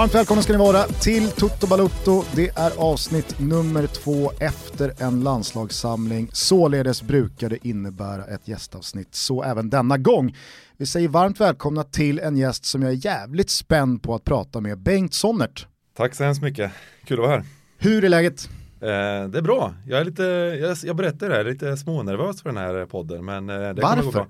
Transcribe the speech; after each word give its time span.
Varmt 0.00 0.14
välkomna 0.14 0.42
ska 0.42 0.52
ni 0.52 0.58
vara 0.58 0.82
till 0.82 1.30
Toto 1.30 1.66
Balutto. 1.66 2.24
Det 2.34 2.48
är 2.48 2.72
avsnitt 2.78 3.40
nummer 3.40 3.86
två 3.86 4.32
efter 4.38 4.92
en 4.98 5.20
landslagssamling. 5.20 6.28
Således 6.32 7.02
brukar 7.02 7.48
det 7.48 7.66
innebära 7.66 8.24
ett 8.24 8.48
gästavsnitt, 8.48 9.14
så 9.14 9.42
även 9.42 9.70
denna 9.70 9.98
gång. 9.98 10.36
Vi 10.76 10.86
säger 10.86 11.08
varmt 11.08 11.40
välkomna 11.40 11.84
till 11.84 12.18
en 12.18 12.36
gäst 12.36 12.64
som 12.64 12.82
jag 12.82 12.90
är 12.90 13.06
jävligt 13.06 13.50
spänd 13.50 14.02
på 14.02 14.14
att 14.14 14.24
prata 14.24 14.60
med, 14.60 14.78
Bengt 14.78 15.14
Sonnert. 15.14 15.66
Tack 15.96 16.14
så 16.14 16.24
hemskt 16.24 16.42
mycket, 16.42 16.72
kul 17.04 17.20
att 17.20 17.26
vara 17.26 17.36
här. 17.36 17.44
Hur 17.78 18.04
är 18.04 18.08
läget? 18.08 18.48
Eh, 18.80 18.88
det 19.28 19.38
är 19.38 19.42
bra, 19.42 19.74
jag 19.86 20.00
är 20.00 20.04
lite, 20.04 20.22
jag, 20.60 20.76
jag 20.82 20.96
berättar 20.96 21.28
det 21.28 21.34
här, 21.34 21.44
lite 21.44 21.76
smånervös 21.76 22.42
för 22.42 22.48
den 22.48 22.58
här 22.58 22.86
podden. 22.86 23.24
Men 23.24 23.50
eh, 23.50 23.56
det 23.56 23.82
Varför? 23.82 24.02
Gå 24.02 24.10
bra. 24.10 24.26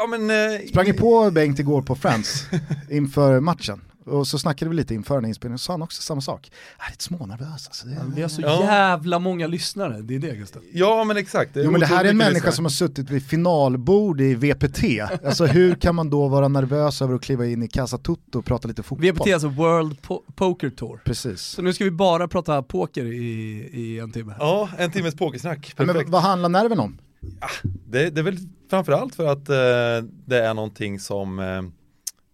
Ja, 0.00 0.06
men, 0.06 0.30
eh, 0.30 0.60
Sprang 0.68 0.86
ni 0.86 0.92
på 0.92 1.30
Bengt 1.30 1.58
igår 1.58 1.82
på 1.82 1.94
Friends 1.94 2.46
inför 2.90 3.40
matchen? 3.40 3.80
Och 4.04 4.26
så 4.26 4.38
snackade 4.38 4.68
vi 4.68 4.76
lite 4.76 4.94
inför 4.94 5.14
den 5.14 5.24
inspelningen, 5.24 5.58
så 5.58 5.62
sa 5.64 5.72
han 5.72 5.82
också 5.82 6.02
samma 6.02 6.20
sak. 6.20 6.50
Jag 6.78 6.86
är 6.86 6.90
lite 6.90 7.04
smånervös 7.04 7.66
alltså. 7.66 7.86
Det... 7.86 7.96
Vi 8.16 8.22
har 8.22 8.28
så 8.28 8.42
Ja. 8.42 8.62
jävla 8.64 9.18
många 9.18 9.46
lyssnare, 9.46 10.02
det 10.02 10.14
är 10.14 10.18
det 10.18 10.36
Gustav. 10.36 10.62
Ja 10.72 11.04
men 11.04 11.16
exakt. 11.16 11.50
Jo 11.54 11.70
men 11.70 11.80
det 11.80 11.86
här 11.86 12.04
är 12.04 12.10
en 12.10 12.16
människa 12.16 12.34
lyssnare. 12.34 12.52
som 12.54 12.64
har 12.64 12.70
suttit 12.70 13.10
vid 13.10 13.22
finalbord 13.26 14.20
i 14.20 14.34
VPT. 14.34 14.84
Alltså 15.24 15.46
hur 15.46 15.74
kan 15.74 15.94
man 15.94 16.10
då 16.10 16.28
vara 16.28 16.48
nervös 16.48 17.02
över 17.02 17.14
att 17.14 17.22
kliva 17.22 17.46
in 17.46 17.62
i 17.62 17.68
Casa 17.68 17.98
Tutto 17.98 18.38
och 18.38 18.44
prata 18.44 18.68
lite 18.68 18.82
fotboll? 18.82 19.12
VPT 19.12 19.26
är 19.26 19.32
alltså 19.34 19.48
World 19.48 19.96
po- 20.00 20.22
Poker 20.34 20.70
Tour. 20.70 21.00
Precis. 21.04 21.40
Så 21.40 21.62
nu 21.62 21.72
ska 21.72 21.84
vi 21.84 21.90
bara 21.90 22.28
prata 22.28 22.62
poker 22.62 23.04
i, 23.04 23.20
i 23.72 23.98
en 23.98 24.12
timme. 24.12 24.34
Ja, 24.38 24.68
en 24.78 24.90
timmes 24.90 25.14
pokersnack, 25.14 25.74
Ja, 25.76 25.84
perfekt. 25.84 26.04
men 26.04 26.10
vad 26.12 26.22
handlar 26.22 26.48
nerven 26.48 26.78
om? 26.80 26.98
Det, 27.86 28.10
det 28.10 28.20
är 28.20 28.22
väl 28.22 28.38
framförallt 28.70 29.14
för 29.14 29.26
att 29.26 29.48
eh, 29.48 29.54
det 30.26 30.38
är 30.44 30.54
någonting 30.54 31.00
som 31.00 31.38
eh, 31.38 31.62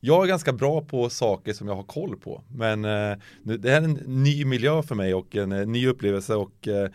jag 0.00 0.24
är 0.24 0.28
ganska 0.28 0.52
bra 0.52 0.80
på 0.80 1.10
saker 1.10 1.52
som 1.52 1.68
jag 1.68 1.74
har 1.74 1.82
koll 1.82 2.16
på. 2.16 2.42
Men 2.48 2.84
eh, 2.84 3.16
nu, 3.42 3.56
det 3.56 3.72
är 3.72 3.82
en 3.82 3.92
ny 4.06 4.44
miljö 4.44 4.82
för 4.82 4.94
mig 4.94 5.14
och 5.14 5.36
en 5.36 5.52
eh, 5.52 5.66
ny 5.66 5.86
upplevelse 5.88 6.34
och 6.34 6.68
eh, 6.68 6.90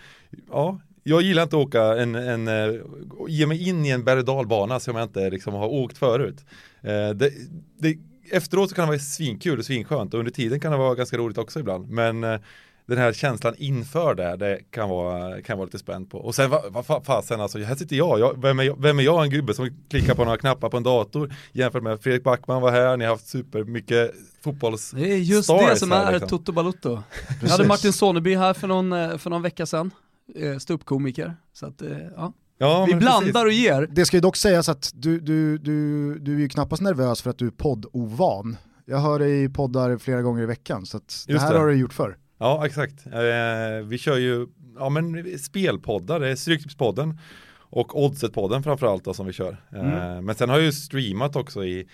ja, 0.52 0.80
jag 1.04 1.22
gillar 1.22 1.44
inte 1.44 1.56
att 1.56 1.68
åka 1.68 1.84
en, 1.84 2.16
en 2.16 2.48
eh, 2.48 2.82
ge 3.28 3.48
mig 3.48 3.70
in 3.70 3.86
i 3.86 3.90
en 3.90 4.04
berg 4.04 4.20
och 4.20 4.26
dalbana 4.26 4.80
som 4.80 4.96
jag 4.96 5.04
inte 5.04 5.30
liksom 5.30 5.54
har 5.54 5.68
åkt 5.68 5.98
förut. 5.98 6.46
Eh, 6.82 7.10
det, 7.10 7.32
det, 7.78 7.98
efteråt 8.32 8.70
så 8.70 8.76
kan 8.76 8.86
det 8.86 8.92
vara 8.92 9.00
svinkul 9.00 9.60
och 9.60 9.66
svinskönt 9.66 10.14
och 10.14 10.20
under 10.20 10.32
tiden 10.32 10.60
kan 10.60 10.72
det 10.72 10.78
vara 10.78 10.96
ganska 10.96 11.18
roligt 11.18 11.38
också 11.38 11.60
ibland. 11.60 11.90
Men 11.90 12.24
eh, 12.24 12.40
den 12.86 12.98
här 12.98 13.14
känslan 13.14 13.54
inför 13.58 14.16
det, 14.16 14.36
det 14.36 14.60
kan 14.72 14.90
vara, 14.90 15.42
kan 15.42 15.58
vara 15.58 15.66
lite 15.66 15.80
spänd 15.80 16.10
på. 16.10 16.18
Och 16.18 16.36
sen 16.36 16.50
vad 16.50 16.74
va, 16.74 16.82
fa- 16.88 17.04
fasen 17.04 17.42
alltså, 17.42 17.60
här 17.60 17.76
sitter 17.76 17.96
jag, 17.96 18.20
jag 18.20 18.42
vem, 18.42 18.60
är 18.60 18.64
jag, 18.64 18.82
vem 18.82 19.00
är 19.00 19.04
jag 19.04 19.24
en 19.24 19.30
gubbe 19.30 19.54
som 19.54 19.70
klickar 19.90 20.16
på 20.16 20.24
några 20.26 20.38
knappar 20.38 20.70
på 20.70 20.78
en 20.78 20.84
dator 20.84 21.34
jämfört 21.52 21.84
med 21.84 22.02
Fredrik 22.02 22.24
Backman 22.24 22.62
var 22.62 22.72
här, 22.72 22.98
ni 22.98 23.06
har 23.06 23.12
haft 23.12 23.28
supermycket 23.28 24.12
fotbolls... 24.44 24.92
Det 24.92 25.14
är 25.14 25.18
just 25.18 25.50
det 25.50 25.76
som 25.76 25.92
här, 25.92 26.08
är 26.08 26.12
liksom. 26.12 26.30
Toto 26.30 26.52
Balutto. 26.52 26.90
Jag 27.30 27.40
Precis. 27.40 27.52
hade 27.52 27.68
Martin 27.68 27.94
Soneby 27.94 28.36
här 28.36 28.54
för 28.54 28.68
någon, 28.68 28.94
eh, 28.94 29.18
för 29.18 29.30
någon 29.30 29.42
vecka 29.42 29.66
sedan, 29.66 29.92
eh, 30.36 30.58
ståuppkomiker. 30.58 31.36
Så 31.54 31.66
att, 31.66 31.82
eh, 31.82 31.90
ja. 32.16 32.34
Ja, 32.58 32.86
Vi 32.88 32.96
blandar 32.96 33.20
precis. 33.20 33.36
och 33.44 33.52
ger. 33.52 33.88
Det 33.92 34.06
ska 34.06 34.18
ju 34.18 34.22
dock 34.22 34.36
sägas 34.36 34.70
att 34.70 34.92
du, 34.94 35.20
du, 35.20 35.58
du, 35.58 36.20
du 36.20 36.36
är 36.36 36.40
ju 36.40 36.50
knappast 36.50 36.82
nervös 36.82 37.22
för 37.22 37.30
att 37.30 37.38
du 37.38 37.48
är 37.48 37.52
poddovan. 37.52 38.58
Jag 38.86 38.98
hör 39.00 39.20
dig 39.20 39.44
i 39.44 39.50
poddar 39.50 39.98
flera 39.98 40.22
gånger 40.22 40.44
i 40.44 40.46
veckan, 40.46 40.86
så 40.86 40.98
att 40.98 41.24
det 41.28 41.40
här 41.40 41.54
det. 41.54 41.60
har 41.60 41.68
du 41.68 41.76
gjort 41.76 41.94
förr. 41.94 42.18
Ja, 42.38 42.66
exakt. 42.66 43.06
Eh, 43.08 43.86
vi 43.86 43.98
kör 43.98 44.18
ju 44.18 44.48
ja, 44.80 44.90
men 44.90 45.40
spelpoddar, 45.40 46.20
det 46.20 46.30
är 46.30 46.36
Stryktipspodden 46.36 47.20
och 47.56 47.96
Oddset-podden 47.96 48.64
framförallt 48.64 49.04
då, 49.06 49.14
som 49.14 49.26
vi 49.26 49.34
kör. 49.34 49.58
Eh, 49.72 50.22
men 50.22 50.36
sen 50.36 50.50
har 50.50 50.56
jag 50.58 50.66
ju 50.66 50.72
streamat 50.72 51.36
också 51.36 51.66
i 51.66 51.88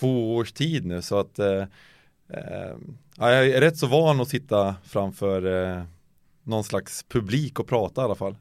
två 0.00 0.36
års 0.36 0.52
tid 0.52 0.86
nu 0.86 1.02
så 1.02 1.18
att 1.18 1.38
eh, 1.38 1.46
eh, 2.28 2.76
ja, 3.16 3.30
jag 3.32 3.46
är 3.48 3.60
rätt 3.60 3.76
så 3.78 3.86
van 3.86 4.20
att 4.20 4.28
sitta 4.28 4.74
framför 4.84 5.66
eh, 5.76 5.82
någon 6.42 6.64
slags 6.64 7.02
publik 7.08 7.60
och 7.60 7.66
prata 7.66 8.00
i 8.00 8.04
alla 8.04 8.14
fall. 8.14 8.36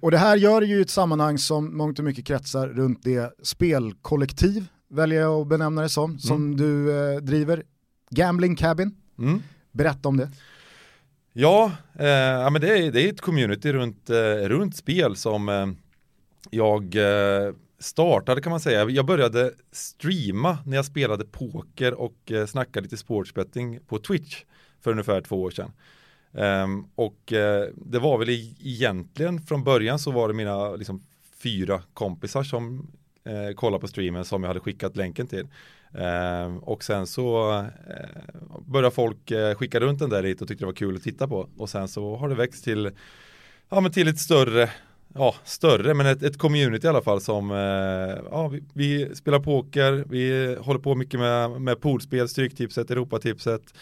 Och 0.00 0.10
det 0.10 0.18
här 0.18 0.36
gör 0.36 0.62
ju 0.62 0.80
ett 0.80 0.90
sammanhang 0.90 1.38
som 1.38 1.76
mångt 1.76 1.98
och 1.98 2.04
mycket 2.04 2.26
kretsar 2.26 2.68
runt 2.68 3.02
det 3.02 3.34
spelkollektiv, 3.42 4.66
väljer 4.88 5.20
jag 5.20 5.40
att 5.40 5.46
benämna 5.48 5.82
det 5.82 5.88
som, 5.88 6.18
som 6.18 6.56
du 6.56 6.90
eh, 7.12 7.20
driver. 7.20 7.62
Gambling 8.10 8.56
Cabin, 8.56 8.96
Mm. 9.18 9.42
berätta 9.72 10.08
om 10.08 10.16
det. 10.16 10.30
Ja, 11.36 11.72
eh, 11.98 12.06
ja 12.06 12.50
men 12.50 12.60
det 12.60 12.78
är, 12.78 12.92
det 12.92 13.02
är 13.02 13.08
ett 13.08 13.20
community 13.20 13.72
runt, 13.72 14.10
eh, 14.10 14.34
runt 14.34 14.76
spel 14.76 15.16
som 15.16 15.48
eh, 15.48 15.66
jag 16.50 16.96
eh, 16.96 17.54
startade 17.78 18.40
kan 18.40 18.50
man 18.50 18.60
säga. 18.60 18.90
Jag 18.90 19.06
började 19.06 19.52
streama 19.72 20.58
när 20.66 20.76
jag 20.76 20.84
spelade 20.84 21.24
poker 21.24 21.94
och 21.94 22.32
eh, 22.32 22.46
snackade 22.46 22.84
lite 22.84 22.96
sportsbetting 22.96 23.78
på 23.86 23.98
Twitch 23.98 24.42
för 24.80 24.90
ungefär 24.90 25.20
två 25.20 25.42
år 25.42 25.50
sedan. 25.50 25.72
Ehm, 26.34 26.84
och 26.94 27.32
eh, 27.32 27.68
det 27.76 27.98
var 27.98 28.18
väl 28.18 28.28
e-, 28.28 28.54
egentligen 28.60 29.40
från 29.40 29.64
början 29.64 29.98
så 29.98 30.10
var 30.10 30.28
det 30.28 30.34
mina 30.34 30.76
liksom, 30.76 31.02
fyra 31.42 31.82
kompisar 31.94 32.42
som 32.42 32.90
eh, 33.24 33.54
kollade 33.54 33.80
på 33.80 33.88
streamen 33.88 34.24
som 34.24 34.42
jag 34.42 34.48
hade 34.48 34.60
skickat 34.60 34.96
länken 34.96 35.26
till. 35.26 35.46
Eh, 35.94 36.56
och 36.56 36.84
sen 36.84 37.06
så 37.06 37.52
eh, 37.60 38.60
började 38.66 38.94
folk 38.94 39.30
eh, 39.30 39.54
skicka 39.54 39.80
runt 39.80 39.98
den 39.98 40.10
där 40.10 40.22
lite 40.22 40.44
och 40.44 40.48
tyckte 40.48 40.62
det 40.62 40.66
var 40.66 40.72
kul 40.72 40.96
att 40.96 41.02
titta 41.02 41.28
på. 41.28 41.48
Och 41.56 41.70
sen 41.70 41.88
så 41.88 42.16
har 42.16 42.28
det 42.28 42.34
växt 42.34 42.64
till, 42.64 42.90
ja, 43.68 43.80
men 43.80 43.92
till 43.92 44.08
ett 44.08 44.18
större, 44.18 44.70
ja 45.14 45.34
större, 45.44 45.94
men 45.94 46.06
ett, 46.06 46.22
ett 46.22 46.38
community 46.38 46.86
i 46.86 46.90
alla 46.90 47.02
fall 47.02 47.20
som, 47.20 47.50
eh, 47.50 48.24
ja 48.30 48.48
vi, 48.48 48.64
vi 48.72 49.14
spelar 49.14 49.40
poker, 49.40 50.04
vi 50.08 50.56
håller 50.60 50.80
på 50.80 50.94
mycket 50.94 51.20
med, 51.20 51.50
med 51.60 51.80
poolspel, 51.80 52.28
Stryktipset, 52.28 52.90
Europatipset 52.90 53.74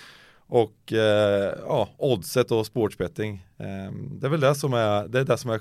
och 0.46 0.92
eh, 0.92 1.54
ja, 1.66 1.88
oddset 1.96 2.50
och 2.50 2.66
sportsbetting. 2.66 3.46
Eh, 3.58 3.92
det 4.20 4.26
är 4.26 4.30
väl 4.30 4.40
det 4.40 4.54
som 4.54 4.74
är, 4.74 5.08
det 5.08 5.20
är 5.20 5.24
det 5.24 5.38
som 5.38 5.50
är 5.50 5.60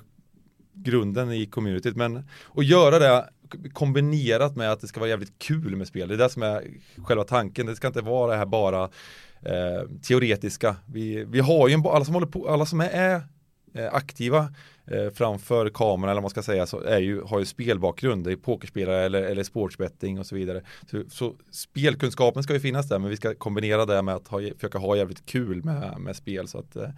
grunden 0.73 1.31
i 1.31 1.45
communityt. 1.45 1.95
Men 1.95 2.23
att 2.55 2.65
göra 2.65 2.99
det 2.99 3.29
kombinerat 3.73 4.55
med 4.55 4.71
att 4.71 4.81
det 4.81 4.87
ska 4.87 4.99
vara 4.99 5.09
jävligt 5.09 5.39
kul 5.39 5.75
med 5.75 5.87
spel. 5.87 6.07
Det 6.07 6.13
är 6.13 6.17
det 6.17 6.29
som 6.29 6.43
är 6.43 6.67
själva 6.97 7.23
tanken. 7.23 7.65
Det 7.65 7.75
ska 7.75 7.87
inte 7.87 8.01
vara 8.01 8.31
det 8.31 8.37
här 8.37 8.45
bara 8.45 8.83
eh, 9.41 9.89
teoretiska. 10.01 10.75
Vi, 10.85 11.23
vi 11.23 11.39
har 11.39 11.67
ju 11.67 11.73
en, 11.73 11.85
alla 11.85 12.05
som 12.05 12.13
håller 12.13 12.27
på, 12.27 12.49
alla 12.49 12.65
som 12.65 12.81
är, 12.81 13.21
är 13.73 13.95
aktiva 13.95 14.53
eh, 14.85 15.09
framför 15.13 15.69
kameran 15.69 16.03
eller 16.03 16.21
vad 16.21 16.23
man 16.23 16.29
ska 16.29 16.43
säga 16.43 16.65
så 16.65 16.81
är 16.81 16.99
ju, 16.99 17.21
har 17.21 17.39
ju 17.39 17.45
spelbakgrund. 17.45 18.23
Det 18.23 18.31
är 18.31 18.35
pokerspelare 18.35 19.05
eller, 19.05 19.23
eller 19.23 19.43
sportsbetting 19.43 20.19
och 20.19 20.25
så 20.25 20.35
vidare. 20.35 20.61
Så, 20.91 21.03
så 21.09 21.35
spelkunskapen 21.51 22.43
ska 22.43 22.53
ju 22.53 22.59
finnas 22.59 22.89
där 22.89 22.99
men 22.99 23.09
vi 23.09 23.17
ska 23.17 23.35
kombinera 23.35 23.85
det 23.85 24.01
med 24.01 24.15
att 24.15 24.27
ha, 24.27 24.39
försöka 24.55 24.77
ha 24.77 24.95
jävligt 24.95 25.25
kul 25.25 25.63
med, 25.63 25.99
med 25.99 26.15
spel. 26.15 26.47
Så 26.47 26.57
att, 26.57 26.75
eh, 26.75 26.89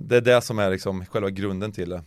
det 0.00 0.16
är 0.16 0.20
det 0.20 0.40
som 0.40 0.58
är 0.58 0.70
liksom 0.70 1.06
själva 1.06 1.30
grunden 1.30 1.72
till 1.72 1.88
det. 1.90 2.02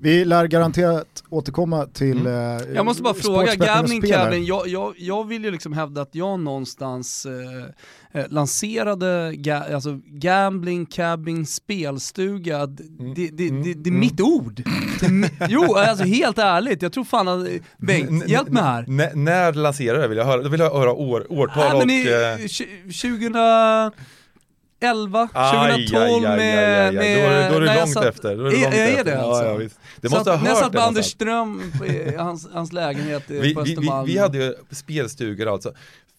Vi 0.00 0.24
lär 0.24 0.46
garanterat 0.46 1.24
återkomma 1.28 1.86
till 1.86 2.26
mm. 2.26 2.74
Jag 2.74 2.84
måste 2.84 3.02
bara 3.02 3.14
fråga, 3.14 3.54
Gambling 3.54 4.02
Cabin, 4.02 4.44
jag, 4.44 4.68
jag, 4.68 4.94
jag 4.98 5.28
vill 5.28 5.44
ju 5.44 5.50
liksom 5.50 5.72
hävda 5.72 6.02
att 6.02 6.14
jag 6.14 6.40
någonstans 6.40 7.26
eh, 7.26 8.20
eh, 8.20 8.26
lanserade 8.28 9.32
ga, 9.36 9.74
alltså 9.74 10.00
Gambling 10.06 10.86
Cabin 10.86 11.46
spelstuga, 11.46 12.66
det, 12.66 12.82
det, 13.14 13.30
det, 13.30 13.50
det, 13.50 13.74
det 13.74 13.90
är 13.90 13.92
mitt 13.92 14.20
ord. 14.20 14.62
Jo, 15.48 15.74
alltså 15.74 16.04
helt 16.04 16.38
ärligt, 16.38 16.82
jag 16.82 16.92
tror 16.92 17.04
fan 17.04 17.28
att, 17.28 17.48
Bengt, 17.78 18.10
N- 18.10 18.22
hjälp 18.26 18.48
mig 18.48 18.62
här. 18.62 18.84
n- 18.88 19.24
när 19.24 19.52
lanserade 19.52 20.02
det 20.02 20.08
vill 20.08 20.18
jag 20.18 20.24
höra? 20.24 20.42
Då 20.42 20.48
vill 20.48 20.60
jag 20.60 20.74
höra 20.74 20.92
år, 20.92 21.26
årtal 21.32 21.86
Nej, 21.86 21.86
men 21.86 21.88
och... 21.88 21.90
i, 21.90 22.42
eh, 22.42 22.46
tj- 22.46 22.90
2011, 24.80 25.28
2012 25.28 26.24
aj, 26.24 26.26
aj, 26.26 26.26
aj, 26.26 26.26
aj, 26.26 26.36
med... 26.36 26.88
aj. 26.88 27.50
Då 27.50 27.56
är 27.56 27.60
då 27.60 27.66
är 27.66 27.66
jag 27.66 27.76
långt 27.76 27.92
satt- 27.92 28.04
efter. 28.04 28.36
Då 28.36 28.46
är 28.46 28.50
det 28.50 28.56
Är- 28.56 28.62
långt 28.62 28.74
är 28.74 28.88
efter. 28.88 29.04
det 29.04 29.20
alltså? 29.20 29.44
Ja, 29.44 29.62
ja. 29.62 29.68
Det 30.00 30.08
måste 30.10 30.32
att 30.32 30.38
ha 30.38 30.44
när 30.44 30.50
jag 30.50 30.56
hört 30.56 30.64
satt 30.64 30.72
det 30.72 30.78
med 30.78 30.86
Anders 30.86 31.16
någonstans. 31.20 31.72
Ström 31.82 32.12
i 32.12 32.16
hans, 32.16 32.48
hans 32.52 32.72
lägenhet 32.72 33.22
vi, 33.26 33.54
på 33.54 33.60
vi, 33.62 33.70
vi, 33.70 33.72
Östermalm. 33.72 34.06
vi 34.06 34.18
hade 34.18 34.38
ju 34.38 34.54
spelstugor 34.70 35.52
alltså. 35.52 35.72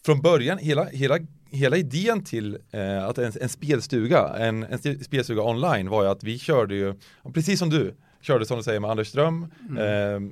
Från 0.06 0.21
början, 0.21 0.57
hela, 0.57 0.86
hela, 0.86 1.18
hela 1.51 1.77
idén 1.77 2.24
till 2.24 2.57
eh, 2.71 3.06
att 3.06 3.18
en, 3.18 3.31
en 3.42 3.50
spelstuga, 3.50 4.27
en, 4.38 4.63
en 4.63 4.74
st- 4.74 5.03
spelstuga 5.03 5.42
online 5.42 5.89
var 5.89 6.03
ju 6.03 6.10
att 6.10 6.24
vi 6.24 6.39
körde 6.39 6.75
ju, 6.75 6.94
precis 7.33 7.60
som 7.60 7.69
du, 7.69 7.95
körde 8.21 8.45
som 8.45 8.57
du 8.57 8.63
säger 8.63 8.80
med 8.80 8.92
Anders 8.92 9.07
Ström, 9.07 9.48
Mm. 9.69 10.24
eh, 10.27 10.31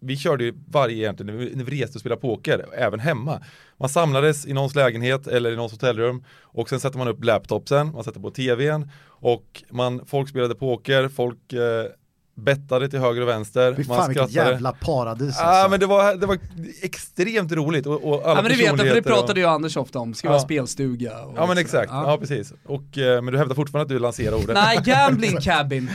vi 0.00 0.16
körde 0.16 0.44
ju 0.44 0.54
varje 0.70 0.96
egentligen, 0.96 1.36
när 1.36 1.64
vi 1.64 1.82
reste 1.82 1.96
och 1.96 2.00
spelade 2.00 2.20
poker, 2.20 2.64
även 2.76 3.00
hemma. 3.00 3.40
Man 3.76 3.88
samlades 3.88 4.46
i 4.46 4.52
någons 4.52 4.74
lägenhet 4.74 5.26
eller 5.26 5.52
i 5.52 5.56
någons 5.56 5.72
hotellrum 5.72 6.24
och 6.42 6.68
sen 6.68 6.80
sätter 6.80 6.98
man 6.98 7.08
upp 7.08 7.24
laptopsen, 7.24 7.92
man 7.92 8.04
sätter 8.04 8.20
på 8.20 8.30
tvn 8.30 8.90
och 9.06 9.62
man, 9.70 10.06
folk 10.06 10.28
spelade 10.28 10.54
poker, 10.54 11.08
folk 11.08 11.52
eh, 11.52 11.86
bettade 12.36 12.88
till 12.88 12.98
höger 12.98 13.22
och 13.22 13.28
vänster. 13.28 13.74
Fy 13.74 13.84
man 13.88 13.98
fan 13.98 14.08
vilket 14.08 14.30
skrattade. 14.30 14.50
jävla 14.52 14.72
paradis 14.72 15.36
Ja 15.38 15.44
alltså. 15.44 15.70
men 15.70 15.80
det 15.80 15.86
var, 15.86 16.14
det 16.14 16.26
var 16.26 16.38
extremt 16.82 17.52
roligt 17.52 17.86
och, 17.86 18.04
och 18.04 18.14
alla 18.14 18.28
Ja 18.30 18.34
men 18.34 18.44
det 18.44 18.48
vet 18.58 18.66
jag, 18.66 18.78
för 18.78 18.94
det 18.94 19.02
pratade 19.02 19.40
ju 19.40 19.46
Anders 19.46 19.76
ofta 19.76 19.98
om, 19.98 20.14
ska 20.14 20.26
Ja. 20.28 20.32
vara 20.32 20.40
spelstuga. 20.42 21.24
Och 21.24 21.34
Ja 21.36 21.46
men 21.46 21.58
exakt, 21.58 21.90
ja. 21.92 22.16
precis. 22.20 22.52
Och, 22.64 22.98
eh, 22.98 23.22
men 23.22 23.32
du 23.32 23.38
hävdar 23.38 23.54
fortfarande 23.54 23.82
att 23.82 23.88
du 23.88 23.98
lanserar 23.98 24.36
ordet. 24.36 24.54
Nej, 24.54 24.78
gambling 24.84 25.36
cabin. 25.40 25.90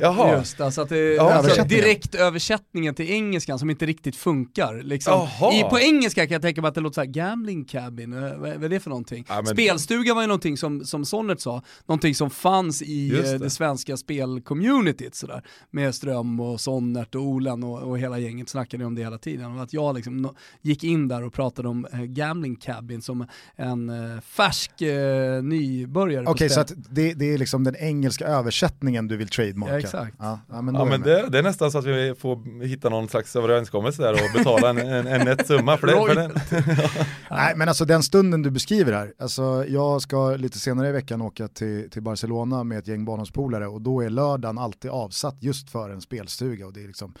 Jaha. 0.00 0.36
Just 0.38 0.60
alltså 0.60 0.80
att 0.82 0.88
det, 0.88 1.14
ja, 1.14 1.32
alltså 1.32 1.64
direkt 1.64 2.14
översättningen 2.14 2.94
till 2.94 3.10
engelskan 3.10 3.58
som 3.58 3.70
inte 3.70 3.86
riktigt 3.86 4.16
funkar. 4.16 4.82
Liksom. 4.82 5.28
I, 5.52 5.62
på 5.70 5.78
engelska 5.80 6.26
kan 6.26 6.32
jag 6.32 6.42
tänka 6.42 6.60
mig 6.60 6.68
att 6.68 6.74
det 6.74 6.80
låter 6.80 6.94
såhär, 6.94 7.06
gambling 7.08 7.64
cabin, 7.64 8.20
vad, 8.20 8.38
vad 8.38 8.64
är 8.64 8.68
det 8.68 8.80
för 8.80 8.90
någonting? 8.90 9.24
Ja, 9.28 9.34
men... 9.34 9.46
Spelstuga 9.46 10.14
var 10.14 10.20
ju 10.22 10.28
någonting 10.28 10.56
som, 10.56 10.84
som 10.84 11.04
Sonnet 11.04 11.40
sa, 11.40 11.62
någonting 11.86 12.14
som 12.14 12.30
fanns 12.30 12.82
i 12.82 13.10
eh, 13.10 13.22
det. 13.22 13.38
det. 13.38 13.50
svenska 13.50 13.96
spelcommunityt 13.96 15.14
sådär. 15.14 15.42
Med 15.80 15.94
Ström 15.94 16.40
och 16.40 16.60
Sonnert 16.60 17.14
och 17.14 17.22
Olan 17.22 17.62
och, 17.62 17.82
och 17.82 17.98
hela 17.98 18.18
gänget 18.18 18.48
snackade 18.48 18.84
om 18.84 18.94
det 18.94 19.02
hela 19.02 19.18
tiden. 19.18 19.56
Och 19.56 19.62
att 19.62 19.72
jag 19.72 19.94
liksom 19.94 20.16
no, 20.16 20.34
gick 20.62 20.84
in 20.84 21.08
där 21.08 21.24
och 21.24 21.32
pratade 21.32 21.68
om 21.68 21.86
eh, 21.92 22.00
gambling 22.00 22.56
cabin 22.56 23.02
som 23.02 23.26
en 23.56 23.88
eh, 23.88 24.20
färsk 24.20 24.82
eh, 24.82 25.42
nybörjare 25.42 26.22
Okej, 26.22 26.32
okay, 26.32 26.48
så 26.48 26.60
att 26.60 26.72
det, 26.90 27.14
det, 27.14 27.34
är 27.34 27.38
liksom 27.38 27.64
den 27.64 27.76
engelska 27.76 28.26
översättningen 28.26 29.08
du 29.08 29.16
vill 29.16 29.28
trademarka? 29.28 29.72
Ja, 29.72 29.78
exakt. 29.78 30.16
Ja, 30.18 30.40
ja 30.50 30.62
men, 30.62 30.74
ja, 30.74 30.84
men 30.84 31.00
det, 31.00 31.28
det, 31.28 31.38
är 31.38 31.42
nästan 31.42 31.70
så 31.70 31.78
att 31.78 31.86
vi 31.86 32.14
får 32.18 32.64
hitta 32.64 32.88
någon 32.88 33.08
slags 33.08 33.36
överenskommelse 33.36 34.02
där 34.02 34.12
och 34.12 34.38
betala 34.38 34.70
en, 34.70 34.78
en, 34.78 35.06
en 35.06 35.24
nätt 35.24 35.46
summa 35.46 35.76
för 35.76 35.86
det. 35.86 35.92
För 35.92 36.14
den. 36.14 36.32
Nej, 37.30 37.54
men 37.56 37.68
alltså 37.68 37.84
den 37.84 38.02
stunden 38.02 38.42
du 38.42 38.50
beskriver 38.50 38.92
här, 38.92 39.12
alltså 39.18 39.64
jag 39.68 40.02
ska 40.02 40.30
lite 40.30 40.58
senare 40.58 40.88
i 40.88 40.92
veckan 40.92 41.22
åka 41.22 41.48
till, 41.48 41.90
till 41.90 42.02
Barcelona 42.02 42.64
med 42.64 42.78
ett 42.78 42.88
gäng 42.88 43.04
barndomspolare 43.04 43.66
och 43.66 43.80
då 43.80 44.00
är 44.00 44.10
lördagen 44.10 44.58
alltid 44.58 44.90
avsatt 44.90 45.36
just 45.40 45.69
för 45.70 45.90
en 45.90 46.00
spelstuga 46.00 46.66
och 46.66 46.72
det 46.72 46.82
är 46.82 46.86
liksom 46.86 47.14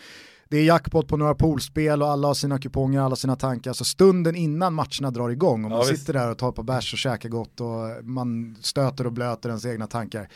det 0.48 0.58
är 0.58 0.64
jackpot 0.64 1.08
på 1.08 1.16
några 1.16 1.34
poolspel 1.34 2.02
och 2.02 2.08
alla 2.08 2.26
har 2.26 2.34
sina 2.34 2.58
kuponger, 2.58 3.00
alla 3.00 3.16
sina 3.16 3.36
tankar. 3.36 3.72
Så 3.72 3.84
stunden 3.84 4.34
innan 4.36 4.74
matcherna 4.74 5.10
drar 5.10 5.30
igång 5.30 5.64
och 5.64 5.70
man 5.70 5.78
ja, 5.78 5.84
sitter 5.84 6.12
där 6.12 6.30
och 6.30 6.38
tar 6.38 6.52
på 6.52 6.62
bärs 6.62 6.92
och 6.92 6.98
käkar 6.98 7.28
gott 7.28 7.60
och 7.60 8.04
man 8.04 8.56
stöter 8.60 9.06
och 9.06 9.12
blöter 9.12 9.48
ens 9.48 9.66
egna 9.66 9.86
tankar. 9.86 10.28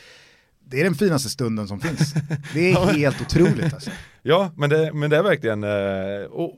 Det 0.65 0.81
är 0.81 0.85
den 0.85 0.95
finaste 0.95 1.29
stunden 1.29 1.69
som 1.69 1.81
finns. 1.81 2.15
Det 2.55 2.73
är 2.73 2.87
helt 2.93 3.21
otroligt 3.21 3.75
alltså. 3.75 3.91
Ja, 4.23 4.51
men 4.57 4.71
det, 4.71 4.93
men 4.93 5.11
det 5.11 5.17
är 5.17 5.23
verkligen, 5.23 5.65
eh, 5.65 6.31
och 6.31 6.55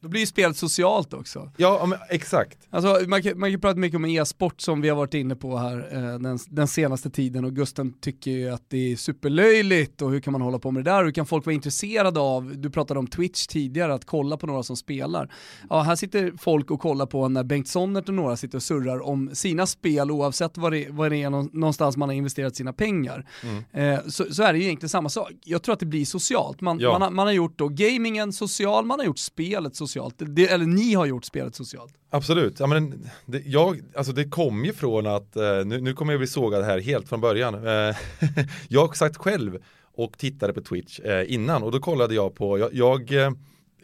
då 0.00 0.08
blir 0.08 0.20
ju 0.20 0.26
spelet 0.26 0.56
socialt 0.56 1.14
också. 1.14 1.50
Ja, 1.56 1.86
men, 1.86 1.98
exakt. 2.10 2.58
Alltså, 2.70 3.08
man, 3.08 3.22
kan, 3.22 3.38
man 3.38 3.50
kan 3.50 3.60
prata 3.60 3.78
mycket 3.78 3.96
om 3.96 4.04
e-sport 4.04 4.60
som 4.60 4.80
vi 4.80 4.88
har 4.88 4.96
varit 4.96 5.14
inne 5.14 5.36
på 5.36 5.56
här 5.56 5.88
eh, 5.92 6.18
den, 6.18 6.38
den, 6.48 6.68
senaste 6.68 7.10
tiden 7.10 7.44
och 7.44 7.56
Gusten 7.56 7.92
tycker 8.00 8.30
ju 8.30 8.48
att 8.48 8.62
det 8.68 8.92
är 8.92 8.96
superlöjligt 8.96 10.02
och 10.02 10.10
hur 10.10 10.20
kan 10.20 10.32
man 10.32 10.42
hålla 10.42 10.58
på 10.58 10.70
med 10.70 10.84
det 10.84 10.90
där 10.90 11.04
hur 11.04 11.10
kan 11.10 11.26
folk 11.26 11.46
vara 11.46 11.54
intresserade 11.54 12.20
av, 12.20 12.56
du 12.56 12.70
pratade 12.70 13.00
om 13.00 13.06
Twitch 13.06 13.46
tidigare, 13.46 13.94
att 13.94 14.04
kolla 14.04 14.36
på 14.36 14.46
några 14.46 14.62
som 14.62 14.76
spelar. 14.76 15.32
Ja, 15.70 15.80
här 15.80 15.96
sitter 15.96 16.32
folk 16.38 16.70
och 16.70 16.80
kollar 16.80 17.06
på 17.06 17.28
när 17.28 17.44
Bengt 17.44 17.68
Sonnert 17.68 18.08
och 18.08 18.14
några 18.14 18.36
sitter 18.36 18.58
och 18.58 18.62
surrar 18.62 19.06
om 19.06 19.30
sina 19.32 19.66
spel 19.66 20.10
oavsett 20.10 20.58
vad 20.58 20.72
det, 20.72 20.86
vad 20.90 21.10
det 21.10 21.22
är 21.22 21.30
någonstans 21.30 21.96
man 21.96 22.08
har 22.08 22.16
investerat 22.16 22.56
sina 22.56 22.72
pengar. 22.72 23.26
Mm. 23.42 23.94
Eh, 23.94 24.06
så, 24.06 24.34
så, 24.34 24.42
är 24.42 24.52
det 24.52 24.58
ju 24.58 24.64
egentligen 24.64 24.88
samma 24.90 25.08
sak. 25.08 25.32
Jag 25.44 25.62
tror 25.62 25.72
att 25.72 25.80
det 25.80 25.86
blir 25.86 26.04
socialt. 26.04 26.60
Man, 26.60 26.78
ja. 26.80 26.92
man, 26.92 27.02
har, 27.02 27.10
man 27.10 27.26
har 27.26 27.32
gjort 27.32 27.58
då 27.58 27.68
gamingen 27.68 28.32
social, 28.32 28.84
man 28.84 28.98
har 28.98 29.06
gjort 29.06 29.18
spelet 29.18 29.76
socialt 29.76 29.95
socialt, 29.96 30.14
det, 30.18 30.48
eller 30.48 30.66
ni 30.66 30.94
har 30.94 31.06
gjort 31.06 31.24
spelet 31.24 31.54
socialt. 31.54 31.94
Absolut, 32.10 32.60
ja, 32.60 32.66
men 32.66 33.08
det, 33.26 33.42
jag, 33.46 33.82
alltså 33.94 34.12
det 34.12 34.24
kom 34.24 34.64
ju 34.64 34.72
från 34.72 35.06
att, 35.06 35.36
eh, 35.36 35.64
nu, 35.64 35.80
nu 35.80 35.94
kommer 35.94 36.12
jag 36.12 36.20
bli 36.20 36.26
sågad 36.26 36.64
här 36.64 36.78
helt 36.78 37.08
från 37.08 37.20
början. 37.20 37.54
Eh, 37.54 37.96
jag 38.68 38.96
satt 38.96 39.16
själv 39.16 39.58
och 39.94 40.18
tittade 40.18 40.52
på 40.52 40.60
Twitch 40.60 41.00
eh, 41.00 41.32
innan 41.32 41.62
och 41.62 41.72
då 41.72 41.80
kollade 41.80 42.14
jag 42.14 42.34
på, 42.34 42.58
jag, 42.58 42.74
jag 42.74 43.12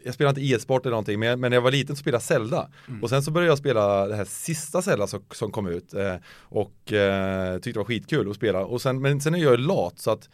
jag 0.05 0.13
spelade 0.13 0.41
inte 0.41 0.55
e-sport 0.55 0.85
eller 0.85 0.91
någonting, 0.91 1.19
men, 1.19 1.39
men 1.39 1.49
när 1.49 1.57
jag 1.57 1.61
var 1.61 1.71
liten 1.71 1.95
så 1.95 1.99
spelade 1.99 2.15
jag 2.15 2.23
Zelda. 2.23 2.69
Mm. 2.87 3.03
Och 3.03 3.09
sen 3.09 3.23
så 3.23 3.31
började 3.31 3.51
jag 3.51 3.57
spela 3.57 4.07
det 4.07 4.15
här 4.15 4.25
sista 4.25 4.81
Zelda 4.81 5.07
som, 5.07 5.23
som 5.31 5.51
kom 5.51 5.67
ut 5.67 5.93
eh, 5.93 6.15
och 6.39 6.93
eh, 6.93 7.55
tyckte 7.55 7.71
det 7.71 7.77
var 7.77 7.85
skitkul 7.85 8.29
att 8.29 8.35
spela. 8.35 8.65
Och 8.65 8.81
sen, 8.81 9.01
men 9.01 9.21
sen 9.21 9.35
är 9.35 9.39
jag 9.39 9.59
lat 9.59 9.99
så 9.99 10.11
att 10.11 10.29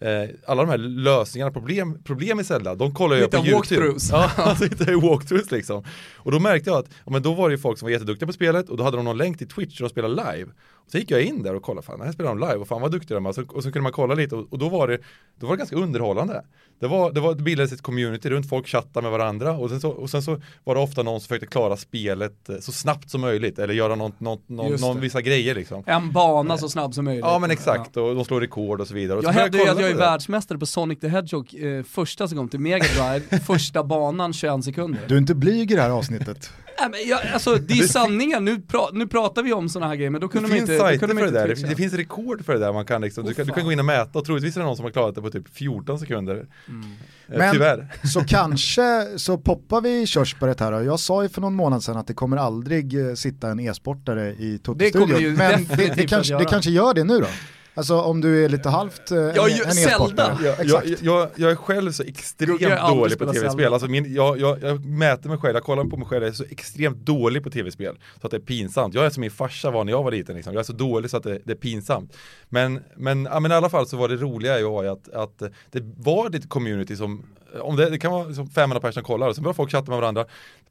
eh, 0.00 0.28
alla 0.46 0.62
de 0.62 0.70
här 0.70 0.78
lösningarna, 0.78 1.50
problem, 1.50 2.02
problem 2.04 2.40
i 2.40 2.44
Zelda, 2.44 2.74
de 2.74 2.94
kollar 2.94 3.16
jag 3.16 3.30
på 3.30 3.46
YouTube. 3.46 3.94
Ja, 4.10 4.30
alltså 4.36 4.64
inte 4.64 4.94
walkthroughs 4.94 5.50
liksom. 5.50 5.84
Och 6.16 6.32
då 6.32 6.40
märkte 6.40 6.70
jag 6.70 6.78
att, 6.78 6.88
ja, 7.04 7.10
men 7.10 7.22
då 7.22 7.34
var 7.34 7.48
det 7.48 7.54
ju 7.54 7.58
folk 7.58 7.78
som 7.78 7.86
var 7.86 7.90
jätteduktiga 7.90 8.26
på 8.26 8.32
spelet 8.32 8.68
och 8.68 8.76
då 8.76 8.84
hade 8.84 8.96
de 8.96 9.04
någon 9.04 9.18
länk 9.18 9.38
till 9.38 9.48
Twitch 9.48 9.80
och 9.80 9.88
de 9.88 9.90
spelade 9.90 10.14
live. 10.14 10.50
Så 10.92 10.98
gick 10.98 11.10
jag 11.10 11.22
in 11.22 11.42
där 11.42 11.54
och 11.54 11.62
kollade, 11.62 11.86
fan 11.86 12.00
här 12.00 12.12
spelar 12.12 12.30
de 12.30 12.38
live 12.38 12.54
och 12.54 12.68
fan 12.68 12.82
vad 12.82 12.92
duktiga 12.92 13.14
de 13.14 13.26
är. 13.26 13.28
Och 13.28 13.34
så, 13.34 13.44
och 13.48 13.62
så 13.62 13.72
kunde 13.72 13.82
man 13.82 13.92
kolla 13.92 14.14
lite 14.14 14.34
och, 14.34 14.52
och, 14.52 14.58
då 14.58 14.68
var 14.68 14.88
det, 14.88 14.98
då 15.40 15.46
var 15.46 15.56
det 15.56 15.58
ganska 15.58 15.76
underhållande. 15.76 16.42
Det, 16.80 16.86
var, 16.86 17.12
det, 17.12 17.20
var, 17.20 17.34
det 17.34 17.42
bildades 17.42 17.72
ett 17.72 17.82
community 17.82 18.30
runt, 18.30 18.48
folk 18.48 18.66
chattade 18.68 19.02
med 19.02 19.10
varandra 19.10 19.52
och 19.52 19.70
sen, 19.70 19.80
så, 19.80 19.90
och 19.90 20.10
sen 20.10 20.22
så 20.22 20.40
var 20.64 20.74
det 20.74 20.80
ofta 20.80 21.02
någon 21.02 21.20
som 21.20 21.28
försökte 21.28 21.46
klara 21.46 21.76
spelet 21.76 22.48
eh, 22.48 22.58
så 22.58 22.72
snabbt 22.72 23.10
som 23.10 23.20
möjligt 23.20 23.58
eller 23.58 23.74
göra 23.74 23.94
något, 23.94 24.20
något, 24.20 24.48
någon, 24.48 24.72
någon 24.80 25.00
vissa 25.00 25.20
grejer 25.20 25.54
liksom. 25.54 25.82
En 25.86 26.12
bana 26.12 26.58
så 26.58 26.68
snabb 26.68 26.94
som 26.94 27.04
möjligt. 27.04 27.24
Ja 27.24 27.38
men 27.38 27.50
exakt, 27.50 27.90
ja. 27.94 28.02
och 28.02 28.14
de 28.14 28.24
slår 28.24 28.40
rekord 28.40 28.80
och 28.80 28.88
så 28.88 28.94
vidare. 28.94 29.18
Och 29.18 29.24
jag 29.24 29.32
hävdar 29.32 29.58
ju 29.58 29.68
att 29.68 29.80
jag 29.80 29.90
är 29.90 29.94
världsmästare 29.94 30.58
på 30.58 30.66
Sonic 30.66 31.00
the 31.00 31.08
Hedgehog 31.08 31.54
eh, 31.58 31.82
första 31.82 32.28
som 32.28 32.38
kom 32.38 32.48
till 32.48 32.60
Mega 32.60 32.84
Drive, 32.84 33.38
första 33.46 33.84
banan 33.84 34.32
21 34.32 34.64
sekunder. 34.64 35.00
Du 35.08 35.14
är 35.14 35.18
inte 35.18 35.34
blyg 35.34 35.70
i 35.70 35.74
det 35.74 35.82
här 35.82 35.90
avsnittet. 35.90 36.50
Nej, 36.80 36.90
men 36.90 37.08
jag, 37.08 37.20
alltså, 37.32 37.54
det 37.54 37.78
är 37.78 37.86
sanningen, 37.86 38.44
nu, 38.44 38.60
pra, 38.60 38.88
nu 38.92 39.06
pratar 39.06 39.42
vi 39.42 39.52
om 39.52 39.68
sådana 39.68 39.88
här 39.88 39.96
grejer 39.96 40.10
men 40.10 40.20
då 40.20 40.28
kunde 40.28 40.48
det 40.48 40.52
man 40.52 40.58
inte... 40.58 40.72
Det 40.72 40.78
finns 40.78 41.00
sajter 41.00 41.14
för 41.14 41.24
det 41.24 41.30
där, 41.30 41.48
det, 41.48 41.68
det, 41.68 41.76
finns 41.76 41.94
rekord 41.94 42.44
för 42.44 42.52
det 42.52 42.58
där 42.58 42.72
man 42.72 42.84
kan 42.84 43.00
liksom, 43.00 43.24
oh, 43.24 43.28
du, 43.28 43.34
kan, 43.34 43.46
du 43.46 43.52
kan 43.52 43.64
gå 43.64 43.72
in 43.72 43.78
och 43.78 43.84
mäta 43.84 44.18
och 44.18 44.24
troligtvis 44.24 44.56
är 44.56 44.60
det 44.60 44.66
någon 44.66 44.76
som 44.76 44.84
har 44.84 44.92
klarat 44.92 45.14
det 45.14 45.22
på 45.22 45.30
typ 45.30 45.54
14 45.54 45.98
sekunder. 45.98 46.46
Mm. 46.68 46.82
Eh, 47.28 47.38
men, 47.38 47.52
tyvärr. 47.52 47.88
Så 48.12 48.24
kanske 48.24 49.06
så 49.16 49.38
poppar 49.38 49.80
vi 49.80 50.06
körsbäret 50.06 50.60
här. 50.60 50.80
Jag 50.80 51.00
sa 51.00 51.22
ju 51.22 51.28
för 51.28 51.40
någon 51.40 51.54
månad 51.54 51.82
sedan 51.82 51.96
att 51.96 52.06
det 52.06 52.14
kommer 52.14 52.36
aldrig 52.36 53.08
eh, 53.08 53.14
sitta 53.14 53.50
en 53.50 53.60
e-sportare 53.60 54.30
i 54.30 54.58
Toto-studion. 54.58 55.34
Men 55.34 55.64
det, 55.76 55.94
det, 55.96 56.06
kanske, 56.06 56.38
det 56.38 56.44
kanske 56.44 56.70
gör 56.70 56.94
det 56.94 57.04
nu 57.04 57.18
då? 57.18 57.26
Alltså 57.74 58.00
om 58.00 58.20
du 58.20 58.44
är 58.44 58.48
lite 58.48 58.68
halvt 58.68 59.10
eh, 59.10 59.18
ja, 59.18 59.48
en, 59.48 59.54
e-sportare. 59.54 60.36
Ja, 60.42 60.54
jag, 60.64 60.84
jag, 61.00 61.28
jag, 61.36 61.50
är 61.50 61.54
själv 61.54 61.92
så 61.92 62.02
extremt 62.02 62.88
dålig 62.88 63.18
på 63.18 63.32
tv-spel. 63.32 63.72
Alltså 63.72 63.88
jag, 63.88 64.40
jag, 64.40 64.84
mäter 64.84 65.28
mig 65.28 65.38
själv, 65.38 65.54
jag 65.54 65.64
kollar 65.64 65.84
på 65.84 65.96
mig 65.96 66.06
själv, 66.06 66.22
jag 66.22 66.30
är 66.30 66.34
så 66.34 66.44
extremt 66.50 66.98
dålig 66.98 67.42
på 67.42 67.50
tv-spel. 67.50 67.98
Så 68.20 68.26
att 68.26 68.30
det 68.30 68.36
är 68.36 68.40
pinsamt. 68.40 68.94
Jag 68.94 69.06
är 69.06 69.10
som 69.10 69.20
min 69.20 69.30
farsa 69.30 69.70
var 69.70 69.84
när 69.84 69.92
jag 69.92 70.02
var 70.02 70.10
liten. 70.10 70.36
Liksom. 70.36 70.52
Jag 70.52 70.60
är 70.60 70.64
så 70.64 70.72
dålig 70.72 71.10
så 71.10 71.16
att 71.16 71.22
det, 71.22 71.38
det 71.44 71.52
är 71.52 71.56
pinsamt. 71.56 72.16
Men, 72.48 72.80
men, 72.96 73.24
ja, 73.24 73.40
men 73.40 73.52
i 73.52 73.54
alla 73.54 73.70
fall 73.70 73.86
så 73.86 73.96
var 73.96 74.08
det 74.08 74.16
roliga 74.16 74.58
ju 74.58 74.88
att, 74.88 75.08
att 75.08 75.38
det 75.70 75.82
var 75.96 76.36
ett 76.36 76.48
community 76.48 76.96
som 76.96 77.22
om 77.60 77.76
det, 77.76 77.90
det 77.90 77.98
kan 77.98 78.12
vara 78.12 78.34
som 78.34 78.50
500 78.50 78.80
personer 78.80 79.04
kollar 79.04 79.28
och 79.28 79.34
sen 79.34 79.44
börjar 79.44 79.54
folk 79.54 79.70
chatta 79.70 79.90
med 79.90 80.00
varandra. 80.00 80.24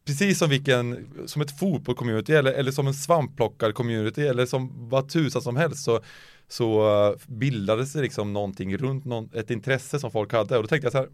Precis 0.06 0.40
som 0.40 0.50
vilken, 0.50 1.08
som 1.26 1.42
ett 1.42 1.60
fotboll-community 1.60 2.32
eller, 2.32 2.52
eller 2.52 2.72
som 2.72 2.88
en 2.88 2.94
svampplockar-community 2.94 4.30
eller 4.30 4.46
som 4.46 4.90
vad 4.90 5.10
tusan 5.10 5.42
som 5.42 5.56
helst 5.56 5.84
så 5.84 6.02
så 6.50 6.82
eh, 7.08 7.18
bildades 7.28 7.94
det 7.94 8.02
liksom 8.02 8.34
någonting 8.34 8.78
runt 8.78 9.06
någon, 9.06 9.30
ett 9.34 9.52
intresse 9.52 10.00
som 10.00 10.12
folk 10.12 10.34
hade 10.34 10.58
och 10.58 10.64
då 10.64 10.68
tänkte 10.68 10.86
jag 10.86 10.92
så 10.92 10.98
här, 10.98 11.10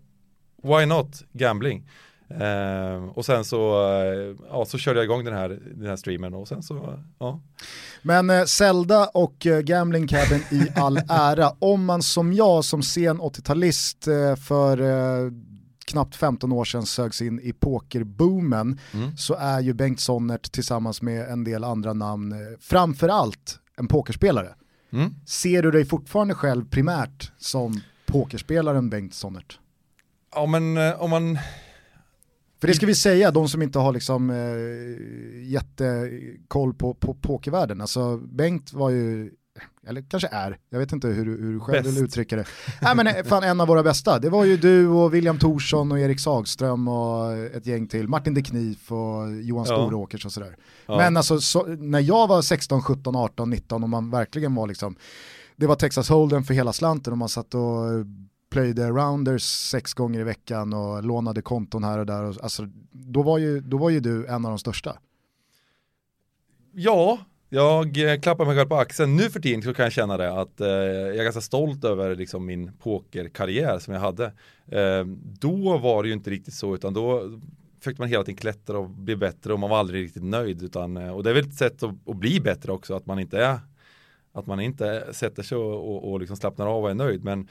why 0.63 0.85
not 0.85 1.23
gambling? 1.33 1.85
Eh, 2.29 3.03
och 3.13 3.25
sen 3.25 3.45
så, 3.45 3.89
eh, 3.91 4.35
ja, 4.49 4.65
så 4.65 4.77
körde 4.77 4.99
jag 4.99 5.03
igång 5.03 5.25
den 5.25 5.33
här, 5.33 5.59
den 5.75 5.89
här 5.89 5.95
streamen 5.95 6.33
och 6.33 6.47
sen 6.47 6.63
så, 6.63 6.99
ja. 7.19 7.41
Men 8.01 8.29
eh, 8.29 8.43
Zelda 8.43 9.05
och 9.13 9.47
Gambling 9.63 10.07
Cabin 10.07 10.43
i 10.51 10.67
all 10.75 10.97
ära, 11.09 11.51
om 11.59 11.85
man 11.85 12.01
som 12.01 12.33
jag 12.33 12.65
som 12.65 12.83
sen 12.83 13.21
80-talist 13.21 14.07
eh, 14.07 14.35
för 14.35 14.75
knappt 15.85 16.15
15 16.15 16.51
år 16.51 16.65
sedan 16.65 16.85
sögs 16.85 17.21
in 17.21 17.39
i 17.39 17.53
pokerboomen 17.53 18.79
mm. 18.93 19.17
så 19.17 19.33
är 19.33 19.59
ju 19.59 19.73
Bengt 19.73 19.99
Sonnert 19.99 20.51
tillsammans 20.51 21.01
med 21.01 21.29
en 21.29 21.43
del 21.43 21.63
andra 21.63 21.93
namn 21.93 22.35
framförallt 22.59 23.59
en 23.77 23.87
pokerspelare. 23.87 24.55
Mm. 24.95 25.15
Ser 25.25 25.63
du 25.63 25.71
dig 25.71 25.85
fortfarande 25.85 26.33
själv 26.33 26.69
primärt 26.69 27.31
som 27.37 27.81
pokerspelaren 28.05 28.89
Bengt 28.89 29.13
Sonnert? 29.13 29.59
Ja 30.35 30.45
men 30.45 30.77
eh, 30.77 31.01
om 31.01 31.09
man... 31.09 31.37
För 32.61 32.67
det 32.67 32.73
ska 32.73 32.85
vi 32.85 32.95
säga, 32.95 33.31
de 33.31 33.49
som 33.49 33.61
inte 33.61 33.79
har 33.79 33.93
liksom 33.93 34.29
eh, 34.29 35.43
jättekoll 35.51 36.73
på, 36.73 36.93
på 36.93 37.13
pokervärlden. 37.13 37.81
Alltså 37.81 38.17
Bengt 38.17 38.73
var 38.73 38.89
ju 38.89 39.31
eller 39.87 40.01
kanske 40.01 40.27
är, 40.31 40.57
jag 40.69 40.79
vet 40.79 40.91
inte 40.91 41.07
hur, 41.07 41.25
hur 41.25 41.53
du 41.53 41.59
själv 41.59 41.83
Best. 41.83 41.97
vill 41.97 42.03
uttrycka 42.03 42.35
det. 42.35 42.45
Nej 42.81 42.95
men 42.95 43.07
eh, 43.07 43.23
fan 43.23 43.43
en 43.43 43.61
av 43.61 43.67
våra 43.67 43.83
bästa, 43.83 44.19
det 44.19 44.29
var 44.29 44.43
ju 44.45 44.57
du 44.57 44.87
och 44.87 45.13
William 45.13 45.39
Thorsson 45.39 45.91
och 45.91 45.99
Erik 45.99 46.19
Sagström 46.19 46.87
och 46.87 47.33
ett 47.33 47.65
gäng 47.65 47.87
till, 47.87 48.07
Martin 48.07 48.33
de 48.33 48.43
Knif 48.43 48.91
och 48.91 49.41
Johan 49.41 49.65
ja. 49.69 49.75
Storåkers 49.75 50.25
och 50.25 50.31
sådär. 50.31 50.55
Ja. 50.85 50.97
Men 50.97 51.17
alltså 51.17 51.39
så, 51.39 51.63
när 51.63 51.99
jag 51.99 52.27
var 52.27 52.41
16, 52.41 52.81
17, 52.81 53.15
18, 53.15 53.49
19 53.49 53.83
och 53.83 53.89
man 53.89 54.11
verkligen 54.11 54.55
var 54.55 54.67
liksom, 54.67 54.95
det 55.55 55.67
var 55.67 55.75
Texas 55.75 56.11
Hold'em 56.11 56.43
för 56.43 56.53
hela 56.53 56.73
slanten 56.73 57.13
och 57.13 57.17
man 57.17 57.29
satt 57.29 57.53
och 57.53 58.05
plöjde 58.49 58.89
rounders 58.89 59.43
sex 59.43 59.93
gånger 59.93 60.19
i 60.19 60.23
veckan 60.23 60.73
och 60.73 61.03
lånade 61.03 61.41
konton 61.41 61.83
här 61.83 61.99
och 61.99 62.05
där. 62.05 62.23
Och, 62.23 62.35
alltså, 62.43 62.67
då, 62.91 63.21
var 63.23 63.37
ju, 63.37 63.59
då 63.59 63.77
var 63.77 63.89
ju 63.89 63.99
du 63.99 64.27
en 64.27 64.45
av 64.45 64.51
de 64.51 64.59
största. 64.59 64.97
Ja, 66.73 67.19
jag 67.55 67.97
eh, 67.97 68.19
klappar 68.19 68.45
mig 68.45 68.55
själv 68.55 68.69
på 68.69 68.75
axeln. 68.75 69.15
Nu 69.15 69.29
för 69.29 69.39
tiden 69.39 69.61
så 69.61 69.73
kan 69.73 69.83
jag 69.83 69.93
känna 69.93 70.17
det 70.17 70.39
att 70.39 70.61
eh, 70.61 70.67
jag 70.67 71.17
är 71.17 71.23
ganska 71.23 71.41
stolt 71.41 71.83
över 71.83 72.15
liksom, 72.15 72.45
min 72.45 72.71
pokerkarriär 72.73 73.79
som 73.79 73.93
jag 73.93 74.01
hade. 74.01 74.25
Eh, 74.67 75.05
då 75.39 75.77
var 75.77 76.03
det 76.03 76.07
ju 76.07 76.13
inte 76.13 76.29
riktigt 76.29 76.53
så 76.53 76.75
utan 76.75 76.93
då 76.93 77.39
försökte 77.79 78.01
man 78.01 78.09
hela 78.09 78.23
tiden 78.23 78.37
klättra 78.37 78.77
och 78.77 78.89
bli 78.89 79.15
bättre 79.15 79.53
och 79.53 79.59
man 79.59 79.69
var 79.69 79.77
aldrig 79.77 80.03
riktigt 80.03 80.23
nöjd. 80.23 80.63
Utan, 80.63 80.97
eh, 80.97 81.15
och 81.15 81.23
det 81.23 81.29
är 81.29 81.33
väl 81.33 81.47
ett 81.47 81.53
sätt 81.53 81.83
att, 81.83 82.09
att, 82.09 82.15
bli 82.15 82.39
bättre 82.39 82.71
också, 82.71 82.95
att 82.95 83.05
man 83.05 83.19
inte 83.19 83.39
är 83.39 83.59
att 84.33 84.47
man 84.47 84.59
inte 84.59 85.13
sätter 85.13 85.43
sig 85.43 85.57
och, 85.57 85.95
och, 85.95 86.11
och 86.11 86.19
liksom 86.19 86.37
slappnar 86.37 86.67
av 86.67 86.83
och 86.83 86.89
är 86.89 86.93
nöjd. 86.95 87.23
Men 87.23 87.47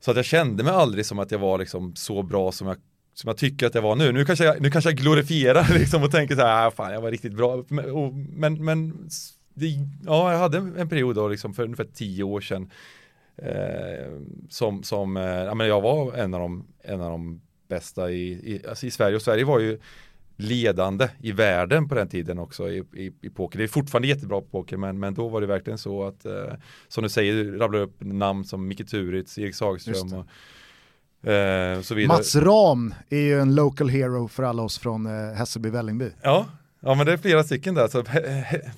så 0.00 0.10
att 0.10 0.16
jag 0.16 0.26
kände 0.26 0.64
mig 0.64 0.72
aldrig 0.72 1.06
som 1.06 1.18
att 1.18 1.30
jag 1.30 1.38
var 1.38 1.58
liksom 1.58 1.94
så 1.96 2.22
bra 2.22 2.52
som 2.52 2.68
jag 2.68 2.76
som 3.18 3.28
jag 3.28 3.36
tycker 3.36 3.66
att 3.66 3.74
jag 3.74 3.82
var 3.82 3.96
nu. 3.96 4.12
Nu 4.12 4.24
kanske 4.24 4.44
jag, 4.44 4.60
nu 4.60 4.70
kanske 4.70 4.90
jag 4.90 4.98
glorifierar 4.98 5.66
liksom 5.78 6.02
och 6.02 6.10
tänker 6.10 6.34
så 6.34 6.40
här, 6.40 6.66
ah, 6.66 6.70
fan 6.70 6.92
jag 6.92 7.00
var 7.00 7.10
riktigt 7.10 7.32
bra. 7.32 7.64
Men, 7.68 8.64
men 8.64 9.08
det, 9.54 9.66
ja, 10.06 10.32
jag 10.32 10.38
hade 10.38 10.58
en 10.58 10.88
period 10.88 11.16
då 11.16 11.28
liksom 11.28 11.54
för 11.54 11.62
ungefär 11.62 11.88
tio 11.94 12.22
år 12.22 12.40
sedan 12.40 12.70
eh, 13.36 14.12
som, 14.48 14.82
som 14.82 15.16
eh, 15.16 15.22
ja, 15.22 15.54
men 15.54 15.66
jag 15.66 15.80
var 15.80 16.12
en 16.14 16.34
av 16.34 16.40
de, 16.40 16.66
en 16.82 17.00
av 17.00 17.10
de 17.10 17.40
bästa 17.68 18.10
i, 18.10 18.30
i, 18.30 18.62
alltså 18.68 18.86
i 18.86 18.90
Sverige 18.90 19.16
och 19.16 19.22
Sverige 19.22 19.44
var 19.44 19.58
ju 19.58 19.78
ledande 20.36 21.08
i 21.20 21.32
världen 21.32 21.88
på 21.88 21.94
den 21.94 22.08
tiden 22.08 22.38
också 22.38 22.70
i, 22.70 22.78
i, 22.94 23.12
i 23.20 23.30
poker. 23.30 23.58
Det 23.58 23.64
är 23.64 23.68
fortfarande 23.68 24.08
jättebra 24.08 24.40
på 24.40 24.46
poker 24.46 24.76
men, 24.76 24.98
men 24.98 25.14
då 25.14 25.28
var 25.28 25.40
det 25.40 25.46
verkligen 25.46 25.78
så 25.78 26.04
att 26.04 26.24
eh, 26.24 26.52
som 26.88 27.02
du 27.02 27.08
säger, 27.08 27.32
du 27.32 27.58
rabblar 27.58 27.80
upp 27.80 27.96
namn 27.98 28.44
som 28.44 28.68
Micke 28.68 28.88
Turitz, 28.88 29.38
Erik 29.38 29.54
Sagström 29.54 30.12
och 30.12 30.26
eh, 31.22 31.82
så 31.82 31.94
vidare. 31.94 32.16
Mats 32.16 32.36
Ram 32.36 32.94
är 33.08 33.20
ju 33.20 33.40
en 33.40 33.54
local 33.54 33.88
hero 33.88 34.28
för 34.28 34.42
alla 34.42 34.62
oss 34.62 34.78
från 34.78 35.06
eh, 35.06 35.34
Hässelby 35.34 35.70
Vällingby. 35.70 36.10
Ja, 36.22 36.46
Ja 36.80 36.94
men 36.94 37.06
det 37.06 37.12
är 37.12 37.16
flera 37.16 37.44
stycken 37.44 37.74
där, 37.74 37.88
så 37.88 38.04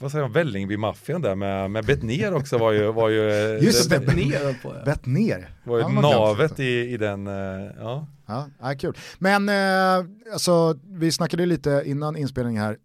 vad 0.00 0.10
säger 0.10 0.24
man, 0.24 0.32
Vällingby-maffian 0.32 1.22
där 1.22 1.34
med, 1.34 1.70
med 1.70 1.84
Bettner 1.84 2.34
också 2.34 2.58
var 2.58 2.72
ju, 2.72 2.92
var 2.92 3.08
ju 3.08 3.20
Just 3.62 3.90
det, 3.90 3.98
Bettner 3.98 4.62
på 4.62 4.74
ja. 4.74 4.84
Bettner. 4.84 5.50
Var 5.64 5.76
ju 5.76 5.82
ja, 5.82 5.88
navet 5.88 6.60
i, 6.60 6.64
i 6.64 6.96
den, 6.96 7.26
eh, 7.26 7.70
ja. 7.78 8.06
Ja, 8.26 8.46
ja 8.60 8.74
kul. 8.78 8.96
Men 9.18 9.48
eh, 9.48 10.06
alltså, 10.32 10.78
vi 10.84 11.12
snackade 11.12 11.46
lite 11.46 11.82
innan 11.86 12.16
inspelningen 12.16 12.62
här, 12.62 12.76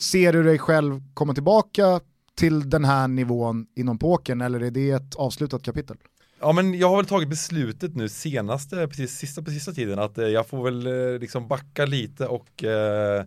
ser 0.00 0.32
du 0.32 0.42
dig 0.42 0.58
själv 0.58 1.00
komma 1.14 1.34
tillbaka 1.34 2.00
till 2.34 2.70
den 2.70 2.84
här 2.84 3.08
nivån 3.08 3.66
inom 3.76 3.98
pokern 3.98 4.40
eller 4.40 4.60
är 4.60 4.70
det 4.70 4.90
ett 4.90 5.14
avslutat 5.14 5.62
kapitel? 5.62 5.96
Ja 6.42 6.52
men 6.52 6.74
jag 6.74 6.88
har 6.88 6.96
väl 6.96 7.06
tagit 7.06 7.28
beslutet 7.28 7.96
nu 7.96 8.08
senaste, 8.08 8.88
precis 8.88 9.12
sista, 9.18 9.42
på 9.42 9.50
sista 9.50 9.72
tiden 9.72 9.98
att 9.98 10.18
eh, 10.18 10.26
jag 10.26 10.46
får 10.46 10.64
väl 10.64 10.86
eh, 10.86 11.18
liksom 11.20 11.48
backa 11.48 11.86
lite 11.86 12.26
och 12.26 12.64
eh, 12.64 13.24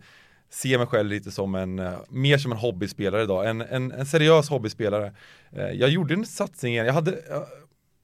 se 0.50 0.78
mig 0.78 0.88
själv 0.88 1.10
lite 1.10 1.32
som 1.32 1.56
en, 1.56 1.80
eh, 1.80 1.94
mer 2.10 2.38
som 2.38 2.52
en 2.52 2.58
hobbyspelare 2.58 3.24
idag, 3.24 3.50
en, 3.50 3.62
en, 3.62 3.92
en 3.92 4.06
seriös 4.06 4.50
hobbyspelare. 4.50 5.14
Eh, 5.52 5.70
jag 5.70 5.90
gjorde 5.90 6.14
en 6.14 6.26
satsning 6.26 6.74
igen, 6.74 6.86
jag 6.86 6.94
hade, 6.94 7.24
jag 7.30 7.46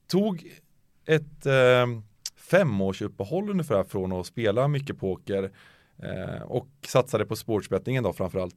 tog 0.08 0.48
ett 1.06 1.46
eh, 1.46 1.88
femårsuppehåll 2.36 3.50
ungefär 3.50 3.84
från 3.84 4.12
att 4.12 4.26
spela 4.26 4.68
mycket 4.68 5.00
poker 5.00 5.52
eh, 6.04 6.42
och 6.42 6.68
satsade 6.88 7.26
på 7.26 7.36
sportsbettingen 7.36 8.04
då 8.04 8.14
framförallt. 8.14 8.56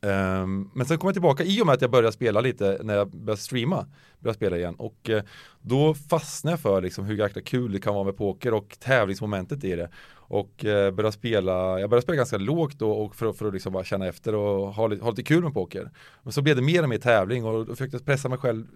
Um, 0.00 0.70
men 0.74 0.86
sen 0.86 0.98
kom 0.98 1.08
jag 1.08 1.14
tillbaka 1.14 1.44
i 1.44 1.62
och 1.62 1.66
med 1.66 1.74
att 1.74 1.80
jag 1.80 1.90
började 1.90 2.12
spela 2.12 2.40
lite 2.40 2.80
när 2.82 2.96
jag 2.96 3.10
började 3.10 3.42
streama, 3.42 3.86
började 4.18 4.36
spela 4.36 4.56
igen 4.56 4.74
och 4.74 5.10
uh, 5.10 5.20
då 5.60 5.94
fastnade 5.94 6.52
jag 6.52 6.60
för 6.60 6.82
liksom 6.82 7.04
hur 7.04 7.16
jäkla 7.16 7.42
kul 7.42 7.72
det 7.72 7.80
kan 7.80 7.94
vara 7.94 8.04
med 8.04 8.16
poker 8.16 8.54
och 8.54 8.76
tävlingsmomentet 8.80 9.64
i 9.64 9.76
det. 9.76 9.90
Och 10.14 10.64
uh, 10.64 10.90
började 10.90 11.12
spela, 11.12 11.80
jag 11.80 11.90
började 11.90 12.02
spela 12.02 12.16
ganska 12.16 12.38
lågt 12.38 12.78
då 12.78 12.92
och 12.92 13.16
för, 13.16 13.32
för 13.32 13.46
att 13.46 13.52
liksom 13.52 13.72
bara 13.72 13.84
känna 13.84 14.06
efter 14.06 14.34
och 14.34 14.74
ha, 14.74 14.96
ha 14.96 15.10
lite 15.10 15.22
kul 15.22 15.42
med 15.42 15.54
poker. 15.54 15.90
Men 16.22 16.32
så 16.32 16.42
blev 16.42 16.56
det 16.56 16.62
mer 16.62 16.82
och 16.82 16.88
mer 16.88 16.98
tävling 16.98 17.44
och 17.44 17.66
då 17.66 17.74
försökte 17.74 17.96
jag 17.96 18.04
pressa 18.04 18.28
mig 18.28 18.38
själv 18.38 18.66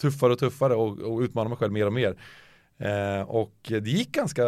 tuffare 0.00 0.32
och 0.32 0.38
tuffare 0.38 0.74
och, 0.74 0.98
och 0.98 1.20
utmana 1.20 1.48
mig 1.48 1.58
själv 1.58 1.72
mer 1.72 1.86
och 1.86 1.92
mer. 1.92 2.16
Uh, 2.80 3.22
och 3.22 3.56
det 3.68 3.90
gick 3.90 4.12
ganska, 4.12 4.44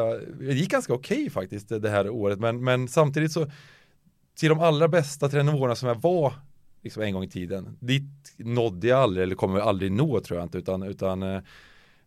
ganska 0.68 0.94
okej 0.94 1.16
okay 1.16 1.30
faktiskt 1.30 1.68
det 1.68 1.90
här 1.90 2.10
året 2.10 2.40
men, 2.40 2.64
men 2.64 2.88
samtidigt 2.88 3.32
så 3.32 3.46
till 4.34 4.48
de 4.48 4.60
allra 4.60 4.88
bästa 4.88 5.28
till 5.28 5.44
nivåerna 5.44 5.74
som 5.74 5.88
jag 5.88 6.02
var 6.02 6.34
liksom 6.82 7.02
en 7.02 7.12
gång 7.12 7.24
i 7.24 7.28
tiden. 7.28 7.76
Dit 7.80 8.34
nådde 8.36 8.86
jag 8.86 8.98
aldrig 8.98 9.22
eller 9.22 9.34
kommer 9.34 9.60
aldrig 9.60 9.92
nå 9.92 10.20
tror 10.20 10.38
jag 10.38 10.44
inte 10.44 10.58
utan, 10.58 10.82
utan 10.82 11.22
eh, 11.22 11.42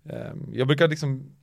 ehm, 0.10 0.50
jag 0.54 0.68
brukar 0.68 0.88
liksom 0.88 1.36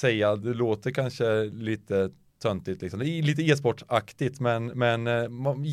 säga, 0.00 0.36
det 0.36 0.54
låter 0.54 0.90
kanske 0.90 1.44
lite 1.44 2.10
töntigt 2.42 2.82
liksom, 2.82 3.00
lite 3.00 3.42
e-sportaktigt 3.42 4.40
men, 4.40 4.66
men 4.66 5.06
eh, 5.06 5.28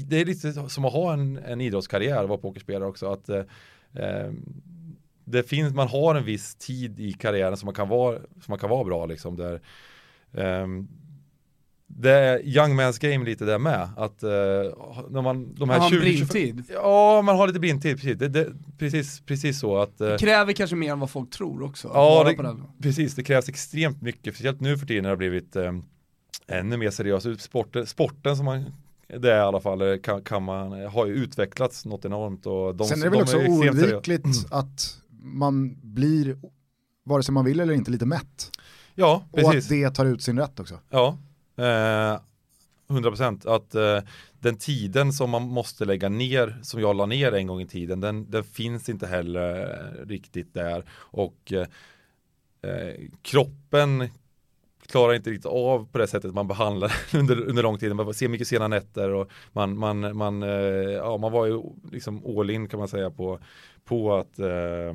det 0.06 0.22
är 0.22 0.26
lite 0.26 0.54
som 0.70 0.86
att 0.86 0.94
ha 0.94 1.14
en, 1.14 1.38
en 1.38 1.62
idrottskarriär 1.62 2.24
och 2.24 2.30
vara 2.30 2.40
pokerspelare 2.40 2.90
också 2.90 3.12
att 3.12 3.30
eh, 3.30 3.44
ehm, 3.94 4.46
det 5.26 5.44
finns, 5.44 5.74
man 5.74 5.88
har 5.88 6.16
en 6.16 6.24
viss 6.24 6.56
tid 6.56 7.00
i 7.00 7.14
karriären 7.14 7.58
som 7.58 7.68
man 7.68 7.76
kan 7.76 7.90
vara, 7.90 8.20
som 8.20 8.46
man 8.48 8.60
kan 8.60 8.70
vara 8.70 8.84
bra 8.84 9.06
liksom 9.06 9.36
där 9.36 9.62
eh, 10.34 10.68
det 11.92 12.12
är 12.12 12.46
young 12.46 12.80
man's 12.80 13.12
game 13.12 13.26
lite 13.26 13.46
där 13.46 13.58
med. 13.58 13.90
Att 13.98 14.24
uh, 14.24 14.30
när 15.10 15.22
man, 15.22 15.56
de 15.56 15.70
här 15.70 15.80
har 15.80 15.90
20, 15.90 16.00
blindtid? 16.00 16.64
ja, 16.74 17.22
man 17.22 17.38
har 17.38 17.48
lite 17.48 17.60
blindtid, 17.60 17.98
precis. 17.98 18.18
Det, 18.18 18.28
det, 18.28 18.48
precis, 18.78 19.22
precis 19.26 19.60
så 19.60 19.78
att... 19.78 20.02
Uh, 20.02 20.08
det 20.08 20.18
kräver 20.20 20.54
kanske 20.54 20.76
mer 20.76 20.92
än 20.92 21.00
vad 21.00 21.10
folk 21.10 21.30
tror 21.30 21.64
också. 21.64 21.92
Ja, 21.94 22.24
det, 22.24 22.56
precis. 22.84 23.16
Det 23.16 23.24
krävs 23.24 23.50
extremt 23.50 24.02
mycket, 24.02 24.34
speciellt 24.34 24.62
nu 24.62 24.78
för 24.78 24.86
tiden 24.86 25.04
när 25.04 25.10
det 25.10 25.14
har 25.14 25.18
blivit 25.18 25.56
um, 25.56 25.86
ännu 26.48 26.78
mer 26.78 26.90
seriöst. 26.90 27.42
Sporten, 27.42 27.86
sporten 27.86 28.36
som 28.36 28.46
man 28.46 28.66
det 29.08 29.34
är 29.34 29.38
i 29.38 29.42
alla 29.42 29.60
fall 29.60 30.00
kan, 30.00 30.22
kan 30.22 30.44
man, 30.44 30.86
har 30.86 31.06
ju 31.06 31.14
utvecklats 31.14 31.86
något 31.86 32.06
enormt. 32.06 32.46
Och 32.46 32.76
de, 32.76 32.88
Sen 32.88 33.00
är 33.00 33.04
det 33.04 33.10
väl 33.10 33.22
också 33.22 33.38
oundvikligt 33.38 34.26
mm. 34.26 34.38
att 34.50 34.98
man 35.22 35.78
blir, 35.82 36.38
vare 37.06 37.24
sig 37.24 37.34
man 37.34 37.46
vill 37.46 37.60
eller 37.60 37.74
inte, 37.74 37.92
lite 37.92 38.06
mätt. 38.06 38.52
Ja, 38.96 39.24
precis. 39.34 39.48
Och 39.48 39.56
att 39.56 39.70
det 39.70 39.90
tar 39.90 40.06
ut 40.06 40.22
sin 40.22 40.40
rätt 40.40 40.60
också. 40.60 40.80
Ja, 40.90 41.18
Eh, 41.60 42.20
100% 42.90 43.56
att 43.56 43.76
eh, 43.76 44.00
den 44.40 44.58
tiden 44.58 45.14
som 45.14 45.30
man 45.30 45.42
måste 45.42 45.86
lägga 45.86 46.10
ner, 46.10 46.60
som 46.62 46.82
jag 46.82 46.96
la 46.96 47.06
ner 47.06 47.32
en 47.32 47.48
gång 47.48 47.62
i 47.62 47.68
tiden, 47.68 48.02
den, 48.02 48.32
den 48.32 48.44
finns 48.44 48.90
inte 48.90 49.08
heller 49.08 49.62
eh, 49.62 50.06
riktigt 50.08 50.54
där. 50.54 50.84
Och 50.92 51.54
eh, 51.54 51.68
eh, 52.72 52.96
kroppen 53.22 54.10
klarar 54.88 55.14
inte 55.14 55.30
riktigt 55.30 55.46
av 55.46 55.88
på 55.92 55.98
det 55.98 56.08
sättet 56.08 56.34
man 56.34 56.48
behandlar 56.48 56.94
under, 57.14 57.42
under 57.42 57.64
lång 57.64 57.78
tid. 57.78 57.96
Man 57.96 58.14
ser 58.14 58.28
mycket 58.28 58.48
sena 58.48 58.68
nätter 58.68 59.10
och 59.10 59.32
man, 59.52 59.78
man, 59.78 60.18
man, 60.18 60.44
eh, 60.44 60.50
ja, 60.92 61.18
man 61.18 61.32
var 61.32 61.46
ju 61.46 61.62
liksom 61.92 62.38
all 62.38 62.50
in 62.50 62.68
kan 62.68 62.80
man 62.80 62.88
säga 62.88 63.12
på, 63.12 63.40
på 63.86 64.16
att 64.16 64.40
eh, 64.40 64.94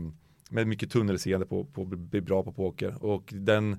med 0.51 0.67
mycket 0.67 0.91
tunnelseende 0.91 1.47
på, 1.47 1.65
på 1.65 1.83
att 1.83 1.89
bli 1.89 2.21
bra 2.21 2.43
på 2.43 2.53
poker. 2.53 3.05
Och 3.05 3.25
den 3.37 3.73
Eh, 3.73 3.79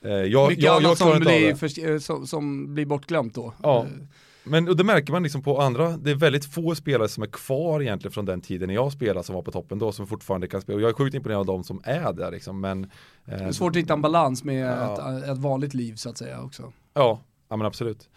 jag, 0.00 0.48
Mycket 0.48 0.64
jag, 0.64 0.76
annat 0.76 0.82
jag 0.82 0.98
som, 0.98 1.20
blir 1.20 1.54
för, 1.54 1.90
eh, 1.90 1.98
som, 1.98 2.26
som, 2.26 2.74
blir 2.74 2.86
bortglömt 2.86 3.34
då. 3.34 3.54
Ja. 3.62 3.78
Eh. 3.78 4.06
Men 4.44 4.68
och 4.68 4.76
det 4.76 4.84
märker 4.84 5.12
man 5.12 5.22
liksom 5.22 5.42
på 5.42 5.60
andra, 5.60 5.96
det 5.96 6.10
är 6.10 6.14
väldigt 6.14 6.44
få 6.44 6.74
spelare 6.74 7.08
som 7.08 7.22
är 7.22 7.26
kvar 7.26 7.82
egentligen 7.82 8.12
från 8.12 8.24
den 8.24 8.40
tiden 8.40 8.68
när 8.68 8.74
jag 8.74 8.92
spelade 8.92 9.26
som 9.26 9.34
var 9.34 9.42
på 9.42 9.50
toppen 9.50 9.78
då 9.78 9.92
som 9.92 10.06
fortfarande 10.06 10.48
kan 10.48 10.60
spela. 10.60 10.76
Och 10.76 10.82
jag 10.82 10.88
är 10.88 10.94
sjukt 10.94 11.14
imponerad 11.14 11.40
av 11.40 11.46
de 11.46 11.64
som 11.64 11.80
är 11.84 12.12
där 12.12 12.30
liksom. 12.30 12.60
Men, 12.60 12.84
eh, 12.84 12.90
det 13.24 13.34
är 13.34 13.52
svårt 13.52 13.70
att 13.70 13.82
hitta 13.82 13.92
en 13.92 14.02
balans 14.02 14.44
med 14.44 14.78
ja. 14.78 15.18
ett, 15.18 15.28
ett, 15.28 15.38
vanligt 15.38 15.74
liv 15.74 15.94
så 15.94 16.10
att 16.10 16.18
säga 16.18 16.42
också. 16.42 16.72
Ja, 16.94 17.20
ja 17.48 17.56
men 17.56 17.66
absolut. 17.66 18.08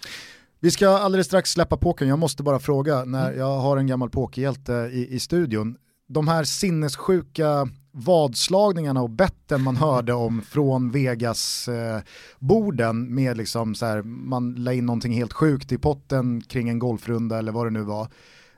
Vi 0.59 0.71
ska 0.71 0.89
alldeles 0.89 1.27
strax 1.27 1.51
släppa 1.51 1.77
pokern, 1.77 2.07
jag 2.07 2.19
måste 2.19 2.43
bara 2.43 2.59
fråga 2.59 3.05
när 3.05 3.27
mm. 3.27 3.39
jag 3.39 3.59
har 3.59 3.77
en 3.77 3.87
gammal 3.87 4.09
pokerhjälte 4.09 4.73
i, 4.73 5.15
i 5.15 5.19
studion. 5.19 5.77
De 6.07 6.27
här 6.27 6.43
sinnessjuka 6.43 7.69
vadslagningarna 7.91 9.01
och 9.01 9.09
betten 9.09 9.61
man 9.61 9.75
hörde 9.75 10.13
om 10.13 10.41
från 10.41 10.91
Vegas-borden 10.91 13.07
eh, 13.07 13.09
med 13.09 13.37
liksom 13.37 13.75
så 13.75 13.85
här, 13.85 14.01
man 14.01 14.55
la 14.55 14.73
in 14.73 14.85
någonting 14.85 15.13
helt 15.13 15.33
sjukt 15.33 15.71
i 15.71 15.77
potten 15.77 16.41
kring 16.41 16.69
en 16.69 16.79
golfrunda 16.79 17.39
eller 17.39 17.51
vad 17.51 17.65
det 17.65 17.71
nu 17.71 17.81
var. 17.81 18.07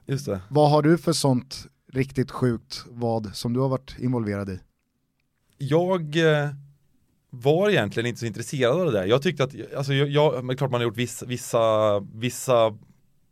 Just 0.05 0.25
det. 0.25 0.41
Vad 0.49 0.71
har 0.71 0.81
du 0.81 0.97
för 0.97 1.13
sånt 1.13 1.67
riktigt 1.91 2.31
sjukt 2.31 2.85
vad 2.89 3.35
som 3.35 3.53
du 3.53 3.59
har 3.59 3.69
varit 3.69 3.95
involverad 3.99 4.49
i? 4.49 4.59
Jag 5.57 6.15
eh, 6.15 6.49
var 7.29 7.69
egentligen 7.69 8.07
inte 8.07 8.19
så 8.19 8.25
intresserad 8.25 8.79
av 8.79 8.85
det 8.85 8.91
där. 8.91 9.05
Jag 9.05 9.21
tyckte 9.21 9.43
att, 9.43 9.55
alltså 9.75 9.93
jag, 9.93 10.09
jag 10.09 10.45
men 10.45 10.57
klart 10.57 10.71
man 10.71 10.81
har 10.81 10.85
gjort 10.85 10.97
vissa, 10.97 11.25
vissa, 11.25 11.99
vissa 11.99 12.77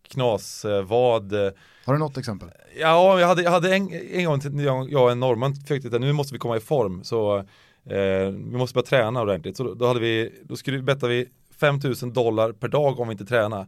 knasvad 0.10 1.34
eh, 1.34 1.52
har 1.86 1.94
du 1.94 2.00
något 2.00 2.18
exempel? 2.18 2.50
Ja, 2.80 3.20
jag 3.20 3.28
hade, 3.28 3.42
jag 3.42 3.52
hade 3.52 3.76
en, 3.76 3.90
en 4.12 4.26
gång, 4.26 4.42
jag, 4.60 4.92
jag 4.92 5.04
och 5.04 5.12
en 5.12 5.20
norrman 5.20 5.56
försökte 5.56 5.96
att 5.96 6.02
nu 6.02 6.14
måste 6.14 6.34
vi 6.34 6.40
komma 6.40 6.58
i 6.58 6.60
form 6.60 7.04
så 7.04 7.38
eh, 7.86 8.30
vi 8.30 8.58
måste 8.58 8.74
börja 8.74 8.86
träna 8.86 9.22
ordentligt. 9.22 9.58
Så 9.58 9.64
då, 9.64 9.74
då 9.74 9.88
hade 9.88 10.00
vi, 10.00 10.42
då 10.44 10.56
skulle 10.56 10.82
bettade 10.82 11.14
vi 11.14 11.28
5000 11.60 12.14
dollar 12.14 12.52
per 12.52 12.68
dag 12.68 13.00
om 13.00 13.08
vi 13.08 13.12
inte 13.12 13.26
tränade. 13.26 13.68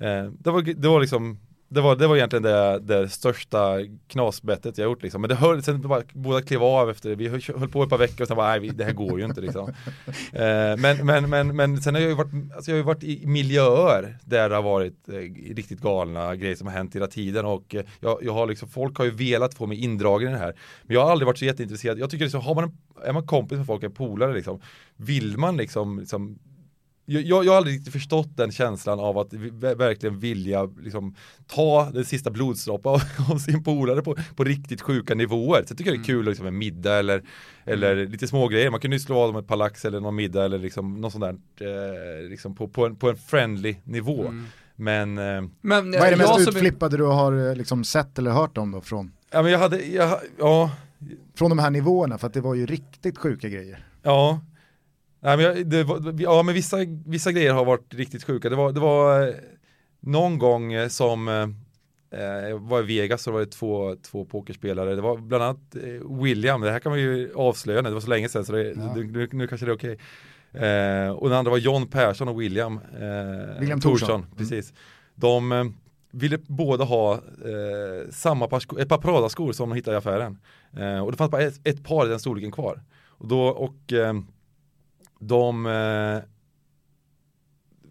Eh, 0.00 0.24
det, 0.24 0.50
var, 0.50 0.62
det 0.62 0.88
var 0.88 1.00
liksom 1.00 1.38
det 1.72 1.80
var, 1.80 1.96
det 1.96 2.06
var 2.06 2.16
egentligen 2.16 2.42
det, 2.42 2.78
det 2.78 3.08
största 3.08 3.78
knasbettet 4.08 4.78
jag 4.78 4.84
gjort 4.84 5.02
liksom. 5.02 5.20
Men 5.20 5.28
det 5.28 5.34
höll, 5.34 5.62
sen 5.62 5.80
bara, 5.80 6.02
båda 6.12 6.42
klev 6.42 6.62
av 6.62 6.90
efter, 6.90 7.16
vi 7.16 7.28
höll, 7.28 7.68
på 7.68 7.82
ett 7.82 7.90
par 7.90 7.98
veckor 7.98 8.22
och 8.22 8.28
sen 8.28 8.36
bara, 8.36 8.48
nej 8.48 8.70
det 8.70 8.84
här 8.84 8.92
går 8.92 9.18
ju 9.18 9.24
inte 9.24 9.40
liksom. 9.40 9.68
eh, 10.32 10.76
men, 10.78 11.06
men, 11.06 11.30
men, 11.30 11.56
men 11.56 11.82
sen 11.82 11.94
har 11.94 12.02
jag 12.02 12.10
ju 12.10 12.16
varit, 12.16 12.32
alltså 12.54 12.70
jag 12.70 12.74
har 12.74 12.78
ju 12.78 12.86
varit 12.86 13.04
i 13.04 13.26
miljöer 13.26 14.18
där 14.24 14.48
det 14.48 14.54
har 14.54 14.62
varit 14.62 15.08
eh, 15.08 15.14
riktigt 15.54 15.80
galna 15.80 16.36
grejer 16.36 16.54
som 16.56 16.66
har 16.66 16.74
hänt 16.74 16.96
hela 16.96 17.06
tiden 17.06 17.44
och 17.46 17.74
eh, 17.74 17.84
jag, 18.00 18.18
jag 18.22 18.32
har 18.32 18.46
liksom, 18.46 18.68
folk 18.68 18.98
har 18.98 19.04
ju 19.04 19.10
velat 19.10 19.54
få 19.54 19.66
mig 19.66 19.84
indragen 19.84 20.28
i 20.28 20.32
det 20.32 20.38
här. 20.38 20.54
Men 20.82 20.94
jag 20.94 21.04
har 21.04 21.10
aldrig 21.10 21.26
varit 21.26 21.38
så 21.38 21.44
jätteintresserad. 21.44 21.98
Jag 21.98 22.10
tycker 22.10 22.24
liksom, 22.24 22.40
har 22.40 22.54
man 22.54 22.64
en, 22.64 22.72
är 23.04 23.12
man 23.12 23.26
kompis 23.26 23.58
med 23.58 23.66
folk, 23.66 23.82
en 23.82 23.92
polare 23.92 24.34
liksom, 24.34 24.60
vill 24.96 25.38
man 25.38 25.56
liksom, 25.56 25.98
liksom 25.98 26.38
jag, 27.10 27.44
jag 27.44 27.52
har 27.52 27.56
aldrig 27.56 27.76
riktigt 27.76 27.92
förstått 27.92 28.36
den 28.36 28.52
känslan 28.52 29.00
av 29.00 29.18
att 29.18 29.32
verkligen 29.76 30.18
vilja 30.18 30.64
liksom, 30.64 31.14
ta 31.46 31.90
den 31.90 32.04
sista 32.04 32.30
blodsdroppen 32.30 32.92
av, 32.92 33.02
av 33.32 33.38
sin 33.38 33.64
polare 33.64 34.02
på, 34.02 34.16
på 34.36 34.44
riktigt 34.44 34.80
sjuka 34.80 35.14
nivåer. 35.14 35.62
Så 35.66 35.70
jag 35.70 35.78
tycker 35.78 35.90
det 35.90 35.94
är 35.94 35.96
mm. 35.96 36.04
kul 36.04 36.24
liksom, 36.24 36.46
en 36.46 36.58
middag 36.58 36.98
eller, 36.98 37.22
eller 37.64 37.96
mm. 37.96 38.10
lite 38.10 38.28
små 38.28 38.48
grejer. 38.48 38.70
Man 38.70 38.80
kunde 38.80 38.96
ju 38.96 39.00
slå 39.00 39.18
av 39.18 39.32
dem 39.32 39.42
ett 39.42 39.48
palax 39.48 39.84
eller 39.84 40.00
någon 40.00 40.14
middag 40.14 40.44
eller 40.44 40.58
liksom, 40.58 41.00
något 41.00 41.12
sånt 41.12 41.24
där 41.24 41.36
eh, 41.66 42.28
liksom 42.28 42.54
på, 42.54 42.68
på, 42.68 42.86
en, 42.86 42.96
på 42.96 43.10
en 43.10 43.16
friendly 43.16 43.76
nivå. 43.84 44.20
Mm. 44.20 44.46
Men, 44.76 45.18
eh, 45.18 45.50
men 45.60 45.90
Vad 45.90 46.02
är 46.02 46.10
det 46.10 46.16
mest 46.16 46.48
utflippade 46.48 46.96
du 46.96 47.04
har 47.04 47.48
eh, 47.48 47.56
liksom, 47.56 47.84
sett 47.84 48.18
eller 48.18 48.30
hört 48.30 48.58
om 48.58 48.70
då 48.70 48.80
från? 48.80 49.12
Ja 49.30 49.42
men 49.42 49.52
jag 49.52 49.58
hade, 49.58 49.84
jag, 49.84 50.20
ja. 50.38 50.70
Från 51.34 51.50
de 51.50 51.58
här 51.58 51.70
nivåerna 51.70 52.18
för 52.18 52.26
att 52.26 52.34
det 52.34 52.40
var 52.40 52.54
ju 52.54 52.66
riktigt 52.66 53.18
sjuka 53.18 53.48
grejer. 53.48 53.86
Ja, 54.02 54.40
Nej, 55.20 55.36
men 55.36 55.46
jag, 55.46 55.66
det 55.66 55.84
var, 55.84 56.14
ja 56.18 56.42
men 56.42 56.54
vissa, 56.54 56.76
vissa 57.06 57.32
grejer 57.32 57.52
har 57.52 57.64
varit 57.64 57.94
riktigt 57.94 58.24
sjuka. 58.24 58.48
Det 58.48 58.56
var, 58.56 58.72
det 58.72 58.80
var 58.80 59.28
eh, 59.28 59.34
någon 60.00 60.38
gång 60.38 60.72
eh, 60.72 60.88
som 60.88 61.28
eh, 61.28 62.18
jag 62.20 62.58
var 62.58 62.80
i 62.80 62.86
Vegas 62.86 63.22
så 63.22 63.30
var 63.30 63.40
det 63.40 63.46
två, 63.46 63.96
två 64.02 64.24
pokerspelare. 64.24 64.94
Det 64.94 65.00
var 65.00 65.16
bland 65.16 65.44
annat 65.44 65.76
eh, 65.76 66.22
William, 66.22 66.60
det 66.60 66.70
här 66.70 66.78
kan 66.78 66.92
man 66.92 67.00
ju 67.00 67.32
avslöja 67.34 67.82
nu, 67.82 67.88
det 67.88 67.94
var 67.94 68.00
så 68.00 68.10
länge 68.10 68.28
sedan 68.28 68.44
så 68.44 68.52
det, 68.52 68.68
ja. 68.68 68.94
nu, 68.94 69.28
nu, 69.32 69.46
kanske 69.46 69.66
det 69.66 69.72
är 69.72 69.76
okej. 69.76 69.98
Eh, 70.52 71.10
och 71.10 71.28
den 71.28 71.38
andra 71.38 71.50
var 71.50 71.58
John 71.58 71.86
Persson 71.86 72.28
och 72.28 72.40
William, 72.40 72.80
eh, 73.00 73.60
William 73.60 73.80
Thorsson. 73.80 74.20
Mm. 74.20 74.36
Precis. 74.36 74.72
De 75.14 75.52
eh, 75.52 75.64
ville 76.10 76.38
båda 76.46 76.84
ha 76.84 77.20
samma 78.10 78.46
par, 78.46 78.80
ett 78.80 78.88
par 78.88 78.98
Prada-skor 78.98 79.52
som 79.52 79.68
de 79.68 79.74
hittade 79.76 79.94
i 79.94 79.98
affären. 79.98 80.38
och 81.04 81.10
det 81.10 81.16
fanns 81.18 81.30
bara 81.30 81.42
ett, 81.42 81.60
ett 81.64 81.84
par 81.84 82.06
i 82.06 82.08
den 82.08 82.20
storleken 82.20 82.52
kvar. 82.52 82.82
Och 83.08 83.28
då, 83.28 83.42
och 83.42 83.92
de 85.20 85.66
eh, 85.66 86.18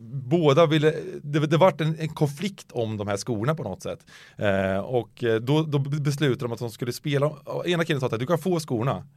båda 0.02 0.66
ville, 0.66 0.96
det, 1.24 1.40
det 1.40 1.58
vart 1.58 1.82
en, 1.82 1.96
en, 2.00 2.10
konflikt 2.10 2.72
om 2.72 2.98
de 2.98 3.08
här 3.08 3.18
skorna 3.18 3.56
på 3.56 3.64
något 3.64 3.82
sätt. 3.82 4.00
Eh, 4.38 4.78
och 4.78 5.24
eh, 5.24 5.36
då, 5.36 5.64
då 5.64 5.80
beslutade 5.80 6.46
de 6.46 6.52
att 6.52 6.60
de 6.60 6.72
skulle 6.72 6.94
spela, 6.94 7.32
ena 7.66 7.86
killen 7.86 8.00
sa 8.00 8.08
att 8.08 8.20
du 8.20 8.26
kan 8.26 8.40
få 8.40 8.60
skorna. 8.60 9.08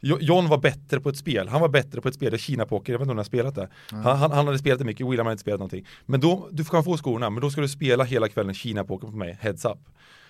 John 0.00 0.48
var 0.48 0.58
bättre 0.58 1.00
på 1.00 1.08
ett 1.08 1.16
spel, 1.16 1.48
han 1.48 1.60
var 1.60 1.68
bättre 1.68 2.00
på 2.00 2.08
ett 2.08 2.14
spel, 2.14 2.32
det 2.32 2.38
Kina-poker, 2.38 2.92
jag 2.92 2.98
vet 2.98 3.04
inte 3.04 3.10
om 3.10 3.16
han 3.16 3.18
har 3.18 3.24
spelat 3.24 3.54
det. 3.54 3.68
Mm. 3.92 4.04
Han, 4.04 4.18
han, 4.18 4.30
han, 4.32 4.46
hade 4.46 4.58
spelat 4.58 4.78
det 4.78 4.84
mycket, 4.84 5.06
William 5.06 5.26
hade 5.26 5.32
inte 5.32 5.40
spelat 5.40 5.60
någonting. 5.60 5.86
Men 6.06 6.20
då, 6.20 6.48
du 6.52 6.64
kan 6.64 6.84
få 6.84 6.96
skorna, 6.96 7.30
men 7.30 7.40
då 7.40 7.50
ska 7.50 7.60
du 7.60 7.68
spela 7.68 8.04
hela 8.04 8.28
kvällen 8.28 8.54
Kina-poker 8.54 9.06
på 9.06 9.16
mig, 9.16 9.38
heads 9.40 9.64
up. 9.64 9.78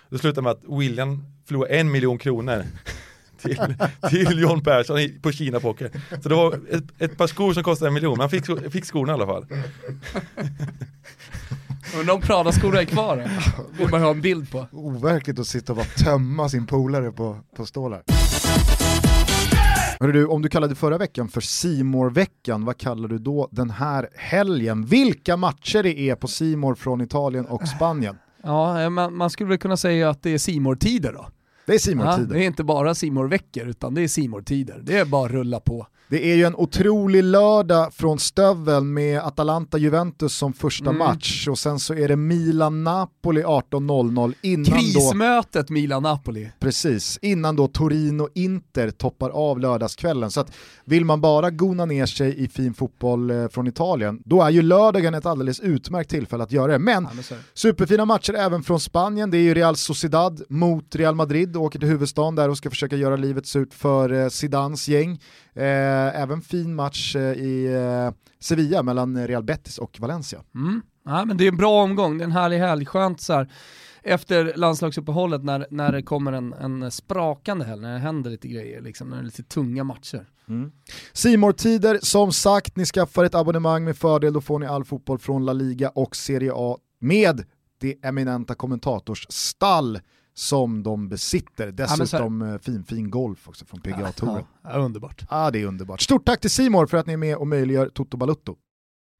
Det 0.09 0.17
slutade 0.17 0.41
med 0.41 0.51
att 0.51 0.63
William 0.79 1.25
förlorade 1.45 1.73
en 1.73 1.91
miljon 1.91 2.17
kronor 2.17 2.63
till, 3.47 3.75
till 4.09 4.39
John 4.39 4.61
Persson 4.61 4.97
på 5.21 5.31
Kina 5.31 5.59
Poker. 5.59 5.91
Så 6.23 6.29
det 6.29 6.35
var 6.35 6.59
ett, 6.71 6.83
ett 6.99 7.17
par 7.17 7.27
skor 7.27 7.53
som 7.53 7.63
kostade 7.63 7.89
en 7.89 7.93
miljon, 7.93 8.11
men 8.11 8.19
han 8.19 8.29
fick, 8.29 8.71
fick 8.71 8.85
skorna 8.85 9.11
i 9.11 9.13
alla 9.13 9.25
fall. 9.25 9.45
Undrar 11.99 12.13
om 12.13 12.21
Prada-skorna 12.21 12.81
är 12.81 12.85
kvar? 12.85 13.17
Det 13.17 13.29
vill 13.77 13.89
man 13.89 14.01
ha 14.01 14.09
en 14.09 14.21
bild 14.21 14.51
på. 14.51 14.67
Overkligt 14.71 15.39
att 15.39 15.47
sitta 15.47 15.73
och 15.73 15.77
bara 15.77 15.85
tömma 15.85 16.49
sin 16.49 16.65
polare 16.67 17.11
på, 17.11 17.37
på 17.55 17.65
stålar. 17.65 18.03
Hörru 19.99 20.11
du, 20.11 20.25
om 20.25 20.41
du 20.41 20.49
kallade 20.49 20.75
förra 20.75 20.97
veckan 20.97 21.27
för 21.27 21.41
simor 21.41 22.09
veckan 22.09 22.65
vad 22.65 22.77
kallar 22.77 23.07
du 23.07 23.17
då 23.17 23.47
den 23.51 23.69
här 23.69 24.09
helgen? 24.15 24.85
Vilka 24.85 25.37
matcher 25.37 25.83
det 25.83 25.99
är 25.99 26.15
på 26.15 26.27
Simor 26.27 26.75
från 26.75 27.01
Italien 27.01 27.45
och 27.45 27.67
Spanien? 27.67 28.17
Ja, 28.43 28.89
man, 28.89 29.15
man 29.15 29.29
skulle 29.29 29.49
väl 29.49 29.57
kunna 29.57 29.77
säga 29.77 30.09
att 30.09 30.23
det 30.23 30.29
är 30.29 30.37
simor 30.37 30.75
tider 30.75 31.13
då. 31.13 31.27
Det 31.67 31.73
är 31.73 31.79
simortider. 31.79 32.27
ja, 32.27 32.33
Det 32.33 32.43
är 32.43 32.47
inte 32.47 32.63
bara 32.63 32.95
simorveckor 32.95 33.67
utan 33.67 33.93
det 33.93 34.01
är 34.01 34.07
simortider. 34.07 34.79
Det 34.83 34.97
är 34.97 35.05
bara 35.05 35.25
att 35.25 35.31
rulla 35.31 35.59
på. 35.59 35.87
Det 36.09 36.31
är 36.31 36.35
ju 36.35 36.43
en 36.43 36.55
otrolig 36.55 37.23
lördag 37.23 37.93
från 37.93 38.19
stöveln 38.19 38.93
med 38.93 39.21
Atalanta-Juventus 39.21 40.35
som 40.35 40.53
första 40.53 40.89
mm. 40.89 40.97
match 40.97 41.47
och 41.47 41.59
sen 41.59 41.79
så 41.79 41.93
är 41.93 42.07
det 42.07 42.15
Milan-Napoli 42.15 43.43
18.00 43.43 44.33
innan 44.41 44.65
Krismötet 44.65 45.69
Milan-Napoli. 45.69 46.51
Precis, 46.59 47.19
innan 47.21 47.55
då 47.55 47.67
Torino-Inter 47.67 48.91
toppar 48.91 49.29
av 49.29 49.59
lördagskvällen. 49.59 50.31
Så 50.31 50.39
att 50.39 50.51
vill 50.85 51.05
man 51.05 51.21
bara 51.21 51.49
gona 51.49 51.85
ner 51.85 52.05
sig 52.05 52.43
i 52.43 52.47
fin 52.47 52.73
fotboll 52.73 53.31
eh, 53.31 53.47
från 53.47 53.67
Italien, 53.67 54.21
då 54.25 54.41
är 54.41 54.49
ju 54.49 54.61
lördagen 54.61 55.13
ett 55.13 55.25
alldeles 55.25 55.59
utmärkt 55.59 56.09
tillfälle 56.09 56.43
att 56.43 56.51
göra 56.51 56.71
det. 56.71 56.79
Men, 56.79 57.07
ja, 57.29 57.35
superfina 57.53 58.05
matcher 58.05 58.33
även 58.33 58.63
från 58.63 58.79
Spanien, 58.79 59.31
det 59.31 59.37
är 59.37 59.41
ju 59.41 59.53
Real 59.53 59.75
Sociedad 59.75 60.41
mot 60.49 60.95
Real 60.95 61.15
Madrid, 61.15 61.57
åker 61.57 61.79
till 61.79 61.87
huvudstaden 61.87 62.35
där 62.35 62.49
och 62.49 62.57
ska 62.57 62.69
försöka 62.69 62.95
göra 62.95 63.15
livet 63.15 63.47
surt 63.47 63.73
för 63.73 64.13
eh, 64.13 64.29
Zidans 64.29 64.87
gäng. 64.87 65.19
Eh, 65.53 65.96
även 65.97 66.41
fin 66.41 66.75
match 66.75 67.15
eh, 67.15 67.33
i 67.33 67.65
eh, 67.65 68.13
Sevilla 68.39 68.83
mellan 68.83 69.27
Real 69.27 69.43
Betis 69.43 69.77
och 69.77 69.99
Valencia. 69.99 70.43
Mm. 70.55 70.81
Ja, 71.05 71.25
men 71.25 71.37
det 71.37 71.43
är 71.43 71.51
en 71.51 71.57
bra 71.57 71.83
omgång, 71.83 72.17
det 72.17 72.23
är 72.23 72.25
en 72.25 72.31
härlig 72.31 72.59
helg, 72.59 72.85
skönt 72.85 73.21
så 73.21 73.33
här 73.33 73.51
efter 74.03 74.53
landslagsuppehållet 74.55 75.43
när, 75.43 75.67
när 75.69 75.91
det 75.91 76.03
kommer 76.03 76.31
en, 76.31 76.53
en 76.53 76.91
sprakande 76.91 77.65
helg, 77.65 77.81
när 77.81 77.93
det 77.93 77.99
händer 77.99 78.31
lite 78.31 78.47
grejer, 78.47 78.81
liksom, 78.81 79.09
när 79.09 79.17
det 79.17 79.21
är 79.21 79.25
lite 79.25 79.43
tunga 79.43 79.83
matcher. 79.83 80.29
Mm. 80.49 80.71
Simor-tider, 81.13 81.99
som 82.01 82.31
sagt, 82.31 82.75
ni 82.75 82.85
skaffar 82.85 83.23
ett 83.23 83.35
abonnemang 83.35 83.83
med 83.83 83.97
fördel, 83.97 84.33
då 84.33 84.41
får 84.41 84.59
ni 84.59 84.65
all 84.65 84.85
fotboll 84.85 85.19
från 85.19 85.45
La 85.45 85.53
Liga 85.53 85.89
och 85.89 86.15
Serie 86.15 86.51
A 86.55 86.77
med 86.99 87.45
det 87.79 87.95
eminenta 88.03 88.55
kommentators-stall 88.55 89.99
som 90.37 90.83
de 90.83 91.09
besitter. 91.09 91.71
Dessutom 91.71 92.41
ja, 92.41 92.59
fin, 92.59 92.83
fin 92.83 93.09
golf 93.09 93.47
också 93.47 93.65
från 93.65 93.81
PGA-touren. 93.81 94.43
Ja, 94.63 94.69
ja, 94.73 94.79
underbart. 94.79 95.25
Ja, 95.29 95.51
det 95.51 95.61
är 95.61 95.65
underbart. 95.65 96.01
Stort 96.01 96.25
tack 96.25 96.41
till 96.41 96.49
Simor 96.49 96.87
för 96.87 96.97
att 96.97 97.05
ni 97.05 97.13
är 97.13 97.17
med 97.17 97.37
och 97.37 97.47
möjliggör 97.47 97.89
Toto 97.89 98.17
Balutto. 98.17 98.55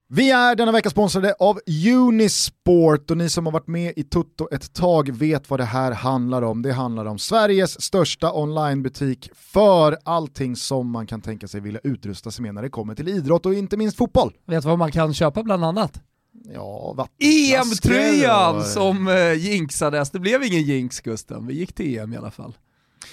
Vi 0.10 0.32
är 0.32 0.56
denna 0.56 0.72
vecka 0.72 0.90
sponsrade 0.90 1.34
av 1.40 1.60
Unisport 1.96 3.12
och 3.12 3.18
ni 3.18 3.30
som 3.30 3.46
har 3.46 3.54
varit 3.54 3.68
med 3.68 3.94
i 3.96 4.04
Tutto 4.04 4.48
ett 4.52 4.74
tag 4.74 5.12
vet 5.12 5.50
vad 5.50 5.60
det 5.60 5.66
här 5.66 5.92
handlar 5.92 6.42
om. 6.42 6.62
Det 6.62 6.74
handlar 6.74 7.06
om 7.06 7.20
Sveriges 7.20 7.82
största 7.82 8.32
onlinebutik 8.34 9.30
för 9.34 9.98
allting 10.04 10.56
som 10.56 10.92
man 10.92 11.08
kan 11.08 11.22
tänka 11.22 11.48
sig 11.48 11.62
vilja 11.62 11.80
utrusta 11.84 12.32
sig 12.32 12.44
med 12.44 12.54
när 12.54 12.62
det 12.62 12.70
kommer 12.70 12.96
till 12.96 13.08
idrott 13.08 13.46
och 13.46 13.54
inte 13.54 13.78
minst 13.78 13.98
fotboll. 13.98 14.34
Vet 14.46 14.64
du 14.64 14.70
vad 14.70 14.80
man 14.80 14.92
kan 14.92 15.14
köpa 15.14 15.44
bland 15.44 15.66
annat? 15.66 16.02
Ja, 16.54 17.08
EM-tröjan 17.20 18.64
som 18.64 19.08
uh, 19.08 19.34
jinxades, 19.34 20.12
det 20.12 20.20
blev 20.20 20.44
ingen 20.44 20.62
jinx 20.62 21.02
Gusten, 21.02 21.48
vi 21.48 21.54
gick 21.54 21.74
till 21.74 22.00
EM 22.00 22.14
i 22.14 22.18
alla 22.18 22.32
fall. 22.32 22.58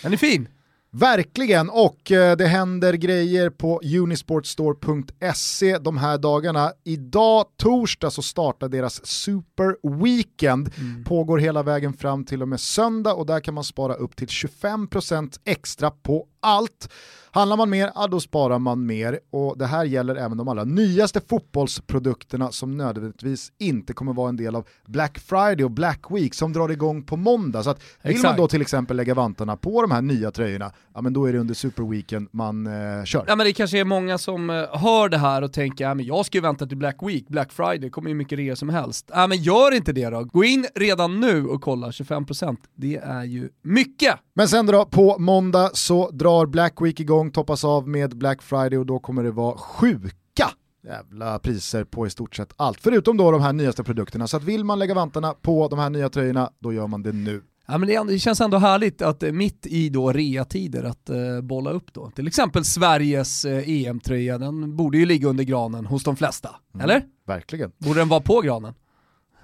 Den 0.03 0.13
är 0.13 0.17
fin. 0.17 0.49
Verkligen, 0.97 1.71
och 1.71 2.13
eh, 2.13 2.37
det 2.37 2.47
händer 2.47 2.93
grejer 2.93 3.51
på 3.51 3.81
unisportstore.se 3.85 5.79
de 5.79 5.99
här 5.99 6.19
dagarna. 6.19 6.73
Idag, 6.85 7.45
torsdag, 7.57 8.11
så 8.11 8.23
startar 8.23 8.69
deras 8.69 9.07
Super 9.07 9.77
Weekend. 10.03 10.71
Mm. 10.79 11.05
Pågår 11.05 11.39
hela 11.39 11.63
vägen 11.63 11.93
fram 11.93 12.25
till 12.25 12.43
och 12.43 12.49
med 12.49 12.61
söndag 12.61 13.15
och 13.15 13.27
där 13.27 13.41
kan 13.41 13.55
man 13.55 13.65
spara 13.65 13.95
upp 13.95 14.17
till 14.17 14.29
25% 14.29 15.41
extra 15.45 15.91
på 15.91 16.27
allt. 16.45 16.89
Handlar 17.35 17.57
man 17.57 17.71
mer, 17.71 17.91
ja, 17.95 18.07
då 18.07 18.21
sparar 18.21 18.59
man 18.59 18.87
mer 18.87 19.21
och 19.31 19.59
det 19.59 19.67
här 19.67 19.85
gäller 19.85 20.17
även 20.17 20.37
de 20.37 20.49
allra 20.49 20.65
nyaste 20.65 21.21
fotbollsprodukterna 21.21 22.53
som 22.53 22.77
nödvändigtvis 22.77 23.53
inte 23.59 23.93
kommer 23.93 24.13
vara 24.13 24.29
en 24.29 24.37
del 24.37 24.57
av 24.57 24.69
Black 24.87 25.19
Friday 25.19 25.65
och 25.65 25.71
Black 25.71 26.01
Week 26.11 26.35
som 26.35 26.53
drar 26.53 26.69
igång 26.69 27.03
på 27.03 27.17
måndag. 27.17 27.63
Så 27.63 27.71
att 27.71 27.83
vill 28.03 28.11
Exakt. 28.11 28.25
man 28.25 28.37
då 28.37 28.49
till 28.49 28.61
exempel 28.61 28.97
lägga 28.97 29.15
vantarna 29.15 29.57
på 29.57 29.83
de 29.83 29.91
här 29.91 30.03
nya 30.03 30.31
tröjorna, 30.31 30.73
ja 30.95 31.01
men 31.01 31.13
då 31.13 31.27
är 31.27 31.33
det 31.33 31.39
under 31.39 31.55
Super 31.55 31.83
Weekend 31.83 32.29
man 32.33 32.67
eh, 32.67 33.05
kör. 33.05 33.25
Ja 33.29 33.37
men 33.37 33.47
det 33.47 33.53
kanske 33.53 33.79
är 33.79 33.85
många 33.85 34.19
som 34.19 34.51
eh, 34.51 34.57
hör 34.57 35.09
det 35.09 35.19
här 35.19 35.43
och 35.43 35.53
tänker, 35.53 35.85
ja 35.85 35.95
men 35.95 36.07
jag 36.07 36.27
ska 36.27 36.39
ju 36.39 36.43
vänta 36.43 36.67
till 36.67 36.77
Black 36.77 36.97
Week, 37.03 37.29
Black 37.29 37.53
Friday, 37.53 37.91
kommer 37.91 38.09
ju 38.09 38.15
mycket 38.15 38.39
rea 38.39 38.57
som 38.57 38.69
helst. 38.69 39.11
Ja 39.15 39.27
men 39.27 39.39
gör 39.39 39.75
inte 39.75 39.93
det 39.93 40.11
då, 40.11 40.25
gå 40.25 40.45
in 40.45 40.67
redan 40.75 41.21
nu 41.21 41.47
och 41.47 41.63
kolla 41.63 41.91
25%, 41.91 42.57
det 42.75 42.97
är 42.97 43.25
ju 43.25 43.49
mycket! 43.63 44.15
Men 44.37 44.49
sen 44.49 44.67
då, 44.67 44.85
på 44.85 45.19
måndag 45.19 45.71
så 45.73 46.11
drar 46.11 46.34
Black 46.47 46.81
Week 46.81 47.01
igång, 47.01 47.31
toppas 47.31 47.65
av 47.65 47.89
med 47.89 48.17
Black 48.17 48.43
Friday 48.43 48.79
och 48.79 48.87
då 48.87 48.99
kommer 48.99 49.25
det 49.25 49.31
vara 49.31 49.57
sjuka 49.57 50.51
jävla 50.85 51.39
priser 51.39 51.85
på 51.85 52.07
i 52.07 52.11
stort 52.11 52.37
sett 52.37 52.53
allt. 52.57 52.81
Förutom 52.81 53.17
då 53.17 53.31
de 53.31 53.43
här 53.43 53.53
nyaste 53.53 53.85
produkterna. 53.85 54.27
Så 54.27 54.37
att 54.37 54.45
vill 54.45 54.65
man 54.65 54.79
lägga 54.79 54.95
vantarna 54.95 55.35
på 55.35 55.69
de 55.69 55.79
här 55.79 55.91
nya 55.91 56.09
tröjorna, 56.09 56.51
då 56.59 56.73
gör 56.73 56.87
man 56.87 57.03
det 57.03 57.13
nu. 57.13 57.43
Ja, 57.67 57.79
men 57.79 58.07
det, 58.07 58.19
känns 58.19 58.41
ändå 58.41 58.59
härligt 58.59 59.03
att 59.03 59.23
eh, 59.23 59.33
mitt 59.33 59.67
i 59.67 59.89
då 59.89 60.13
rea-tider 60.13 60.85
att 60.85 61.11
uh, 61.11 61.41
bolla 61.41 61.71
upp 61.71 61.93
då. 61.93 62.11
Till 62.11 62.27
exempel 62.27 62.65
Sveriges 62.65 63.45
uh, 63.45 63.69
EM-tröja, 63.69 64.39
den 64.39 64.77
borde 64.77 64.99
ju 64.99 65.07
ligga 65.07 65.29
under 65.29 65.45
granen 65.45 65.87
hos 65.87 66.05
de 66.05 66.17
flesta. 66.17 66.51
Mm, 66.75 66.85
eller? 66.85 67.05
Verkligen. 67.27 67.73
Borde 67.79 68.01
den 68.01 68.09
vara 68.09 68.21
på 68.21 68.41
granen? 68.41 68.75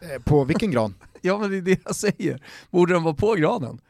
Eh, 0.01 0.23
på 0.23 0.45
vilken 0.45 0.71
gran? 0.71 0.95
ja 1.21 1.39
men 1.39 1.51
det 1.51 1.57
är 1.57 1.63
det 1.63 1.81
jag 1.85 1.95
säger. 1.95 2.43
Borde 2.71 2.93
den 2.93 3.03
vara 3.03 3.15
på 3.15 3.35
granen? 3.35 3.81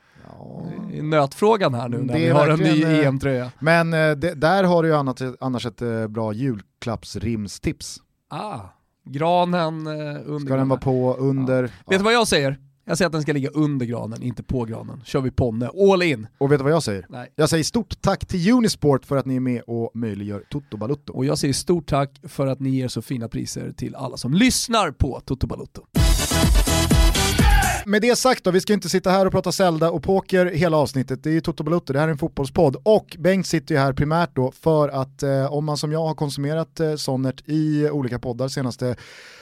Nötfrågan 1.03 1.75
här 1.75 1.89
nu 1.89 1.99
när 1.99 2.15
vi 2.15 2.29
har 2.29 2.49
en 2.49 2.59
ny 2.59 2.83
eh, 2.83 3.07
EM-tröja. 3.07 3.53
Men 3.59 3.95
eh, 3.95 4.11
det, 4.11 4.35
där 4.35 4.65
har 4.65 4.83
du 4.83 4.89
ju 4.89 4.95
annars, 4.95 5.17
annars 5.41 5.67
ett 5.67 5.83
eh, 5.83 6.07
bra 6.07 6.33
julklappsrimstips. 6.33 7.99
Ah, 8.29 8.61
granen 9.05 9.87
under. 9.87 10.47
Ska 10.47 10.57
den 10.57 10.69
vara 10.69 10.81
på, 10.81 11.17
under? 11.19 11.63
Ja. 11.63 11.69
Vet 11.87 11.99
du 11.99 12.05
vad 12.05 12.13
jag 12.13 12.29
säger? 12.29 12.59
Jag 12.85 12.99
säger 12.99 13.07
att 13.07 13.13
den 13.13 13.23
ska 13.23 13.33
ligga 13.33 13.51
under 13.51 13.87
granen, 13.87 14.23
inte 14.23 14.43
på 14.43 14.65
granen. 14.65 15.03
Kör 15.05 15.21
vi 15.21 15.31
Ponne, 15.31 15.69
all 15.93 16.03
in! 16.03 16.27
Och 16.39 16.53
vet 16.53 16.59
du 16.59 16.63
vad 16.63 16.73
jag 16.73 16.83
säger? 16.83 17.07
Nej. 17.09 17.33
Jag 17.37 17.49
säger 17.49 17.65
stort 17.65 18.01
tack 18.01 18.27
till 18.27 18.53
Unisport 18.53 19.07
för 19.07 19.17
att 19.17 19.27
ni 19.27 19.37
är 19.37 19.41
med 19.41 19.63
och 19.67 19.91
möjliggör 19.95 20.45
Toto 20.51 20.77
Balutto. 20.77 21.13
Och 21.13 21.25
jag 21.25 21.39
säger 21.39 21.55
stort 21.55 21.87
tack 21.87 22.21
för 22.23 22.47
att 22.47 22.61
ni 22.61 22.71
ger 22.71 22.89
så 22.89 23.03
fina 23.03 23.29
priser 23.29 23.73
till 23.73 23.95
alla 23.95 24.17
som 24.17 24.35
lyssnar 24.35 24.91
på 24.91 25.21
Toto 25.25 25.47
Balutto. 25.47 25.83
Med 27.87 28.03
det 28.03 28.17
sagt 28.17 28.45
då, 28.45 28.51
vi 28.51 28.61
ska 28.61 28.73
inte 28.73 28.89
sitta 28.89 29.11
här 29.11 29.27
och 29.27 29.33
prata 29.33 29.53
Zelda 29.53 29.91
och 29.91 30.03
poker 30.03 30.47
hela 30.47 30.77
avsnittet. 30.77 31.23
Det 31.23 31.31
är 31.31 31.33
ju 31.35 31.41
Toto 31.41 31.65
Balutto, 31.65 31.93
det 31.93 31.99
här 31.99 32.07
är 32.07 32.13
en 32.13 32.19
fotbollspodd. 32.19 32.77
Och 32.83 33.17
Bengt 33.19 33.47
sitter 33.47 33.75
ju 33.75 33.81
här 33.81 33.93
primärt 33.93 34.31
då 34.37 34.53
för 34.53 34.89
att 34.89 35.23
eh, 35.23 35.53
om 35.53 35.65
man 35.65 35.77
som 35.77 35.93
jag 35.93 36.07
har 36.07 36.15
konsumerat 36.15 36.81
eh, 36.81 36.95
Sonnert 36.95 37.43
i 37.47 37.91
olika 37.91 38.19
poddar 38.19 38.49
senaste 38.49 38.97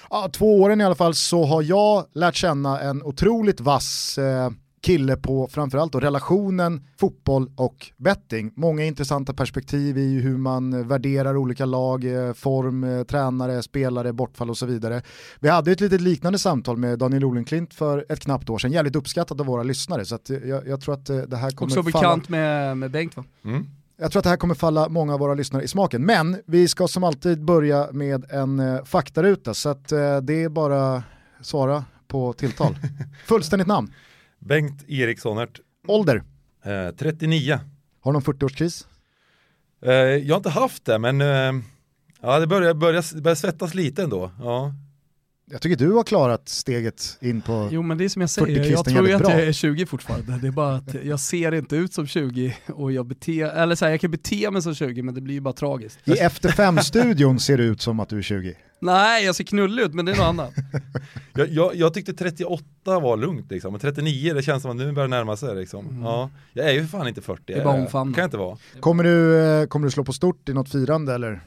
ah, 0.08 0.28
två 0.28 0.60
åren 0.60 0.80
i 0.80 0.84
alla 0.84 0.94
fall 0.94 1.14
så 1.14 1.44
har 1.44 1.62
jag 1.62 2.04
lärt 2.14 2.34
känna 2.34 2.80
en 2.80 3.02
otroligt 3.02 3.60
vass 3.60 4.18
eh, 4.18 4.50
kille 4.80 5.16
på 5.16 5.48
framförallt 5.48 5.92
då 5.92 6.00
relationen 6.00 6.86
fotboll 7.00 7.50
och 7.56 7.90
betting. 7.96 8.52
Många 8.56 8.84
intressanta 8.84 9.34
perspektiv 9.34 9.98
i 9.98 10.20
hur 10.20 10.36
man 10.36 10.88
värderar 10.88 11.36
olika 11.36 11.64
lag, 11.64 12.04
eh, 12.04 12.32
form, 12.32 12.84
eh, 12.84 13.02
tränare, 13.02 13.62
spelare, 13.62 14.12
bortfall 14.12 14.50
och 14.50 14.58
så 14.58 14.66
vidare. 14.66 15.02
Vi 15.40 15.48
hade 15.48 15.72
ett 15.72 15.80
litet 15.80 16.00
liknande 16.00 16.38
samtal 16.38 16.76
med 16.76 16.98
Daniel 16.98 17.24
Olenklint 17.24 17.74
för 17.74 18.06
ett 18.08 18.20
knappt 18.20 18.50
år 18.50 18.58
sedan, 18.58 18.72
jävligt 18.72 18.96
uppskattat 18.96 19.40
av 19.40 19.46
våra 19.46 19.62
lyssnare. 19.62 20.04
Så 20.04 20.18
jag, 20.44 20.68
jag, 20.68 20.80
tror 20.80 20.94
att 20.94 21.06
det 21.06 21.36
här 21.36 21.50
kommer 21.50 21.78
Också 21.78 21.82
bekant 21.82 22.26
falla... 22.26 22.38
med, 22.38 22.76
med 22.76 22.90
Bengt 22.90 23.16
va? 23.16 23.24
Mm. 23.44 23.66
Jag 24.00 24.12
tror 24.12 24.20
att 24.20 24.24
det 24.24 24.30
här 24.30 24.36
kommer 24.36 24.54
falla 24.54 24.88
många 24.88 25.14
av 25.14 25.20
våra 25.20 25.34
lyssnare 25.34 25.62
i 25.62 25.68
smaken. 25.68 26.04
Men 26.04 26.42
vi 26.46 26.68
ska 26.68 26.88
som 26.88 27.04
alltid 27.04 27.44
börja 27.44 27.88
med 27.92 28.30
en 28.30 28.60
eh, 28.60 28.84
faktaruta 28.84 29.54
så 29.54 29.68
att 29.68 29.92
eh, 29.92 30.16
det 30.16 30.42
är 30.42 30.48
bara 30.48 31.02
svara 31.40 31.84
på 32.08 32.32
tilltal. 32.32 32.76
Fullständigt 33.26 33.68
namn? 33.68 33.92
Bengt 34.38 34.84
Erikssonert. 34.88 35.60
Ålder? 35.86 36.22
Eh, 36.64 36.90
39. 36.98 37.60
Har 38.00 38.12
du 38.12 38.18
någon 38.18 38.22
40-årskris? 38.22 38.86
Eh, 39.82 39.92
jag 39.92 40.34
har 40.34 40.36
inte 40.36 40.50
haft 40.50 40.84
det 40.84 40.98
men 40.98 41.20
eh, 41.20 41.62
ja, 42.20 42.38
det 42.38 42.46
börjar, 42.46 42.74
börjar, 42.74 43.20
börjar 43.20 43.34
svettas 43.34 43.74
lite 43.74 44.02
ändå. 44.02 44.30
Ja. 44.40 44.74
Jag 45.50 45.62
tycker 45.62 45.76
du 45.76 45.92
har 45.92 46.04
klarat 46.04 46.48
steget 46.48 47.18
in 47.20 47.40
på 47.40 47.68
Jo 47.72 47.82
men 47.82 47.98
det 47.98 48.04
är 48.04 48.08
som 48.08 48.20
jag 48.20 48.30
säger, 48.30 48.70
jag 48.70 48.84
tror 48.84 49.08
ju 49.08 49.14
att 49.14 49.20
jag 49.20 49.40
är 49.40 49.52
20 49.52 49.86
fortfarande. 49.86 50.38
Det 50.42 50.46
är 50.46 50.52
bara 50.52 50.74
att 50.74 50.94
jag 51.04 51.20
ser 51.20 51.54
inte 51.54 51.76
ut 51.76 51.94
som 51.94 52.06
20 52.06 52.56
och 52.66 52.92
jag 52.92 53.06
beter, 53.06 53.46
eller 53.46 53.74
så 53.74 53.84
här, 53.84 53.92
jag 53.92 54.00
kan 54.00 54.10
bete 54.10 54.50
mig 54.50 54.62
som 54.62 54.74
20 54.74 55.02
men 55.02 55.14
det 55.14 55.20
blir 55.20 55.34
ju 55.34 55.40
bara 55.40 55.54
tragiskt. 55.54 55.98
I 56.04 56.12
Efter 56.12 56.48
fem-studion 56.48 57.40
ser 57.40 57.58
det 57.58 57.64
ut 57.64 57.80
som 57.80 58.00
att 58.00 58.08
du 58.08 58.18
är 58.18 58.22
20. 58.22 58.54
Nej, 58.80 59.24
jag 59.24 59.34
ser 59.34 59.44
knullig 59.44 59.82
ut 59.82 59.94
men 59.94 60.04
det 60.04 60.12
är 60.12 60.16
något 60.16 60.26
annat. 60.26 60.52
jag, 61.34 61.48
jag, 61.48 61.74
jag, 61.74 61.94
tyckte 61.94 62.12
38 62.12 62.64
var 62.84 63.16
lugnt 63.16 63.50
liksom, 63.50 63.72
men 63.72 63.80
39 63.80 64.34
det 64.34 64.42
känns 64.42 64.62
som 64.62 64.70
att 64.70 64.76
nu 64.76 64.92
börjar 64.92 65.08
närma 65.08 65.36
sig 65.36 65.56
liksom. 65.56 65.86
Mm. 65.86 66.02
Ja, 66.02 66.30
jag 66.52 66.66
är 66.66 66.72
ju 66.72 66.80
för 66.80 66.98
fan 66.98 67.08
inte 67.08 67.22
40. 67.22 67.42
Det 67.46 67.52
är 67.52 67.64
bara 67.64 67.74
omfamna. 67.74 68.14
kan 68.14 68.22
jag 68.22 68.26
inte 68.26 68.36
vara. 68.36 68.58
Kommer 68.80 69.04
du, 69.04 69.40
eh, 69.40 69.66
kommer 69.66 69.86
du 69.86 69.90
slå 69.90 70.04
på 70.04 70.12
stort 70.12 70.48
i 70.48 70.52
något 70.52 70.72
firande 70.72 71.14
eller? 71.14 71.40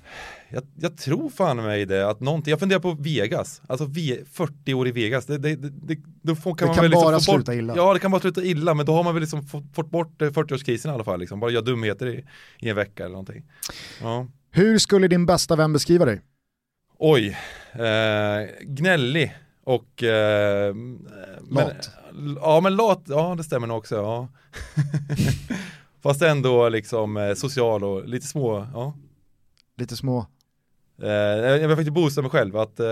Jag, 0.54 0.64
jag, 0.76 0.98
tror 0.98 1.30
fan 1.30 1.58
mig 1.58 1.86
det, 1.86 2.10
att 2.10 2.20
någonting, 2.20 2.52
jag 2.52 2.60
funderar 2.60 2.80
på 2.80 2.92
Vegas, 3.00 3.62
alltså 3.68 3.90
40 4.32 4.74
år 4.74 4.88
i 4.88 4.92
Vegas, 4.92 5.26
det, 5.26 5.38
det, 5.38 5.56
det, 5.56 5.98
då 6.22 6.36
får, 6.36 6.56
kan 6.56 6.66
det 6.66 6.70
man 6.70 6.76
kan 6.76 6.84
väl 6.84 6.92
liksom 6.92 7.12
bara 7.12 7.16
få 7.16 7.22
sluta 7.22 7.56
illa. 7.56 7.74
Ja 7.76 7.94
det 7.94 8.00
kan 8.00 8.12
bara 8.12 8.22
sluta 8.22 8.44
illa, 8.44 8.74
men 8.74 8.86
då 8.86 8.94
har 8.94 9.04
man 9.04 9.14
väl 9.14 9.22
liksom 9.22 9.44
fått, 9.44 9.64
fått 9.74 9.90
bort 9.90 10.22
40-årskrisen 10.22 10.88
i 10.88 10.92
alla 10.94 11.04
fall, 11.04 11.20
liksom. 11.20 11.40
bara 11.40 11.52
göra 11.52 11.64
dumheter 11.64 12.08
i, 12.08 12.26
i 12.60 12.70
en 12.70 12.76
vecka 12.76 13.04
eller 13.04 13.14
någonting. 13.14 13.44
Ja. 14.02 14.28
Hur 14.52 14.78
skulle 14.78 15.08
din 15.08 15.26
bästa 15.26 15.56
vän 15.56 15.74
beskriva 15.74 16.06
dig? 16.06 16.22
Oj, 16.98 17.38
eh, 17.72 18.50
gnällig 18.62 19.36
och... 19.64 20.04
Eh, 20.04 20.76
lat? 21.50 21.90
Men, 22.14 22.36
ja 22.42 22.60
men 22.62 22.76
lat, 22.76 23.04
ja 23.06 23.36
det 23.38 23.44
stämmer 23.44 23.68
nog 23.68 23.78
också. 23.78 23.96
Ja. 23.96 24.28
Fast 26.02 26.22
ändå 26.22 26.70
liksom 26.70 27.18
eh, 27.18 27.34
social 27.34 27.84
och 27.84 28.08
lite 28.08 28.28
små, 28.28 28.68
ja. 28.74 28.94
Lite 29.78 29.98
små? 29.98 30.26
Eh, 31.04 31.10
jag 31.10 31.68
vill 31.68 31.78
faktiskt 31.78 31.94
boosta 31.94 32.22
mig 32.22 32.32
själv 32.32 32.58
att, 32.58 32.80
eh, 32.80 32.88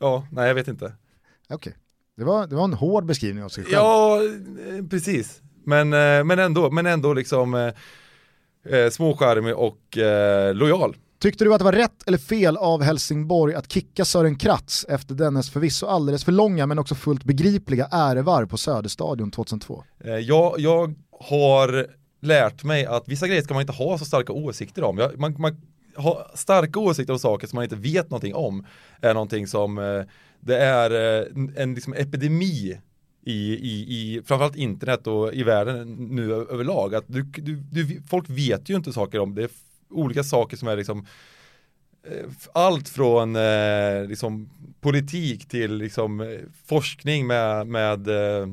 ja, 0.00 0.26
nej 0.30 0.48
jag 0.48 0.54
vet 0.54 0.68
inte. 0.68 0.84
Okej, 0.84 1.54
okay. 1.54 1.72
det, 2.16 2.24
var, 2.24 2.46
det 2.46 2.56
var 2.56 2.64
en 2.64 2.72
hård 2.72 3.06
beskrivning 3.06 3.44
av 3.44 3.48
sig 3.48 3.64
själv. 3.64 3.74
Ja, 3.74 4.20
eh, 4.22 4.86
precis. 4.90 5.42
Men, 5.64 5.92
eh, 5.92 6.24
men 6.24 6.38
ändå, 6.38 6.70
men 6.70 6.86
ändå 6.86 7.14
liksom 7.14 7.54
eh, 7.54 8.90
småskärmig 8.90 9.56
och 9.56 9.98
eh, 9.98 10.54
lojal. 10.54 10.96
Tyckte 11.18 11.44
du 11.44 11.54
att 11.54 11.58
det 11.58 11.64
var 11.64 11.72
rätt 11.72 12.02
eller 12.06 12.18
fel 12.18 12.56
av 12.56 12.82
Helsingborg 12.82 13.54
att 13.54 13.72
kicka 13.72 14.04
Sören 14.04 14.36
Kratz 14.36 14.86
efter 14.88 15.14
dennes 15.14 15.50
förvisso 15.50 15.86
alldeles 15.86 16.24
för 16.24 16.32
långa 16.32 16.66
men 16.66 16.78
också 16.78 16.94
fullt 16.94 17.24
begripliga 17.24 17.88
ärevarv 17.90 18.46
på 18.46 18.56
Söderstadion 18.56 19.30
2002? 19.30 19.84
Jag, 20.20 20.54
jag 20.58 20.94
har 21.20 21.86
lärt 22.20 22.64
mig 22.64 22.86
att 22.86 23.08
vissa 23.08 23.26
grejer 23.26 23.42
ska 23.42 23.54
man 23.54 23.60
inte 23.60 23.72
ha 23.72 23.98
så 23.98 24.04
starka 24.04 24.32
åsikter 24.32 24.84
om. 24.84 24.98
Jag, 24.98 25.18
man, 25.18 25.34
man 25.38 25.56
ha 25.96 26.30
starka 26.34 26.80
åsikter 26.80 27.12
om 27.12 27.18
saker 27.18 27.46
som 27.46 27.56
man 27.56 27.64
inte 27.64 27.76
vet 27.76 28.10
någonting 28.10 28.34
om 28.34 28.66
är 29.00 29.14
någonting 29.14 29.46
som 29.46 29.78
eh, 29.78 30.02
det 30.40 30.56
är 30.56 30.90
en, 31.30 31.54
en 31.56 31.74
liksom 31.74 31.94
epidemi 31.94 32.78
i, 33.24 33.52
i, 33.52 33.86
i 33.88 34.22
framförallt 34.24 34.56
internet 34.56 35.06
och 35.06 35.34
i 35.34 35.42
världen 35.42 35.94
nu 35.94 36.32
överlag. 36.32 36.94
Att 36.94 37.04
du, 37.06 37.22
du, 37.22 37.56
du, 37.56 38.02
folk 38.08 38.30
vet 38.30 38.70
ju 38.70 38.76
inte 38.76 38.92
saker 38.92 39.18
om 39.18 39.34
det 39.34 39.42
är 39.42 39.50
olika 39.90 40.24
saker 40.24 40.56
som 40.56 40.68
är 40.68 40.76
liksom 40.76 41.06
eh, 42.06 42.30
allt 42.52 42.88
från 42.88 43.36
eh, 43.36 44.04
liksom 44.08 44.50
politik 44.80 45.48
till 45.48 45.74
liksom 45.74 46.20
eh, 46.20 46.40
forskning 46.66 47.26
med, 47.26 47.66
med 47.66 48.08
eh, 48.08 48.46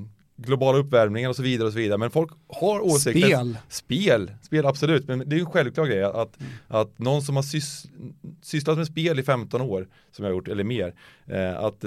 globala 0.46 0.78
uppvärmningen 0.78 1.30
och 1.30 1.36
så 1.36 1.44
vidare 1.44 1.68
och 1.68 1.74
så 1.74 1.80
vidare. 1.80 1.98
Men 1.98 2.12
folk 2.12 2.32
har 2.48 2.80
åsikter. 2.80 3.28
Spel. 3.28 3.58
Spel, 3.70 4.32
spel 4.42 4.66
absolut. 4.66 5.08
Men 5.08 5.20
det 5.20 5.36
är 5.36 5.38
ju 5.38 5.40
en 5.40 5.52
självklar 5.52 5.86
grej 5.86 6.04
att, 6.04 6.40
mm. 6.40 6.52
att 6.68 7.00
någon 7.00 7.22
som 7.22 7.36
har 7.36 7.44
sys, 7.44 7.86
sysslat 8.42 8.78
med 8.78 8.88
spel 8.88 9.20
i 9.20 9.24
15 9.24 9.62
år, 9.62 9.88
som 10.12 10.26
jag 10.26 10.32
har 10.32 10.36
gjort, 10.36 10.48
eller 10.48 10.64
mer, 10.64 10.94
eh, 11.26 11.60
att 11.60 11.86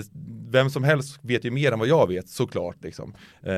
vem 0.50 0.70
som 0.70 0.84
helst 0.84 1.18
vet 1.22 1.44
ju 1.44 1.50
mer 1.50 1.72
än 1.72 1.78
vad 1.78 1.88
jag 1.88 2.08
vet, 2.08 2.28
såklart, 2.28 2.76
liksom, 2.80 3.14
eh, 3.42 3.52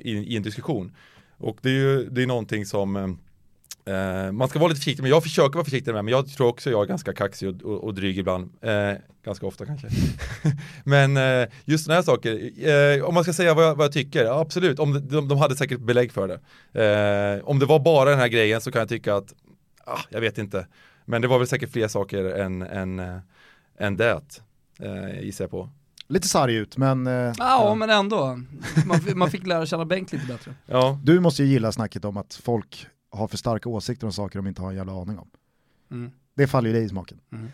i, 0.00 0.24
i, 0.28 0.36
en 0.36 0.42
diskussion. 0.42 0.92
Och 1.36 1.58
det 1.62 1.68
är 1.68 1.74
ju 1.74 2.08
det 2.10 2.22
är 2.22 2.26
någonting 2.26 2.66
som 2.66 3.18
Uh, 3.90 4.32
man 4.32 4.48
ska 4.48 4.58
vara 4.58 4.68
lite 4.68 4.80
försiktig, 4.80 5.02
men 5.02 5.10
jag 5.10 5.22
försöker 5.22 5.54
vara 5.54 5.64
försiktig 5.64 5.94
med 5.94 6.04
men 6.04 6.12
jag 6.12 6.28
tror 6.28 6.48
också 6.48 6.70
jag 6.70 6.82
är 6.82 6.86
ganska 6.86 7.12
kaxig 7.12 7.48
och, 7.48 7.62
och, 7.62 7.84
och 7.84 7.94
dryg 7.94 8.18
ibland. 8.18 8.44
Uh, 8.44 8.98
ganska 9.24 9.46
ofta 9.46 9.66
kanske. 9.66 9.88
men 10.84 11.16
uh, 11.16 11.48
just 11.64 11.84
sådana 11.84 11.96
här 11.96 12.02
saker, 12.02 13.02
om 13.02 13.14
man 13.14 13.22
ska 13.24 13.32
säga 13.32 13.54
vad 13.54 13.64
jag, 13.64 13.74
vad 13.74 13.84
jag 13.84 13.92
tycker, 13.92 14.24
ja, 14.24 14.40
absolut, 14.40 14.78
om 14.78 15.08
de, 15.08 15.28
de, 15.28 15.38
hade 15.38 15.56
säkert 15.56 15.80
belägg 15.80 16.12
för 16.12 16.28
det. 16.28 17.42
om 17.42 17.58
det 17.58 17.66
var 17.66 17.78
bara 17.78 18.10
den 18.10 18.18
här 18.18 18.28
grejen 18.28 18.60
så 18.60 18.72
kan 18.72 18.78
jag 18.78 18.88
tycka 18.88 19.14
att, 19.14 19.34
ah, 19.84 20.00
jag 20.08 20.20
vet 20.20 20.38
inte. 20.38 20.66
Men 21.04 21.22
det 21.22 21.28
var 21.28 21.38
väl 21.38 21.48
säkert 21.48 21.72
fler 21.72 21.88
saker 21.88 22.24
än, 22.24 22.62
än, 22.62 23.20
än 23.78 23.96
det, 23.96 24.20
gissar 25.22 25.44
jag 25.44 25.50
på. 25.50 25.70
Lite 26.08 26.28
sarg 26.28 26.54
ut 26.54 26.76
men... 26.76 27.06
ja, 27.06 27.34
ja, 27.38 27.74
men 27.74 27.90
ändå. 27.90 28.40
Man, 28.86 29.00
man 29.14 29.30
fick 29.30 29.46
lära 29.46 29.66
känna 29.66 29.84
Bengt 29.84 30.12
lite 30.12 30.26
bättre. 30.26 30.54
Ja. 30.66 30.98
Du 31.02 31.20
måste 31.20 31.42
ju 31.42 31.48
gilla 31.48 31.72
snacket 31.72 32.04
om 32.04 32.16
att 32.16 32.34
folk 32.34 32.88
har 33.16 33.28
för 33.28 33.36
starka 33.36 33.68
åsikter 33.68 34.06
om 34.06 34.12
saker 34.12 34.38
de 34.38 34.46
inte 34.46 34.62
har 34.62 34.70
en 34.70 34.76
jävla 34.76 34.92
aning 34.92 35.18
om. 35.18 35.28
Mm. 35.90 36.12
Det 36.34 36.46
faller 36.46 36.68
ju 36.68 36.74
dig 36.74 36.84
i 36.84 36.88
smaken. 36.88 37.20
Mm. 37.32 37.48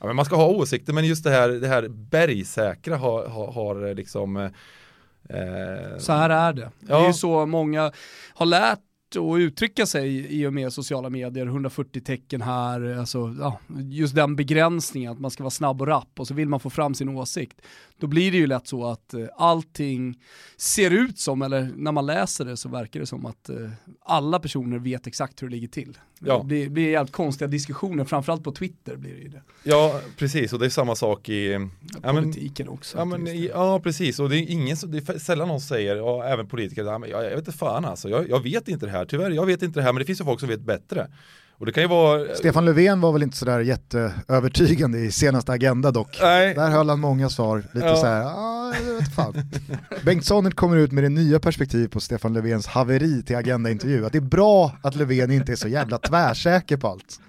Ja, 0.00 0.06
men 0.06 0.16
man 0.16 0.24
ska 0.24 0.36
ha 0.36 0.46
åsikter, 0.46 0.92
men 0.92 1.04
just 1.04 1.24
det 1.24 1.30
här, 1.30 1.48
det 1.48 1.68
här 1.68 1.88
bergsäkra 1.88 2.96
har, 2.96 3.28
har, 3.28 3.52
har 3.52 3.94
liksom 3.94 4.36
eh, 4.36 5.98
så 5.98 6.12
här 6.12 6.30
är 6.30 6.52
det. 6.52 6.70
Ja. 6.80 6.98
Det 6.98 7.04
är 7.04 7.06
ju 7.06 7.12
så 7.12 7.46
många 7.46 7.92
har 8.34 8.46
lärt 8.46 8.80
att 9.16 9.38
uttrycka 9.38 9.86
sig 9.86 10.40
i 10.40 10.46
och 10.46 10.52
med 10.52 10.72
sociala 10.72 11.10
medier, 11.10 11.46
140 11.46 12.00
tecken 12.00 12.42
här, 12.42 12.98
alltså, 12.98 13.36
ja, 13.40 13.58
just 13.80 14.14
den 14.14 14.36
begränsningen 14.36 15.12
att 15.12 15.18
man 15.18 15.30
ska 15.30 15.42
vara 15.42 15.50
snabb 15.50 15.80
och 15.80 15.86
rapp 15.86 16.20
och 16.20 16.26
så 16.26 16.34
vill 16.34 16.48
man 16.48 16.60
få 16.60 16.70
fram 16.70 16.94
sin 16.94 17.08
åsikt. 17.08 17.62
Då 17.98 18.06
blir 18.06 18.32
det 18.32 18.38
ju 18.38 18.46
lätt 18.46 18.66
så 18.66 18.86
att 18.86 19.14
uh, 19.14 19.26
allting 19.36 20.18
ser 20.56 20.90
ut 20.90 21.18
som, 21.18 21.42
eller 21.42 21.72
när 21.76 21.92
man 21.92 22.06
läser 22.06 22.44
det 22.44 22.56
så 22.56 22.68
verkar 22.68 23.00
det 23.00 23.06
som 23.06 23.26
att 23.26 23.50
uh, 23.50 23.70
alla 24.00 24.38
personer 24.38 24.78
vet 24.78 25.06
exakt 25.06 25.42
hur 25.42 25.48
det 25.48 25.54
ligger 25.54 25.68
till. 25.68 25.98
Ja. 26.18 26.38
Det 26.38 26.44
blir, 26.44 26.68
blir 26.68 26.90
jävligt 26.90 27.12
konstiga 27.12 27.48
diskussioner, 27.48 28.04
framförallt 28.04 28.44
på 28.44 28.52
Twitter 28.52 28.96
blir 28.96 29.14
det 29.14 29.20
ju 29.20 29.28
det. 29.28 29.42
Ja, 29.62 30.00
precis, 30.16 30.52
och 30.52 30.58
det 30.58 30.66
är 30.66 30.70
samma 30.70 30.94
sak 30.94 31.28
i 31.28 31.68
ja, 32.02 32.12
politiken 32.12 32.68
också. 32.68 32.98
Ja, 32.98 33.04
men, 33.04 33.42
ja, 33.42 33.80
precis, 33.80 34.20
och 34.20 34.28
det 34.28 34.36
är 34.36 34.50
ingen 34.50 34.76
det 34.86 35.08
är 35.08 35.18
sällan 35.18 35.48
någon 35.48 35.60
säger, 35.60 36.02
och 36.02 36.24
även 36.24 36.48
politiker, 36.48 36.84
ja, 36.84 36.98
men 36.98 37.10
jag, 37.10 37.24
jag 37.24 37.30
vet 37.30 37.38
inte 37.38 37.52
fan 37.52 37.84
alltså, 37.84 38.08
jag, 38.08 38.30
jag 38.30 38.42
vet 38.42 38.68
inte 38.68 38.86
det 38.86 38.92
här, 38.92 39.04
tyvärr, 39.04 39.30
jag 39.30 39.46
vet 39.46 39.62
inte 39.62 39.80
det 39.80 39.84
här, 39.84 39.92
men 39.92 40.00
det 40.00 40.06
finns 40.06 40.20
ju 40.20 40.24
folk 40.24 40.40
som 40.40 40.48
vet 40.48 40.60
bättre. 40.60 41.08
Och 41.58 41.66
det 41.66 41.72
kan 41.72 41.82
ju 41.82 41.88
vara... 41.88 42.34
Stefan 42.34 42.64
Löfven 42.64 43.00
var 43.00 43.12
väl 43.12 43.22
inte 43.22 43.36
sådär 43.36 43.60
jätteövertygande 43.60 44.98
i 44.98 45.12
senaste 45.12 45.52
Agenda 45.52 45.90
dock. 45.90 46.18
Nej. 46.20 46.54
Där 46.54 46.70
höll 46.70 46.88
han 46.88 47.00
många 47.00 47.28
svar, 47.28 47.62
lite 47.72 47.86
ja. 47.86 47.96
såhär, 47.96 48.24
ah, 48.24 48.74
jag 48.86 48.94
vet 48.94 49.14
fan. 49.14 49.34
Bengt 50.04 50.24
Sonnert 50.24 50.54
kommer 50.54 50.76
ut 50.76 50.92
med 50.92 51.04
det 51.04 51.08
nya 51.08 51.40
perspektiv 51.40 51.88
på 51.88 52.00
Stefan 52.00 52.32
Löfvens 52.32 52.66
haveri 52.66 53.22
till 53.22 53.36
Agenda-intervju. 53.36 54.06
Att 54.06 54.12
det 54.12 54.18
är 54.18 54.20
bra 54.20 54.72
att 54.82 54.94
Löfven 54.94 55.30
inte 55.30 55.52
är 55.52 55.56
så 55.56 55.68
jävla 55.68 55.98
tvärsäker 55.98 56.76
på 56.76 56.88
allt. 56.88 57.20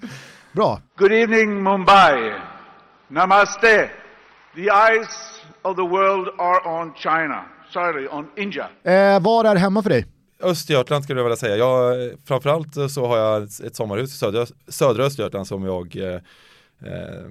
Bra. 0.52 0.82
Good 1.00 1.12
evening 1.12 1.64
Mumbai. 1.64 2.34
Namaste. 3.08 3.90
The 4.56 4.70
eyes 4.70 5.10
of 5.62 5.76
the 5.76 5.82
world 5.82 6.28
are 6.40 6.82
on 6.82 6.94
China. 6.96 7.46
Sorry, 7.74 8.08
on 8.08 8.28
India. 8.38 8.68
Eh, 8.84 9.20
var 9.20 9.46
är 9.46 9.56
hemma 9.56 9.84
för 9.84 9.90
dig? 9.90 10.17
Östergötland 10.40 11.04
skulle 11.04 11.20
jag 11.20 11.26
vilja 11.26 11.38
säga. 11.38 11.58
Jag, 11.58 12.12
framförallt 12.26 12.92
så 12.92 13.08
har 13.08 13.18
jag 13.18 13.44
ett 13.44 13.76
sommarhus 13.76 14.14
i 14.14 14.18
södra, 14.18 14.46
södra 14.68 15.04
Östergötland 15.04 15.48
som 15.48 15.64
jag 15.64 15.96
eh, 15.96 16.22
eh 16.92 17.26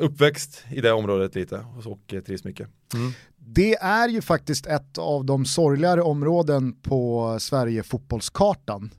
uppväxt 0.00 0.64
i 0.70 0.80
det 0.80 0.92
området 0.92 1.34
lite 1.34 1.66
och 1.84 2.24
trivs 2.26 2.44
mycket. 2.44 2.68
Mm. 2.94 3.12
Det 3.36 3.74
är 3.74 4.08
ju 4.08 4.22
faktiskt 4.22 4.66
ett 4.66 4.98
av 4.98 5.24
de 5.24 5.44
sorgligare 5.44 6.02
områden 6.02 6.72
på 6.82 7.36
Sverige 7.40 7.82
fotbollskartan. 7.82 8.90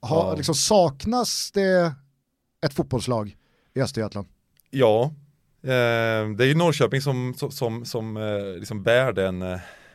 Ha, 0.00 0.30
ja. 0.30 0.34
liksom, 0.36 0.54
saknas 0.54 1.50
det 1.52 1.94
ett 2.66 2.74
fotbollslag 2.74 3.36
i 3.74 3.80
Östergötland? 3.80 4.26
Ja, 4.70 5.02
eh, 5.62 6.28
det 6.36 6.44
är 6.44 6.46
ju 6.46 6.54
Norrköping 6.54 7.00
som, 7.00 7.34
som, 7.50 7.84
som 7.84 8.16
eh, 8.16 8.58
liksom 8.58 8.82
bär 8.82 9.12
den 9.12 9.42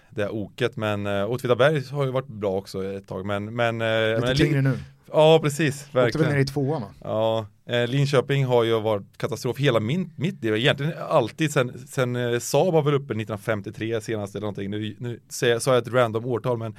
eh, 0.09 0.15
det 0.15 0.29
oket 0.29 0.77
men 0.77 1.05
eh, 1.05 1.31
Åtvidaberg 1.31 1.83
har 1.91 2.05
ju 2.05 2.11
varit 2.11 2.27
bra 2.27 2.51
också 2.51 2.83
ett 2.83 3.07
tag 3.07 3.25
men, 3.25 3.55
men 3.55 3.79
Lite 3.79 4.21
men, 4.25 4.35
tyngre 4.35 4.61
nu 4.61 4.79
Ja 5.13 5.39
precis, 5.43 5.87
verkligen 5.91 6.07
Åkte 6.07 6.17
väl 6.17 6.29
ner 6.29 6.39
i 6.39 6.45
tvåan 6.45 6.81
va? 6.81 6.87
Ja, 7.03 7.47
eh, 7.65 7.87
Linköping 7.87 8.45
har 8.45 8.63
ju 8.63 8.79
varit 8.79 9.17
katastrof 9.17 9.57
hela 9.57 9.79
min, 9.79 10.13
mitt 10.15 10.43
liv, 10.43 10.55
egentligen 10.55 10.93
alltid 11.09 11.51
sen, 11.51 11.87
sen 11.87 12.15
eh, 12.15 12.39
Saab 12.39 12.73
var 12.73 12.81
väl 12.81 12.93
uppe 12.93 13.13
1953 13.13 14.01
senast 14.01 14.35
eller 14.35 14.41
någonting, 14.41 14.69
nu, 14.69 14.95
nu 14.99 15.19
sa 15.29 15.45
jag 15.47 15.77
ett 15.77 15.87
random 15.87 16.25
årtal 16.25 16.57
men 16.57 16.75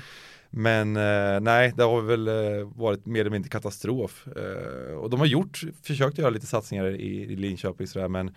men 0.52 0.96
eh, 0.96 1.40
nej, 1.40 1.72
det 1.76 1.82
har 1.82 2.02
väl 2.02 2.28
eh, 2.28 2.68
varit 2.76 3.06
mer 3.06 3.20
eller 3.20 3.30
mindre 3.30 3.48
katastrof. 3.48 4.28
Eh, 4.36 4.94
och 4.94 5.10
de 5.10 5.20
har 5.20 5.26
gjort, 5.26 5.60
försökt 5.82 6.18
göra 6.18 6.30
lite 6.30 6.46
satsningar 6.46 6.86
i, 6.86 7.22
i 7.22 7.36
Linköping 7.36 7.86
sådär 7.86 8.08
men 8.08 8.28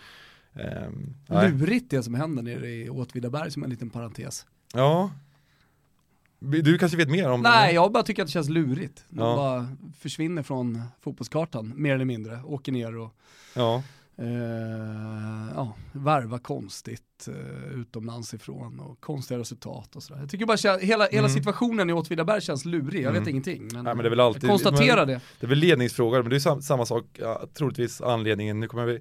eh, 0.54 0.90
Lurigt 1.28 1.90
det 1.90 2.04
som 2.04 2.14
händer 2.14 2.44
nere 2.44 2.70
i 2.70 2.90
Åtvidaberg 2.90 3.52
som 3.52 3.64
en 3.64 3.70
liten 3.70 3.90
parentes. 3.90 4.46
Ja. 4.76 5.12
Du 6.40 6.78
kanske 6.78 6.98
vet 6.98 7.10
mer 7.10 7.32
om 7.32 7.42
Nej, 7.42 7.52
det? 7.52 7.58
Nej, 7.58 7.76
jag 7.76 7.92
bara 7.92 8.04
tycker 8.04 8.22
att 8.22 8.28
det 8.28 8.32
känns 8.32 8.50
lurigt. 8.50 9.06
De 9.10 9.20
ja. 9.20 9.36
bara 9.36 9.68
försvinner 10.00 10.44
från 10.44 10.82
fotbollskartan, 11.02 11.74
mer 11.76 11.96
eller 11.96 12.06
mindre. 12.06 12.44
Åker 12.44 12.72
ner 12.72 12.98
och 12.98 13.16
ja. 13.56 13.84
Eh, 14.18 14.26
ja, 15.56 15.76
värva 15.92 16.40
konstigt 16.40 17.28
eh, 17.28 17.80
utomlands 17.80 18.34
ifrån 18.34 18.80
och 18.80 19.00
konstiga 19.02 19.40
resultat 19.40 19.96
och 19.96 20.04
sådär. 20.04 20.20
Jag 20.20 20.30
tycker 20.30 20.46
bara 20.46 20.78
hela, 20.78 21.06
hela 21.06 21.28
mm. 21.28 21.30
situationen 21.30 21.90
i 21.90 21.94
Åtvidaberg 21.94 22.42
känns 22.42 22.66
lurig, 22.66 23.04
jag 23.04 23.10
mm. 23.10 23.24
vet 23.24 23.30
ingenting. 23.30 23.62
Men, 23.74 23.84
Nej, 23.84 23.96
men 23.96 23.98
det 23.98 24.08
är 24.08 24.10
väl 24.10 24.20
alltid, 24.20 24.44
jag 24.44 24.50
konstaterar 24.50 25.06
det. 25.06 25.22
Det 25.40 25.46
är 25.46 25.50
väl 25.50 25.58
ledningsfrågor, 25.58 26.22
men 26.22 26.30
det 26.30 26.36
är 26.36 26.40
sam, 26.40 26.62
samma 26.62 26.86
sak, 26.86 27.06
ja, 27.14 27.44
troligtvis 27.54 28.02
anledningen, 28.02 28.60
nu 28.60 28.68
kommer 28.68 28.86
vi 28.86 29.00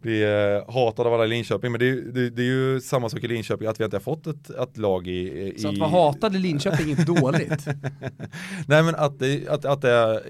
bli 0.00 0.22
eh, 0.22 0.74
hatad 0.74 1.06
av 1.06 1.14
alla 1.14 1.24
i 1.24 1.28
Linköping. 1.28 1.72
Men 1.72 1.78
det 1.78 1.88
är, 1.88 1.96
det, 1.96 2.30
det 2.30 2.42
är, 2.42 2.46
ju 2.46 2.80
samma 2.80 3.08
sak 3.08 3.24
i 3.24 3.28
Linköping, 3.28 3.68
att 3.68 3.80
vi 3.80 3.84
inte 3.84 3.96
har 3.96 4.00
fått 4.00 4.26
ett, 4.26 4.50
ett 4.50 4.76
lag 4.76 5.06
i, 5.06 5.52
i... 5.56 5.58
Så 5.58 5.68
att 5.68 5.78
vara 5.78 5.90
hatad 5.90 6.36
i 6.36 6.38
Linköping 6.38 6.86
är 6.86 6.90
inte 6.90 7.04
dåligt? 7.04 7.66
Nej 8.66 8.82
men 8.82 8.94
att 8.94 9.18
det, 9.18 9.48
att, 9.48 9.64
att 9.64 9.82
det 9.82 9.90
är 9.90 10.20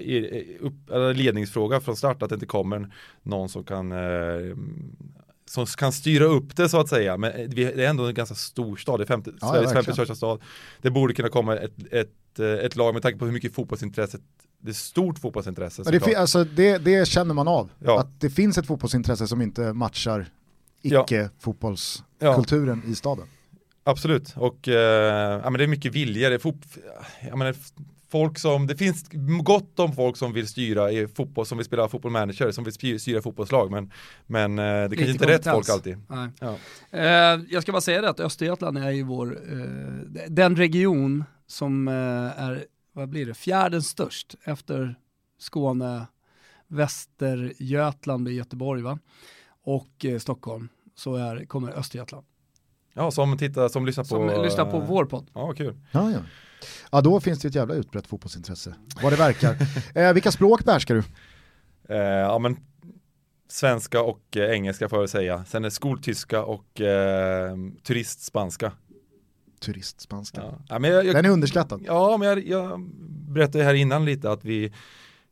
upp, 0.59 0.73
ledningsfråga 1.15 1.81
från 1.81 1.95
start, 1.95 2.23
att 2.23 2.29
det 2.29 2.35
inte 2.35 2.45
kommer 2.45 2.93
någon 3.23 3.49
som 3.49 3.63
kan 3.63 3.91
eh, 3.91 4.55
som 5.45 5.65
kan 5.65 5.91
styra 5.91 6.25
upp 6.25 6.55
det 6.55 6.69
så 6.69 6.79
att 6.79 6.89
säga. 6.89 7.17
Men 7.17 7.49
det 7.49 7.63
är 7.63 7.89
ändå 7.89 8.05
en 8.05 8.13
ganska 8.13 8.35
stor 8.35 8.75
stad, 8.75 8.99
det 8.99 9.03
är 9.03 9.05
femte, 9.05 9.31
ja, 9.41 9.51
Sveriges 9.51 9.73
femte 9.73 9.93
största 9.93 10.15
stad. 10.15 10.41
Det 10.81 10.91
borde 10.91 11.13
kunna 11.13 11.29
komma 11.29 11.57
ett, 11.57 11.73
ett, 11.91 12.39
ett 12.39 12.75
lag 12.75 12.93
med 12.93 13.03
tanke 13.03 13.19
på 13.19 13.25
hur 13.25 13.31
mycket 13.31 13.55
fotbollsintresset 13.55 14.21
det 14.61 14.69
är 14.69 14.73
stort 14.73 15.19
fotbollsintresse. 15.19 15.83
Det, 15.83 16.15
alltså, 16.15 16.43
det, 16.43 16.77
det, 16.77 17.07
känner 17.07 17.33
man 17.33 17.47
av, 17.47 17.69
ja. 17.79 17.99
att 17.99 18.21
det 18.21 18.29
finns 18.29 18.57
ett 18.57 18.67
fotbollsintresse 18.67 19.27
som 19.27 19.41
inte 19.41 19.73
matchar 19.73 20.25
icke-fotbollskulturen 20.81 22.81
ja. 22.85 22.91
i 22.91 22.95
staden. 22.95 23.25
Absolut, 23.83 24.33
och 24.35 24.67
eh, 24.67 25.41
ja, 25.43 25.49
men 25.49 25.53
det 25.53 25.63
är 25.63 25.67
mycket 25.67 25.95
vilja. 25.95 26.29
Det, 26.29 26.35
är 26.35 26.39
fot, 26.39 26.55
ja, 27.29 27.35
men 27.35 27.53
folk 28.11 28.39
som, 28.39 28.67
det 28.67 28.75
finns 28.75 29.05
gott 29.43 29.79
om 29.79 29.93
folk 29.93 30.17
som 30.17 30.33
vill 30.33 30.47
styra 30.47 30.91
i 30.91 31.07
fotboll, 31.07 31.45
som 31.45 31.57
vill 31.57 31.65
spela 31.65 31.87
fotboll 31.87 32.11
manager, 32.11 32.51
som 32.51 32.63
vill 32.63 32.99
styra 32.99 33.21
fotbollslag, 33.21 33.71
men, 33.71 33.91
men 34.27 34.59
eh, 34.59 34.89
det 34.89 34.95
kanske 34.95 35.11
inte 35.11 35.25
är 35.25 35.27
rätt 35.27 35.43
folk 35.43 35.69
alltid. 35.69 35.97
Ja. 36.39 36.55
Eh, 36.91 37.39
jag 37.49 37.61
ska 37.61 37.71
bara 37.71 37.81
säga 37.81 38.01
det 38.01 38.09
att 38.09 38.19
Östergötland 38.19 38.77
är 38.77 38.91
ju 38.91 39.03
vår, 39.03 39.39
eh, 39.51 40.23
den 40.27 40.55
region 40.55 41.23
som 41.47 41.87
eh, 41.87 42.43
är 42.43 42.65
vad 42.93 43.09
blir 43.09 43.25
det, 43.25 43.33
fjärden 43.33 43.81
störst 43.81 44.35
efter 44.43 44.95
Skåne, 45.37 46.07
Västergötland 46.67 48.29
i 48.29 48.31
Göteborg 48.31 48.81
va? 48.81 48.99
och 49.63 50.05
eh, 50.05 50.19
Stockholm 50.19 50.69
så 50.95 51.15
är, 51.15 51.45
kommer 51.45 51.71
Östergötland. 51.71 52.25
Ja, 52.93 53.11
som 53.11 53.37
tittar, 53.37 53.69
som 53.69 53.85
lyssnar 53.85 54.03
på... 54.03 54.07
Som 54.07 54.43
lyssnar 54.43 54.71
på 54.71 54.79
vår 54.79 55.05
podd. 55.05 55.29
Ja, 55.33 55.53
kul. 55.53 55.77
Ja, 55.91 56.11
ja. 56.11 56.19
ja, 56.91 57.01
då 57.01 57.19
finns 57.19 57.39
det 57.39 57.47
ett 57.47 57.55
jävla 57.55 57.73
utbrett 57.73 58.07
fotbollsintresse, 58.07 58.75
vad 59.03 59.11
det 59.11 59.17
verkar. 59.17 59.57
eh, 59.95 60.13
vilka 60.13 60.31
språk 60.31 60.65
behärskar 60.65 60.95
du? 60.95 61.03
Eh, 61.95 61.99
ja, 61.99 62.39
men 62.39 62.57
svenska 63.47 64.01
och 64.01 64.37
eh, 64.37 64.51
engelska 64.51 64.89
får 64.89 64.99
jag 64.99 65.09
säga. 65.09 65.45
Sen 65.45 65.65
är 65.65 65.69
skoltyska 65.69 66.43
och 66.43 66.81
eh, 66.81 67.55
turistspanska 67.83 68.71
turistspanska. 69.61 70.41
Ja. 70.41 70.59
Ja, 70.69 70.79
men 70.79 70.91
jag, 70.91 71.05
jag, 71.05 71.15
Den 71.15 71.25
är 71.25 71.29
underskattad. 71.29 71.81
Ja, 71.85 72.17
men 72.17 72.27
jag, 72.27 72.47
jag 72.47 72.89
berättade 73.27 73.63
här 73.63 73.73
innan 73.73 74.05
lite 74.05 74.31
att 74.31 74.45
vi, 74.45 74.73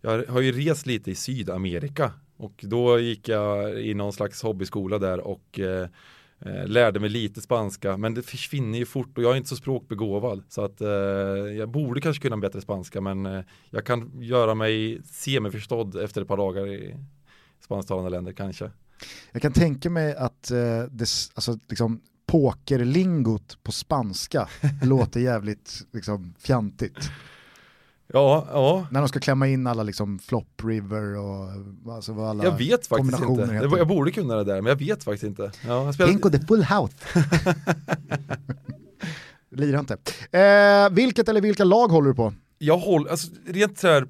jag 0.02 0.26
har 0.26 0.42
ju 0.42 0.52
rest 0.52 0.86
lite 0.86 1.12
i 1.12 1.16
Sydamerika 1.16 2.12
och 2.38 2.66
då 2.68 3.00
gick 3.00 3.28
jag 3.28 3.82
i 3.82 3.94
någon 3.94 4.14
slags 4.14 4.44
hobbyskola 4.44 5.00
där 5.00 5.20
och 5.20 5.60
eh, 5.60 5.88
eh, 6.40 6.68
lärde 6.68 7.00
mig 7.00 7.10
lite 7.10 7.42
spanska 7.42 7.98
men 7.98 8.14
det 8.14 8.24
försvinner 8.24 8.80
ju 8.80 8.86
fort 8.86 9.18
och 9.18 9.24
jag 9.24 9.32
är 9.32 9.38
inte 9.38 9.50
så 9.50 9.56
språkbegåvad 9.56 10.44
så 10.50 10.64
att 10.64 10.82
eh, 10.82 10.88
jag 11.58 11.70
borde 11.70 12.02
kanske 12.02 12.22
kunna 12.22 12.38
bättre 12.38 12.62
spanska 12.62 13.02
men 13.02 13.26
eh, 13.26 13.44
jag 13.70 13.86
kan 13.86 14.22
göra 14.22 14.56
mig 14.56 15.02
semiförstådd 15.06 15.96
efter 15.96 16.22
ett 16.22 16.28
par 16.28 16.38
dagar 16.38 16.68
i 16.68 16.96
spansktalande 17.64 18.10
länder 18.10 18.32
kanske. 18.34 18.72
Jag 19.32 19.42
kan 19.42 19.54
tänka 19.54 19.90
mig 19.90 20.16
att 20.16 20.52
eh, 20.52 20.84
det, 20.92 21.08
alltså, 21.34 21.60
liksom, 21.70 22.02
pokerlingot 22.30 23.64
på 23.64 23.72
spanska 23.72 24.50
låter 24.84 25.20
jävligt 25.20 25.82
liksom, 25.92 26.34
fjantigt. 26.40 27.12
Ja, 28.14 28.48
ja. 28.52 28.88
När 28.92 29.00
de 29.00 29.10
ska 29.10 29.20
klämma 29.20 29.48
in 29.48 29.68
alla 29.68 29.84
liksom 29.84 30.20
flop 30.20 30.64
river 30.64 31.18
och 31.18 31.50
alltså 31.94 32.14
vad 32.14 32.30
alla 32.30 32.44
Jag 32.44 32.58
vet 32.58 32.88
faktiskt 32.88 33.20
inte. 33.20 33.54
Heter. 33.54 33.78
Jag 33.78 33.88
borde 33.88 34.12
kunna 34.12 34.36
det 34.36 34.44
där, 34.44 34.62
men 34.62 34.70
jag 34.70 34.76
vet 34.76 35.04
faktiskt 35.04 35.24
inte. 35.24 35.52
Ja, 35.68 35.94
spelar... 35.94 36.12
Pinko 36.12 36.30
the 36.30 36.40
full 36.40 36.64
house. 36.64 36.96
Lirar 39.52 39.80
inte. 39.80 39.98
Eh, 40.40 40.90
vilket 40.90 41.30
eller 41.30 41.42
vilka 41.42 41.64
lag 41.64 41.88
håller 41.88 42.08
du 42.08 42.16
på? 42.16 42.34
Jag 42.58 42.78
håller, 42.78 43.12
alltså 43.12 43.32
rent 43.48 43.80
så 43.80 43.88
här, 43.88 44.08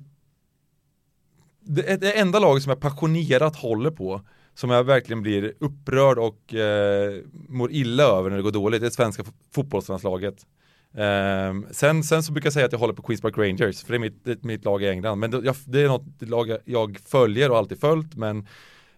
det, 1.62 2.01
det 2.01 2.12
enda 2.19 2.39
laget 2.39 2.63
som 2.63 2.69
jag 2.69 2.79
passionerat 2.79 3.55
håller 3.55 3.91
på 3.91 4.21
som 4.60 4.69
jag 4.69 4.84
verkligen 4.84 5.22
blir 5.22 5.54
upprörd 5.60 6.17
och 6.17 6.54
eh, 6.54 7.22
mår 7.48 7.72
illa 7.72 8.04
över 8.04 8.30
när 8.30 8.38
det 8.38 8.43
går 8.43 8.52
dåligt, 8.52 8.82
det 8.82 8.88
är 8.88 8.91
svenska 8.91 9.24
fotbollslandslaget. 9.56 10.45
Eh, 10.93 11.72
sen, 11.72 12.04
sen 12.04 12.24
så 12.24 12.32
brukar 12.32 12.48
jag 12.48 12.54
säga 12.54 12.65
att 12.65 12.72
jag 12.72 12.80
håller 12.80 12.93
på 12.93 13.02
Queens 13.02 13.22
Park 13.22 13.38
Rangers, 13.38 13.84
för 13.84 13.93
det 13.93 13.98
är 13.98 14.00
mitt, 14.00 14.26
det 14.26 14.32
är 14.32 14.38
mitt 14.41 14.65
lag 14.65 14.84
i 14.84 14.89
England. 14.89 15.19
Men 15.19 15.32
det, 15.32 15.41
jag, 15.43 15.56
det 15.65 15.82
är 15.82 15.88
något 15.88 16.22
lag 16.22 16.58
jag 16.65 17.00
följer 17.06 17.52
och 17.52 17.58
alltid 17.58 17.80
följt, 17.80 18.15
men 18.15 18.48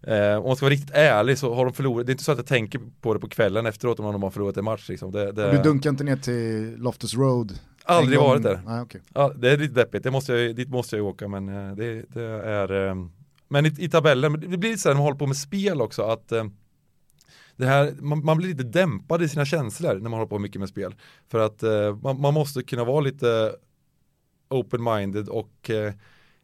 Eh, 0.04 0.38
om 0.38 0.44
man 0.44 0.56
ska 0.56 0.66
vara 0.66 0.74
riktigt 0.74 0.96
ärlig 0.96 1.38
så 1.38 1.54
har 1.54 1.66
de 1.66 1.74
förlorat, 1.74 2.06
det 2.06 2.10
är 2.10 2.14
inte 2.14 2.24
så 2.24 2.32
att 2.32 2.38
jag 2.38 2.48
tänker 2.48 2.80
på 3.02 3.14
det 3.14 3.20
på 3.20 3.30
kvällen 3.30 3.66
efteråt 3.66 4.00
om 4.00 4.12
de 4.12 4.24
har 4.24 4.30
förlorat 4.30 4.58
en 4.58 4.64
match. 4.64 4.90
Liksom. 4.90 5.12
Det, 5.12 5.32
det... 5.32 5.52
Du 5.52 5.58
dunkar 5.58 5.90
inte 5.90 6.04
ner 6.04 6.16
till 6.16 6.76
Loftus 6.78 7.14
Road? 7.16 7.60
Aldrig 7.84 8.20
varit 8.20 8.44
där. 8.44 8.62
Ah, 8.68 8.82
okay. 8.82 9.02
ja, 9.14 9.34
det 9.36 9.52
är 9.52 9.58
lite 9.58 9.74
deppigt, 9.74 10.04
det 10.04 10.12
måste 10.12 10.34
jag, 10.34 10.56
dit 10.56 10.70
måste 10.70 10.98
jag 10.98 11.06
åka 11.06 11.28
men 11.28 11.50
eh, 11.50 11.76
det, 11.76 12.06
det 12.14 12.24
är 12.32 12.88
eh, 12.88 12.96
men 13.52 13.66
i, 13.66 13.74
i 13.78 13.90
tabellen, 13.90 14.46
det 14.48 14.58
blir 14.58 14.78
så 14.78 14.90
här 14.90 14.94
när 14.94 15.00
man 15.00 15.06
håller 15.06 15.18
på 15.18 15.28
med 15.28 15.38
spel 15.38 15.82
också 15.82 16.02
att 16.04 16.32
eh, 16.32 16.46
det 17.56 17.66
här, 17.66 17.94
man, 18.00 18.26
man, 18.26 18.38
blir 18.38 18.48
lite 18.48 18.64
dämpad 18.64 19.24
i 19.24 19.30
sina 19.30 19.46
känslor 19.46 19.94
när 19.94 20.10
man 20.10 20.14
håller 20.14 20.26
på 20.26 20.40
mycket 20.40 20.60
med 20.60 20.70
spel. 20.70 20.96
För 21.32 21.40
att 21.40 21.64
eh, 21.64 21.96
man, 22.04 22.22
man, 22.22 22.34
måste 22.34 22.64
kunna 22.64 22.84
vara 22.84 23.02
lite 23.02 23.56
open-minded 24.50 25.28
och 25.28 25.70
eh, 25.70 25.94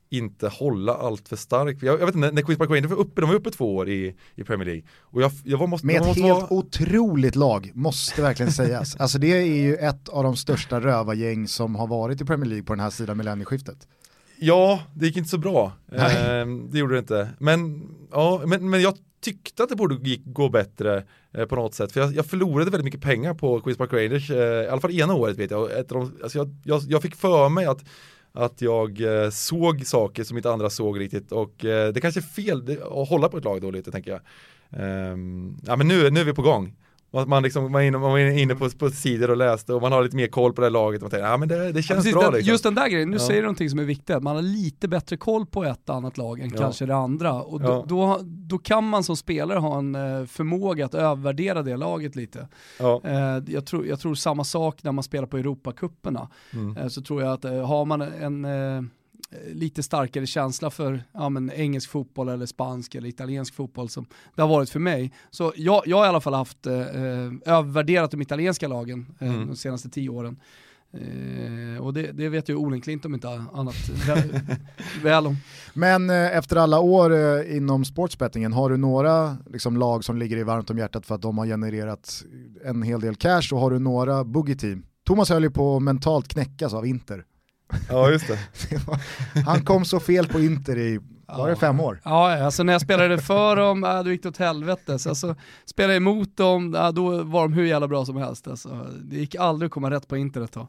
inte 0.09 0.47
hålla 0.47 0.95
allt 0.95 1.29
för 1.29 1.35
starkt. 1.35 1.83
Jag, 1.83 2.01
jag, 2.01 2.05
vet 2.05 2.15
inte, 2.15 2.31
när 2.31 2.41
Queens 2.41 2.57
Park 2.57 2.69
Rangers 2.69 2.91
var 2.91 2.97
uppe, 2.97 3.21
de 3.21 3.29
var 3.29 3.35
uppe 3.35 3.51
två 3.51 3.75
år 3.75 3.89
i, 3.89 4.15
i 4.35 4.43
Premier 4.43 4.65
League. 4.65 4.83
Och 4.99 5.21
jag, 5.21 5.31
jag 5.43 5.57
var, 5.57 5.67
måste, 5.67 5.87
Med 5.87 5.95
ett 5.95 6.07
måste 6.07 6.21
helt 6.21 6.41
vara... 6.41 6.53
otroligt 6.53 7.35
lag, 7.35 7.71
måste 7.75 8.21
verkligen 8.21 8.51
sägas. 8.51 8.95
alltså 8.99 9.17
det 9.17 9.27
är 9.27 9.45
ju 9.45 9.75
ett 9.75 10.09
av 10.09 10.23
de 10.23 10.35
största 10.35 10.79
rövargäng 10.79 11.47
som 11.47 11.75
har 11.75 11.87
varit 11.87 12.21
i 12.21 12.25
Premier 12.25 12.49
League 12.49 12.65
på 12.65 12.73
den 12.73 12.79
här 12.79 12.89
sidan 12.89 13.17
millennieskiftet. 13.17 13.87
Ja, 14.39 14.80
det 14.93 15.06
gick 15.06 15.17
inte 15.17 15.30
så 15.30 15.38
bra. 15.38 15.71
Eh, 15.91 16.47
det 16.69 16.80
gjorde 16.80 16.93
det 16.93 17.00
inte. 17.00 17.30
Men, 17.39 17.89
ja, 18.12 18.41
men, 18.45 18.69
men 18.69 18.82
jag 18.82 18.93
tyckte 19.21 19.63
att 19.63 19.69
det 19.69 19.76
borde 19.76 20.17
gå 20.26 20.50
bättre 20.50 21.04
eh, 21.34 21.45
på 21.45 21.56
något 21.56 21.73
sätt. 21.73 21.91
För 21.91 22.00
jag, 22.00 22.15
jag, 22.15 22.26
förlorade 22.26 22.71
väldigt 22.71 22.86
mycket 22.86 23.02
pengar 23.02 23.34
på 23.34 23.60
Queens 23.60 23.78
Park 23.78 23.93
Rangers, 23.93 24.32
eh, 24.32 24.63
i 24.63 24.67
alla 24.67 24.82
fall 24.82 25.00
ena 25.00 25.13
året 25.13 25.38
vet 25.38 25.52
jag. 25.52 25.71
Ett 25.71 25.91
alltså 25.91 26.38
jag, 26.38 26.56
jag, 26.63 26.82
jag 26.88 27.02
fick 27.02 27.15
för 27.15 27.50
mig 27.50 27.65
att 27.65 27.84
att 28.38 28.62
jag 28.62 29.02
eh, 29.02 29.30
såg 29.30 29.86
saker 29.86 30.23
som 30.23 30.38
inte 30.38 30.52
andra 30.52 30.69
såg 30.69 31.00
riktigt 31.00 31.32
och 31.32 31.65
eh, 31.65 31.93
det 31.93 32.02
kanske 32.02 32.19
är 32.19 32.21
fel 32.21 32.78
att 32.82 33.10
hålla 33.10 33.30
på 33.30 33.38
ett 33.38 33.43
lag 33.43 33.62
då 33.62 33.71
lite 33.71 33.91
tänker 33.91 34.12
jag. 34.12 34.21
Um, 35.12 35.58
ja 35.65 35.76
men 35.76 35.88
nu, 35.88 36.10
nu 36.10 36.19
är 36.19 36.23
vi 36.23 36.34
på 36.34 36.41
gång 36.41 36.76
Man, 37.11 37.43
liksom, 37.43 37.71
man, 37.71 37.83
inne, 37.83 37.97
man 37.97 38.11
var 38.11 38.17
inne 38.17 38.55
på, 38.55 38.69
på 38.69 38.89
sidor 38.89 39.29
och 39.29 39.37
läste 39.37 39.73
och 39.73 39.81
man 39.81 39.91
har 39.91 40.03
lite 40.03 40.15
mer 40.15 40.27
koll 40.27 40.53
på 40.53 40.61
det 40.61 40.69
laget. 40.69 41.01
Och 41.01 41.03
man 41.03 41.11
tänker, 41.11 41.27
ja 41.27 41.37
men 41.37 41.49
det, 41.49 41.71
det 41.71 41.83
känns 41.83 42.05
ja, 42.05 42.11
bra. 42.11 42.21
Den, 42.21 42.33
liksom. 42.33 42.51
Just 42.51 42.63
den 42.63 42.75
där 42.75 42.89
grejen, 42.89 43.09
nu 43.09 43.15
ja. 43.15 43.27
säger 43.27 43.41
du 43.41 43.45
någonting 43.45 43.69
som 43.69 43.79
är 43.79 43.83
viktigt, 43.83 44.23
man 44.23 44.35
har 44.35 44.43
lite 44.43 44.87
bättre 44.87 45.17
koll 45.17 45.45
på 45.45 45.63
ett 45.63 45.89
annat 45.89 46.17
lag 46.17 46.39
än 46.39 46.49
ja. 46.49 46.57
kanske 46.57 46.85
det 46.85 46.95
andra. 46.95 47.33
Och 47.33 47.61
då, 47.61 47.85
då, 47.87 48.19
då, 48.23 48.57
kan 48.57 48.83
man 48.89 49.03
som 49.03 49.17
spelare 49.17 49.59
ha 49.59 49.77
en 49.77 49.95
eh, 49.95 50.25
förmåga 50.25 50.85
att 50.85 50.93
övervärdera 50.93 51.63
det 51.63 51.77
laget 51.77 52.15
lite. 52.15 52.47
Eh, 53.03 53.43
jag, 53.47 53.65
tror, 53.65 53.87
jag 53.87 53.99
tror 53.99 54.15
samma 54.15 54.43
sak 54.43 54.83
när 54.83 54.91
man 54.91 55.03
spelar 55.03 55.27
på 55.27 55.37
Europacuperna. 55.37 56.29
Mm. 56.53 56.77
Eh, 56.77 56.87
så 56.87 57.01
tror 57.01 57.21
jag 57.21 57.33
att 57.33 57.43
har 57.43 57.85
man 57.85 58.01
en 58.01 58.45
lite 59.47 59.83
starkare 59.83 60.27
känsla 60.27 60.69
för 60.69 61.03
ja, 61.11 61.29
men, 61.29 61.51
engelsk 61.51 61.89
fotboll 61.89 62.29
eller 62.29 62.45
spansk 62.45 62.95
eller 62.95 63.09
italiensk 63.09 63.53
fotboll 63.53 63.89
som 63.89 64.05
det 64.35 64.41
har 64.41 64.49
varit 64.49 64.69
för 64.69 64.79
mig. 64.79 65.13
Så 65.29 65.53
jag, 65.55 65.83
jag 65.85 65.97
har 65.97 66.05
i 66.05 66.09
alla 66.09 66.21
fall 66.21 66.33
haft 66.33 66.65
eh, 66.65 66.79
eh 66.79 67.31
övervärderat 67.45 68.11
de 68.11 68.21
italienska 68.21 68.67
lagen 68.67 69.05
eh, 69.19 69.27
mm. 69.27 69.47
de 69.47 69.55
senaste 69.55 69.89
tio 69.89 70.09
åren. 70.09 70.39
Eh, 70.93 71.83
och 71.83 71.93
det, 71.93 72.11
det, 72.11 72.29
vet 72.29 72.49
ju 72.49 72.55
Olen 72.55 72.81
Klint 72.81 73.05
om 73.05 73.13
inte 73.13 73.43
annat 73.53 73.75
väl 75.03 75.27
om. 75.27 75.37
Men 75.73 76.09
eh, 76.09 76.37
efter 76.37 76.55
alla 76.55 76.79
år 76.79 77.13
eh, 77.13 77.57
inom 77.57 77.85
sportsbettingen, 77.85 78.53
har 78.53 78.69
du 78.69 78.77
några 78.77 79.37
liksom, 79.51 79.77
lag 79.77 80.03
som 80.03 80.17
ligger 80.17 80.37
i 80.37 80.43
varmt 80.43 80.69
om 80.69 80.77
hjärtat 80.77 81.05
för 81.05 81.15
att 81.15 81.21
de 81.21 81.37
har 81.37 81.45
genererat 81.45 82.23
en 82.65 82.83
hel 82.83 83.01
del 83.01 83.15
cash 83.15 83.53
och 83.53 83.59
har 83.59 83.71
du 83.71 83.79
några 83.79 84.23
boogie-team? 84.23 84.85
Thomas 85.05 85.29
höll 85.29 85.43
ju 85.43 85.51
på 85.51 85.75
att 85.75 85.83
mentalt 85.83 86.27
knäckas 86.27 86.73
av 86.73 86.85
Inter 86.85 87.23
Ja 87.89 88.10
just 88.10 88.27
det. 88.27 88.39
Han 89.45 89.65
kom 89.65 89.86
så 89.86 89.99
fel 89.99 90.27
på 90.27 90.39
Inter 90.39 90.77
i, 90.77 90.99
var 91.25 91.49
det 91.49 91.56
fem 91.56 91.80
år? 91.80 92.01
Ja, 92.03 92.43
alltså 92.45 92.63
när 92.63 92.73
jag 92.73 92.82
spelade 92.82 93.17
för 93.17 93.56
dem, 93.56 93.84
äh, 93.84 94.03
då 94.03 94.12
gick 94.12 94.23
det 94.23 94.30
åt 94.30 94.38
helvete. 94.38 94.99
Så 94.99 95.10
alltså, 95.10 95.36
spelade 95.65 95.93
jag 95.93 96.01
emot 96.01 96.38
dem, 96.38 96.75
äh, 96.75 96.89
då 96.89 97.23
var 97.23 97.41
de 97.41 97.53
hur 97.53 97.65
jävla 97.65 97.88
bra 97.88 98.06
som 98.06 98.17
helst. 98.17 98.47
Alltså, 98.47 98.88
det 99.01 99.15
gick 99.15 99.36
aldrig 99.36 99.67
att 99.67 99.73
komma 99.73 99.91
rätt 99.91 100.08
på 100.08 100.17
Inter 100.17 100.41
ett 100.41 100.51
tag. 100.51 100.67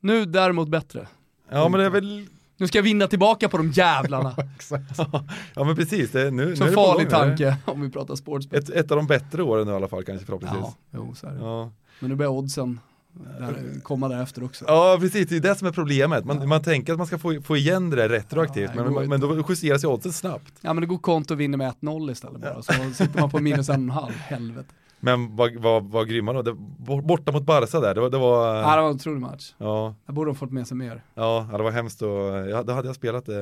Nu 0.00 0.24
däremot 0.24 0.68
bättre. 0.68 1.06
Ja 1.50 1.68
men 1.68 1.80
det 1.80 1.86
är 1.86 1.90
väl 1.90 2.26
nu 2.56 2.68
ska 2.68 2.78
jag 2.78 2.82
vinna 2.82 3.06
tillbaka 3.06 3.48
på 3.48 3.56
de 3.56 3.70
jävlarna. 3.70 4.36
ja 5.54 5.64
men 5.64 5.76
precis, 5.76 6.10
det, 6.10 6.30
nu, 6.30 6.56
så 6.56 6.64
nu 6.64 6.66
är 6.66 6.70
det 6.70 6.74
farlig 6.74 7.10
tanke 7.10 7.56
om 7.64 7.80
vi 7.80 7.90
pratar 7.90 8.14
sportspel. 8.14 8.58
Ett, 8.58 8.70
ett, 8.70 8.90
av 8.90 8.96
de 8.96 9.06
bättre 9.06 9.42
åren 9.42 9.66
nu 9.66 9.72
i 9.72 9.76
alla 9.76 9.88
fall 9.88 10.04
kanske 10.04 10.26
förhoppningsvis. 10.26 10.62
Ja, 10.64 10.74
jo, 10.90 11.14
så 11.14 11.26
är 11.26 11.30
det. 11.30 11.38
Ja. 11.38 11.70
Men 12.00 12.10
nu 12.10 12.16
börjar 12.16 12.30
oddsen 12.30 12.80
där, 13.14 13.80
komma 13.82 14.08
därefter 14.08 14.44
också. 14.44 14.64
Ja 14.68 14.96
precis, 15.00 15.28
det 15.28 15.36
är 15.36 15.40
det 15.40 15.54
som 15.54 15.68
är 15.68 15.72
problemet. 15.72 16.24
Man, 16.24 16.40
ja. 16.40 16.46
man 16.46 16.62
tänker 16.62 16.92
att 16.92 16.98
man 16.98 17.06
ska 17.06 17.18
få, 17.18 17.40
få 17.42 17.56
igen 17.56 17.90
det 17.90 17.96
där 17.96 18.08
retroaktivt, 18.08 18.70
ja, 18.74 18.90
men, 18.90 19.08
men 19.08 19.20
då 19.20 19.44
justeras 19.48 19.84
ju 19.84 19.88
oddsen 19.88 20.12
snabbt. 20.12 20.52
Ja 20.60 20.72
men 20.72 20.80
det 20.80 20.86
går 20.86 20.98
konto 20.98 21.34
och 21.34 21.40
vinner 21.40 21.58
med 21.58 21.74
1-0 21.80 22.12
istället 22.12 22.40
bara, 22.40 22.62
så 22.62 22.72
sitter 22.94 23.20
man 23.20 23.30
på 23.30 23.38
minus 23.38 23.68
en 23.68 23.74
och 23.74 23.80
en 23.80 23.90
halv, 23.90 24.14
helvete. 24.14 24.68
Men 25.04 25.36
vad, 25.36 25.56
vad, 25.56 25.90
vad 25.90 26.08
grymma 26.08 26.32
då, 26.32 26.42
det, 26.42 26.54
borta 27.02 27.32
mot 27.32 27.42
Barca 27.42 27.80
där, 27.80 27.94
det 27.94 28.00
var, 28.00 28.10
det 28.10 28.18
var... 28.18 28.56
Ja 28.56 28.76
det 28.76 28.82
var 28.82 28.88
en 28.88 28.94
otrolig 28.94 29.20
match. 29.20 29.54
Ja. 29.58 29.94
Där 30.06 30.12
borde 30.12 30.30
de 30.30 30.34
fått 30.34 30.52
med 30.52 30.66
sig 30.66 30.76
mer. 30.76 31.04
Ja, 31.14 31.48
det 31.52 31.62
var 31.62 31.70
hemskt 31.70 32.02
och 32.02 32.08
ja, 32.50 32.62
då 32.62 32.72
hade 32.72 32.88
jag 32.88 32.96
spelat 32.96 33.28
eh, 33.28 33.36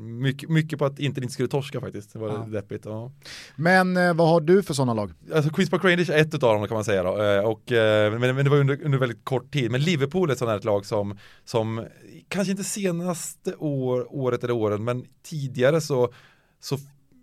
mycket, 0.00 0.48
mycket 0.48 0.78
på 0.78 0.84
att 0.84 0.98
inte 0.98 1.20
inte 1.20 1.32
skulle 1.32 1.48
torska 1.48 1.80
faktiskt. 1.80 2.12
Det 2.12 2.18
var 2.18 2.28
ja. 2.28 2.36
deppigt. 2.36 2.84
Ja. 2.84 3.12
Men 3.56 3.96
eh, 3.96 4.14
vad 4.14 4.28
har 4.28 4.40
du 4.40 4.62
för 4.62 4.74
sådana 4.74 4.94
lag? 4.94 5.12
Alltså 5.34 5.50
Queens 5.50 5.70
Park 5.70 5.84
Rangers 5.84 6.10
är 6.10 6.18
ett 6.18 6.34
av 6.34 6.40
dem 6.40 6.68
kan 6.68 6.74
man 6.74 6.84
säga 6.84 7.02
då. 7.02 7.22
Eh, 7.22 7.44
och, 7.44 7.72
eh, 7.72 8.18
men, 8.18 8.36
men 8.36 8.44
det 8.44 8.50
var 8.50 8.58
under, 8.58 8.84
under 8.84 8.98
väldigt 8.98 9.24
kort 9.24 9.52
tid. 9.52 9.70
Men 9.70 9.80
Liverpool 9.80 10.28
är 10.28 10.32
ett 10.32 10.38
sådant 10.38 10.64
här 10.64 10.70
lag 10.70 10.86
som, 10.86 11.18
som 11.44 11.86
kanske 12.28 12.50
inte 12.50 12.64
senaste 12.64 13.54
år, 13.54 14.06
året 14.10 14.44
eller 14.44 14.54
åren, 14.54 14.84
men 14.84 15.04
tidigare 15.22 15.80
så, 15.80 16.12
så 16.60 16.78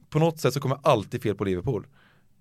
på 0.09 0.19
något 0.19 0.39
sätt 0.39 0.53
så 0.53 0.59
kommer 0.59 0.77
alltid 0.83 1.23
fel 1.23 1.35
på 1.35 1.43
Liverpool. 1.43 1.87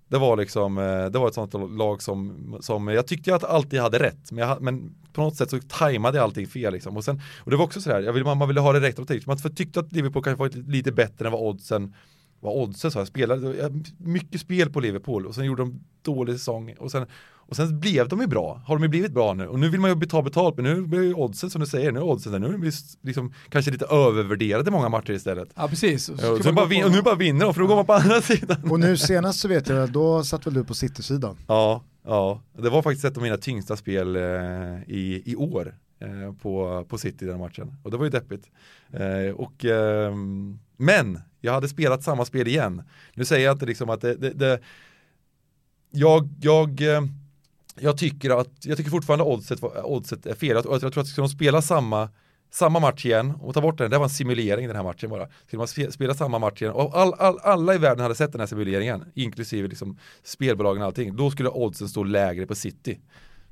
Det 0.07 0.17
var 0.17 0.37
liksom, 0.37 0.77
eh, 0.77 1.05
det 1.05 1.19
var 1.19 1.27
ett 1.27 1.33
sånt 1.33 1.53
lag 1.77 2.01
som, 2.01 2.57
som 2.61 2.87
jag 2.87 3.07
tyckte 3.07 3.35
att 3.35 3.43
alltid 3.43 3.79
hade 3.79 3.99
rätt, 3.99 4.31
men, 4.31 4.47
jag, 4.47 4.61
men 4.61 4.95
på 5.13 5.21
något 5.21 5.35
sätt 5.35 5.49
så 5.49 5.59
tajmade 5.59 6.17
jag 6.17 6.23
allting 6.23 6.47
fel 6.47 6.73
liksom. 6.73 6.97
Och, 6.97 7.03
sen, 7.03 7.21
och 7.37 7.51
det 7.51 7.57
var 7.57 7.65
också 7.65 7.81
sådär, 7.81 8.01
jag 8.01 8.13
vill, 8.13 8.23
man, 8.23 8.37
man 8.37 8.47
ville 8.47 8.61
ha 8.61 8.73
det 8.73 8.79
rätt 8.79 8.99
och 8.99 9.27
Man 9.27 9.37
tyckte 9.37 9.79
att 9.79 9.93
Liverpool 9.93 10.23
kanske 10.23 10.39
var 10.39 10.71
lite 10.71 10.91
bättre 10.91 11.25
än 11.25 11.31
vad 11.31 11.41
oddsen 11.41 11.93
vad 12.39 12.53
oddsen 12.53 12.91
sa, 12.91 12.99
jag 12.99 13.07
spelade 13.07 13.71
mycket 13.97 14.41
spel 14.41 14.69
på 14.69 14.79
Liverpool 14.79 15.25
och 15.25 15.35
sen 15.35 15.45
gjorde 15.45 15.61
de 15.61 15.79
dålig 16.01 16.35
säsong 16.35 16.75
och 16.79 16.91
sen, 16.91 17.05
och 17.47 17.55
sen 17.55 17.79
blev 17.79 18.07
de 18.07 18.21
ju 18.21 18.27
bra. 18.27 18.61
Har 18.65 18.75
de 18.75 18.83
ju 18.83 18.89
blivit 18.89 19.11
bra 19.11 19.33
nu 19.33 19.47
och 19.47 19.59
nu 19.59 19.69
vill 19.69 19.79
man 19.79 19.99
ju 19.99 20.05
ta 20.05 20.21
betalt 20.21 20.55
men 20.55 20.65
nu 20.65 20.81
blir 20.81 21.03
ju 21.03 21.13
oddsen 21.13 21.49
som 21.49 21.61
du 21.61 21.67
säger, 21.67 21.91
nu 21.91 21.99
är 21.99 22.03
oddsen 22.03 22.31
där, 22.31 22.39
nu 22.39 22.47
är 22.47 22.51
de 22.51 22.71
liksom 23.01 23.33
kanske 23.49 23.71
lite 23.71 23.85
övervärderade 23.85 24.71
många 24.71 24.89
matcher 24.89 25.11
istället. 25.11 25.49
Ja 25.55 25.67
precis. 25.67 26.09
Och, 26.09 26.19
så, 26.19 26.43
så 26.43 26.53
bara 26.53 26.65
vin, 26.65 26.83
och 26.83 26.91
nu 26.91 27.01
bara 27.01 27.15
vinner 27.15 27.45
de 27.45 27.53
för 27.53 27.61
då 27.61 27.67
går 27.67 27.75
man 27.75 27.85
på 27.85 27.93
andra 27.93 28.21
sidan. 28.21 28.71
Och 28.71 28.79
nu 28.79 28.97
senast 28.97 29.39
så 29.39 29.47
vet 29.47 29.69
jag, 29.69 29.91
då 29.91 30.23
satt 30.23 30.47
väl 30.47 30.53
du 30.53 30.63
på 30.63 30.73
City-sidan? 30.73 31.37
Ja, 31.47 31.83
ja. 32.03 32.41
Det 32.57 32.69
var 32.69 32.81
faktiskt 32.81 33.05
ett 33.05 33.17
av 33.17 33.23
mina 33.23 33.37
tyngsta 33.37 33.77
spel 33.77 34.15
eh, 34.15 34.21
i, 34.87 35.21
i 35.25 35.35
år 35.35 35.75
eh, 35.99 36.33
på, 36.41 36.85
på 36.89 36.97
City 36.97 37.25
den 37.25 37.39
matchen. 37.39 37.75
Och 37.83 37.91
det 37.91 37.97
var 37.97 38.05
ju 38.05 38.11
deppigt. 38.11 38.45
Eh, 38.91 39.35
och, 39.35 39.65
ehm, 39.65 40.59
men 40.77 41.19
jag 41.45 41.53
hade 41.53 41.67
spelat 41.67 42.03
samma 42.03 42.25
spel 42.25 42.47
igen. 42.47 42.83
Nu 43.13 43.25
säger 43.25 43.45
jag 43.45 43.55
inte 43.55 43.65
liksom 43.65 43.89
att 43.89 44.01
det, 44.01 44.15
det, 44.15 44.29
det 44.29 44.59
jag, 45.91 46.29
jag, 46.41 46.81
eh, 46.81 47.01
jag 47.79 47.97
tycker 47.97 48.39
att, 48.39 48.49
jag 48.61 48.77
tycker 48.77 48.91
fortfarande 48.91 49.25
oddset, 49.25 49.63
oddset 49.83 50.25
är 50.25 50.35
fel. 50.35 50.61
Jag, 50.65 50.83
jag 50.83 50.93
tror 50.93 51.01
att 51.01 51.07
ska 51.07 51.21
de 51.21 51.29
spela 51.29 51.61
samma 51.61 52.09
samma 52.55 52.79
match 52.79 53.05
igen 53.05 53.33
och 53.41 53.53
ta 53.53 53.61
bort 53.61 53.77
den, 53.77 53.91
det 53.91 53.97
var 53.97 54.05
en 54.05 54.09
simulering 54.09 54.67
den 54.67 54.75
här 54.75 54.83
matchen 54.83 55.09
bara. 55.09 55.27
Skulle 55.47 55.57
man 55.57 55.91
spela 55.91 56.13
samma 56.13 56.39
match 56.39 56.61
igen 56.61 56.73
och 56.73 56.97
all, 56.97 57.13
all, 57.13 57.39
alla 57.39 57.75
i 57.75 57.77
världen 57.77 57.99
hade 57.99 58.15
sett 58.15 58.31
den 58.31 58.39
här 58.39 58.47
simuleringen, 58.47 59.05
inklusive 59.13 59.67
liksom 59.67 59.97
spelbolagen 60.23 60.81
och 60.81 60.87
allting, 60.87 61.15
då 61.15 61.31
skulle 61.31 61.49
oddsen 61.49 61.89
stå 61.89 62.03
lägre 62.03 62.45
på 62.45 62.55
City. 62.55 62.99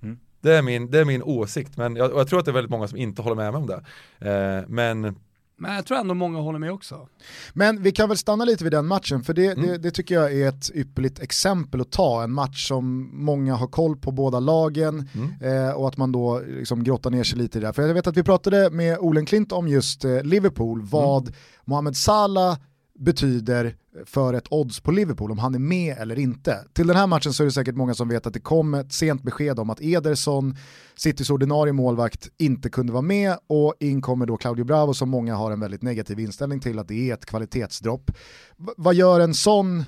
Mm. 0.01 0.19
Det, 0.41 0.53
är 0.53 0.61
min, 0.61 0.91
det 0.91 0.99
är 0.99 1.05
min 1.05 1.23
åsikt, 1.23 1.77
men 1.77 1.95
jag, 1.95 2.11
jag, 2.11 2.27
tror 2.27 2.39
att 2.39 2.45
det 2.45 2.51
är 2.51 2.53
väldigt 2.53 2.71
många 2.71 2.87
som 2.87 2.97
inte 2.97 3.21
håller 3.21 3.35
med 3.35 3.53
mig 3.53 3.61
om 3.61 3.67
det. 3.67 3.83
Eh, 4.29 4.63
men 4.67 5.15
men 5.63 5.75
jag 5.75 5.85
tror 5.85 5.97
ändå 5.97 6.13
många 6.13 6.39
håller 6.39 6.59
med 6.59 6.71
också. 6.71 7.07
Men 7.53 7.83
vi 7.83 7.91
kan 7.91 8.09
väl 8.09 8.17
stanna 8.17 8.45
lite 8.45 8.63
vid 8.63 8.73
den 8.73 8.85
matchen, 8.85 9.23
för 9.23 9.33
det, 9.33 9.45
mm. 9.45 9.67
det, 9.67 9.77
det, 9.77 9.91
tycker 9.91 10.15
jag 10.15 10.33
är 10.33 10.49
ett 10.49 10.71
ypperligt 10.75 11.19
exempel 11.19 11.81
att 11.81 11.91
ta. 11.91 12.23
En 12.23 12.31
match 12.31 12.67
som 12.67 13.09
många 13.13 13.55
har 13.55 13.67
koll 13.67 13.97
på 13.97 14.11
båda 14.11 14.39
lagen 14.39 15.09
mm. 15.13 15.67
eh, 15.67 15.73
och 15.73 15.87
att 15.87 15.97
man 15.97 16.11
då 16.11 16.39
liksom 16.39 16.83
grottar 16.83 17.09
ner 17.09 17.23
sig 17.23 17.37
lite 17.37 17.57
i 17.57 17.61
det. 17.61 17.73
För 17.73 17.81
jag 17.81 17.93
vet 17.93 18.07
att 18.07 18.17
vi 18.17 18.23
pratade 18.23 18.69
med 18.69 18.97
Olen 18.99 19.25
Klint 19.25 19.51
om 19.51 19.67
just 19.67 20.05
eh, 20.05 20.23
Liverpool, 20.23 20.81
vad 20.81 21.21
mm. 21.21 21.33
Mohamed 21.65 21.97
Salah 21.97 22.57
betyder 22.99 23.75
för 24.05 24.33
ett 24.33 24.47
odds 24.49 24.79
på 24.79 24.91
Liverpool, 24.91 25.31
om 25.31 25.39
han 25.39 25.55
är 25.55 25.59
med 25.59 25.97
eller 25.97 26.19
inte. 26.19 26.65
Till 26.73 26.87
den 26.87 26.95
här 26.95 27.07
matchen 27.07 27.33
så 27.33 27.43
är 27.43 27.45
det 27.45 27.51
säkert 27.51 27.75
många 27.75 27.93
som 27.93 28.09
vet 28.09 28.27
att 28.27 28.33
det 28.33 28.39
kom 28.39 28.73
ett 28.73 28.93
sent 28.93 29.23
besked 29.23 29.59
om 29.59 29.69
att 29.69 29.81
Ederson, 29.81 30.57
Citys 30.95 31.29
ordinarie 31.29 31.73
målvakt, 31.73 32.29
inte 32.37 32.69
kunde 32.69 32.93
vara 32.93 33.01
med 33.01 33.37
och 33.47 33.75
in 33.79 34.01
kommer 34.01 34.25
då 34.25 34.37
Claudio 34.37 34.65
Bravo 34.65 34.93
som 34.93 35.09
många 35.09 35.35
har 35.35 35.51
en 35.51 35.59
väldigt 35.59 35.81
negativ 35.81 36.19
inställning 36.19 36.59
till 36.59 36.79
att 36.79 36.87
det 36.87 37.09
är 37.09 37.13
ett 37.13 37.25
kvalitetsdropp. 37.25 38.11
V 38.57 38.71
vad 38.77 38.95
gör 38.95 39.19
en 39.19 39.33
sån 39.33 39.79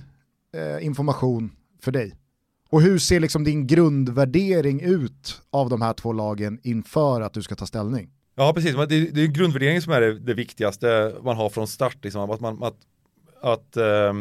eh, 0.55 0.85
information 0.85 1.51
för 1.81 1.91
dig? 1.91 2.15
Och 2.69 2.81
hur 2.81 2.99
ser 2.99 3.19
liksom 3.19 3.43
din 3.43 3.67
grundvärdering 3.67 4.81
ut 4.81 5.41
av 5.49 5.69
de 5.69 5.81
här 5.81 5.93
två 5.93 6.13
lagen 6.13 6.59
inför 6.63 7.21
att 7.21 7.33
du 7.33 7.41
ska 7.41 7.55
ta 7.55 7.65
ställning? 7.65 8.09
Ja 8.35 8.53
precis, 8.53 8.75
det 8.75 8.95
är, 8.95 9.11
det 9.11 9.21
är 9.21 9.27
grundvärderingen 9.27 9.81
som 9.81 9.93
är 9.93 10.01
det, 10.01 10.19
det, 10.19 10.33
viktigaste 10.33 11.15
man 11.23 11.37
har 11.37 11.49
från 11.49 11.67
start. 11.67 11.97
Liksom, 12.03 12.29
att 12.31 12.39
man, 12.39 12.63
att 12.63 12.77
att 13.45 13.77
eh, 13.77 14.13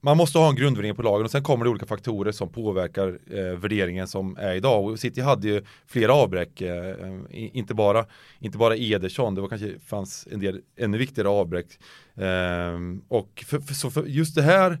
man 0.00 0.16
måste 0.16 0.38
ha 0.38 0.48
en 0.48 0.54
grundvärdering 0.54 0.96
på 0.96 1.02
lagen 1.02 1.24
och 1.24 1.30
sen 1.30 1.42
kommer 1.42 1.64
det 1.64 1.70
olika 1.70 1.86
faktorer 1.86 2.32
som 2.32 2.48
påverkar 2.48 3.18
eh, 3.30 3.58
värderingen 3.58 4.08
som 4.08 4.36
är 4.36 4.54
idag. 4.54 4.84
Och 4.84 5.00
City 5.00 5.20
hade 5.20 5.48
ju 5.48 5.64
flera 5.86 6.14
avbräck, 6.14 6.60
eh, 6.60 6.94
inte, 7.30 7.74
bara, 7.74 8.06
inte 8.38 8.58
bara 8.58 8.76
Ederson, 8.76 9.34
det 9.34 9.40
var 9.40 9.48
kanske 9.48 9.78
fanns 9.86 10.28
en 10.30 10.40
del 10.40 10.60
ännu 10.76 10.98
viktigare 10.98 11.28
avbräck. 11.28 11.78
Eh, 12.14 12.78
och 13.08 13.44
för, 13.46 13.60
för, 13.60 13.74
så 13.74 13.90
för 13.90 14.04
just 14.04 14.34
det 14.34 14.42
här 14.42 14.78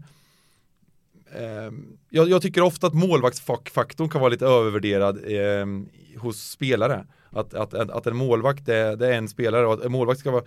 ehm, 1.38 1.98
jag, 2.10 2.28
jag, 2.28 2.42
tycker 2.42 2.62
ofta 2.62 2.86
att 2.86 2.94
målvaktsfaktorn 2.94 4.08
kan 4.08 4.20
vara 4.20 4.30
lite 4.30 4.46
övervärderad 4.46 5.24
ehm, 5.26 5.88
hos 6.16 6.50
spelare. 6.50 7.06
Att, 7.30 7.54
att, 7.54 7.74
att 7.74 8.06
en 8.06 8.16
målvakt 8.16 8.68
är, 8.68 8.96
det 8.96 9.06
är 9.08 9.12
en 9.12 9.28
spelare 9.28 9.66
och 9.66 9.72
att 9.72 9.84
en 9.84 9.92
målvakt 9.92 10.20
ska 10.20 10.30
vara 10.30 10.44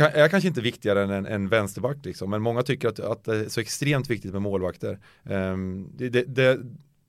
är 0.00 0.28
kanske 0.28 0.48
inte 0.48 0.60
viktigare 0.60 1.02
än 1.02 1.10
en, 1.10 1.26
en 1.26 1.48
vänsterback 1.48 1.96
liksom, 2.02 2.30
men 2.30 2.42
många 2.42 2.62
tycker 2.62 2.88
att, 2.88 3.00
att 3.00 3.24
det 3.24 3.36
är 3.36 3.48
så 3.48 3.60
extremt 3.60 4.10
viktigt 4.10 4.32
med 4.32 4.42
målvakter. 4.42 4.98
Um, 5.22 5.92
det, 5.96 6.08
det, 6.08 6.22
det, 6.22 6.58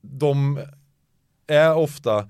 de 0.02 0.60
är 1.48 1.76
ofta 1.76 2.30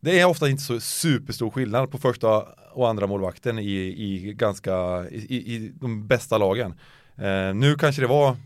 det 0.00 0.20
är 0.20 0.24
ofta 0.24 0.48
inte 0.48 0.62
så 0.62 0.80
superstor 0.80 1.50
skillnad 1.50 1.90
på 1.90 1.98
första 1.98 2.42
och 2.72 2.88
andra 2.88 3.06
målvakten 3.06 3.58
i, 3.58 3.72
i 3.74 4.34
ganska, 4.34 5.06
i, 5.10 5.54
i 5.54 5.72
de 5.80 6.06
bästa 6.06 6.38
lagen. 6.38 6.74
Uh, 7.18 7.54
nu 7.54 7.74
kanske 7.74 8.02
det 8.02 8.08
var, 8.08 8.36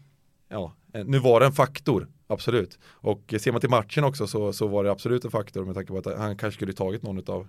ja, 0.49 0.73
eh, 0.93 1.05
nu 1.05 1.19
var 1.19 1.41
det 1.41 1.47
en 1.47 1.53
faktor, 1.53 2.09
absolut. 2.27 2.79
Och 2.85 3.35
ser 3.41 3.53
man 3.53 3.61
till 3.61 3.71
matchen 3.71 4.05
också 4.05 4.27
så, 4.27 4.53
så 4.53 4.67
var 4.67 4.85
det 4.85 4.91
absolut 4.91 5.25
en 5.25 5.31
faktor 5.31 5.65
med 5.65 5.75
tanke 5.75 5.93
på 5.93 5.99
att 5.99 6.19
han 6.19 6.37
kanske 6.37 6.57
skulle 6.57 6.73
tagit 6.73 7.03
någon 7.03 7.23
av 7.27 7.49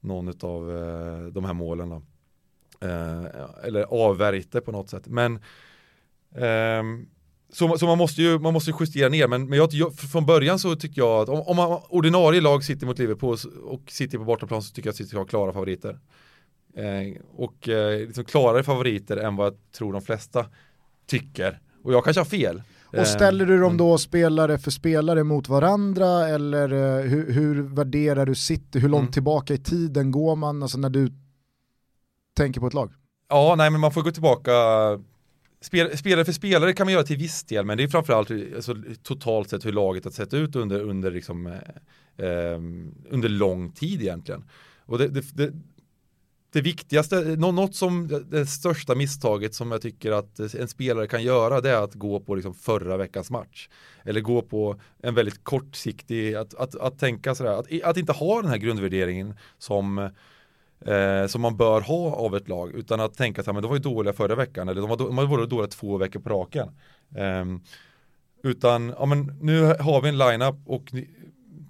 någon 0.00 0.28
av 0.40 0.70
eh, 0.70 1.26
de 1.26 1.44
här 1.44 1.52
målen. 1.52 1.88
Då. 1.88 2.02
Eh, 2.82 3.24
eller 3.64 3.82
avvärjt 3.82 4.52
det 4.52 4.60
på 4.60 4.72
något 4.72 4.90
sätt. 4.90 5.06
Men 5.06 5.36
eh, 6.34 6.82
så, 7.52 7.78
så 7.78 7.86
man 7.86 7.98
måste 7.98 8.22
ju 8.22 8.38
man 8.38 8.52
måste 8.52 8.72
justera 8.80 9.08
ner, 9.08 9.28
men, 9.28 9.48
men 9.48 9.58
jag, 9.58 9.94
från 9.94 10.26
början 10.26 10.58
så 10.58 10.76
tycker 10.76 11.00
jag 11.00 11.22
att 11.22 11.28
om, 11.28 11.40
om 11.40 11.56
man, 11.56 11.80
ordinarie 11.88 12.40
lag 12.40 12.64
sitter 12.64 12.86
mot 12.86 12.98
Liverpool 12.98 13.36
och 13.64 13.82
sitter 13.90 14.18
på 14.18 14.24
bortaplan 14.24 14.62
så 14.62 14.74
tycker 14.74 14.88
jag 14.88 14.92
att 14.92 14.96
City 14.96 15.16
har 15.16 15.24
klara 15.24 15.52
favoriter. 15.52 15.98
Eh, 16.76 17.22
och 17.36 17.68
eh, 17.68 18.06
liksom 18.06 18.24
klarare 18.24 18.62
favoriter 18.62 19.16
än 19.16 19.36
vad 19.36 19.46
jag 19.46 19.56
tror 19.72 19.92
de 19.92 20.02
flesta 20.02 20.46
tycker. 21.06 21.60
Och 21.84 21.92
jag 21.92 22.04
kanske 22.04 22.20
har 22.20 22.24
fel. 22.24 22.62
Och 22.98 23.06
ställer 23.06 23.46
du 23.46 23.60
dem 23.60 23.76
då 23.76 23.98
spelare 23.98 24.58
för 24.58 24.70
spelare 24.70 25.24
mot 25.24 25.48
varandra 25.48 26.28
eller 26.28 26.68
hur, 27.02 27.32
hur, 27.32 27.62
värderar 27.62 28.26
du 28.26 28.34
City? 28.34 28.78
Hur 28.78 28.88
långt 28.88 29.02
mm. 29.02 29.12
tillbaka 29.12 29.54
i 29.54 29.58
tiden 29.58 30.10
går 30.10 30.36
man 30.36 30.62
alltså 30.62 30.78
när 30.78 30.90
du 30.90 31.12
tänker 32.40 32.60
på 32.60 32.66
ett 32.66 32.74
lag? 32.74 32.90
Ja, 33.28 33.54
nej 33.58 33.70
men 33.70 33.80
man 33.80 33.92
får 33.92 34.02
gå 34.02 34.10
tillbaka 34.10 34.52
Spel, 35.62 35.98
spelare 35.98 36.24
för 36.24 36.32
spelare 36.32 36.72
kan 36.72 36.86
man 36.86 36.92
göra 36.92 37.02
till 37.02 37.16
viss 37.16 37.44
del, 37.44 37.64
men 37.64 37.78
det 37.78 37.84
är 37.84 37.88
framförallt 37.88 38.30
alltså, 38.30 38.74
totalt 39.02 39.50
sett 39.50 39.66
hur 39.66 39.72
laget 39.72 40.04
har 40.04 40.10
sett 40.10 40.34
ut 40.34 40.56
under, 40.56 40.80
under, 40.80 41.10
liksom, 41.10 41.46
eh, 41.46 41.52
eh 42.26 42.58
under 43.10 43.28
lång 43.28 43.72
tid 43.72 44.02
egentligen. 44.02 44.44
Och 44.86 44.98
det, 44.98 45.08
det, 45.08 45.24
det, 45.34 45.52
det 46.52 46.60
viktigaste, 46.60 47.20
något 47.20 47.74
som 47.74 48.24
det 48.30 48.46
största 48.46 48.94
misstaget 48.94 49.54
som 49.54 49.70
jag 49.72 49.82
tycker 49.82 50.12
att 50.12 50.38
en 50.38 50.68
spelare 50.68 51.06
kan 51.06 51.22
göra 51.22 51.60
det 51.60 51.70
är 51.70 51.84
att 51.84 51.94
gå 51.94 52.20
på 52.20 52.34
liksom 52.34 52.54
förra 52.54 52.96
veckans 52.96 53.30
match. 53.30 53.68
Eller 54.04 54.20
gå 54.20 54.42
på 54.42 54.80
en 55.02 55.14
väldigt 55.14 55.44
kortsiktig, 55.44 56.34
att, 56.34 56.54
att, 56.54 56.74
att 56.74 56.98
tänka 56.98 57.34
sådär, 57.34 57.52
att, 57.52 57.82
att 57.84 57.96
inte 57.96 58.12
ha 58.12 58.42
den 58.42 58.50
här 58.50 58.58
grundvärderingen 58.58 59.34
som 59.58 60.10
eh, 60.86 61.26
som 61.26 61.40
man 61.40 61.56
bör 61.56 61.80
ha 61.80 62.14
av 62.14 62.36
ett 62.36 62.48
lag 62.48 62.74
utan 62.74 63.00
att 63.00 63.14
tänka 63.14 63.40
att 63.40 63.46
de 63.46 63.62
var 63.62 63.74
ju 63.74 63.82
dåliga 63.82 64.12
förra 64.12 64.34
veckan 64.34 64.68
eller 64.68 64.80
de 64.80 64.90
var, 64.90 64.96
de 64.96 65.16
var 65.16 65.46
dåliga 65.46 65.68
två 65.68 65.96
veckor 65.96 66.20
på 66.20 66.28
raken. 66.28 66.68
Eh, 67.16 67.44
utan, 68.42 68.94
ja 68.98 69.06
men 69.06 69.38
nu 69.40 69.64
har 69.64 70.02
vi 70.02 70.08
en 70.08 70.18
lineup 70.18 70.56
och 70.66 70.92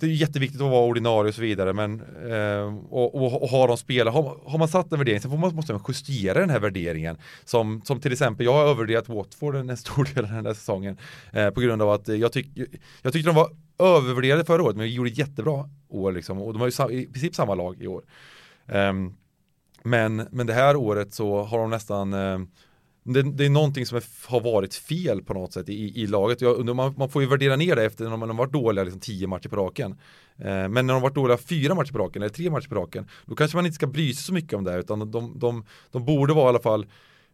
det 0.00 0.06
är 0.06 0.10
jätteviktigt 0.10 0.60
att 0.60 0.70
vara 0.70 0.86
ordinarie 0.86 1.28
och 1.28 1.34
så 1.34 1.40
vidare 1.40 1.72
men 1.72 2.00
eh, 2.30 2.84
och, 2.90 3.14
och, 3.14 3.42
och 3.42 3.48
ha 3.48 3.66
de 3.66 3.76
spelare, 3.76 4.12
har, 4.12 4.40
har, 4.44 4.58
man 4.58 4.68
satt 4.68 4.92
en 4.92 4.98
värdering 4.98 5.20
så 5.20 5.28
man, 5.28 5.54
måste 5.54 5.72
man 5.72 5.82
justera 5.88 6.40
den 6.40 6.50
här 6.50 6.60
värderingen. 6.60 7.16
Som, 7.44 7.82
som 7.84 8.00
till 8.00 8.12
exempel, 8.12 8.46
jag 8.46 8.52
har 8.52 8.62
övervärderat 8.62 9.08
Watford 9.08 9.56
en 9.56 9.76
stor 9.76 10.08
del 10.14 10.24
av 10.24 10.30
den 10.30 10.46
här 10.46 10.54
säsongen 10.54 10.98
eh, 11.32 11.50
på 11.50 11.60
grund 11.60 11.82
av 11.82 11.90
att 11.90 12.08
jag, 12.08 12.32
tyck, 12.32 12.46
jag 13.02 13.12
tyckte 13.12 13.28
de 13.28 13.36
var 13.36 13.50
övervärderade 13.78 14.44
förra 14.44 14.62
året 14.62 14.76
men 14.76 14.90
gjorde 14.90 15.10
gjorde 15.10 15.20
jättebra 15.20 15.68
år 15.88 16.12
liksom 16.12 16.42
och 16.42 16.52
de 16.52 16.60
har 16.60 16.90
ju 16.90 17.00
i 17.00 17.06
princip 17.06 17.34
samma 17.34 17.54
lag 17.54 17.82
i 17.82 17.86
år. 17.86 18.02
Ehm, 18.70 19.12
men, 19.82 20.28
men 20.30 20.46
det 20.46 20.52
här 20.52 20.76
året 20.76 21.14
så 21.14 21.42
har 21.42 21.58
de 21.58 21.70
nästan 21.70 22.12
ehm, 22.12 22.48
det, 23.04 23.22
det, 23.22 23.44
är 23.44 23.50
någonting 23.50 23.86
som 23.86 23.96
är, 23.96 24.04
har 24.30 24.40
varit 24.40 24.74
fel 24.74 25.22
på 25.22 25.34
något 25.34 25.52
sätt 25.52 25.68
i, 25.68 26.02
i 26.02 26.06
laget. 26.06 26.40
Jag, 26.40 26.76
man, 26.76 26.94
man, 26.96 27.08
får 27.08 27.22
ju 27.22 27.28
värdera 27.28 27.56
ner 27.56 27.76
det 27.76 27.84
efter 27.84 28.04
när 28.04 28.10
de 28.10 28.22
har 28.22 28.34
varit 28.34 28.52
dåliga 28.52 28.84
liksom, 28.84 29.00
tio 29.00 29.26
matcher 29.26 29.48
på 29.48 29.56
raken. 29.56 29.90
Eh, 30.36 30.44
men 30.44 30.72
när 30.72 30.82
de 30.82 30.92
har 30.92 31.00
varit 31.00 31.14
dåliga 31.14 31.38
fyra 31.38 31.74
matcher 31.74 31.92
på 31.92 31.98
raken 31.98 32.22
eller 32.22 32.34
tre 32.34 32.50
matcher 32.50 32.68
på 32.68 32.74
raken, 32.74 33.08
då 33.26 33.34
kanske 33.34 33.56
man 33.56 33.66
inte 33.66 33.74
ska 33.74 33.86
bry 33.86 34.14
sig 34.14 34.24
så 34.24 34.32
mycket 34.32 34.52
om 34.52 34.64
det, 34.64 34.78
utan 34.78 34.98
de, 34.98 35.10
de, 35.10 35.38
de, 35.38 35.64
de 35.90 36.04
borde 36.04 36.34
vara 36.34 36.46
i 36.46 36.48
alla 36.48 36.62
fall 36.62 36.86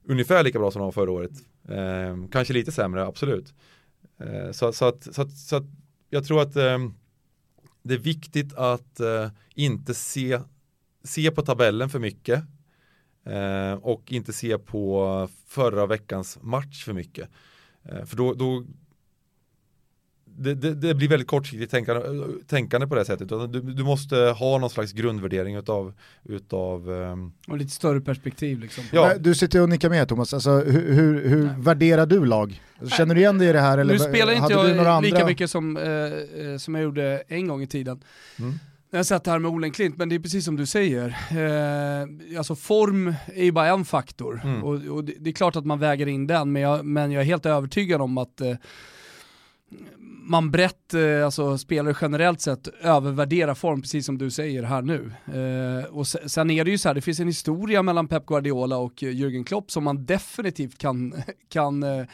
ungefär 0.08 0.44
lika 0.44 0.58
bra 0.58 0.70
som 0.70 0.80
de 0.80 0.84
var 0.84 0.92
förra 0.92 1.10
året. 1.10 1.32
Eh, 1.68 2.28
kanske 2.30 2.54
lite 2.54 2.72
sämre, 2.72 3.06
absolut. 3.06 3.54
Eh, 4.20 4.52
så, 4.52 4.72
så, 4.72 4.84
att, 4.84 5.14
så, 5.14 5.22
att, 5.22 5.36
så, 5.36 5.56
att, 5.56 5.64
jag 6.10 6.24
tror 6.24 6.42
att 6.42 6.56
eh, 6.56 6.78
det 7.82 7.94
är 7.94 7.98
viktigt 7.98 8.54
att 8.54 9.00
eh, 9.00 9.28
inte 9.54 9.94
se 9.94 10.40
se 11.06 11.30
på 11.30 11.42
tabellen 11.42 11.88
för 11.88 11.98
mycket 11.98 12.42
eh, 13.24 13.72
och 13.72 14.12
inte 14.12 14.32
se 14.32 14.58
på 14.58 15.28
förra 15.46 15.86
veckans 15.86 16.38
match 16.42 16.84
för 16.84 16.92
mycket. 16.92 17.28
Eh, 17.84 18.04
för 18.04 18.16
då, 18.16 18.34
då 18.34 18.64
det, 20.38 20.54
det, 20.54 20.74
det, 20.74 20.94
blir 20.94 21.08
väldigt 21.08 21.28
kortsiktigt 21.28 21.70
tänkande, 21.70 22.02
tänkande 22.46 22.86
på 22.86 22.94
det 22.94 23.04
sättet. 23.04 23.28
Du, 23.28 23.60
du 23.60 23.84
måste 23.84 24.16
ha 24.16 24.58
någon 24.58 24.70
slags 24.70 24.92
grundvärdering 24.92 25.56
utav, 25.56 25.94
utav 26.24 26.88
um... 26.88 27.32
Och 27.48 27.58
lite 27.58 27.70
större 27.70 28.00
perspektiv 28.00 28.60
liksom. 28.60 28.84
Ja. 28.92 29.14
Du 29.18 29.34
sitter 29.34 29.62
och 29.62 29.68
nickar 29.68 29.90
med 29.90 30.08
Thomas, 30.08 30.34
alltså, 30.34 30.50
hur, 30.50 30.92
hur, 30.92 31.28
hur 31.28 31.50
värderar 31.58 32.06
du 32.06 32.24
lag? 32.24 32.62
Känner 32.96 33.14
du 33.14 33.20
igen 33.20 33.38
dig 33.38 33.48
i 33.48 33.52
det 33.52 33.60
här? 33.60 33.78
Eller 33.78 33.92
nu 33.92 33.98
spelar 33.98 34.32
inte 34.32 34.52
jag 34.52 34.66
lika 34.66 34.90
andra... 34.90 35.26
mycket 35.26 35.50
som, 35.50 35.76
eh, 35.76 35.84
eh, 35.84 36.56
som 36.58 36.74
jag 36.74 36.84
gjorde 36.84 37.22
en 37.28 37.48
gång 37.48 37.62
i 37.62 37.66
tiden. 37.66 38.02
Mm. 38.38 38.58
Jag 38.90 39.06
det 39.06 39.30
här 39.30 39.38
med 39.38 39.50
Olen 39.50 39.72
Klint, 39.72 39.96
men 39.96 40.08
det 40.08 40.14
är 40.14 40.18
precis 40.18 40.44
som 40.44 40.56
du 40.56 40.66
säger. 40.66 41.08
Eh, 41.30 42.38
alltså 42.38 42.54
form 42.54 43.14
är 43.26 43.44
ju 43.44 43.52
bara 43.52 43.68
en 43.68 43.84
faktor. 43.84 44.40
Mm. 44.44 44.64
Och, 44.64 44.74
och 44.74 45.04
det, 45.04 45.14
det, 45.18 45.30
är 45.30 45.34
klart 45.34 45.56
att 45.56 45.66
man 45.66 45.78
väger 45.78 46.06
in 46.06 46.26
den, 46.26 46.52
men 46.52 46.62
jag, 46.62 46.84
men 46.84 47.12
jag 47.12 47.20
är 47.20 47.26
helt 47.26 47.46
övertygad 47.46 48.00
om 48.00 48.18
att 48.18 48.40
eh, 48.40 48.54
man 50.28 50.50
brett, 50.50 50.94
eh, 50.94 51.24
alltså 51.24 51.58
spelare 51.58 51.94
generellt 52.00 52.40
sett, 52.40 52.68
övervärderar 52.80 53.54
form, 53.54 53.82
precis 53.82 54.06
som 54.06 54.18
du 54.18 54.30
säger 54.30 54.62
här 54.62 54.82
nu. 54.82 55.12
Eh, 55.26 55.84
och 55.84 56.06
sen 56.06 56.50
är 56.50 56.64
det 56.64 56.70
ju 56.70 56.78
så 56.78 56.88
här, 56.88 56.94
det 56.94 57.00
finns 57.00 57.20
en 57.20 57.26
historia 57.26 57.82
mellan 57.82 58.08
Pep 58.08 58.26
Guardiola 58.26 58.76
och 58.76 58.94
Jürgen 58.94 59.44
Klopp 59.44 59.70
som 59.70 59.84
man 59.84 60.06
definitivt 60.06 60.78
kan, 60.78 61.14
kan 61.48 61.82
eh, 61.82 62.06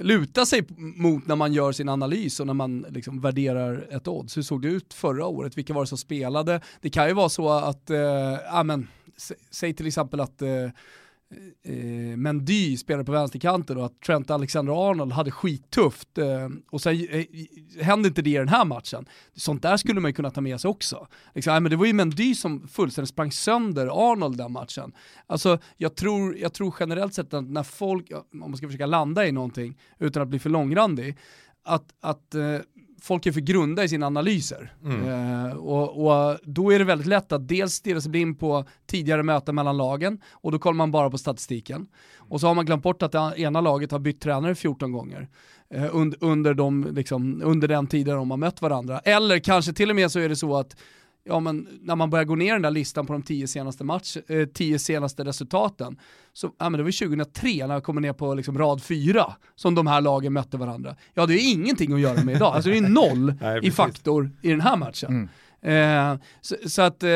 luta 0.00 0.46
sig 0.46 0.66
mot 0.76 1.26
när 1.26 1.36
man 1.36 1.52
gör 1.52 1.72
sin 1.72 1.88
analys 1.88 2.40
och 2.40 2.46
när 2.46 2.54
man 2.54 2.86
liksom 2.88 3.20
värderar 3.20 3.86
ett 3.90 4.08
odds. 4.08 4.36
Hur 4.36 4.42
såg 4.42 4.62
det 4.62 4.68
ut 4.68 4.94
förra 4.94 5.26
året? 5.26 5.58
Vilka 5.58 5.72
var 5.72 5.82
det 5.82 5.86
som 5.86 5.98
spelade? 5.98 6.60
Det 6.80 6.90
kan 6.90 7.08
ju 7.08 7.14
vara 7.14 7.28
så 7.28 7.50
att, 7.50 7.90
eh, 7.90 8.54
amen, 8.54 8.88
säg 9.50 9.74
till 9.74 9.86
exempel 9.86 10.20
att 10.20 10.42
eh, 10.42 10.68
eh, 11.64 12.16
Mendy 12.16 12.76
spelade 12.76 13.04
på 13.04 13.12
vänsterkanten 13.12 13.76
och 13.76 13.86
att 13.86 14.00
Trent 14.00 14.30
Alexander-Arnold 14.30 15.12
hade 15.12 15.30
skittufft 15.30 16.18
eh, 16.18 16.48
och 16.70 16.80
sen 16.80 17.06
eh, 17.10 17.18
eh, 17.18 17.26
hände 17.84 18.08
inte 18.08 18.22
det 18.22 18.30
i 18.30 18.34
den 18.34 18.48
här 18.48 18.64
matchen. 18.64 19.06
Sånt 19.34 19.62
där 19.62 19.76
skulle 19.76 20.00
man 20.00 20.08
ju 20.08 20.12
kunna 20.12 20.30
ta 20.30 20.40
med 20.40 20.60
sig 20.60 20.68
också. 20.68 21.06
Liksom, 21.34 21.62
men 21.62 21.70
det 21.70 21.76
var 21.76 21.86
ju 21.86 21.92
Mendy 21.92 22.34
som 22.34 22.68
fullständigt 22.68 23.08
sprang 23.08 23.32
sönder 23.32 24.12
Arnold 24.12 24.38
den 24.38 24.52
matchen. 24.52 24.92
Alltså 25.26 25.58
jag 25.76 25.94
tror, 25.96 26.36
jag 26.36 26.52
tror 26.52 26.74
generellt 26.80 27.14
sett 27.14 27.34
att 27.34 27.50
när 27.50 27.62
folk, 27.62 28.12
om 28.32 28.40
man 28.40 28.56
ska 28.56 28.66
försöka 28.66 28.86
landa 28.86 29.26
i 29.26 29.32
någonting 29.32 29.78
utan 29.98 30.22
att 30.22 30.28
bli 30.28 30.38
för 30.38 30.50
långrandig, 30.50 31.16
att, 31.62 31.94
att 32.00 32.34
eh, 32.34 32.58
folk 33.00 33.26
är 33.26 33.32
för 33.32 33.40
grunda 33.40 33.84
i 33.84 33.88
sina 33.88 34.06
analyser. 34.06 34.74
Mm. 34.84 35.08
Eh, 35.08 35.52
och, 35.52 36.06
och, 36.06 36.38
då 36.42 36.72
är 36.72 36.78
det 36.78 36.84
väldigt 36.84 37.06
lätt 37.06 37.32
att 37.32 37.48
dels 37.48 37.74
stirra 37.74 38.00
sig 38.00 38.10
blind 38.10 38.38
på 38.40 38.64
tidigare 38.86 39.22
möten 39.22 39.54
mellan 39.54 39.76
lagen 39.76 40.20
och 40.30 40.52
då 40.52 40.58
kollar 40.58 40.74
man 40.76 40.90
bara 40.90 41.10
på 41.10 41.18
statistiken. 41.18 41.86
Och 42.16 42.40
så 42.40 42.46
har 42.46 42.54
man 42.54 42.66
glömt 42.66 42.82
bort 42.82 43.02
att 43.02 43.12
det 43.12 43.32
ena 43.36 43.60
laget 43.60 43.92
har 43.92 43.98
bytt 43.98 44.20
tränare 44.20 44.54
14 44.54 44.92
gånger 44.92 45.28
eh, 45.74 45.96
und, 45.96 46.14
under, 46.20 46.54
de, 46.54 46.88
liksom, 46.92 47.42
under 47.44 47.68
den 47.68 47.86
tiden 47.86 48.16
de 48.16 48.30
har 48.30 48.38
mött 48.38 48.62
varandra. 48.62 48.98
Eller 48.98 49.38
kanske 49.38 49.72
till 49.72 49.90
och 49.90 49.96
med 49.96 50.12
så 50.12 50.18
är 50.18 50.28
det 50.28 50.36
så 50.36 50.56
att 50.56 50.76
ja 51.24 51.40
men 51.40 51.68
när 51.80 51.96
man 51.96 52.10
börjar 52.10 52.24
gå 52.24 52.34
ner 52.34 52.52
den 52.52 52.62
där 52.62 52.70
listan 52.70 53.06
på 53.06 53.12
de 53.12 53.22
tio 53.22 53.48
senaste, 53.48 53.84
match, 53.84 54.16
eh, 54.28 54.46
tio 54.46 54.78
senaste 54.78 55.24
resultaten, 55.24 55.96
så 56.32 56.50
ja, 56.58 56.70
men 56.70 56.78
det 56.78 56.84
var 56.84 57.06
2003 57.06 57.66
när 57.66 57.74
jag 57.74 57.84
kommer 57.84 58.00
ner 58.00 58.12
på 58.12 58.34
liksom 58.34 58.58
rad 58.58 58.82
fyra 58.82 59.34
som 59.56 59.74
de 59.74 59.86
här 59.86 60.00
lagen 60.00 60.32
mötte 60.32 60.56
varandra. 60.56 60.96
Ja 61.14 61.26
det 61.26 61.34
är 61.34 61.52
ingenting 61.52 61.92
att 61.92 62.00
göra 62.00 62.24
med 62.24 62.36
idag, 62.36 62.54
alltså 62.54 62.70
det 62.70 62.76
är 62.76 62.88
noll 62.88 63.34
Nej, 63.40 63.60
i 63.62 63.70
faktor 63.70 64.30
i 64.42 64.50
den 64.50 64.60
här 64.60 64.76
matchen. 64.76 65.08
Mm. 65.10 65.28
Eh, 65.62 66.14
så, 66.40 66.56
så, 66.66 66.82
att 66.82 67.02
eh, 67.02 67.10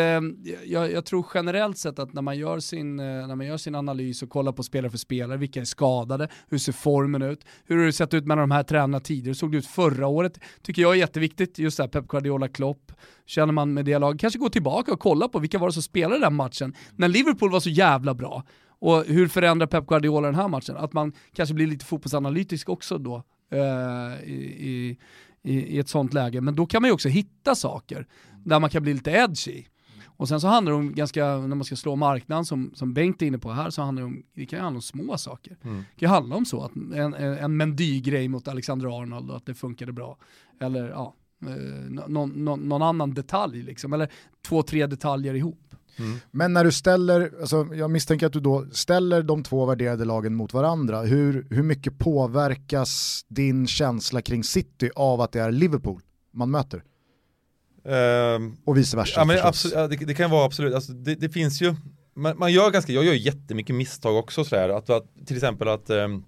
jag, 0.64 0.92
jag, 0.92 1.04
tror 1.04 1.26
generellt 1.34 1.78
sett 1.78 1.98
att 1.98 2.12
när 2.12 2.22
man, 2.22 2.38
gör 2.38 2.58
sin, 2.58 3.00
eh, 3.00 3.04
när 3.04 3.36
man 3.36 3.46
gör 3.46 3.56
sin 3.56 3.74
analys 3.74 4.22
och 4.22 4.30
kollar 4.30 4.52
på 4.52 4.62
spelare 4.62 4.90
för 4.90 4.98
spelare, 4.98 5.38
vilka 5.38 5.60
är 5.60 5.64
skadade, 5.64 6.28
hur 6.48 6.58
ser 6.58 6.72
formen 6.72 7.22
ut, 7.22 7.44
hur 7.64 7.78
har 7.78 7.84
det 7.84 7.92
sett 7.92 8.14
ut 8.14 8.26
med 8.26 8.38
de 8.38 8.50
här 8.50 8.62
tränarna 8.62 9.00
tidigare, 9.00 9.28
hur 9.28 9.34
såg 9.34 9.52
det 9.52 9.58
ut 9.58 9.66
förra 9.66 10.06
året, 10.06 10.40
tycker 10.62 10.82
jag 10.82 10.92
är 10.92 10.96
jätteviktigt, 10.96 11.58
just 11.58 11.76
det 11.76 11.82
här 11.82 11.88
Pep 11.88 12.08
Guardiola 12.08 12.48
Klopp, 12.48 12.92
känner 13.26 13.52
man 13.52 13.74
med 13.74 13.84
det 13.84 13.98
laget, 13.98 14.20
kanske 14.20 14.38
gå 14.38 14.48
tillbaka 14.48 14.92
och 14.92 15.00
kolla 15.00 15.28
på 15.28 15.38
vilka 15.38 15.58
var 15.58 15.68
det 15.68 15.72
som 15.72 15.82
spelade 15.82 16.20
den 16.20 16.34
matchen, 16.34 16.74
när 16.96 17.08
Liverpool 17.08 17.50
var 17.50 17.60
så 17.60 17.70
jävla 17.70 18.14
bra, 18.14 18.44
och 18.78 19.04
hur 19.04 19.28
förändrar 19.28 19.66
Pep 19.66 19.86
Guardiola 19.86 20.26
den 20.26 20.34
här 20.34 20.48
matchen? 20.48 20.76
Att 20.76 20.92
man 20.92 21.12
kanske 21.34 21.54
blir 21.54 21.66
lite 21.66 21.84
fotbollsanalytisk 21.84 22.68
också 22.68 22.98
då 22.98 23.22
eh, 23.50 24.24
i, 24.24 24.36
i, 24.58 24.98
i, 25.42 25.78
ett 25.78 25.88
sånt 25.88 26.14
läge. 26.14 26.40
Men 26.40 26.54
då 26.54 26.66
kan 26.66 26.82
man 26.82 26.88
ju 26.88 26.92
också 26.92 27.08
hitta 27.08 27.54
saker 27.54 28.06
där 28.44 28.60
man 28.60 28.70
kan 28.70 28.82
bli 28.82 28.94
lite 28.94 29.10
edgy. 29.10 29.64
Och 30.16 30.28
sen 30.28 30.40
så 30.40 30.48
handlar 30.48 30.72
det 30.72 30.78
om, 30.78 30.94
ganska, 30.94 31.24
när 31.24 31.56
man 31.56 31.64
ska 31.64 31.76
slå 31.76 31.96
marknaden 31.96 32.44
som, 32.44 32.70
som 32.74 32.94
Bengt 32.94 33.22
är 33.22 33.26
inne 33.26 33.38
på 33.38 33.52
här, 33.52 33.70
så 33.70 33.82
handlar 33.82 34.02
det 34.02 34.06
om, 34.06 34.22
det 34.34 34.46
kan 34.46 34.58
ju 34.58 34.62
handla 34.62 34.78
om 34.78 34.82
små 34.82 35.18
saker. 35.18 35.56
Mm. 35.62 35.76
Det 35.76 36.00
kan 36.00 36.08
ju 36.08 36.14
handla 36.14 36.36
om 36.36 36.44
så, 36.44 36.64
att 36.64 36.76
en, 36.76 37.14
en 37.14 37.56
Mendy-grej 37.56 38.28
mot 38.28 38.48
Alexander 38.48 39.02
Arnold 39.02 39.30
och 39.30 39.36
att 39.36 39.46
det 39.46 39.54
funkade 39.54 39.92
bra. 39.92 40.16
Eller 40.60 40.88
ja, 40.88 41.14
eh, 41.46 42.08
någon, 42.08 42.30
någon, 42.30 42.60
någon, 42.60 42.82
annan 42.82 43.14
detalj 43.14 43.62
liksom, 43.62 43.92
eller 43.92 44.08
två, 44.46 44.62
tre 44.62 44.86
detaljer 44.86 45.34
ihop. 45.34 45.74
Mm. 45.96 46.18
Men 46.30 46.52
när 46.52 46.64
du 46.64 46.72
ställer, 46.72 47.32
alltså 47.40 47.68
jag 47.74 47.90
misstänker 47.90 48.26
att 48.26 48.32
du 48.32 48.40
då 48.40 48.66
ställer 48.72 49.22
de 49.22 49.42
två 49.42 49.66
värderade 49.66 50.04
lagen 50.04 50.34
mot 50.34 50.52
varandra, 50.52 51.02
hur, 51.02 51.46
hur 51.50 51.62
mycket 51.62 51.98
påverkas 51.98 53.24
din 53.28 53.66
känsla 53.66 54.22
kring 54.22 54.44
City 54.44 54.90
av 54.96 55.20
att 55.20 55.32
det 55.32 55.40
är 55.40 55.52
Liverpool 55.52 56.00
man 56.32 56.50
möter? 56.50 56.82
Um, 57.84 58.56
och 58.64 58.76
vice 58.76 58.96
versa. 58.96 59.20
Ja, 59.20 59.24
men 59.24 59.38
absolut, 59.42 59.74
ja, 59.76 59.88
det, 59.88 59.96
det, 59.96 60.14
kan 60.14 60.30
vara 60.30 60.44
absolut, 60.44 60.74
alltså, 60.74 60.92
det, 60.92 61.14
det, 61.14 61.28
finns 61.28 61.62
ju, 61.62 61.74
man, 62.14 62.38
man, 62.38 62.52
gör 62.52 62.70
ganska, 62.70 62.92
jag 62.92 63.04
gör 63.04 63.12
jättemycket 63.12 63.74
misstag 63.74 64.16
också 64.16 64.44
sådär, 64.44 64.68
att, 64.68 64.90
att 64.90 65.04
till 65.26 65.36
exempel 65.36 65.68
att 65.68 65.90
um, 65.90 66.24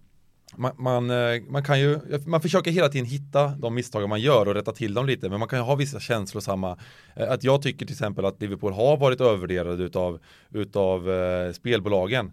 man, 0.57 0.73
man, 0.77 1.11
eh, 1.11 1.43
man, 1.49 1.63
kan 1.63 1.81
ju, 1.81 1.99
man 2.27 2.41
försöker 2.41 2.71
hela 2.71 2.89
tiden 2.89 3.07
hitta 3.07 3.49
de 3.49 3.75
misstag 3.75 4.09
man 4.09 4.21
gör 4.21 4.49
och 4.49 4.55
rätta 4.55 4.73
till 4.73 4.95
dem 4.95 5.07
lite, 5.07 5.29
men 5.29 5.39
man 5.39 5.49
kan 5.49 5.59
ju 5.59 5.63
ha 5.63 5.75
vissa 5.75 6.01
känslosamma, 6.01 6.79
eh, 7.17 7.31
att 7.31 7.45
jag 7.45 7.63
tycker 7.63 7.87
till 7.87 7.95
exempel 7.95 8.25
att 8.25 8.41
Liverpool 8.41 8.73
har 8.73 8.97
varit 8.97 9.21
övervärderade 9.21 9.85
utav, 9.85 10.19
utav 10.53 11.11
eh, 11.11 11.53
spelbolagen 11.53 12.33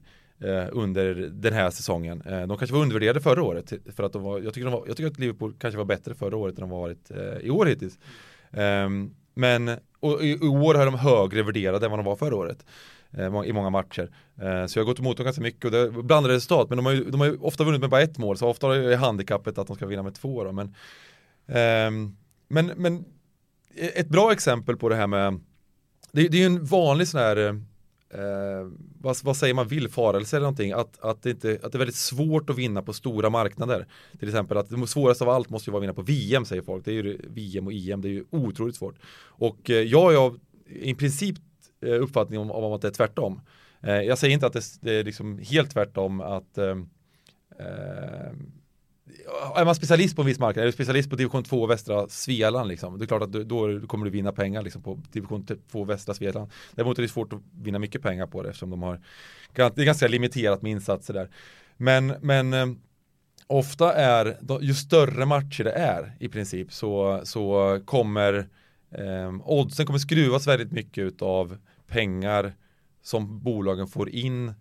under 0.71 1.13
den 1.31 1.53
här 1.53 1.69
säsongen. 1.69 2.23
De 2.47 2.57
kanske 2.57 2.73
var 2.73 2.81
undervärderade 2.81 3.21
förra 3.21 3.43
året, 3.43 3.73
för 3.95 4.03
att 4.03 4.13
de 4.13 4.23
var, 4.23 4.39
jag, 4.39 4.53
tycker 4.53 4.65
de 4.65 4.73
var, 4.73 4.83
jag 4.87 4.97
tycker 4.97 5.11
att 5.11 5.19
Liverpool 5.19 5.53
kanske 5.59 5.77
var 5.77 5.85
bättre 5.85 6.15
förra 6.15 6.37
året 6.37 6.55
än 6.55 6.61
de 6.61 6.69
varit 6.69 7.11
i 7.41 7.49
år 7.49 7.65
hittills. 7.65 7.99
Um, 8.53 9.15
men 9.33 9.79
och 9.99 10.23
i, 10.23 10.31
i 10.31 10.47
år 10.47 10.77
är 10.77 10.85
de 10.85 10.95
högre 10.95 11.43
värderade 11.43 11.85
än 11.85 11.91
vad 11.91 11.99
de 11.99 12.05
var 12.05 12.15
förra 12.15 12.35
året 12.35 12.65
eh, 13.11 13.41
i 13.45 13.53
många 13.53 13.69
matcher. 13.69 14.09
Eh, 14.41 14.65
så 14.65 14.79
jag 14.79 14.83
har 14.83 14.85
gått 14.85 14.99
emot 14.99 15.17
dem 15.17 15.23
ganska 15.23 15.41
mycket 15.41 15.65
och 15.65 15.71
det 15.71 15.79
är 15.79 15.89
blandade 15.89 16.35
resultat 16.35 16.69
men 16.69 16.77
de 16.77 16.85
har, 16.85 16.93
ju, 16.93 17.11
de 17.11 17.19
har 17.19 17.27
ju 17.27 17.37
ofta 17.37 17.63
vunnit 17.63 17.81
med 17.81 17.89
bara 17.89 18.01
ett 18.01 18.17
mål 18.17 18.37
så 18.37 18.47
ofta 18.47 18.75
är 18.75 18.97
handikappet 18.97 19.57
att 19.57 19.67
de 19.67 19.75
ska 19.75 19.85
vinna 19.85 20.03
med 20.03 20.15
två 20.15 20.43
då. 20.43 20.51
Men, 20.51 20.75
ehm, 21.47 22.17
men, 22.47 22.65
men 22.65 23.05
e-, 23.75 23.99
ett 23.99 24.09
bra 24.09 24.31
exempel 24.31 24.77
på 24.77 24.89
det 24.89 24.95
här 24.95 25.07
med 25.07 25.39
det, 26.11 26.27
det 26.27 26.37
är 26.37 26.39
ju 26.39 26.45
en 26.45 26.65
vanlig 26.65 27.07
sån 27.07 27.19
här 27.19 27.37
eh, 27.37 27.55
vad, 29.03 29.17
vad, 29.23 29.37
säger 29.37 29.53
man, 29.53 29.67
villfarelse 29.67 30.37
eller 30.37 30.43
någonting, 30.43 30.71
att, 30.71 30.99
att, 30.99 31.23
det 31.23 31.29
inte, 31.29 31.59
att 31.63 31.71
det 31.71 31.75
är 31.75 31.79
väldigt 31.79 31.95
svårt 31.95 32.49
att 32.49 32.57
vinna 32.57 32.81
på 32.81 32.93
stora 32.93 33.29
marknader. 33.29 33.87
Till 34.19 34.27
exempel 34.27 34.57
att 34.57 34.69
det 34.69 34.87
svåraste 34.87 35.23
av 35.23 35.29
allt 35.29 35.49
måste 35.49 35.69
ju 35.69 35.71
vara 35.71 35.79
att 35.79 35.83
vinna 35.83 35.93
på 35.93 36.01
VM 36.01 36.45
säger 36.45 36.61
folk. 36.61 36.85
Det 36.85 36.91
är 36.91 36.93
ju 36.93 37.19
VM 37.29 37.67
och 37.67 37.73
EM, 37.73 38.01
det 38.01 38.07
är 38.07 38.11
ju 38.11 38.25
otroligt 38.29 38.75
svårt. 38.75 38.95
Och 39.25 39.69
eh, 39.69 39.81
jag 39.81 40.13
är 40.13 40.39
i 40.69 40.95
princip 40.95 41.35
eh, 41.85 42.01
uppfattning 42.01 42.39
om, 42.39 42.51
om 42.51 42.73
att 42.73 42.81
det 42.81 42.87
är 42.87 42.91
tvärtom. 42.91 43.41
Eh, 43.81 44.01
jag 44.01 44.17
säger 44.17 44.33
inte 44.33 44.45
att 44.45 44.53
det, 44.53 44.63
det 44.81 44.93
är 44.93 45.03
liksom 45.03 45.37
helt 45.37 45.71
tvärtom 45.71 46.21
att 46.21 46.57
eh, 46.57 46.75
är 49.55 49.65
man 49.65 49.75
specialist 49.75 50.15
på 50.15 50.21
en 50.21 50.25
viss 50.25 50.39
marknad, 50.39 50.63
är 50.63 50.65
du 50.65 50.71
specialist 50.71 51.09
på 51.09 51.15
division 51.15 51.43
2 51.43 51.65
västra 51.65 52.09
Svealand 52.09 52.67
liksom, 52.69 52.97
det 52.97 53.05
är 53.05 53.07
klart 53.07 53.21
att 53.21 53.31
du, 53.31 53.43
då 53.43 53.87
kommer 53.87 54.05
du 54.05 54.11
vinna 54.11 54.31
pengar 54.31 54.61
liksom 54.61 54.83
på 54.83 54.99
division 55.11 55.45
2 55.71 55.83
västra 55.83 56.13
Svealand. 56.13 56.51
Däremot 56.75 56.97
är 56.97 57.01
det 57.01 57.07
svårt 57.07 57.33
att 57.33 57.39
vinna 57.61 57.79
mycket 57.79 58.01
pengar 58.01 58.27
på 58.27 58.43
det 58.43 58.49
eftersom 58.49 58.69
de 58.69 58.83
har, 58.83 59.01
det 59.53 59.61
är 59.61 59.85
ganska 59.85 60.07
limiterat 60.07 60.61
med 60.61 60.71
insatser 60.71 61.13
där. 61.13 61.29
Men, 61.77 62.07
men 62.07 62.53
eh, 62.53 62.67
ofta 63.47 63.93
är, 63.93 64.37
ju 64.61 64.73
större 64.73 65.25
matcher 65.25 65.63
det 65.63 65.71
är 65.71 66.15
i 66.19 66.29
princip 66.29 66.73
så, 66.73 67.21
så 67.23 67.79
kommer 67.85 68.47
eh, 68.91 69.33
oddsen 69.45 69.85
kommer 69.85 69.99
skruvas 69.99 70.47
väldigt 70.47 70.71
mycket 70.71 71.21
av 71.21 71.57
pengar 71.87 72.53
som 73.01 73.39
bolagen 73.39 73.87
får 73.87 74.09
in 74.09 74.53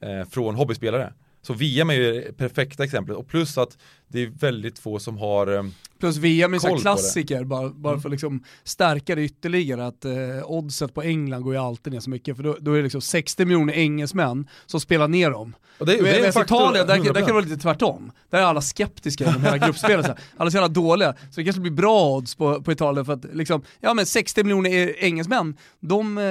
eh, 0.00 0.24
från 0.30 0.54
hobbyspelare. 0.54 1.12
Så 1.46 1.52
VM 1.52 1.90
är 1.90 1.94
ju 1.94 2.12
det 2.12 2.32
perfekta 2.32 2.84
exemplet. 2.84 3.16
Och 3.16 3.28
plus 3.28 3.58
att 3.58 3.78
det 4.14 4.22
är 4.22 4.26
väldigt 4.26 4.78
få 4.78 4.98
som 4.98 5.18
har 5.18 5.56
eh, 5.56 5.62
Plus 5.98 6.16
VM 6.16 6.54
är 6.54 6.68
en 6.68 6.78
klassiker, 6.78 7.44
bara, 7.44 7.68
bara 7.68 7.92
mm. 7.92 8.02
för 8.02 8.08
att 8.08 8.12
liksom 8.12 8.44
stärka 8.64 9.14
det 9.14 9.24
ytterligare, 9.24 9.86
att 9.86 10.04
eh, 10.04 10.12
oddset 10.44 10.94
på 10.94 11.02
England 11.02 11.42
går 11.42 11.54
ju 11.54 11.60
alltid 11.60 11.92
ner 11.92 12.00
så 12.00 12.10
mycket, 12.10 12.36
för 12.36 12.42
då, 12.42 12.56
då 12.60 12.72
är 12.72 12.76
det 12.76 12.82
liksom 12.82 13.00
60 13.00 13.44
miljoner 13.44 13.74
engelsmän 13.74 14.48
som 14.66 14.80
spelar 14.80 15.08
ner 15.08 15.30
dem. 15.30 15.54
Och 15.78 15.86
det, 15.86 16.02
det 16.02 16.26
är 16.26 16.32
faktor, 16.32 16.56
Italien, 16.56 16.86
där, 16.86 16.96
där 16.98 17.20
kan 17.20 17.26
det 17.26 17.32
vara 17.32 17.44
lite 17.44 17.62
tvärtom. 17.62 18.12
Där 18.30 18.38
är 18.38 18.42
alla 18.42 18.60
skeptiska 18.60 19.28
inom 19.28 19.42
hela 19.42 19.58
gruppspelet. 19.58 20.06
alla 20.36 20.46
är 20.46 20.50
så 20.50 20.56
jävla 20.56 20.68
dåliga, 20.68 21.12
så 21.12 21.40
det 21.40 21.44
kanske 21.44 21.60
blir 21.60 21.72
bra 21.72 22.10
odds 22.10 22.34
på, 22.34 22.62
på 22.62 22.72
Italien 22.72 23.06
för 23.06 23.12
att 23.12 23.24
liksom, 23.32 23.62
ja 23.80 23.94
men 23.94 24.06
60 24.06 24.44
miljoner 24.44 25.04
engelsmän, 25.04 25.56
de, 25.80 26.18
eh, 26.18 26.24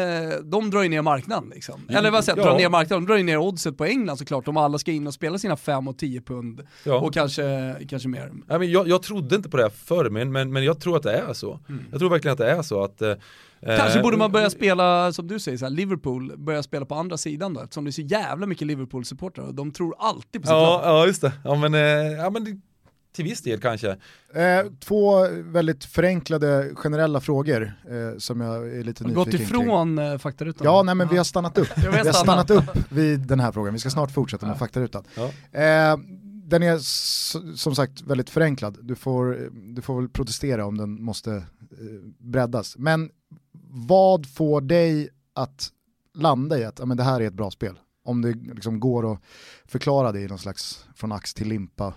de 0.44 0.70
drar 0.70 0.84
ju 0.84 0.90
ner 0.90 1.02
marknaden 1.02 1.52
liksom. 1.54 1.82
Mm, 1.82 1.96
Eller 1.96 2.12
vad 2.12 2.24
säger 2.24 2.38
ja. 2.38 2.46
drar 2.46 2.58
ner 2.58 2.70
marknaden, 2.70 3.06
de 3.06 3.08
drar 3.12 3.18
ju 3.18 3.24
ner 3.24 3.38
oddset 3.38 3.78
på 3.78 3.86
England 3.86 4.18
såklart, 4.18 4.48
om 4.48 4.58
alla 4.58 4.78
ska 4.78 4.92
in 4.92 5.08
och 5.08 5.14
spela 5.14 5.38
sina 5.38 5.58
5 5.58 5.88
och 5.88 5.98
10 5.98 6.22
pund 6.22 6.68
ja. 6.84 6.96
och 6.96 7.14
kanske, 7.14 7.73
kanske 7.90 8.10
mer. 8.10 8.32
Ja, 8.48 8.60
men 8.60 8.72
jag, 8.72 8.88
jag 8.88 9.04
trodde 9.04 9.36
inte 9.36 9.50
på 9.50 9.58
det 9.58 9.70
förr, 9.70 10.10
men, 10.10 10.32
men, 10.32 10.54
men 10.54 10.64
jag 10.64 10.80
tror 10.80 10.98
att 10.98 11.04
det 11.04 11.14
är 11.14 11.34
så. 11.34 11.60
Mm. 11.70 11.86
Jag 11.92 12.00
tror 12.00 12.10
verkligen 12.10 12.34
att 12.34 12.38
det 12.38 12.52
är 12.52 12.62
så 12.62 12.84
att 12.84 13.02
eh, 13.02 13.14
Kanske 13.66 14.02
borde 14.02 14.18
man 14.18 14.32
börja 14.32 14.50
spela, 14.50 15.14
som 15.14 15.28
du 15.28 15.40
säger, 15.40 15.58
så 15.58 15.66
här, 15.66 15.70
Liverpool, 15.70 16.38
börja 16.38 16.64
spela 16.64 16.86
på 16.86 16.96
andra 16.96 17.18
sidan 17.18 17.54
då, 17.54 17.62
eftersom 17.62 17.84
det 17.84 17.90
är 17.90 17.92
så 17.92 18.02
jävla 18.02 18.46
mycket 18.46 18.68
Liverpool-supportrar 18.68 19.48
och 19.48 19.54
de 19.54 19.72
tror 19.72 19.96
alltid 20.00 20.42
på 20.42 20.48
sitt 20.48 20.52
ja, 20.52 20.82
lag. 20.82 20.82
Ja, 20.84 21.08
just 21.08 21.22
det. 21.22 21.32
Ja, 21.44 21.56
men, 21.56 21.74
eh, 21.74 21.82
ja, 22.12 22.30
men 22.30 22.62
till 23.14 23.24
viss 23.24 23.42
del 23.42 23.60
kanske. 23.60 23.90
Eh, 24.34 24.66
två 24.80 25.28
väldigt 25.44 25.86
förenklade 25.86 26.72
generella 26.76 27.22
frågor 27.22 27.74
eh, 27.90 28.18
som 28.18 28.42
jag 28.42 28.56
är 28.56 28.84
lite 28.84 29.04
nyfiken 29.04 29.14
Gått 29.14 29.34
ifrån 29.34 29.98
kring. 29.98 30.08
Eh, 30.08 30.18
faktarutan? 30.18 30.66
Ja, 30.66 30.84
nej 30.84 30.96
men 30.96 31.08
vi 31.08 31.18
har 31.18 31.24
stannat 31.24 31.58
upp. 31.58 31.68
vi 31.78 31.86
har 31.86 32.12
stannat 32.12 32.50
upp 32.50 32.92
vid 32.92 33.20
den 33.20 33.40
här 33.40 33.52
frågan, 33.52 33.74
vi 33.74 33.80
ska 33.80 33.90
snart 33.90 34.12
fortsätta 34.12 34.46
med 34.46 34.58
faktarutan. 34.58 35.04
Ja. 35.16 35.60
Eh, 35.60 35.98
den 36.54 36.64
är 36.64 36.78
som 37.56 37.76
sagt 37.76 38.02
väldigt 38.02 38.30
förenklad, 38.30 38.78
du 38.82 38.96
får, 38.96 39.50
du 39.76 39.82
får 39.82 40.02
väl 40.02 40.10
protestera 40.10 40.66
om 40.66 40.78
den 40.78 41.04
måste 41.04 41.32
eh, 41.32 41.44
breddas. 42.18 42.78
Men 42.78 43.10
vad 43.70 44.26
får 44.26 44.62
dig 44.62 45.10
att 45.34 45.70
landa 46.14 46.60
i 46.60 46.64
att 46.64 46.80
ja, 46.80 46.86
men 46.86 46.98
det 46.98 47.04
här 47.04 47.22
är 47.22 47.28
ett 47.28 47.34
bra 47.34 47.52
spel? 47.52 47.80
Om 48.04 48.22
det 48.22 48.34
liksom 48.34 48.80
går 48.80 49.14
att 49.14 49.20
förklara 49.66 50.12
det 50.12 50.20
i 50.20 50.28
någon 50.28 50.40
slags 50.40 50.86
från 50.96 51.12
ax 51.12 51.34
till 51.34 51.48
limpa. 51.48 51.94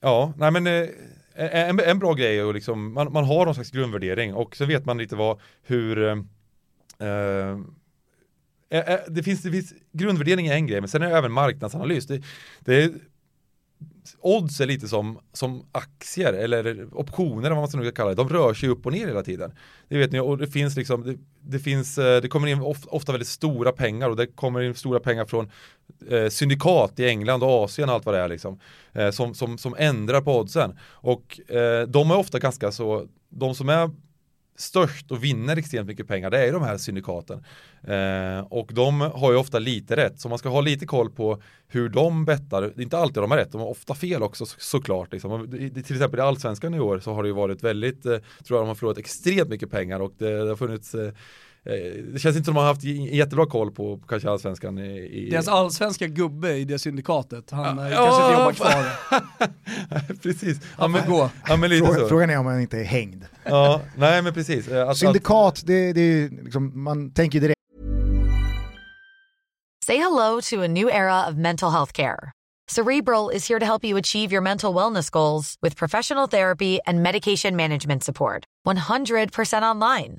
Ja, 0.00 0.32
nej 0.36 0.50
men 0.50 0.66
eh, 0.66 0.88
en, 1.34 1.80
en 1.80 1.98
bra 1.98 2.12
grej 2.14 2.38
är 2.38 2.48
att 2.48 2.54
liksom, 2.54 2.92
man, 2.92 3.12
man 3.12 3.24
har 3.24 3.44
någon 3.44 3.54
slags 3.54 3.70
grundvärdering 3.70 4.34
och 4.34 4.56
så 4.56 4.64
vet 4.64 4.84
man 4.84 4.98
lite 4.98 5.16
vad, 5.16 5.40
hur 5.62 6.04
eh, 6.04 6.18
eh, 7.08 7.58
eh 8.70 8.98
det, 9.08 9.22
finns, 9.22 9.42
det 9.42 9.50
finns, 9.50 9.74
grundvärdering 9.92 10.46
är 10.46 10.54
en 10.54 10.66
grej, 10.66 10.80
men 10.80 10.88
sen 10.88 11.02
är 11.02 11.10
det 11.10 11.16
även 11.16 11.32
marknadsanalys. 11.32 12.06
Det, 12.06 12.22
det 12.60 12.82
är 12.82 12.90
odds 14.20 14.60
är 14.60 14.66
lite 14.66 14.88
som, 14.88 15.18
som 15.32 15.66
aktier 15.72 16.32
eller 16.32 16.88
optioner 16.92 17.50
vad 17.50 17.58
man 17.58 17.68
ska 17.68 17.92
kalla 17.92 18.08
det. 18.08 18.14
De 18.14 18.28
rör 18.28 18.54
sig 18.54 18.68
upp 18.68 18.86
och 18.86 18.92
ner 18.92 19.06
hela 19.06 19.22
tiden. 19.22 19.52
Det 19.88 19.98
vet 19.98 20.12
ni 20.12 20.20
och 20.20 20.38
det 20.38 20.46
finns 20.46 20.76
liksom 20.76 21.04
det, 21.04 21.18
det 21.40 21.58
finns 21.58 21.98
eh, 21.98 22.22
det 22.22 22.28
kommer 22.28 22.46
in 22.46 22.60
ofta, 22.60 22.90
ofta, 22.90 23.12
väldigt 23.12 23.28
stora 23.28 23.72
pengar 23.72 24.08
och 24.08 24.16
det 24.16 24.26
kommer 24.26 24.60
in 24.60 24.74
stora 24.74 25.00
pengar 25.00 25.24
från 25.24 25.50
eh, 26.10 26.28
syndikat 26.28 27.00
i 27.00 27.08
England 27.08 27.42
och 27.42 27.64
Asien 27.64 27.88
och 27.88 27.94
allt 27.94 28.06
vad 28.06 28.14
det 28.14 28.20
är 28.20 28.28
liksom 28.28 28.60
eh, 28.92 29.10
som, 29.10 29.34
som, 29.34 29.58
som 29.58 29.74
ändrar 29.78 30.20
på 30.20 30.38
oddsen 30.38 30.78
och 30.82 31.50
eh, 31.50 31.88
de 31.88 32.10
är 32.10 32.16
ofta 32.16 32.38
ganska 32.38 32.72
så 32.72 33.06
de 33.28 33.54
som 33.54 33.68
är 33.68 33.90
störst 34.58 35.10
och 35.10 35.24
vinner 35.24 35.56
extremt 35.56 35.86
mycket 35.86 36.08
pengar, 36.08 36.30
det 36.30 36.46
är 36.46 36.52
de 36.52 36.62
här 36.62 36.78
syndikaten. 36.78 37.44
Eh, 37.82 38.40
och 38.50 38.70
de 38.74 39.00
har 39.00 39.32
ju 39.32 39.38
ofta 39.38 39.58
lite 39.58 39.96
rätt, 39.96 40.20
så 40.20 40.28
man 40.28 40.38
ska 40.38 40.48
ha 40.48 40.60
lite 40.60 40.86
koll 40.86 41.10
på 41.10 41.42
hur 41.68 41.88
de 41.88 42.24
bettar. 42.24 42.62
Det 42.62 42.80
är 42.80 42.82
inte 42.82 42.98
alltid 42.98 43.22
de 43.22 43.30
har 43.30 43.38
rätt, 43.38 43.52
de 43.52 43.60
har 43.60 43.68
ofta 43.68 43.94
fel 43.94 44.22
också 44.22 44.46
så, 44.46 44.56
såklart. 44.58 45.12
Liksom. 45.12 45.50
Till 45.50 45.96
exempel 45.96 46.18
i 46.18 46.22
allsvenskan 46.22 46.74
i 46.74 46.80
år 46.80 46.98
så 46.98 47.12
har 47.12 47.22
det 47.22 47.28
ju 47.28 47.34
varit 47.34 47.62
väldigt, 47.62 48.06
eh, 48.06 48.18
tror 48.44 48.58
jag 48.58 48.60
de 48.60 48.68
har 48.68 48.74
förlorat 48.74 48.98
extremt 48.98 49.48
mycket 49.48 49.70
pengar 49.70 50.00
och 50.00 50.12
det, 50.18 50.42
det 50.42 50.48
har 50.48 50.56
funnits 50.56 50.94
Eh, 50.94 51.12
det 52.12 52.18
känns 52.18 52.36
inte 52.36 52.44
som 52.44 52.56
att 52.56 52.56
de 52.56 52.56
har 52.56 52.66
haft 52.66 53.12
jättebra 53.14 53.46
koll 53.46 53.70
på, 53.70 54.00
kanske 54.08 54.30
allsvenskan. 54.30 54.78
I, 54.78 54.98
i... 54.98 55.30
Deras 55.30 55.48
allsvenska 55.48 56.06
gubbe 56.06 56.52
i 56.52 56.64
det 56.64 56.78
syndikatet, 56.78 57.50
han 57.50 57.78
ja, 57.78 57.96
kanske 57.96 58.22
inte 58.22 58.38
jobbar 58.38 58.52
kvar. 58.52 58.84
precis. 60.22 60.60
Han 60.76 60.92
får 60.92 61.06
gå. 61.06 61.30
Ja, 61.48 61.56
men 61.56 61.70
lite 61.70 61.86
Frågan, 61.86 62.08
frågan 62.08 62.30
är 62.30 62.38
om 62.38 62.46
han 62.46 62.60
inte 62.60 62.78
är 62.78 62.84
hängd. 62.84 63.24
ja, 63.44 63.80
nej 63.96 64.22
men 64.22 64.34
precis. 64.34 64.68
Att, 64.68 64.96
Syndikat, 64.96 65.62
det, 65.66 65.92
det 65.92 66.00
är 66.00 66.44
liksom, 66.44 66.82
man 66.84 67.10
tänker 67.10 67.40
direkt. 67.40 67.58
Say 69.86 69.96
hello 69.96 70.40
to 70.40 70.62
a 70.62 70.68
new 70.68 70.88
era 70.88 71.28
of 71.28 71.34
mental 71.34 71.70
health 71.70 71.92
care. 71.92 72.32
Cerebral 72.70 73.30
is 73.30 73.48
here 73.48 73.58
to 73.58 73.66
help 73.66 73.84
you 73.84 73.98
achieve 73.98 74.32
your 74.32 74.42
mental 74.42 74.74
wellness 74.74 75.10
goals 75.10 75.56
with 75.62 75.76
professional 75.76 76.28
therapy 76.28 76.78
and 76.86 77.02
medication 77.02 77.56
management 77.56 78.04
support. 78.04 78.44
100% 78.66 79.62
online. 79.62 80.18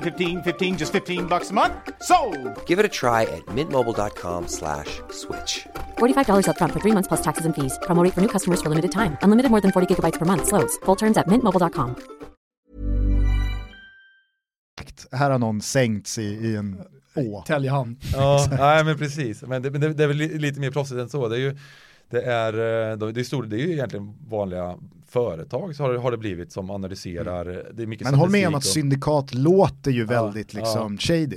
15, 0.00 0.42
15 0.42 0.76
just 0.76 0.92
15 0.92 1.26
bucks 1.26 1.50
a 1.50 1.54
month. 1.54 1.72
So, 2.02 2.16
Give 2.66 2.78
it 2.78 2.84
a 2.84 2.88
try 2.88 3.22
at 3.22 3.42
mintmobile.com/switch. 3.56 5.00
slash 5.10 5.66
$45 5.98 6.48
up 6.50 6.58
front 6.58 6.72
for 6.72 6.80
3 6.80 6.92
months 6.92 7.08
plus 7.08 7.22
taxes 7.22 7.46
and 7.46 7.54
fees. 7.54 7.78
Promo 7.86 8.04
for 8.12 8.20
new 8.20 8.28
customers 8.28 8.60
for 8.62 8.68
limited 8.68 8.92
time. 8.92 9.16
Unlimited 9.22 9.50
more 9.50 9.60
than 9.60 9.72
40 9.72 9.86
gigabytes 9.94 10.18
per 10.18 10.26
month 10.26 10.46
slows. 10.48 10.78
Full 10.86 10.96
terms 10.96 11.16
at 11.16 11.26
mintmobile.com. 11.26 11.94
Här 15.12 15.30
har 15.30 15.38
någon 15.38 15.60
sänkts 15.60 16.18
i, 16.18 16.22
i 16.22 16.56
en 16.56 16.80
å. 17.14 17.42
Täljehamn. 17.46 17.96
Ja, 18.12 18.46
nej 18.58 18.84
men 18.84 18.98
precis. 18.98 19.42
Men 19.42 19.62
det, 19.62 19.70
men 19.70 19.80
det, 19.80 19.92
det 19.94 20.02
är 20.04 20.08
väl 20.08 20.16
li- 20.16 20.38
lite 20.38 20.60
mer 20.60 20.70
proffsigt 20.70 21.00
än 21.00 21.08
så. 21.08 21.28
Det 21.28 21.36
är 21.36 21.40
ju, 21.40 21.56
det 22.12 22.22
är, 22.22 22.90
eh, 22.90 22.96
de- 22.96 23.12
det 23.12 23.20
är, 23.20 23.24
stor, 23.24 23.42
det 23.42 23.56
är 23.56 23.66
ju 23.66 23.72
egentligen 23.72 24.14
vanliga 24.28 24.76
företag 25.08 25.76
så 25.76 25.82
har 25.82 25.92
det, 25.92 25.98
har 25.98 26.10
det 26.10 26.16
blivit 26.18 26.52
som 26.52 26.70
analyserar. 26.70 27.44
Det 27.74 27.82
är 27.82 27.86
mycket 27.86 28.04
Men 28.10 28.14
håll 28.14 28.30
med 28.30 28.48
om 28.48 28.54
att 28.54 28.58
och- 28.58 28.64
syndikat 28.64 29.34
låter 29.34 29.90
ju 29.90 30.04
väldigt 30.04 30.54
ja. 30.54 30.60
liksom 30.60 30.98
shady. 30.98 31.36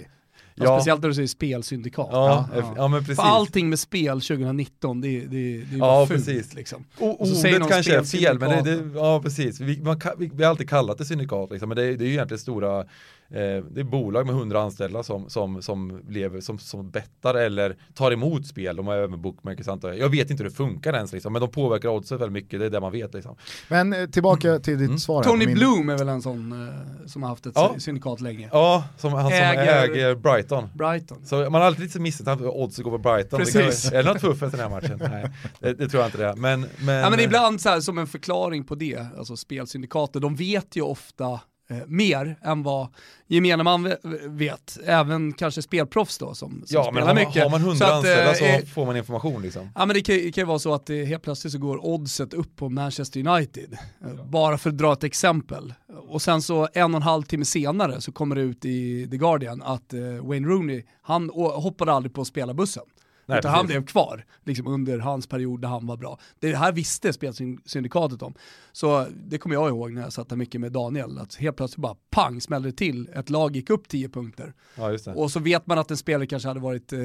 Ja. 0.57 0.65
Ja, 0.65 0.77
Speciellt 0.79 1.01
när 1.01 1.09
du 1.09 1.15
säger 1.15 1.27
spelsyndikat. 1.27 2.07
ja, 2.11 2.49
Ja. 2.55 2.73
ja, 2.77 2.87
men 2.87 2.99
precis. 2.99 3.15
För 3.15 3.23
allting 3.23 3.69
med 3.69 3.79
spel 3.79 4.21
2019, 4.21 5.01
det, 5.01 5.19
det, 5.19 5.25
det 5.27 5.35
är 5.37 5.71
ju 5.71 5.77
Ja, 5.77 6.05
fult 6.07 6.25
precis. 6.25 6.53
liksom. 6.53 6.85
O- 6.99 7.07
Och 7.09 7.27
så 7.27 7.47
Ordet 7.47 7.69
kanske 7.69 7.97
är 7.97 8.03
fel, 8.03 8.39
men 8.39 8.63
det, 8.63 8.75
det, 8.75 8.99
ja 8.99 9.21
precis. 9.23 9.59
Vi, 9.59 9.81
man, 9.81 10.01
vi, 10.17 10.31
vi 10.33 10.43
har 10.43 10.49
alltid 10.49 10.69
kallat 10.69 10.97
det 10.97 11.05
syndikat, 11.05 11.51
liksom, 11.51 11.69
men 11.69 11.75
det, 11.75 11.83
är- 11.83 11.97
det 11.97 12.03
är 12.03 12.07
ju 12.07 12.13
egentligen 12.13 12.39
stora, 12.39 12.85
det 13.29 13.79
är 13.79 13.83
bolag 13.83 14.25
med 14.25 14.35
100 14.35 14.61
anställda 14.61 15.03
som, 15.03 15.29
som, 15.29 15.61
som 15.61 16.01
lever, 16.09 16.41
som, 16.41 16.59
som 16.59 16.89
bettar 16.91 17.35
eller 17.35 17.77
tar 17.93 18.11
emot 18.11 18.47
spel. 18.47 18.75
De 18.75 18.87
har 18.87 18.95
även 18.95 19.21
bookmakers 19.21 19.67
antar 19.67 19.89
jag. 19.89 19.99
Jag 19.99 20.09
vet 20.09 20.29
inte 20.29 20.43
hur 20.43 20.49
det 20.49 20.55
funkar 20.55 20.93
ens, 20.93 21.13
liksom, 21.13 21.33
men 21.33 21.39
de 21.39 21.51
påverkar 21.51 21.89
oddset 21.89 22.11
väldigt 22.21 22.31
mycket, 22.33 22.59
det 22.59 22.65
är 22.65 22.69
det 22.69 22.79
man 22.79 22.91
vet. 22.91 23.13
Liksom. 23.13 23.35
Men 23.69 23.93
eh, 23.93 24.05
tillbaka 24.09 24.59
till 24.59 24.77
ditt 24.77 25.01
svar 25.01 25.15
här 25.15 25.23
på 25.23 25.29
Tony 25.29 25.45
min- 25.45 25.55
Bloom 25.55 25.89
är 25.89 25.97
väl 25.97 26.09
en 26.09 26.21
sån 26.21 26.67
eh, 26.67 27.07
som 27.07 27.23
har 27.23 27.29
haft 27.29 27.45
ett 27.45 27.51
Ja. 27.55 27.75
syndikat 27.79 28.21
länge. 28.21 28.49
Ja, 28.51 28.83
som, 28.97 29.13
han 29.13 29.23
som 29.23 29.31
Äger- 29.33 29.83
äger, 29.89 30.15
Brighton. 30.15 30.69
Brighton. 30.73 31.25
Så 31.25 31.35
man 31.35 31.53
har 31.53 31.61
alltid 31.61 31.83
lite 31.83 31.99
misstänkt 31.99 32.27
att 32.27 32.41
oddset 32.41 32.83
går 32.83 32.91
på 32.91 32.97
Brighton. 32.97 33.39
Det 33.39 33.45
Precis. 33.53 33.89
kan, 33.89 33.99
är 33.99 34.03
det 34.03 34.09
något 34.13 34.21
fuffens 34.21 34.53
i 34.53 34.57
den 34.57 34.71
här 34.71 34.81
matchen? 34.81 35.01
Nej, 35.11 35.31
det, 35.59 35.73
det 35.73 35.89
tror 35.89 36.01
jag 36.03 36.07
inte 36.07 36.17
det 36.17 36.25
är. 36.27 36.35
Men, 36.35 36.65
men, 36.79 36.95
Ja 36.95 37.09
men 37.09 37.19
ibland 37.19 37.61
så 37.61 37.69
här, 37.69 37.79
som 37.79 37.97
en 37.97 38.07
förklaring 38.07 38.63
på 38.63 38.75
det, 38.75 39.05
alltså 39.17 39.35
spelsyndikater, 39.37 40.19
de 40.19 40.35
vet 40.35 40.75
ju 40.75 40.81
ofta 40.81 41.25
eh, 41.25 41.39
mer 41.87 42.35
än 42.41 42.63
vad 42.63 42.87
gemene 43.27 43.63
man 43.63 43.83
ve- 43.83 43.97
vet, 44.27 44.77
även 44.85 45.33
kanske 45.33 45.61
spelproffs 45.61 46.17
då 46.17 46.33
som, 46.33 46.35
som 46.35 46.61
Ja, 46.69 46.83
spelar 46.83 46.91
men 46.91 47.03
har 47.07 47.15
man, 47.15 47.23
mycket. 47.27 47.43
har 47.43 47.49
man 47.49 47.59
Så 47.61 47.67
hundra 47.67 47.85
att, 47.87 47.93
anställda 47.93 48.31
eh, 48.31 48.37
så 48.37 48.45
eh, 48.45 48.65
får 48.65 48.85
man 48.85 48.97
information 48.97 49.41
liksom. 49.41 49.69
Ja 49.75 49.85
men 49.85 49.93
det 49.95 50.01
kan, 50.01 50.15
det 50.15 50.31
kan 50.31 50.41
ju 50.41 50.45
vara 50.45 50.59
så 50.59 50.73
att 50.73 50.85
det 50.85 51.05
helt 51.05 51.23
plötsligt 51.23 51.53
så 51.53 51.59
går 51.59 51.85
oddset 51.85 52.33
upp 52.33 52.55
på 52.55 52.69
Manchester 52.69 53.27
United. 53.27 53.77
Eh, 54.05 54.25
Bara 54.25 54.57
för 54.57 54.69
att 54.69 54.77
dra 54.77 54.93
ett 54.93 55.03
exempel. 55.03 55.73
Och 56.07 56.21
sen 56.21 56.41
så 56.41 56.67
en 56.73 56.93
och 56.93 56.97
en 56.97 57.03
halv 57.03 57.23
timme 57.23 57.45
senare 57.45 58.01
så 58.01 58.11
kommer 58.11 58.35
det 58.35 58.41
ut 58.41 58.65
i 58.65 59.07
The 59.11 59.17
Guardian 59.17 59.61
att 59.61 59.93
eh, 59.93 59.99
Wayne 60.01 60.47
Rooney, 60.47 60.83
han 61.01 61.29
hoppade 61.35 61.91
aldrig 61.93 62.13
på 62.13 62.25
spelarbussen. 62.25 62.83
Nej, 63.25 63.39
utan 63.39 63.51
han 63.51 63.65
blev 63.67 63.85
kvar 63.85 64.25
liksom 64.43 64.67
under 64.67 64.99
hans 64.99 65.27
period 65.27 65.61
där 65.61 65.67
han 65.67 65.87
var 65.87 65.97
bra. 65.97 66.19
Det 66.39 66.55
här 66.55 66.71
visste 66.71 67.13
spelsyndikatet 67.13 68.21
om. 68.21 68.33
Så 68.71 69.07
det 69.25 69.37
kommer 69.37 69.55
jag 69.55 69.67
ihåg 69.69 69.91
när 69.93 70.01
jag 70.01 70.13
satt 70.13 70.29
där 70.29 70.35
mycket 70.35 70.61
med 70.61 70.71
Daniel, 70.71 71.17
att 71.19 71.35
helt 71.35 71.57
plötsligt 71.57 71.81
bara 71.81 71.95
pang 72.09 72.41
smällde 72.41 72.69
det 72.69 72.77
till, 72.77 73.09
ett 73.15 73.29
lag 73.29 73.55
gick 73.55 73.69
upp 73.69 73.87
10 73.87 74.09
punkter. 74.09 74.53
Ja. 74.75 74.97
Och 75.15 75.31
så 75.31 75.39
vet 75.39 75.67
man 75.67 75.77
att 75.79 75.91
en 75.91 75.97
spelare 75.97 76.27
kanske 76.27 76.47
hade 76.47 76.59
varit 76.59 76.93
eh, 76.93 76.99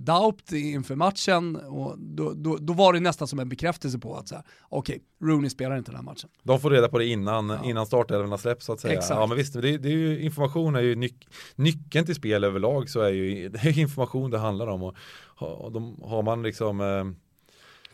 doubt 0.00 0.52
inför 0.52 0.94
matchen 0.94 1.56
och 1.56 1.98
då, 1.98 2.32
då, 2.36 2.56
då 2.56 2.72
var 2.72 2.92
det 2.92 3.00
nästan 3.00 3.28
som 3.28 3.38
en 3.38 3.48
bekräftelse 3.48 3.98
på 3.98 4.16
att 4.16 4.28
så 4.28 4.34
här, 4.34 4.44
okej, 4.68 5.02
Rooney 5.22 5.50
spelar 5.50 5.76
inte 5.78 5.90
den 5.90 5.96
här 5.96 6.04
matchen. 6.04 6.30
De 6.42 6.60
får 6.60 6.70
reda 6.70 6.88
på 6.88 6.98
det 6.98 7.06
innan, 7.06 7.64
innan 7.64 7.86
startelvorna 7.86 8.38
släpps 8.38 8.66
så 8.66 8.72
att 8.72 8.80
säga. 8.80 8.94
Exakt. 8.94 9.20
Ja 9.20 9.26
men 9.26 9.36
visst, 9.36 9.52
det, 9.62 9.70
är- 9.70 9.78
det 9.78 9.88
är 9.88 9.92
ju, 9.92 10.20
information 10.20 10.76
är 10.76 10.80
ju 10.80 10.94
nyc- 10.94 11.26
nyckeln 11.54 12.06
till 12.06 12.14
spel 12.14 12.44
överlag 12.44 12.90
så 12.90 13.00
är 13.00 13.10
ju 13.10 13.48
det 13.48 13.58
är 13.58 13.78
information 13.78 14.30
det 14.30 14.38
handlar 14.38 14.66
om. 14.66 14.82
Och, 14.82 14.96
och 15.44 15.72
de, 15.72 16.00
har 16.04 16.22
man 16.22 16.42
liksom 16.42 16.80
eh, 16.80 17.04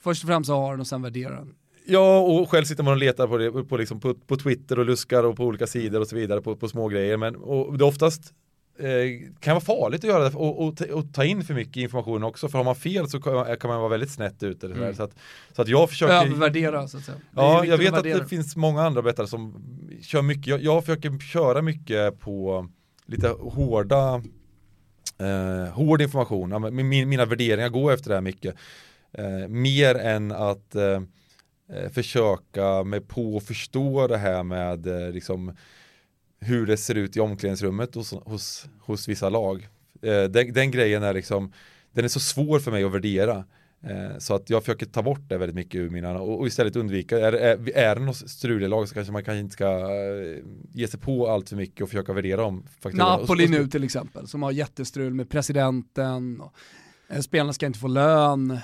Först 0.01 0.25
och 0.25 0.29
främst 0.29 0.47
så 0.49 0.55
har 0.55 0.71
den 0.71 0.81
och 0.81 0.87
sen 0.87 1.03
värderar 1.03 1.37
den. 1.37 1.55
Ja, 1.87 2.21
och 2.21 2.51
själv 2.51 2.65
sitter 2.65 2.83
man 2.83 2.93
och 2.93 2.99
letar 2.99 3.27
på 3.27 3.37
det 3.39 3.65
på, 3.65 3.77
liksom, 3.77 4.01
på, 4.01 4.15
på 4.15 4.37
Twitter 4.37 4.79
och 4.79 4.87
luskar 4.87 5.25
och 5.25 5.37
på 5.37 5.45
olika 5.45 5.67
sidor 5.67 6.01
och 6.01 6.07
så 6.09 6.17
vidare 6.17 6.41
på, 6.43 6.57
på 6.57 6.69
små 6.69 6.89
grejer. 6.89 7.17
Men 7.17 7.37
och 7.37 7.79
det 7.79 7.85
oftast 7.85 8.33
eh, 8.79 9.31
kan 9.41 9.55
vara 9.55 9.61
farligt 9.65 10.05
att 10.05 10.11
göra 10.11 10.29
det 10.31 10.37
och, 10.37 10.67
och, 10.67 10.77
ta- 10.77 10.95
och 10.95 11.15
ta 11.15 11.25
in 11.25 11.45
för 11.45 11.55
mycket 11.55 11.77
information 11.77 12.23
också. 12.23 12.49
För 12.49 12.59
har 12.59 12.65
man 12.65 12.75
fel 12.77 13.09
så 13.09 13.21
kan 13.21 13.35
man, 13.35 13.57
kan 13.57 13.71
man 13.71 13.79
vara 13.81 13.89
väldigt 13.89 14.11
snett 14.11 14.43
ute. 14.43 14.67
eller 14.67 14.93
Så, 14.93 15.03
att, 15.03 15.13
så 15.57 15.63
att 15.63 15.69
jag 15.69 15.89
försöker 15.91 16.15
Övervärdera 16.15 16.89
så 16.89 16.97
att 16.97 17.05
säga. 17.05 17.19
Ja, 17.37 17.65
jag 17.65 17.79
vet 17.79 17.89
att 17.89 17.99
värdera. 17.99 18.19
det 18.19 18.27
finns 18.29 18.57
många 18.57 18.83
andra 18.83 19.03
bettare 19.03 19.27
som 19.27 19.55
kör 20.03 20.23
mycket. 20.23 20.47
Jag, 20.47 20.63
jag 20.63 20.85
försöker 20.85 21.19
köra 21.19 21.63
mycket 21.63 22.21
på 22.21 22.69
lite 23.07 23.29
hårda 23.29 24.23
eh, 25.23 25.73
hård 25.73 26.03
information. 26.03 26.51
Ja, 26.51 26.59
men 26.59 26.89
Min, 26.89 27.09
mina 27.09 27.25
värderingar 27.25 27.69
går 27.69 27.93
efter 27.93 28.09
det 28.09 28.15
här 28.15 28.23
mycket. 28.23 28.55
Eh, 29.13 29.49
mer 29.49 29.95
än 29.95 30.33
att 30.33 30.75
eh, 30.75 31.03
eh, 31.73 31.91
försöka 31.93 32.85
mig 32.85 33.01
på 33.01 33.37
att 33.37 33.43
förstå 33.43 34.07
det 34.07 34.19
här 34.19 34.43
med 34.43 34.87
eh, 34.87 35.11
liksom, 35.11 35.57
hur 36.41 36.67
det 36.67 36.77
ser 36.77 36.95
ut 36.95 37.17
i 37.17 37.21
omklädningsrummet 37.21 37.95
hos, 37.95 38.13
hos, 38.13 38.67
hos 38.81 39.09
vissa 39.09 39.29
lag. 39.29 39.69
Eh, 40.03 40.25
den, 40.25 40.53
den 40.53 40.71
grejen 40.71 41.03
är 41.03 41.15
liksom, 41.15 41.53
den 41.93 42.05
är 42.05 42.09
så 42.09 42.21
svår 42.21 42.59
för 42.59 42.71
mig 42.71 42.85
att 42.85 42.93
värdera. 42.93 43.45
Eh, 43.85 44.19
så 44.19 44.35
att 44.35 44.51
jag 44.51 44.63
försöker 44.63 44.87
ta 44.87 45.03
bort 45.03 45.29
det 45.29 45.39
väldigt 45.39 45.57
mycket 45.57 45.75
ur 45.75 45.91
mina 45.91 46.21
och, 46.21 46.47
istället 46.47 46.77
undvika, 46.77 47.19
är, 47.19 47.33
är, 47.33 47.77
är 47.77 47.95
det 47.95 48.01
något 48.01 48.31
struligt 48.31 48.71
lag 48.71 48.89
så 48.89 48.95
kanske 48.95 49.13
man 49.13 49.25
kanske 49.25 49.41
inte 49.41 49.53
ska 49.53 49.69
eh, 49.69 50.45
ge 50.73 50.89
sig 50.89 51.01
på 51.01 51.29
allt 51.29 51.49
för 51.49 51.57
mycket 51.57 51.81
och 51.81 51.89
försöka 51.89 52.13
värdera 52.13 52.45
om 52.45 52.67
faktorerna. 52.81 53.17
Napoli 53.17 53.49
nu 53.49 53.67
till 53.67 53.85
exempel, 53.85 54.29
som 54.29 54.43
har 54.43 54.53
jättestrul 54.53 55.15
med 55.15 55.31
presidenten. 55.31 56.41
Och, 56.41 56.53
eh, 57.09 57.21
spelarna 57.21 57.53
ska 57.53 57.67
inte 57.67 57.79
få 57.79 57.89
lön. 57.89 58.51
Mm. 58.51 58.61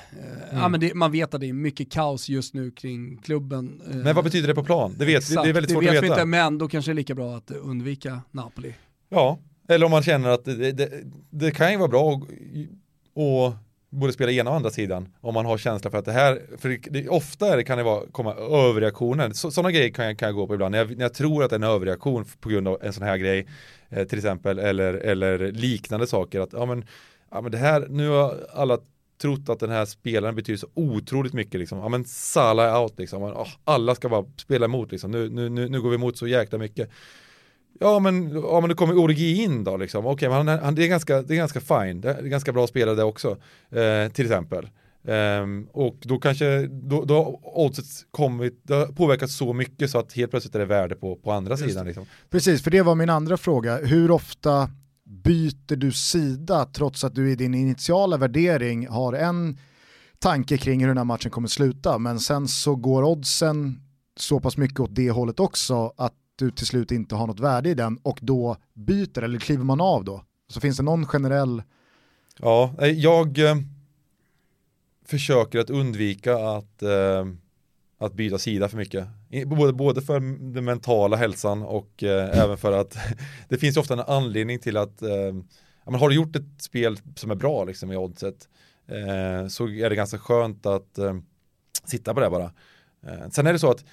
ja, 0.52 0.68
men 0.68 0.80
det, 0.80 0.94
man 0.94 1.12
vet 1.12 1.34
att 1.34 1.40
det 1.40 1.48
är 1.48 1.52
mycket 1.52 1.92
kaos 1.92 2.28
just 2.28 2.54
nu 2.54 2.70
kring 2.70 3.16
klubben. 3.16 3.82
Men 3.86 4.14
vad 4.14 4.24
betyder 4.24 4.48
det 4.48 4.54
på 4.54 4.64
plan? 4.64 4.94
Det, 4.98 5.04
vet, 5.04 5.08
vi- 5.08 5.16
exakt, 5.16 5.44
det 5.44 5.48
är 5.48 5.52
väldigt 5.52 5.72
svårt 5.72 5.84
det 5.84 5.90
vet 5.90 5.98
att 5.98 6.04
vi 6.04 6.08
veta. 6.08 6.20
inte, 6.20 6.26
men 6.26 6.58
då 6.58 6.68
kanske 6.68 6.90
det 6.90 6.92
är 6.92 6.96
lika 6.96 7.14
bra 7.14 7.36
att 7.36 7.50
undvika 7.50 8.20
Napoli. 8.30 8.74
Ja, 9.08 9.38
eller 9.68 9.84
om 9.86 9.90
man 9.90 10.02
känner 10.02 10.28
att 10.28 10.44
det, 10.44 10.72
det, 10.72 10.90
det 11.30 11.50
kan 11.50 11.72
ju 11.72 11.78
vara 11.78 11.88
bra 11.88 12.12
att 12.12 12.22
och 13.14 13.54
både 13.90 14.12
spela 14.12 14.32
ena 14.32 14.50
och 14.50 14.56
andra 14.56 14.70
sidan 14.70 15.08
om 15.20 15.34
man 15.34 15.46
har 15.46 15.58
känsla 15.58 15.90
för 15.90 15.98
att 15.98 16.04
det 16.04 16.12
här, 16.12 16.42
för 16.58 16.78
det, 16.90 17.08
ofta 17.08 17.52
är 17.52 17.56
det, 17.56 17.64
kan 17.64 17.78
det 17.78 17.84
vara, 17.84 18.02
komma 18.12 18.34
överreaktioner. 18.34 19.30
Så, 19.30 19.50
sådana 19.50 19.72
grejer 19.72 19.90
kan 19.90 20.04
jag, 20.04 20.18
kan 20.18 20.26
jag 20.26 20.36
gå 20.36 20.46
på 20.46 20.54
ibland. 20.54 20.72
När 20.72 20.78
jag, 20.78 20.96
när 20.96 21.04
jag 21.04 21.14
tror 21.14 21.44
att 21.44 21.50
det 21.50 21.54
är 21.54 21.58
en 21.58 21.64
överreaktion 21.64 22.24
på 22.40 22.48
grund 22.48 22.68
av 22.68 22.78
en 22.82 22.92
sån 22.92 23.02
här 23.02 23.16
grej, 23.16 23.46
eh, 23.88 24.04
till 24.04 24.18
exempel, 24.18 24.58
eller, 24.58 24.94
eller 24.94 25.52
liknande 25.52 26.06
saker. 26.06 26.40
Att, 26.40 26.52
ja, 26.52 26.66
men, 26.66 26.84
ja, 27.30 27.40
men 27.40 27.52
det 27.52 27.58
här, 27.58 27.86
nu 27.88 28.08
har 28.08 28.46
alla 28.52 28.78
trott 29.18 29.48
att 29.48 29.60
den 29.60 29.70
här 29.70 29.84
spelaren 29.84 30.34
betyder 30.34 30.58
så 30.58 30.68
otroligt 30.74 31.32
mycket 31.32 31.60
liksom. 31.60 31.78
Ja 31.78 31.88
men 31.88 32.04
Salah 32.04 32.74
är 32.74 32.82
out 32.82 32.98
liksom. 32.98 33.46
Alla 33.64 33.94
ska 33.94 34.08
bara 34.08 34.24
spela 34.36 34.64
emot 34.64 34.92
liksom. 34.92 35.10
Nu, 35.10 35.30
nu, 35.30 35.48
nu, 35.48 35.68
nu 35.68 35.80
går 35.80 35.90
vi 35.90 35.94
emot 35.94 36.16
så 36.16 36.26
jäkla 36.26 36.58
mycket. 36.58 36.90
Ja 37.80 37.98
men, 37.98 38.30
ja, 38.30 38.60
men 38.60 38.68
det 38.68 38.74
kommer 38.74 38.98
Origi 38.98 39.42
in 39.42 39.64
då 39.64 39.76
liksom. 39.76 40.06
Okej, 40.06 40.28
men 40.28 40.48
han, 40.48 40.58
han, 40.58 40.74
det, 40.74 40.84
är 40.84 40.88
ganska, 40.88 41.22
det 41.22 41.34
är 41.34 41.36
ganska 41.36 41.60
fine. 41.60 42.00
Det 42.00 42.10
är 42.10 42.22
ganska 42.22 42.52
bra 42.52 42.66
spelare 42.66 42.96
det 42.96 43.04
också. 43.04 43.36
Eh, 43.70 44.12
till 44.12 44.24
exempel. 44.24 44.68
Ehm, 45.08 45.68
och 45.72 45.96
då 46.00 46.18
kanske, 46.18 46.66
då, 46.66 47.04
då 47.04 47.14
har 47.14 47.38
oddset 47.58 47.84
kommit, 48.10 48.60
det 48.62 48.74
har 48.74 48.86
påverkat 48.86 49.30
så 49.30 49.52
mycket 49.52 49.90
så 49.90 49.98
att 49.98 50.12
helt 50.12 50.30
plötsligt 50.30 50.54
är 50.54 50.58
det 50.58 50.64
värde 50.64 50.94
på, 50.94 51.16
på 51.16 51.32
andra 51.32 51.56
sidan. 51.56 51.86
Liksom. 51.86 52.06
Precis, 52.30 52.62
för 52.62 52.70
det 52.70 52.82
var 52.82 52.94
min 52.94 53.10
andra 53.10 53.36
fråga. 53.36 53.76
Hur 53.76 54.10
ofta 54.10 54.70
byter 55.04 55.76
du 55.76 55.92
sida 55.92 56.64
trots 56.72 57.04
att 57.04 57.14
du 57.14 57.30
i 57.30 57.34
din 57.34 57.54
initiala 57.54 58.16
värdering 58.16 58.88
har 58.88 59.12
en 59.12 59.58
tanke 60.18 60.56
kring 60.58 60.80
hur 60.80 60.88
den 60.88 60.96
här 60.98 61.04
matchen 61.04 61.30
kommer 61.30 61.48
sluta, 61.48 61.98
men 61.98 62.20
sen 62.20 62.48
så 62.48 62.76
går 62.76 63.02
oddsen 63.02 63.80
så 64.16 64.40
pass 64.40 64.56
mycket 64.56 64.80
åt 64.80 64.94
det 64.94 65.10
hållet 65.10 65.40
också 65.40 65.92
att 65.96 66.14
du 66.38 66.50
till 66.50 66.66
slut 66.66 66.90
inte 66.90 67.14
har 67.14 67.26
något 67.26 67.40
värde 67.40 67.68
i 67.68 67.74
den 67.74 67.98
och 68.02 68.18
då 68.22 68.56
byter 68.74 69.22
eller 69.22 69.38
kliver 69.38 69.64
man 69.64 69.80
av 69.80 70.04
då? 70.04 70.24
Så 70.48 70.60
finns 70.60 70.76
det 70.76 70.82
någon 70.82 71.06
generell... 71.06 71.62
Ja, 72.38 72.74
eh, 72.80 72.88
jag 72.88 73.38
eh, 73.38 73.56
försöker 75.04 75.58
att 75.58 75.70
undvika 75.70 76.36
att 76.36 76.82
eh, 76.82 77.24
att 77.98 78.14
byta 78.14 78.38
sida 78.38 78.68
för 78.68 78.76
mycket. 78.76 79.08
Både, 79.46 79.72
både 79.72 80.02
för 80.02 80.20
den 80.52 80.64
mentala 80.64 81.16
hälsan 81.16 81.62
och 81.62 82.02
eh, 82.02 82.38
även 82.38 82.58
för 82.58 82.72
att 82.72 82.96
det 83.48 83.58
finns 83.58 83.76
ofta 83.76 83.94
en 83.94 84.00
anledning 84.00 84.58
till 84.58 84.76
att 84.76 85.02
eh, 85.02 85.34
men 85.84 86.00
har 86.00 86.08
du 86.08 86.14
gjort 86.14 86.36
ett 86.36 86.62
spel 86.62 86.98
som 87.16 87.30
är 87.30 87.34
bra 87.34 87.64
liksom 87.64 87.92
i 87.92 87.96
oddset 87.96 88.48
eh, 88.86 89.48
så 89.48 89.68
är 89.68 89.90
det 89.90 89.96
ganska 89.96 90.18
skönt 90.18 90.66
att 90.66 90.98
eh, 90.98 91.16
sitta 91.84 92.14
på 92.14 92.20
det 92.20 92.30
bara. 92.30 92.52
Eh, 93.06 93.28
sen 93.30 93.46
är 93.46 93.52
det 93.52 93.58
så 93.58 93.70
att 93.70 93.84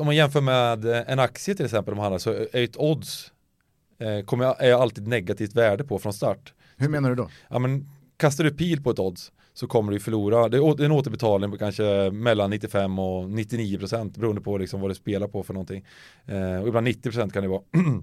om 0.00 0.06
man 0.06 0.16
jämför 0.16 0.40
med 0.40 0.84
en 0.84 1.18
aktie 1.18 1.54
till 1.54 1.64
exempel, 1.64 1.94
de 1.94 2.00
handlar, 2.00 2.18
så 2.18 2.30
är 2.30 2.64
ett 2.64 2.76
odds 2.76 3.32
eh, 3.98 4.24
kommer, 4.24 4.62
är 4.62 4.72
alltid 4.72 5.08
negativt 5.08 5.54
värde 5.54 5.84
på 5.84 5.98
från 5.98 6.12
start. 6.12 6.52
Hur 6.76 6.88
menar 6.88 7.10
du 7.10 7.16
då? 7.16 7.28
Ja, 7.48 7.58
men 7.58 7.88
kastar 8.16 8.44
du 8.44 8.50
pil 8.50 8.82
på 8.82 8.90
ett 8.90 8.98
odds 8.98 9.32
så 9.54 9.66
kommer 9.66 9.92
du 9.92 10.00
förlora. 10.00 10.48
Det 10.48 10.56
är 10.56 10.84
en 10.84 10.92
återbetalning 10.92 11.50
på 11.50 11.58
kanske 11.58 12.10
mellan 12.10 12.50
95 12.50 12.98
och 12.98 13.30
99 13.30 13.78
procent 13.78 14.16
beroende 14.16 14.40
på 14.40 14.58
liksom 14.58 14.80
vad 14.80 14.90
du 14.90 14.94
spelar 14.94 15.28
på 15.28 15.42
för 15.42 15.54
någonting. 15.54 15.84
Eh, 16.26 16.60
och 16.60 16.68
ibland 16.68 16.84
90 16.84 17.02
procent 17.02 17.32
kan 17.32 17.42
det 17.42 17.48
vara. 17.48 17.62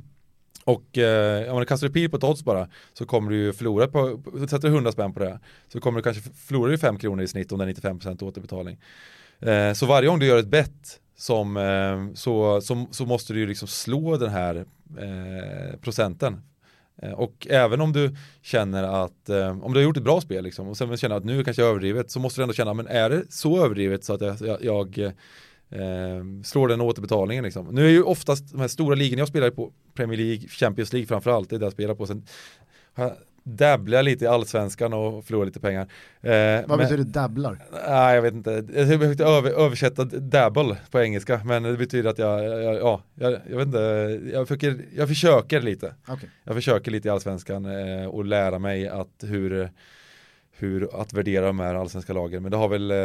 och 0.63 0.97
eh, 0.97 1.53
om 1.53 1.59
du 1.59 1.65
kastar 1.65 1.89
pil 1.89 2.09
på 2.09 2.17
ett 2.17 2.23
odds 2.23 2.43
bara 2.43 2.69
så 2.93 3.05
kommer 3.05 3.31
du 3.31 3.53
förlora 3.53 3.87
på, 3.87 4.21
sätter 4.49 4.67
du 4.67 4.67
100 4.67 4.91
spänn 4.91 5.13
på 5.13 5.19
det 5.19 5.39
så 5.67 5.79
kommer 5.79 5.99
du 5.99 6.03
kanske 6.03 6.23
förlora 6.35 6.77
5 6.77 6.97
kronor 6.97 7.23
i 7.23 7.27
snitt 7.27 7.51
om 7.51 7.57
det 7.57 7.65
är 7.65 7.67
95 7.67 7.99
procent 7.99 8.21
återbetalning. 8.21 8.77
Eh, 9.39 9.73
så 9.73 9.85
varje 9.85 10.09
gång 10.09 10.19
du 10.19 10.25
gör 10.25 10.37
ett 10.37 10.47
bett 10.47 10.99
som, 11.21 11.57
eh, 11.57 12.13
så, 12.13 12.61
som, 12.61 12.87
så 12.91 13.05
måste 13.05 13.33
du 13.33 13.39
ju 13.39 13.47
liksom 13.47 13.67
slå 13.67 14.17
den 14.17 14.29
här 14.29 14.65
eh, 14.97 15.79
procenten 15.81 16.41
Eh, 17.01 17.11
och 17.11 17.47
även 17.49 17.81
om 17.81 17.93
du 17.93 18.15
känner 18.41 18.83
att, 18.83 19.29
eh, 19.29 19.63
om 19.63 19.73
du 19.73 19.79
har 19.79 19.83
gjort 19.83 19.97
ett 19.97 20.03
bra 20.03 20.21
spel 20.21 20.43
liksom, 20.43 20.67
och 20.67 20.77
sen 20.77 20.97
känner 20.97 21.15
att 21.15 21.25
nu 21.25 21.43
kanske 21.43 21.61
jag 21.61 21.67
är 21.67 21.71
överdrivet, 21.71 22.11
så 22.11 22.19
måste 22.19 22.41
du 22.41 22.43
ändå 22.43 22.53
känna, 22.53 22.73
men 22.73 22.87
är 22.87 23.09
det 23.09 23.23
så 23.29 23.65
överdrivet 23.65 24.03
så 24.03 24.13
att 24.13 24.21
jag, 24.21 24.37
jag, 24.41 24.63
jag 24.63 24.99
eh, 25.69 26.23
slår 26.43 26.67
den 26.67 26.81
återbetalningen 26.81 27.43
liksom. 27.43 27.65
Nu 27.65 27.85
är 27.85 27.89
ju 27.89 28.03
oftast 28.03 28.51
de 28.51 28.61
här 28.61 28.67
stora 28.67 28.95
ligorna 28.95 29.19
jag 29.19 29.27
spelar 29.27 29.49
på, 29.49 29.71
Premier 29.93 30.17
League, 30.17 30.47
Champions 30.47 30.93
League 30.93 31.07
framförallt, 31.07 31.49
det 31.49 31.55
är 31.55 31.59
det 31.59 31.65
jag 31.65 31.73
spelar 31.73 31.95
på. 31.95 32.07
Sen 32.07 32.25
dabblar 33.43 34.03
lite 34.03 34.25
i 34.25 34.27
allsvenskan 34.27 34.93
och 34.93 35.25
förlorar 35.25 35.45
lite 35.45 35.59
pengar. 35.59 35.87
Eh, 36.21 36.61
Vad 36.67 36.79
betyder 36.79 37.03
dabblar? 37.03 37.59
Nej, 37.87 38.15
jag 38.15 38.21
vet 38.21 38.33
inte. 38.33 38.65
Jag 38.73 38.87
försökte 38.87 39.25
över, 39.25 39.51
översätta 39.51 40.05
dabble 40.05 40.77
på 40.91 40.99
engelska, 40.99 41.41
men 41.45 41.63
det 41.63 41.77
betyder 41.77 42.09
att 42.09 42.19
jag, 42.19 42.43
jag 42.43 42.75
ja, 42.75 43.01
jag, 43.15 43.37
jag, 43.49 43.57
vet 43.57 43.65
inte, 43.65 44.19
jag 44.33 44.47
försöker, 44.47 44.85
jag 44.95 45.07
försöker 45.07 45.61
lite. 45.61 45.95
Okay. 46.07 46.29
Jag 46.43 46.55
försöker 46.55 46.91
lite 46.91 47.07
i 47.07 47.11
allsvenskan 47.11 47.65
eh, 47.65 48.05
och 48.05 48.25
lära 48.25 48.59
mig 48.59 48.87
att 48.87 49.23
hur 49.23 49.69
hur 50.61 51.01
att 51.01 51.13
värdera 51.13 51.45
de 51.45 51.59
här 51.59 51.75
allsvenska 51.75 52.13
lagen. 52.13 52.41
Men 52.43 52.51
det 52.51 52.57
har 52.57 52.67
väl, 52.67 52.91
eh, 52.91 52.97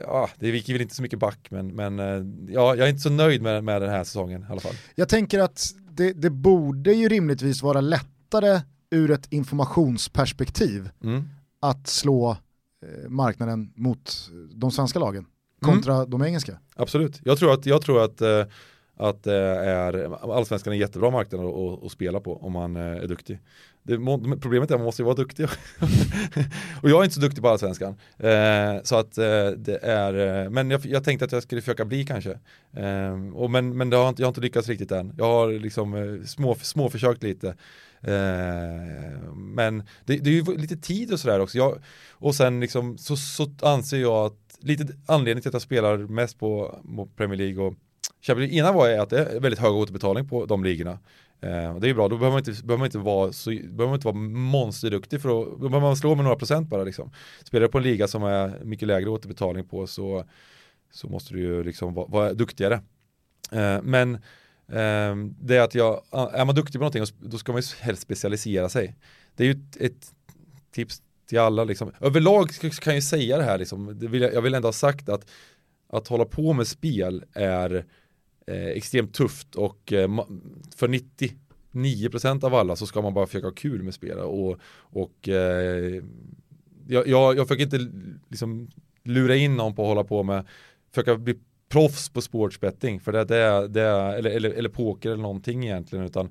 ja, 0.00 0.30
det 0.38 0.50
viker 0.50 0.72
väl 0.72 0.82
inte 0.82 0.94
så 0.94 1.02
mycket 1.02 1.18
back, 1.18 1.38
men, 1.50 1.68
men 1.68 1.98
eh, 1.98 2.54
ja, 2.54 2.74
jag 2.74 2.86
är 2.86 2.88
inte 2.88 3.00
så 3.00 3.10
nöjd 3.10 3.42
med, 3.42 3.64
med 3.64 3.82
den 3.82 3.90
här 3.90 4.04
säsongen 4.04 4.42
i 4.42 4.52
alla 4.52 4.60
fall. 4.60 4.74
Jag 4.94 5.08
tänker 5.08 5.38
att 5.38 5.62
det, 5.90 6.12
det 6.12 6.30
borde 6.30 6.92
ju 6.92 7.08
rimligtvis 7.08 7.62
vara 7.62 7.80
lättare 7.80 8.60
ur 8.90 9.10
ett 9.10 9.32
informationsperspektiv 9.32 10.90
mm. 11.02 11.28
att 11.60 11.86
slå 11.86 12.30
eh, 12.30 13.08
marknaden 13.08 13.72
mot 13.74 14.30
de 14.54 14.70
svenska 14.70 14.98
lagen 14.98 15.26
kontra 15.60 15.94
mm. 15.94 16.10
de 16.10 16.22
engelska. 16.22 16.58
Absolut, 16.76 17.20
jag 17.24 17.38
tror 17.38 17.52
att, 17.52 17.66
jag 17.66 17.82
tror 17.82 18.04
att, 18.04 18.20
eh, 18.20 18.44
att 18.96 19.26
eh, 19.26 19.34
är, 19.34 20.32
allsvenskan 20.32 20.72
är 20.72 20.74
en 20.74 20.80
jättebra 20.80 21.10
marknad 21.10 21.40
att, 21.40 21.84
att 21.84 21.92
spela 21.92 22.20
på 22.20 22.36
om 22.36 22.52
man 22.52 22.76
är 22.76 23.06
duktig. 23.06 23.40
Det, 23.82 23.96
problemet 24.40 24.70
är 24.70 24.74
att 24.74 24.80
man 24.80 24.84
måste 24.84 25.02
vara 25.02 25.14
duktig. 25.14 25.44
och 26.82 26.90
jag 26.90 27.00
är 27.00 27.04
inte 27.04 27.14
så 27.14 27.20
duktig 27.20 27.42
på 27.42 27.48
allsvenskan. 27.48 27.96
Eh, 28.18 28.82
så 28.82 28.96
att 28.96 29.18
eh, 29.18 29.48
det 29.56 29.78
är, 29.82 30.48
men 30.48 30.70
jag, 30.70 30.86
jag, 30.86 31.04
tänkte 31.04 31.24
att 31.24 31.32
jag 31.32 31.42
skulle 31.42 31.60
försöka 31.60 31.84
bli 31.84 32.04
kanske. 32.04 32.38
Eh, 32.72 33.34
och 33.34 33.50
men 33.50 33.76
men 33.76 33.92
har 33.92 34.08
inte, 34.08 34.22
jag 34.22 34.26
har 34.26 34.30
inte 34.30 34.40
lyckats 34.40 34.68
riktigt 34.68 34.92
än. 34.92 35.14
Jag 35.18 35.24
har 35.24 35.52
liksom 35.52 36.20
små, 36.26 36.54
små 36.54 36.90
försökt 36.90 37.22
lite. 37.22 37.54
Eh, 38.02 39.32
men 39.34 39.78
det, 40.04 40.16
det, 40.16 40.30
är 40.30 40.34
ju 40.34 40.56
lite 40.56 40.76
tid 40.76 41.12
och 41.12 41.20
sådär 41.20 41.40
också. 41.40 41.58
Jag, 41.58 41.78
och 42.10 42.34
sen 42.34 42.60
liksom, 42.60 42.98
så, 42.98 43.16
så 43.16 43.50
anser 43.62 43.98
jag 43.98 44.26
att 44.26 44.58
lite 44.60 44.86
anledning 45.06 45.42
till 45.42 45.48
att 45.48 45.54
jag 45.54 45.62
spelar 45.62 45.98
mest 45.98 46.38
på, 46.38 46.80
på 46.96 47.06
Premier 47.06 47.38
League 47.38 47.64
och 47.64 47.74
Champions 48.20 48.52
Ena 48.52 48.72
var 48.72 48.90
att 48.90 49.10
det 49.10 49.18
är 49.18 49.40
väldigt 49.40 49.60
hög 49.60 49.72
återbetalning 49.72 50.28
på 50.28 50.46
de 50.46 50.64
ligorna. 50.64 50.98
Eh, 51.40 51.74
och 51.74 51.80
det 51.80 51.88
är 51.88 51.94
bra, 51.94 52.08
då 52.08 52.16
behöver 52.16 52.30
man 52.30 52.38
inte, 52.38 52.62
behöver 52.62 52.78
man 52.78 52.86
inte, 52.86 52.98
vara, 52.98 53.32
så, 53.32 53.50
behöver 53.50 53.86
man 53.86 53.94
inte 53.94 54.06
vara 54.06 54.16
monsterduktig 54.16 55.22
för 55.22 55.42
att, 55.42 55.60
då 55.60 55.68
behöver 55.68 55.80
man 55.80 55.96
slå 55.96 56.14
med 56.14 56.24
några 56.24 56.36
procent 56.36 56.68
bara 56.68 56.84
liksom. 56.84 57.10
Spelar 57.44 57.66
du 57.66 57.72
på 57.72 57.78
en 57.78 57.84
liga 57.84 58.08
som 58.08 58.22
är 58.22 58.64
mycket 58.64 58.88
lägre 58.88 59.10
återbetalning 59.10 59.64
på 59.64 59.86
så, 59.86 60.24
så 60.90 61.08
måste 61.08 61.34
du 61.34 61.40
ju 61.40 61.64
liksom 61.64 61.94
vara, 61.94 62.06
vara 62.06 62.32
duktigare. 62.32 62.80
Eh, 63.52 63.82
men 63.82 64.18
Ehm, 64.72 65.34
det 65.40 65.56
är 65.56 65.60
att 65.60 65.74
jag, 65.74 66.02
är 66.32 66.44
man 66.44 66.54
duktig 66.54 66.74
på 66.74 66.78
någonting 66.78 67.04
då 67.18 67.38
ska 67.38 67.52
man 67.52 67.60
ju 67.60 67.66
helst 67.80 68.02
specialisera 68.02 68.68
sig. 68.68 68.96
Det 69.34 69.44
är 69.44 69.46
ju 69.46 69.52
ett, 69.52 69.76
ett 69.76 70.12
tips 70.72 71.02
till 71.26 71.38
alla 71.38 71.64
liksom. 71.64 71.92
Överlag 72.00 72.50
kan 72.50 72.70
jag 72.84 72.94
ju 72.94 73.02
säga 73.02 73.38
det 73.38 73.44
här 73.44 73.58
liksom, 73.58 73.98
det 73.98 74.08
vill 74.08 74.22
jag, 74.22 74.34
jag, 74.34 74.42
vill 74.42 74.54
ändå 74.54 74.68
ha 74.68 74.72
sagt 74.72 75.08
att 75.08 75.30
att 75.92 76.08
hålla 76.08 76.24
på 76.24 76.52
med 76.52 76.66
spel 76.66 77.24
är 77.32 77.84
eh, 78.46 78.66
extremt 78.66 79.14
tufft 79.14 79.54
och 79.54 79.92
eh, 79.92 80.08
för 80.76 80.88
99% 80.88 82.44
av 82.44 82.54
alla 82.54 82.76
så 82.76 82.86
ska 82.86 83.02
man 83.02 83.14
bara 83.14 83.26
försöka 83.26 83.46
ha 83.46 83.54
kul 83.54 83.82
med 83.82 83.94
spel 83.94 84.18
och, 84.18 84.58
och 84.74 85.28
eh, 85.28 86.02
jag, 86.86 87.08
jag, 87.08 87.38
jag 87.38 87.48
försöker 87.48 87.64
inte 87.64 87.90
liksom 88.28 88.70
lura 89.02 89.36
in 89.36 89.56
någon 89.56 89.74
på 89.74 89.82
att 89.82 89.88
hålla 89.88 90.04
på 90.04 90.22
med 90.22 90.46
försöka 90.90 91.16
bli 91.16 91.38
proffs 91.70 92.08
på 92.08 92.20
sportsbetting 92.20 93.00
för 93.00 93.12
det, 93.12 93.24
det, 93.24 93.68
det 93.68 93.82
eller, 93.82 94.30
eller, 94.30 94.50
eller 94.50 94.68
poker 94.68 95.10
eller 95.10 95.22
någonting 95.22 95.64
egentligen 95.64 96.04
utan 96.04 96.26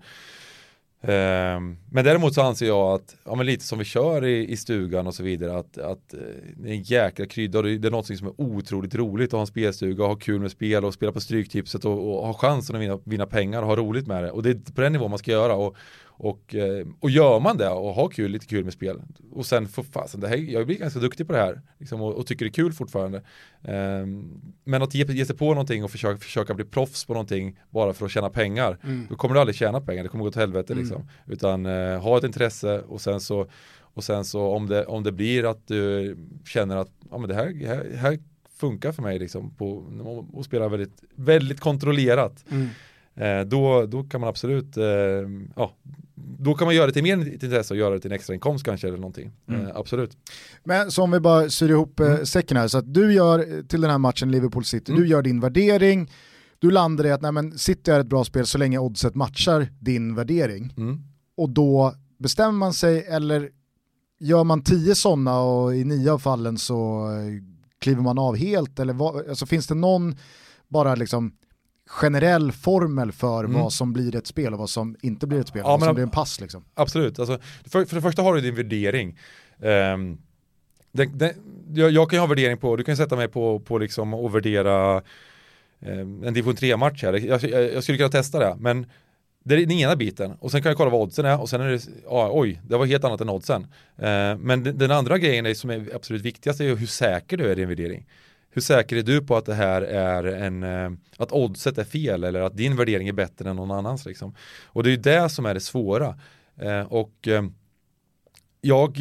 eh, 1.02 1.60
men 1.92 2.04
däremot 2.04 2.34
så 2.34 2.42
anser 2.42 2.68
jag 2.68 2.94
att, 2.94 3.16
ja 3.24 3.36
men 3.36 3.46
lite 3.46 3.64
som 3.64 3.80
vi 3.80 3.86
kör 3.86 4.26
i, 4.26 4.52
i 4.52 4.58
stugan 4.58 5.08
och 5.08 5.16
så 5.16 5.24
vidare, 5.24 5.58
att, 5.58 5.78
att 5.78 6.14
eh, 6.14 6.20
det 6.58 6.70
är 6.70 6.74
en 6.74 6.84
jäkla 6.84 7.26
krydda 7.26 7.60
och 7.60 7.66
det 7.66 7.88
är 7.88 7.92
något 7.92 8.18
som 8.18 8.28
är 8.28 8.42
otroligt 8.42 8.96
roligt 8.96 9.28
att 9.28 9.34
ha 9.34 9.42
en 9.42 9.48
spelstuga 9.48 10.04
och 10.04 10.10
ha 10.10 10.16
kul 10.16 10.42
med 10.42 10.52
spel 10.52 10.86
och 10.86 10.94
spela 10.94 11.12
på 11.12 11.22
stryktipset 11.22 11.86
och, 11.86 12.20
och 12.20 12.28
ha 12.28 12.34
chansen 12.34 12.76
att 12.76 12.82
vinna, 12.82 13.00
vinna 13.04 13.26
pengar 13.26 13.62
och 13.62 13.68
ha 13.68 13.76
roligt 13.76 14.08
med 14.08 14.24
det. 14.24 14.32
Och 14.32 14.44
det 14.44 14.50
är 14.50 14.74
på 14.74 14.82
den 14.82 14.94
nivån 14.94 15.10
man 15.10 15.20
ska 15.20 15.32
göra. 15.32 15.56
Och, 15.56 15.76
och, 16.20 16.56
eh, 16.56 16.88
och 17.00 17.10
gör 17.10 17.40
man 17.40 17.58
det 17.58 17.70
och 17.70 17.94
har 17.94 18.10
kul, 18.10 18.32
lite 18.32 18.46
kul 18.46 18.64
med 18.64 18.74
spel 18.74 19.02
och 19.32 19.46
sen 19.46 19.68
får 19.68 19.84
fasen, 19.84 20.20
det 20.20 20.28
här, 20.28 20.38
jag 20.38 20.66
blir 20.66 20.78
ganska 20.78 21.00
duktig 21.00 21.28
på 21.28 21.34
det 21.34 21.40
här 21.40 21.62
liksom, 21.78 22.02
och, 22.02 22.14
och, 22.14 22.28
tycker 22.28 22.46
det 22.46 22.50
är 22.50 22.54
kul 22.54 22.74
fortfarande. 22.74 23.22
Um, 23.62 24.42
men 24.64 24.82
att 24.82 24.94
ge, 24.94 25.06
ge 25.06 25.26
sig 25.26 25.38
på 25.38 25.46
någonting 25.46 25.84
och 25.84 25.92
försöka, 25.92 26.18
försöka 26.18 26.54
bli 26.54 26.66
proffs 26.66 27.06
på 27.06 27.14
någonting 27.14 27.60
bara 27.70 27.94
för 27.94 28.06
att 28.06 28.12
tjäna 28.12 28.30
pengar, 28.30 28.78
mm. 28.84 29.08
då 29.10 29.16
kommer 29.16 29.36
du 29.36 29.42
aldrig 29.42 29.56
tjäna 29.56 29.82
pengar, 29.82 30.04
det 30.04 30.10
kommer 30.10 30.24
gå 30.24 30.32
till 30.32 30.42
helvete 30.42 30.74
mm. 30.74 30.84
liksom. 30.84 31.08
Utan 31.28 31.66
uh, 31.66 32.00
ha 32.00 32.18
ett 32.18 32.24
intresse 32.24 32.80
och 32.80 33.02
sen 33.02 33.20
så 33.20 33.48
och 33.82 34.04
sen 34.04 34.26
så 34.26 34.42
om 34.42 34.68
det, 34.68 34.86
om 34.86 35.04
det 35.04 35.12
blir 35.12 35.50
att 35.52 35.68
du 35.68 36.18
känner 36.46 36.78
att 36.78 36.92
ja, 37.12 37.18
men 37.18 37.30
det 37.30 37.36
här, 37.36 37.66
här, 37.66 37.96
här 37.98 38.20
funkar 38.58 38.92
för 38.92 39.02
mig 39.02 39.20
liksom 39.20 39.56
på, 39.56 39.86
och 40.34 40.46
spela 40.46 40.70
väldigt, 40.70 41.04
väldigt 41.16 41.60
kontrollerat. 41.60 42.46
Mm. 42.52 42.70
Eh, 43.20 43.46
då, 43.46 43.86
då 43.86 44.04
kan 44.04 44.22
man 44.22 44.30
absolut, 44.30 44.78
eh, 44.78 44.86
ja, 45.56 45.76
då 46.38 46.54
kan 46.54 46.66
man 46.66 46.76
göra 46.76 46.88
det 46.88 46.94
till 46.94 47.04
mer 47.04 47.36
ett 47.36 47.44
intresse 47.44 47.74
och 47.74 47.78
göra 47.78 47.94
det 47.94 48.00
till 48.00 48.12
en 48.12 48.16
extra 48.16 48.34
inkomst 48.34 48.66
kanske 48.66 48.88
eller 48.88 48.98
någonting. 48.98 49.32
Mm. 49.48 49.66
Eh, 49.66 49.76
absolut. 49.76 50.18
Men 50.64 50.92
så 50.92 51.04
om 51.04 51.12
vi 51.12 51.20
bara 51.20 51.50
syr 51.50 51.70
ihop 51.70 52.00
eh, 52.00 52.12
mm. 52.12 52.26
säcken 52.26 52.58
här, 52.58 52.68
så 52.68 52.78
att 52.78 52.94
du 52.94 53.14
gör 53.14 53.68
till 53.68 53.82
den 53.82 53.92
här 53.92 53.98
matchen 53.98 54.32
Liverpool 54.32 54.66
City, 54.66 54.92
mm. 54.92 55.04
du 55.04 55.10
gör 55.10 55.22
din 55.22 55.40
värdering, 55.40 56.12
du 56.60 56.72
landar 56.72 57.06
i 57.06 57.12
att 57.12 57.22
nej, 57.22 57.32
men 57.32 57.58
City 57.58 57.92
är 57.92 58.00
ett 58.00 58.08
bra 58.08 58.24
spel 58.24 58.46
så 58.46 58.58
länge 58.58 58.78
oddset 58.78 59.16
matchar 59.16 59.68
din 59.80 60.16
värdering. 60.16 60.74
Mm. 60.78 61.00
Och 61.38 61.50
då 61.50 61.94
bestämmer 62.18 62.52
man 62.52 62.74
sig 62.74 63.06
eller 63.06 63.50
gör 64.20 64.44
man 64.44 64.64
tio 64.64 64.96
sådana 64.96 65.40
och 65.40 65.76
i 65.76 65.84
nio 65.84 66.12
av 66.12 66.20
fallen 66.20 66.58
så 66.58 67.10
eh, 67.12 67.44
kliver 67.80 68.02
man 68.02 68.20
av 68.20 68.36
helt 68.36 68.80
eller 68.80 68.94
vad, 68.94 69.30
alltså 69.30 69.46
finns 69.46 69.68
det 69.68 69.76
någon 69.76 70.16
bara 70.68 70.96
liksom 70.96 71.32
generell 71.90 72.52
formel 72.52 73.12
för 73.12 73.44
mm. 73.44 73.62
vad 73.62 73.74
som 73.74 73.94
blir 73.94 74.16
ett 74.16 74.28
spel 74.28 74.54
och 74.54 74.60
vad 74.60 74.70
som 74.70 74.96
inte 75.02 75.28
blir 75.28 75.40
ett 75.40 75.48
spel, 75.48 75.62
ja, 75.66 75.72
vad 75.78 75.84
som 75.84 75.96
blir 75.96 76.04
en 76.04 76.10
pass 76.10 76.42
liksom. 76.42 76.66
Absolut, 76.74 77.20
alltså, 77.20 77.40
för, 77.66 77.86
för 77.86 77.96
det 77.96 78.02
första 78.02 78.22
har 78.22 78.36
du 78.36 78.42
din 78.42 78.56
värdering. 78.56 79.20
Um, 79.58 80.18
den, 80.92 81.18
den, 81.18 81.32
jag, 81.74 81.92
jag, 81.92 82.10
kan 82.10 82.18
ju 82.18 82.22
ha 82.22 82.28
värdering 82.28 82.58
på, 82.58 82.76
du 82.76 82.84
kan 82.84 82.98
sätta 82.98 83.16
mig 83.16 83.28
på, 83.28 83.60
på 83.60 83.78
liksom 83.78 84.14
att 84.14 84.34
värdera 84.34 84.96
um, 85.80 86.24
en 86.24 86.34
division 86.34 86.56
3-match 86.56 87.04
här, 87.04 87.14
jag, 87.14 87.44
jag, 87.44 87.74
jag, 87.74 87.84
skulle 87.84 87.98
kunna 87.98 88.10
testa 88.10 88.40
det, 88.40 88.56
men 88.60 88.86
det 89.44 89.56
är 89.56 89.60
den 89.60 89.72
ena 89.72 89.96
biten 89.96 90.32
och 90.40 90.52
sen 90.52 90.62
kan 90.62 90.70
jag 90.70 90.78
kolla 90.78 90.92
vad 90.92 91.02
oddsen 91.02 91.26
är 91.26 91.42
och 91.42 91.50
sen 91.50 91.62
är 91.62 91.70
det, 91.70 91.88
ja, 92.06 92.30
oj, 92.34 92.62
det 92.64 92.78
var 92.78 92.86
helt 92.86 93.04
annat 93.04 93.22
än 93.22 93.30
oddsen. 93.30 93.62
Uh, 93.62 94.38
men 94.38 94.64
den, 94.64 94.78
den, 94.78 94.92
andra 94.92 95.18
grejen 95.18 95.46
är, 95.46 95.54
som 95.54 95.70
är 95.70 95.96
absolut 95.96 96.22
viktigast 96.22 96.62
är 96.62 96.76
hur 96.76 96.88
säker 96.88 97.38
du 97.38 97.46
är 97.46 97.52
i 97.52 97.56
din 97.56 97.70
värdering 97.70 98.06
hur 98.52 98.62
säker 98.62 98.96
är 98.96 99.04
du 99.04 99.22
på 99.22 99.38
att 99.38 99.46
det 99.46 99.54
här 99.54 99.82
är 99.82 100.24
en, 100.24 100.64
eh, 100.64 100.92
att 101.18 101.32
oddset 101.32 101.78
är 101.78 101.84
fel 101.84 102.24
eller 102.24 102.42
att 102.42 102.58
din 102.58 102.76
värdering 102.76 103.08
är 103.08 103.14
bättre 103.14 103.50
än 103.50 103.56
någon 103.56 103.72
annans 103.72 104.06
liksom. 104.06 104.36
Och 104.66 104.84
det 104.84 104.90
är 104.90 104.92
ju 104.92 105.02
det 105.02 105.30
som 105.30 105.46
är 105.46 105.54
det 105.54 105.60
svåra. 105.60 106.20
Eh, 106.58 106.82
och 106.82 107.28
eh, 107.28 107.44
jag, 108.62 108.98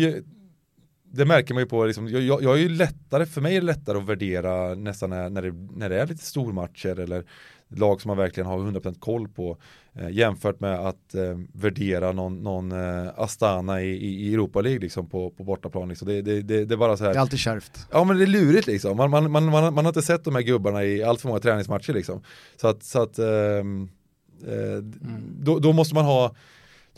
det 1.04 1.24
märker 1.24 1.54
man 1.54 1.62
ju 1.62 1.68
på, 1.68 1.84
liksom, 1.84 2.08
jag, 2.08 2.42
jag, 2.42 2.54
är 2.54 2.62
ju 2.62 2.68
lättare, 2.68 3.26
för 3.26 3.40
mig 3.40 3.56
är 3.56 3.60
det 3.60 3.66
lättare 3.66 3.98
att 3.98 4.08
värdera 4.08 4.74
nästan 4.74 5.10
när, 5.10 5.30
när, 5.30 5.42
det, 5.42 5.52
när 5.52 5.88
det 5.88 6.00
är 6.00 6.06
lite 6.06 6.24
stormatcher 6.24 7.00
eller 7.00 7.24
lag 7.68 8.00
som 8.00 8.08
man 8.08 8.16
verkligen 8.16 8.46
har 8.46 8.58
100% 8.58 8.98
koll 8.98 9.28
på 9.28 9.58
jämfört 10.10 10.60
med 10.60 10.74
att 10.74 11.14
eh, 11.14 11.38
värdera 11.52 12.12
någon, 12.12 12.42
någon 12.42 12.72
eh, 12.72 13.08
Astana 13.16 13.82
i, 13.82 13.90
i 13.96 14.34
Europa 14.34 14.60
League 14.60 14.80
liksom 14.80 15.08
på, 15.08 15.30
på 15.30 15.44
bortaplan. 15.44 15.88
Liksom. 15.88 16.08
Det, 16.08 16.22
det, 16.22 16.42
det, 16.42 16.64
det, 16.64 16.74
är 16.74 16.76
bara 16.76 16.96
så 16.96 17.04
här. 17.04 17.12
Det 17.12 17.18
är 17.18 17.20
alltid 17.20 17.38
kärvt. 17.38 17.86
Ja 17.90 18.04
men 18.04 18.18
det 18.18 18.24
är 18.24 18.26
lurigt 18.26 18.66
liksom. 18.66 18.96
Man, 18.96 19.10
man, 19.10 19.30
man, 19.30 19.44
man, 19.44 19.74
man 19.74 19.84
har 19.84 19.90
inte 19.90 20.02
sett 20.02 20.24
de 20.24 20.34
här 20.34 20.42
gubbarna 20.42 20.84
i 20.84 21.02
allt 21.02 21.20
för 21.20 21.28
många 21.28 21.40
träningsmatcher 21.40 21.92
liksom. 21.92 22.22
Så 22.60 22.68
att, 22.68 22.82
så 22.82 23.02
att 23.02 23.18
ehm, 23.18 23.88
eh, 24.46 24.52
mm. 24.52 25.36
då, 25.40 25.58
då 25.58 25.72
måste 25.72 25.94
man 25.94 26.04
ha 26.04 26.34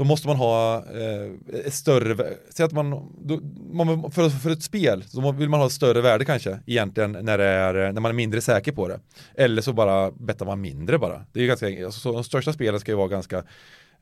då 0.01 0.05
måste 0.05 0.29
man 0.29 0.37
ha 0.37 0.77
eh, 0.77 1.61
ett 1.67 1.75
större, 1.75 2.35
säg 2.51 2.67
att 2.67 2.73
man, 2.73 2.91
då, 3.19 3.41
man 3.73 4.13
för, 4.13 4.29
för 4.29 4.51
ett 4.51 4.63
spel 4.63 5.05
så 5.09 5.33
vill 5.33 5.49
man 5.49 5.61
ha 5.61 5.67
ett 5.67 5.73
större 5.73 6.01
värde 6.01 6.25
kanske 6.25 6.59
egentligen 6.67 7.13
när, 7.13 7.39
det 7.39 7.45
är, 7.45 7.93
när 7.93 8.01
man 8.01 8.11
är 8.11 8.15
mindre 8.15 8.41
säker 8.41 8.73
på 8.73 8.89
det. 8.89 9.01
Eller 9.35 9.63
så 9.63 9.73
bara 9.73 10.11
bettar 10.11 10.47
man 10.47 10.61
mindre 10.61 10.99
bara. 10.99 11.25
Det 11.33 11.43
är 11.43 11.47
ganska 11.47 11.67
alltså, 11.67 12.01
så 12.01 12.13
de 12.13 12.25
största 12.25 12.53
spelen 12.53 12.81
ska 12.81 12.93
ju 12.93 12.97
vara 12.97 13.09
ganska 13.09 13.37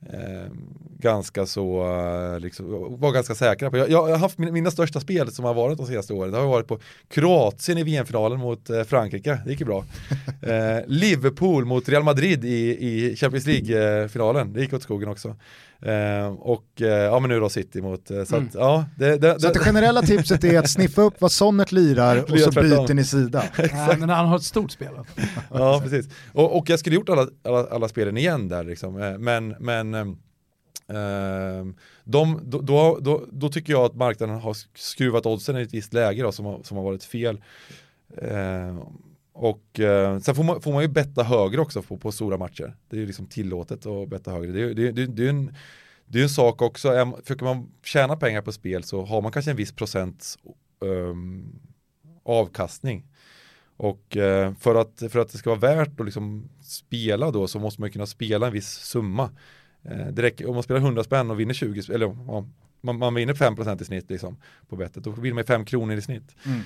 eh, 0.06 0.52
ganska 0.98 1.46
så, 1.46 1.82
eh, 1.82 2.40
liksom, 2.40 2.96
var 3.00 3.12
ganska 3.12 3.34
säkra 3.34 3.70
på. 3.70 3.76
Jag, 3.76 3.90
jag, 3.90 4.06
har 4.06 4.16
haft 4.16 4.38
mina, 4.38 4.52
mina, 4.52 4.70
största 4.70 5.00
spel 5.00 5.32
som 5.32 5.44
har 5.44 5.54
varit 5.54 5.78
de 5.78 5.86
senaste 5.86 6.12
åren, 6.12 6.32
det 6.32 6.38
har 6.38 6.46
varit 6.46 6.66
på 6.66 6.78
Kroatien 7.08 7.78
i 7.78 7.82
VM-finalen 7.82 8.38
mot 8.38 8.70
eh, 8.70 8.82
Frankrike, 8.82 9.40
det 9.44 9.50
gick 9.50 9.60
ju 9.60 9.66
bra. 9.66 9.84
eh, 10.42 10.78
Liverpool 10.86 11.64
mot 11.64 11.88
Real 11.88 12.02
Madrid 12.02 12.44
i, 12.44 12.86
i 12.88 13.16
Champions 13.16 13.46
League-finalen, 13.46 14.52
det 14.52 14.60
gick 14.60 14.72
åt 14.72 14.82
skogen 14.82 15.08
också. 15.08 15.36
Eh, 15.82 16.26
och 16.26 16.82
eh, 16.82 16.88
ja 16.88 17.20
men 17.20 17.30
nu 17.30 17.40
då 17.40 17.48
City 17.48 17.82
mot, 17.82 18.10
eh, 18.10 18.24
så 18.24 18.36
att, 18.36 18.40
mm. 18.40 18.48
ja. 18.54 18.84
Det, 18.96 19.16
det, 19.16 19.40
så 19.40 19.46
det, 19.46 19.52
det 19.52 19.58
generella 19.58 20.02
tipset 20.02 20.44
är 20.44 20.58
att 20.58 20.70
sniffa 20.70 21.02
upp 21.02 21.20
vad 21.20 21.32
Sonnet 21.32 21.72
lirar 21.72 22.32
och 22.32 22.38
så 22.40 22.50
byter 22.50 22.94
ni 22.94 23.04
sida. 23.04 23.44
Nej, 23.58 23.96
men 23.98 24.08
han 24.08 24.26
har 24.26 24.36
ett 24.36 24.42
stort 24.42 24.70
spel. 24.70 24.88
ja 25.50 25.80
precis. 25.82 26.08
Och, 26.32 26.58
och 26.58 26.70
jag 26.70 26.78
skulle 26.78 26.96
gjort 26.96 27.08
alla, 27.08 27.26
alla, 27.44 27.66
alla 27.66 27.88
spelen 27.88 28.16
igen 28.16 28.48
där 28.48 28.64
liksom. 28.64 29.02
Eh, 29.02 29.18
men, 29.18 29.48
men 29.60 29.94
eh, 29.94 30.04
de, 32.04 32.40
då, 32.44 32.60
då, 32.60 32.98
då, 33.00 33.24
då, 33.32 33.48
tycker 33.48 33.72
jag 33.72 33.84
att 33.84 33.94
marknaden 33.94 34.40
har 34.40 34.56
skruvat 34.74 35.26
oddsen 35.26 35.58
i 35.58 35.62
ett 35.62 35.74
visst 35.74 35.92
läge 35.92 36.22
då, 36.22 36.32
som, 36.32 36.44
har, 36.44 36.62
som 36.62 36.76
har 36.76 36.84
varit 36.84 37.04
fel. 37.04 37.40
Och 39.40 39.80
eh, 39.80 40.18
sen 40.18 40.34
får 40.34 40.44
man, 40.44 40.60
får 40.60 40.72
man 40.72 40.82
ju 40.82 40.88
betta 40.88 41.22
högre 41.22 41.60
också 41.60 41.82
på, 41.82 41.96
på 41.96 42.12
stora 42.12 42.36
matcher. 42.36 42.76
Det 42.88 42.96
är 42.96 43.00
ju 43.00 43.06
liksom 43.06 43.26
tillåtet 43.26 43.86
att 43.86 44.08
betta 44.08 44.30
högre. 44.30 44.52
Det 44.52 44.62
är, 44.62 44.74
det, 44.74 44.92
det, 44.92 45.06
det 45.06 45.24
är 45.24 45.28
en, 45.28 45.54
det 46.06 46.18
är 46.18 46.22
en 46.22 46.28
sak 46.28 46.62
också, 46.62 47.12
försöker 47.22 47.44
man 47.44 47.70
tjäna 47.84 48.16
pengar 48.16 48.42
på 48.42 48.52
spel 48.52 48.82
så 48.84 49.04
har 49.04 49.22
man 49.22 49.32
kanske 49.32 49.50
en 49.50 49.56
viss 49.56 49.72
procent 49.72 50.36
um, 50.80 51.60
avkastning. 52.22 53.06
Och 53.76 54.16
uh, 54.16 54.54
för, 54.54 54.74
att, 54.74 55.02
för 55.10 55.18
att 55.18 55.32
det 55.32 55.38
ska 55.38 55.50
vara 55.50 55.74
värt 55.74 56.00
att 56.00 56.06
liksom 56.06 56.48
spela 56.62 57.30
då 57.30 57.46
så 57.46 57.58
måste 57.58 57.80
man 57.80 57.90
kunna 57.90 58.06
spela 58.06 58.46
en 58.46 58.52
viss 58.52 58.70
summa. 58.70 59.30
Uh, 59.90 60.06
det 60.06 60.22
räcker, 60.22 60.48
om 60.48 60.54
man 60.54 60.62
spelar 60.62 60.80
100 60.80 61.04
spänn 61.04 61.30
och 61.30 61.40
vinner 61.40 61.54
20, 61.54 61.94
eller 61.94 62.16
ja, 62.26 62.46
man, 62.80 62.98
man 62.98 63.14
vinner 63.14 63.34
5% 63.34 63.82
i 63.82 63.84
snitt 63.84 64.10
liksom, 64.10 64.36
på 64.68 64.76
bettet, 64.76 65.04
då 65.04 65.10
vinner 65.10 65.34
man 65.34 65.44
5 65.44 65.64
kronor 65.64 65.96
i 65.96 66.02
snitt. 66.02 66.36
Mm. 66.46 66.60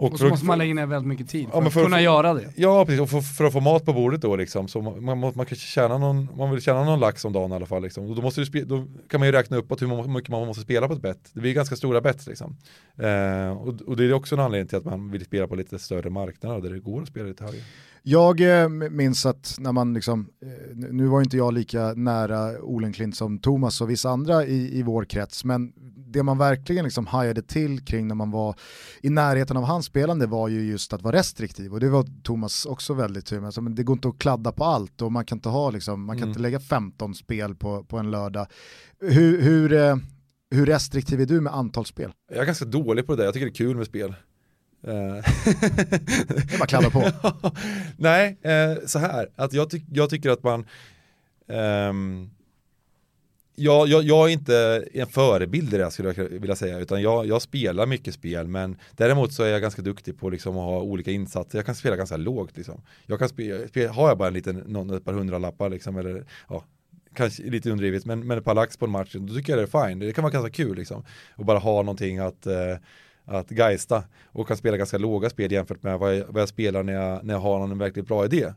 Och, 0.00 0.12
och 0.12 0.18
så 0.18 0.28
måste 0.28 0.46
man 0.46 0.58
lägga 0.58 0.74
ner 0.74 0.86
väldigt 0.86 1.08
mycket 1.08 1.28
tid 1.28 1.48
för, 1.50 1.62
ja, 1.62 1.70
för 1.70 1.80
att 1.80 1.86
kunna 1.86 2.00
göra 2.00 2.34
det. 2.34 2.52
Ja, 2.56 2.84
precis. 2.84 3.00
Och 3.00 3.10
för, 3.10 3.20
för, 3.20 3.44
att 3.44 3.52
få 3.52 3.60
mat 3.60 3.84
på 3.84 3.92
bordet 3.92 4.20
då 4.20 4.36
liksom. 4.36 4.68
Så 4.68 4.80
man, 4.80 5.04
man, 5.04 5.18
man 5.18 5.32
kanske 5.32 5.56
tjäna 5.56 5.98
någon, 5.98 6.28
man 6.36 6.50
vill 6.50 6.60
tjäna 6.60 6.84
någon 6.84 7.00
lax 7.00 7.24
om 7.24 7.32
dagen 7.32 7.52
i 7.52 7.54
alla 7.54 7.66
fall. 7.66 7.82
Liksom. 7.82 8.10
Och 8.10 8.16
då, 8.16 8.22
måste 8.22 8.40
du 8.44 8.64
då 8.64 8.86
kan 9.08 9.20
man 9.20 9.28
ju 9.28 9.32
räkna 9.32 9.56
uppåt 9.56 9.82
hur 9.82 10.08
mycket 10.08 10.30
man 10.30 10.46
måste 10.46 10.62
spela 10.62 10.88
på 10.88 10.94
ett 10.94 11.02
bett. 11.02 11.30
Det 11.32 11.40
blir 11.40 11.54
ganska 11.54 11.76
stora 11.76 12.00
bett 12.00 12.26
liksom. 12.26 12.56
Eh, 12.96 13.50
och, 13.50 13.80
och, 13.80 13.96
det 13.96 14.04
är 14.04 14.12
också 14.12 14.34
en 14.34 14.40
anledning 14.40 14.68
till 14.68 14.78
att 14.78 14.84
man 14.84 15.10
vill 15.10 15.24
spela 15.24 15.46
på 15.46 15.54
lite 15.54 15.78
större 15.78 16.10
marknader 16.10 16.60
där 16.60 16.70
det 16.70 16.78
går 16.80 17.02
att 17.02 17.08
spela 17.08 17.28
lite 17.28 17.44
högre. 17.44 17.60
Jag 18.02 18.62
eh, 18.62 18.68
minns 18.68 19.26
att 19.26 19.56
när 19.58 19.72
man 19.72 19.94
liksom, 19.94 20.28
eh, 20.42 20.76
nu 20.76 21.06
var 21.06 21.20
inte 21.20 21.36
jag 21.36 21.54
lika 21.54 21.92
nära 21.94 22.62
Olenklint 22.62 23.16
som 23.16 23.38
Thomas 23.38 23.80
och 23.80 23.90
vissa 23.90 24.10
andra 24.10 24.46
i, 24.46 24.78
i 24.78 24.82
vår 24.82 25.04
krets, 25.04 25.44
men 25.44 25.72
det 26.12 26.22
man 26.22 26.38
verkligen 26.38 26.84
liksom 26.84 27.06
hajade 27.06 27.42
till 27.42 27.84
kring 27.84 28.08
när 28.08 28.14
man 28.14 28.30
var 28.30 28.54
i 29.02 29.10
närheten 29.10 29.56
av 29.56 29.64
hans 29.64 29.86
spelande 29.86 30.26
var 30.26 30.48
ju 30.48 30.62
just 30.62 30.92
att 30.92 31.02
vara 31.02 31.16
restriktiv 31.16 31.72
och 31.72 31.80
det 31.80 31.88
var 31.88 32.22
Thomas 32.22 32.66
också 32.66 32.94
väldigt 32.94 33.26
tydlig 33.26 33.46
alltså, 33.46 33.60
men 33.60 33.74
det 33.74 33.82
går 33.82 33.94
inte 33.94 34.08
att 34.08 34.18
kladda 34.18 34.52
på 34.52 34.64
allt 34.64 35.02
och 35.02 35.12
man 35.12 35.24
kan 35.24 35.38
inte 35.38 35.48
ha 35.48 35.70
liksom, 35.70 36.04
man 36.04 36.16
kan 36.16 36.22
mm. 36.22 36.28
inte 36.28 36.40
lägga 36.40 36.60
15 36.60 37.14
spel 37.14 37.54
på, 37.54 37.84
på 37.84 37.98
en 37.98 38.10
lördag. 38.10 38.46
Hur, 39.00 39.42
hur, 39.42 39.72
eh, 39.72 39.96
hur 40.50 40.66
restriktiv 40.66 41.20
är 41.20 41.26
du 41.26 41.40
med 41.40 41.54
antal 41.54 41.86
spel? 41.86 42.12
Jag 42.30 42.40
är 42.40 42.46
ganska 42.46 42.64
dålig 42.64 43.06
på 43.06 43.16
det, 43.16 43.24
jag 43.24 43.34
tycker 43.34 43.46
det 43.46 43.52
är 43.52 43.54
kul 43.54 43.76
med 43.76 43.86
spel. 43.86 44.14
Eh. 44.82 44.92
det 46.28 46.54
är 46.54 46.58
bara 46.58 46.66
kladda 46.66 46.90
på. 46.90 47.10
Nej, 47.96 48.38
eh, 48.42 48.86
så 48.86 48.98
här, 48.98 49.28
att 49.36 49.52
jag, 49.52 49.70
ty 49.70 49.80
jag 49.92 50.10
tycker 50.10 50.30
att 50.30 50.42
man 50.42 50.66
um, 51.46 52.30
jag, 53.54 53.88
jag, 53.88 54.02
jag, 54.02 54.28
är 54.28 54.32
inte 54.32 54.84
en 54.92 55.06
förebild 55.06 55.74
i 55.74 55.76
det 55.76 55.90
skulle 55.90 56.14
jag 56.16 56.24
vilja 56.24 56.56
säga, 56.56 56.78
utan 56.78 57.02
jag, 57.02 57.26
jag, 57.26 57.42
spelar 57.42 57.86
mycket 57.86 58.14
spel, 58.14 58.48
men 58.48 58.76
däremot 58.96 59.32
så 59.32 59.42
är 59.42 59.48
jag 59.48 59.62
ganska 59.62 59.82
duktig 59.82 60.18
på 60.18 60.30
liksom 60.30 60.58
att 60.58 60.64
ha 60.64 60.80
olika 60.80 61.10
insatser. 61.10 61.58
Jag 61.58 61.66
kan 61.66 61.74
spela 61.74 61.96
ganska 61.96 62.16
lågt 62.16 62.56
liksom. 62.56 62.82
Jag 63.06 63.18
kan 63.18 63.28
spela, 63.28 63.68
spela 63.68 63.92
har 63.92 64.08
jag 64.08 64.18
bara 64.18 64.28
en 64.28 64.34
liten, 64.34 64.56
någon, 64.56 64.94
ett 64.94 65.04
par 65.04 65.12
hundralappar 65.12 65.70
liksom, 65.70 65.96
eller 65.96 66.24
ja, 66.48 66.64
kanske 67.14 67.42
lite 67.42 67.70
undrivet, 67.70 68.04
men, 68.04 68.26
men 68.26 68.38
ett 68.38 68.44
par 68.44 68.54
lax 68.54 68.76
på 68.76 68.84
en 68.84 68.90
match, 68.90 69.14
då 69.14 69.34
tycker 69.34 69.52
jag 69.52 69.58
det 69.58 69.76
är 69.76 69.88
fine. 69.88 69.98
Det 69.98 70.12
kan 70.12 70.22
vara 70.22 70.32
ganska 70.32 70.50
kul 70.50 70.76
liksom. 70.76 71.04
Och 71.36 71.44
bara 71.44 71.58
ha 71.58 71.82
någonting 71.82 72.18
att 72.18 72.46
eh, 72.46 72.76
att 73.30 73.50
geista 73.50 74.04
och 74.26 74.48
kan 74.48 74.56
spela 74.56 74.76
ganska 74.76 74.98
låga 74.98 75.30
spel 75.30 75.52
jämfört 75.52 75.82
med 75.82 75.98
vad 75.98 76.16
jag, 76.16 76.26
vad 76.28 76.42
jag 76.42 76.48
spelar 76.48 76.82
när 76.82 76.92
jag, 76.92 77.24
när 77.24 77.34
jag 77.34 77.40
har 77.40 77.64
en 77.64 77.78
verkligt 77.78 78.06
bra 78.06 78.24
idé. 78.24 78.52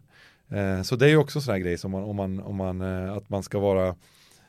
Eh, 0.50 0.82
så 0.82 0.96
det 0.96 1.06
är 1.06 1.10
ju 1.10 1.18
också 1.18 1.40
en 1.40 1.44
sån 1.44 1.52
här 1.52 1.60
grej 1.60 1.78
som 1.78 1.92
man, 1.92 2.04
om 2.04 2.16
man, 2.16 2.40
om 2.40 2.56
man, 2.56 2.82
eh, 2.82 3.14
att 3.14 3.30
man 3.30 3.44
ska 3.44 3.60
vara 3.60 3.96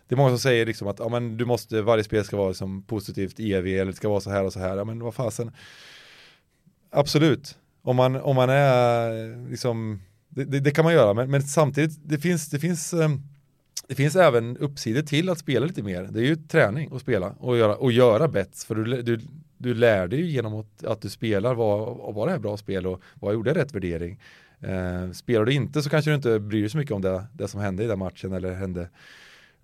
det 0.09 0.14
är 0.14 0.16
många 0.16 0.31
som 0.31 0.39
säger 0.39 0.66
liksom 0.66 0.89
att 0.89 0.99
ja, 0.99 1.09
men 1.09 1.37
du 1.37 1.45
måste, 1.45 1.83
varje 1.83 2.05
spel 2.05 2.25
ska 2.25 2.37
vara 2.37 2.49
liksom 2.49 2.83
positivt 2.83 3.41
EV 3.41 3.66
eller 3.66 3.85
det 3.85 3.97
ska 3.97 4.09
vara 4.09 4.20
så 4.20 4.31
här 4.31 4.45
och 4.45 4.53
så 4.53 4.59
här. 4.59 4.77
Ja, 4.77 4.85
men 4.85 5.03
vad 5.03 5.14
fasen. 5.14 5.51
Absolut, 6.91 7.59
om 7.83 7.97
man, 7.97 8.16
om 8.16 8.37
man 8.37 8.51
är 8.51 9.51
liksom, 9.51 10.03
det, 10.29 10.45
det, 10.45 10.61
det 10.61 10.70
kan 10.70 10.85
man 10.85 10.95
göra, 10.95 11.14
men, 11.14 11.31
men, 11.31 11.43
samtidigt, 11.43 11.99
det 12.03 12.18
finns, 12.18 12.51
det 12.51 12.59
finns 12.59 12.93
ehm, 12.93 13.22
det 13.89 13.95
finns 13.95 14.16
även 14.16 14.57
uppsidor 14.57 15.03
till 15.03 15.29
att 15.29 15.39
spela 15.39 15.66
lite 15.66 15.83
mer. 15.83 16.03
Det 16.03 16.20
är 16.20 16.25
ju 16.25 16.37
träning 16.37 16.91
att 16.93 17.03
spela 17.03 17.31
och 17.39 17.57
göra, 17.57 17.77
och 17.77 17.93
göra 17.93 18.29
bets. 18.29 18.64
För 18.64 18.75
du, 18.75 19.03
du, 19.03 19.20
du 19.59 19.74
lär 19.74 20.09
dig 20.09 20.30
genom 20.30 20.55
att, 20.55 20.84
att 20.84 21.00
du 21.00 21.09
spelar 21.09 21.55
vad, 21.55 22.14
vad 22.14 22.28
det 22.28 22.34
är 22.34 22.38
bra 22.38 22.57
spel 22.57 22.86
och 22.86 23.02
vad 23.14 23.34
gjorde 23.34 23.50
jag 23.50 23.57
rätt 23.57 23.74
värdering. 23.74 24.20
Eh, 24.61 25.11
spelar 25.11 25.44
du 25.44 25.52
inte 25.52 25.82
så 25.82 25.90
kanske 25.90 26.11
du 26.11 26.14
inte 26.14 26.38
bryr 26.40 26.61
dig 26.61 26.70
så 26.70 26.78
mycket 26.78 26.94
om 26.94 27.02
det, 27.02 27.24
det 27.32 27.48
som 27.48 27.61
hände 27.61 27.84
i 27.84 27.86
den 27.86 27.98
matchen 27.98 28.32
eller 28.32 28.55
hände 28.55 28.88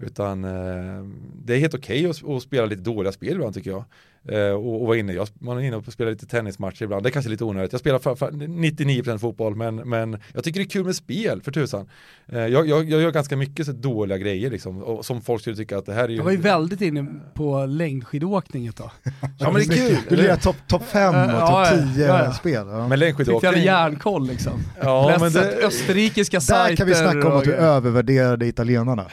utan 0.00 0.44
eh, 0.44 1.04
det 1.44 1.54
är 1.54 1.58
helt 1.58 1.74
okej 1.74 2.08
okay 2.08 2.10
att, 2.10 2.36
att, 2.36 2.42
spela 2.42 2.66
lite 2.66 2.82
dåliga 2.82 3.12
spel 3.12 3.32
ibland 3.32 3.54
tycker 3.54 3.70
jag. 3.70 3.84
Eh, 4.28 4.50
och, 4.50 4.80
och 4.80 4.86
vara 4.86 4.98
inne, 4.98 5.12
jag, 5.12 5.28
man 5.38 5.58
är 5.58 5.62
inne 5.62 5.76
och 5.76 5.92
spelar 5.92 6.10
lite 6.10 6.26
tennismatcher 6.26 6.82
ibland, 6.82 7.02
det 7.02 7.08
är 7.08 7.10
kanske 7.10 7.30
lite 7.30 7.44
onödigt. 7.44 7.72
Jag 7.72 7.80
spelar 7.80 7.98
för, 7.98 8.14
för 8.14 8.30
99% 8.30 9.18
fotboll 9.18 9.56
men, 9.56 9.76
men 9.76 10.18
jag 10.34 10.44
tycker 10.44 10.60
det 10.60 10.66
är 10.66 10.70
kul 10.70 10.84
med 10.84 10.96
spel 10.96 11.42
för 11.42 11.52
tusan. 11.52 11.88
Eh, 12.26 12.38
jag, 12.38 12.68
jag, 12.68 12.90
jag, 12.90 13.00
gör 13.02 13.10
ganska 13.10 13.36
mycket 13.36 13.66
så 13.66 13.72
dåliga 13.72 14.18
grejer 14.18 14.50
liksom, 14.50 14.82
och, 14.82 15.04
som 15.04 15.22
folk 15.22 15.40
skulle 15.40 15.56
tycka 15.56 15.78
att 15.78 15.86
det 15.86 15.94
här 15.94 16.04
är 16.04 16.08
ju... 16.08 16.16
Jag 16.16 16.24
var 16.24 16.30
ju 16.30 16.36
väldigt 16.36 16.80
inne 16.80 17.06
på 17.34 17.66
längdskidåkning 17.66 18.66
ett 18.66 18.76
tag. 18.76 18.90
ja 19.38 19.52
men 19.52 19.54
det 19.54 19.74
är 19.74 19.88
kul! 19.88 19.98
Du 20.08 20.16
lirar 20.16 20.36
topp 20.36 20.56
top 20.66 20.82
5 20.82 21.14
och 21.14 21.40
topp 21.40 21.66
10 21.94 22.06
ja, 22.06 22.24
ja. 22.24 22.32
spel. 22.32 22.66
Ja. 22.66 22.88
Men 22.88 22.98
längdskidåkning... 22.98 23.40
Fick 23.40 23.44
jag 23.44 23.52
hade 23.52 23.64
järnkoll 23.64 24.26
liksom. 24.26 24.60
Ja, 24.80 25.16
men 25.20 25.32
det... 25.32 25.66
österrikiska 25.66 26.40
sajter. 26.40 26.68
Där 26.68 26.76
kan 26.76 26.86
vi 26.86 26.94
snacka 26.94 27.32
om 27.32 27.38
att 27.38 27.44
du 27.44 27.54
övervärderade 27.54 28.46
italienarna. 28.46 29.06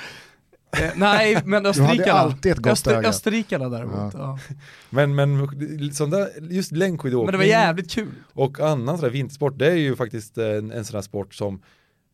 Eh, 0.82 0.92
nej, 0.96 1.42
men 1.46 1.66
österrikarna. 1.66 2.36
Öster. 2.72 3.06
Österrikarna 3.06 3.70
däremot. 3.70 4.14
Ja. 4.14 4.20
Ja. 4.20 4.40
Men, 4.90 5.16
men 5.16 5.48
sån 5.94 6.10
där, 6.10 6.30
just 6.50 6.72
längdskidåkning. 6.72 7.26
Men 7.26 7.32
det 7.32 7.38
var 7.38 7.46
jävligt 7.46 7.92
kul. 7.92 8.12
Och 8.34 8.60
annan 8.60 8.98
sån 8.98 9.12
vintersport, 9.12 9.58
det 9.58 9.68
är 9.68 9.76
ju 9.76 9.96
faktiskt 9.96 10.38
en, 10.38 10.72
en 10.72 10.86
sån 10.86 10.96
här 10.96 11.02
sport 11.02 11.34
som 11.34 11.62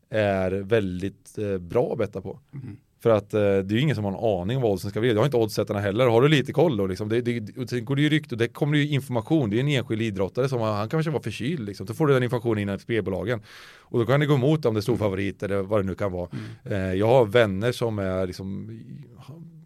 är 0.10 0.52
väldigt 0.52 1.38
eh, 1.38 1.58
bra 1.58 1.92
att 1.92 1.98
betta 1.98 2.22
på. 2.22 2.40
Mm. 2.54 2.78
För 3.04 3.10
att 3.10 3.34
eh, 3.34 3.40
det 3.40 3.48
är 3.48 3.74
ju 3.74 3.80
ingen 3.80 3.96
som 3.96 4.06
har 4.06 4.12
en 4.12 4.42
aning 4.42 4.58
om 4.58 4.64
vad 4.64 4.72
oddsen 4.72 4.90
ska 4.90 5.00
bli. 5.00 5.14
Det 5.14 5.20
har 5.20 5.26
inte 5.26 5.38
oddsättarna 5.38 5.80
heller. 5.80 6.08
Har 6.08 6.22
du 6.22 6.28
lite 6.28 6.54
koll 6.54 6.78
då 6.78 6.88
liksom, 6.88 7.10
det, 7.10 7.22
det, 7.22 7.70
sen 7.70 7.86
går 7.86 7.96
det 7.96 8.02
ju 8.02 8.10
rykte 8.10 8.36
och 8.36 8.40
det 8.40 8.48
kommer 8.48 8.78
ju 8.78 8.88
information. 8.88 9.50
Det 9.50 9.58
är 9.58 9.60
en 9.60 9.68
enskild 9.68 10.02
idrottare 10.02 10.50
som 10.50 10.62
han 10.62 10.90
kanske 10.90 11.12
var 11.12 11.20
förkyld 11.20 11.66
liksom. 11.66 11.86
Då 11.86 11.94
får 11.94 12.08
du 12.08 12.14
den 12.14 12.24
informationen 12.24 12.62
innan 12.62 12.80
spelbolagen. 12.80 13.42
Och 13.80 14.00
då 14.00 14.06
kan 14.06 14.20
det 14.20 14.26
gå 14.26 14.34
emot 14.34 14.66
om 14.66 14.74
det 14.74 14.80
är 14.80 14.82
stor 14.82 14.98
favorit 14.98 15.44
eller 15.44 15.62
vad 15.62 15.80
det 15.80 15.84
nu 15.84 15.96
kan 15.96 16.12
vara. 16.12 16.30
Mm. 16.32 16.82
Eh, 16.90 16.94
jag 16.94 17.08
har 17.08 17.26
vänner 17.26 17.72
som 17.72 18.00
är 18.00 18.28
liksom 18.28 18.80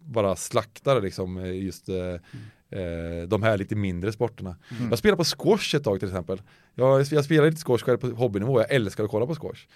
bara 0.04 0.36
slaktare 0.36 1.02
liksom 1.02 1.46
just 1.56 1.90
eh, 1.90 1.96
eh, 2.70 3.28
de 3.28 3.44
här 3.44 3.58
lite 3.58 3.76
mindre 3.76 4.12
sporterna. 4.12 4.56
Mm. 4.78 4.90
Jag 4.90 5.00
spelar 5.00 5.18
på 5.18 5.24
squash 5.24 5.76
ett 5.76 5.84
tag 5.84 6.00
till 6.00 6.10
exempel. 6.10 6.42
Jag, 6.76 7.02
jag 7.12 7.26
spelar 7.26 7.46
lite 7.46 7.64
squash 7.64 7.78
själv 7.78 7.98
på 7.98 8.08
hobbynivå. 8.08 8.60
Jag 8.60 8.72
älskar 8.72 9.04
att 9.04 9.10
kolla 9.10 9.26
på 9.26 9.36
squash. 9.36 9.68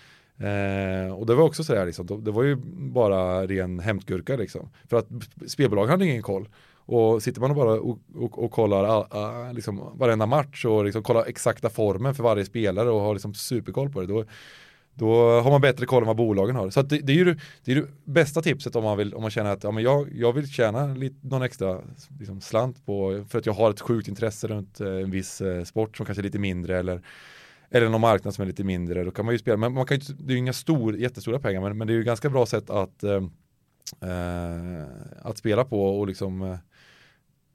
Eh, 0.48 1.14
och 1.14 1.26
det 1.26 1.36
var 1.36 1.44
också 1.44 1.64
sådär 1.64 1.86
liksom, 1.86 2.24
det 2.24 2.32
var 2.32 2.44
ju 2.44 2.56
bara 2.76 3.48
ren 3.48 3.80
hämtgurka 3.80 4.36
liksom. 4.36 4.70
För 4.90 4.98
att 4.98 5.08
spelbolagen 5.48 5.90
hade 5.90 6.06
ingen 6.06 6.22
koll. 6.22 6.50
Och 6.86 7.24
sitter 7.24 7.42
man 7.42 7.56
bara 7.56 7.72
och, 7.72 8.00
och, 8.16 8.44
och 8.44 8.52
kollar 8.52 8.84
all, 8.84 9.06
all, 9.10 9.56
liksom 9.56 9.92
varenda 9.94 10.26
match 10.26 10.66
och 10.66 10.86
liksom 10.86 11.04
kollar 11.04 11.26
exakta 11.26 11.70
formen 11.70 12.16
för 12.16 12.24
varje 12.24 12.46
spelare 12.46 12.90
och 12.90 13.02
har 13.02 13.14
liksom 13.14 13.34
superkoll 13.34 13.90
på 13.90 14.02
det, 14.02 14.08
då, 14.08 14.26
då 14.94 15.42
har 15.42 15.52
man 15.52 15.62
bättre 15.62 15.86
koll 15.86 16.04
än 16.04 16.08
vad 16.08 16.18
bolagen 16.18 16.56
har. 16.56 16.70
Så 16.70 16.82
det, 16.82 17.00
det, 17.00 17.14
är 17.14 17.16
ju 17.16 17.36
det, 17.64 17.72
är 17.72 17.76
det 17.76 17.88
bästa 18.06 18.42
tipset 18.42 18.76
om 18.76 18.84
man, 18.84 18.98
vill, 18.98 19.14
om 19.14 19.22
man 19.22 19.32
känner 19.32 19.52
att 19.52 19.64
ja, 19.64 19.72
men 19.72 19.84
jag, 19.84 20.08
jag 20.14 20.34
vill 20.34 20.48
tjäna 20.50 20.88
lite, 20.94 21.28
någon 21.28 21.42
extra 21.42 21.82
liksom, 22.20 22.42
slant 22.42 22.86
på, 22.86 23.26
för 23.30 23.40
att 23.40 23.46
jag 23.46 23.54
har 23.54 23.72
ett 23.72 23.82
sjukt 23.82 24.08
intresse 24.08 24.48
runt 24.48 24.82
eh, 24.82 24.88
en 24.88 25.12
viss 25.12 25.42
eh, 25.42 25.64
sport 25.64 25.98
som 25.98 26.06
kanske 26.06 26.22
är 26.22 26.24
lite 26.24 26.40
mindre 26.40 26.80
eller 26.80 27.02
eller 27.74 27.90
någon 27.90 28.02
marknad 28.02 28.34
som 28.34 28.42
är 28.42 28.46
lite 28.46 28.64
mindre, 28.64 29.04
då 29.04 29.12
kan 29.12 29.26
man 29.26 29.34
ju 29.34 29.40
spela, 29.40 29.58
men 29.58 29.74
man 29.74 29.86
kan 29.86 29.98
ju, 30.00 30.14
det 30.14 30.32
är 30.32 30.34
ju 30.34 30.38
inga 30.38 30.54
stor, 30.54 30.96
jättestora 30.96 31.40
pengar, 31.40 31.62
men, 31.62 31.78
men 31.78 31.88
det 31.88 31.94
är 31.94 31.96
ju 31.96 32.04
ganska 32.04 32.30
bra 32.30 32.46
sätt 32.46 32.70
att, 32.70 33.04
eh, 33.04 33.24
eh 34.02 34.86
att 35.22 35.38
spela 35.38 35.66
på 35.66 36.00
och 36.00 36.08
liksom 36.08 36.42
eh, 36.42 36.58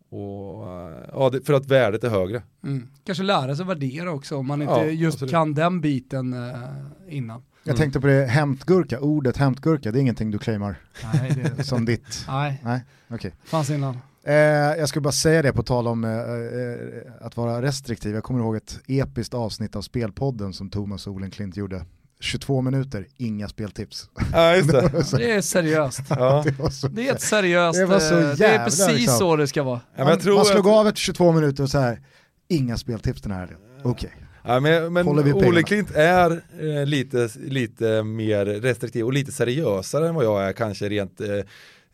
och, 0.08 0.66
ja, 1.12 1.32
för 1.44 1.52
att 1.52 1.66
värdet 1.66 2.04
är 2.04 2.10
högre. 2.10 2.42
Mm. 2.64 2.88
Kanske 3.04 3.24
lära 3.24 3.56
sig 3.56 3.66
värdera 3.66 4.10
också 4.10 4.36
om 4.36 4.46
man 4.46 4.62
inte 4.62 4.74
ja, 4.74 4.84
just 4.84 5.14
absolut. 5.14 5.30
kan 5.30 5.54
den 5.54 5.80
biten 5.80 6.32
eh, 6.32 6.60
innan. 7.08 7.42
Jag 7.62 7.72
mm. 7.72 7.78
tänkte 7.78 8.00
på 8.00 8.06
det, 8.06 8.26
hämtgurka, 8.26 9.00
ordet 9.00 9.36
hämtgurka, 9.36 9.92
det 9.92 9.98
är 9.98 10.00
ingenting 10.00 10.30
du 10.30 10.38
claimar 10.38 10.76
Nej, 11.14 11.52
det... 11.56 11.64
som 11.64 11.84
ditt? 11.84 12.24
Nej, 12.28 12.60
Nej? 12.64 12.84
Okay. 13.10 13.30
fanns 13.44 13.70
innan. 13.70 13.98
Eh, 14.26 14.34
jag 14.78 14.88
skulle 14.88 15.00
bara 15.00 15.12
säga 15.12 15.42
det 15.42 15.52
på 15.52 15.62
tal 15.62 15.88
om 15.88 16.04
eh, 16.04 16.10
eh, 16.10 17.26
att 17.26 17.36
vara 17.36 17.62
restriktiv. 17.62 18.14
Jag 18.14 18.24
kommer 18.24 18.40
ihåg 18.40 18.56
ett 18.56 18.80
episkt 18.86 19.34
avsnitt 19.34 19.76
av 19.76 19.82
Spelpodden 19.82 20.52
som 20.52 20.70
Thomas 20.70 21.06
Olenklint 21.06 21.56
gjorde. 21.56 21.84
22 22.20 22.62
minuter, 22.62 23.06
inga 23.16 23.48
speltips. 23.48 24.10
Ja, 24.32 24.56
just 24.56 24.72
det. 24.72 25.04
det 25.16 25.30
är 25.30 25.40
seriöst. 25.40 26.00
Ja. 26.08 26.44
Det, 26.46 26.70
så, 26.70 26.88
det, 26.88 27.08
är 27.08 27.14
ett 27.14 27.20
seriöst, 27.20 27.78
det, 27.78 27.86
var 27.86 28.00
så 28.00 28.14
jävla, 28.14 28.34
det 28.34 28.46
är 28.46 28.64
precis 28.64 28.88
liksom. 28.88 29.18
så 29.18 29.36
det 29.36 29.46
ska 29.46 29.62
vara. 29.62 29.80
Ja, 29.96 30.04
man, 30.04 30.34
man 30.34 30.44
slog 30.44 30.66
att... 30.66 30.66
av 30.66 30.86
efter 30.88 31.00
22 31.00 31.32
minuter 31.32 31.62
och 31.62 31.70
så 31.70 31.78
här, 31.78 32.00
inga 32.48 32.76
speltips 32.76 33.22
den 33.22 33.32
här 33.32 33.40
helgen. 33.40 33.58
Okej. 33.82 34.10
Okay. 34.14 34.26
Ja, 34.48 34.60
men 34.60 34.92
men 34.92 35.08
Ole 35.08 35.62
Klint 35.62 35.90
är 35.94 36.30
eh, 36.60 36.86
lite, 36.86 37.28
lite 37.36 38.02
mer 38.02 38.44
restriktiv 38.44 39.04
och 39.04 39.12
lite 39.12 39.32
seriösare 39.32 40.08
än 40.08 40.14
vad 40.14 40.24
jag 40.24 40.48
är 40.48 40.52
kanske 40.52 40.88
rent 40.88 41.20
eh, 41.20 41.36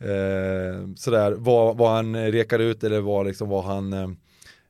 eh, 0.09 0.87
sådär 0.95 1.31
vad, 1.31 1.77
vad 1.77 1.91
han 1.91 2.15
rekar 2.15 2.59
ut 2.59 2.83
eller 2.83 3.01
vad, 3.01 3.25
liksom, 3.25 3.49
vad 3.49 3.63
han 3.63 3.93
eh, 3.93 4.09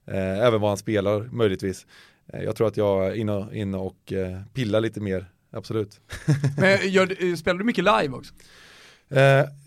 eh 0.07 0.39
även 0.39 0.61
vad 0.61 0.69
han 0.69 0.77
spelar 0.77 1.29
möjligtvis. 1.31 1.85
Eh, 2.33 2.43
jag 2.43 2.55
tror 2.55 2.67
att 2.67 2.77
jag 2.77 3.07
är 3.07 3.13
inne, 3.53 3.77
och 3.77 4.13
eh, 4.13 4.41
pillar 4.53 4.81
lite 4.81 4.99
mer, 4.99 5.25
absolut. 5.53 5.99
Men 6.57 6.89
gör, 6.89 7.35
spelar 7.35 7.59
du 7.59 7.65
mycket 7.65 7.83
live 7.83 8.09
också? 8.09 8.33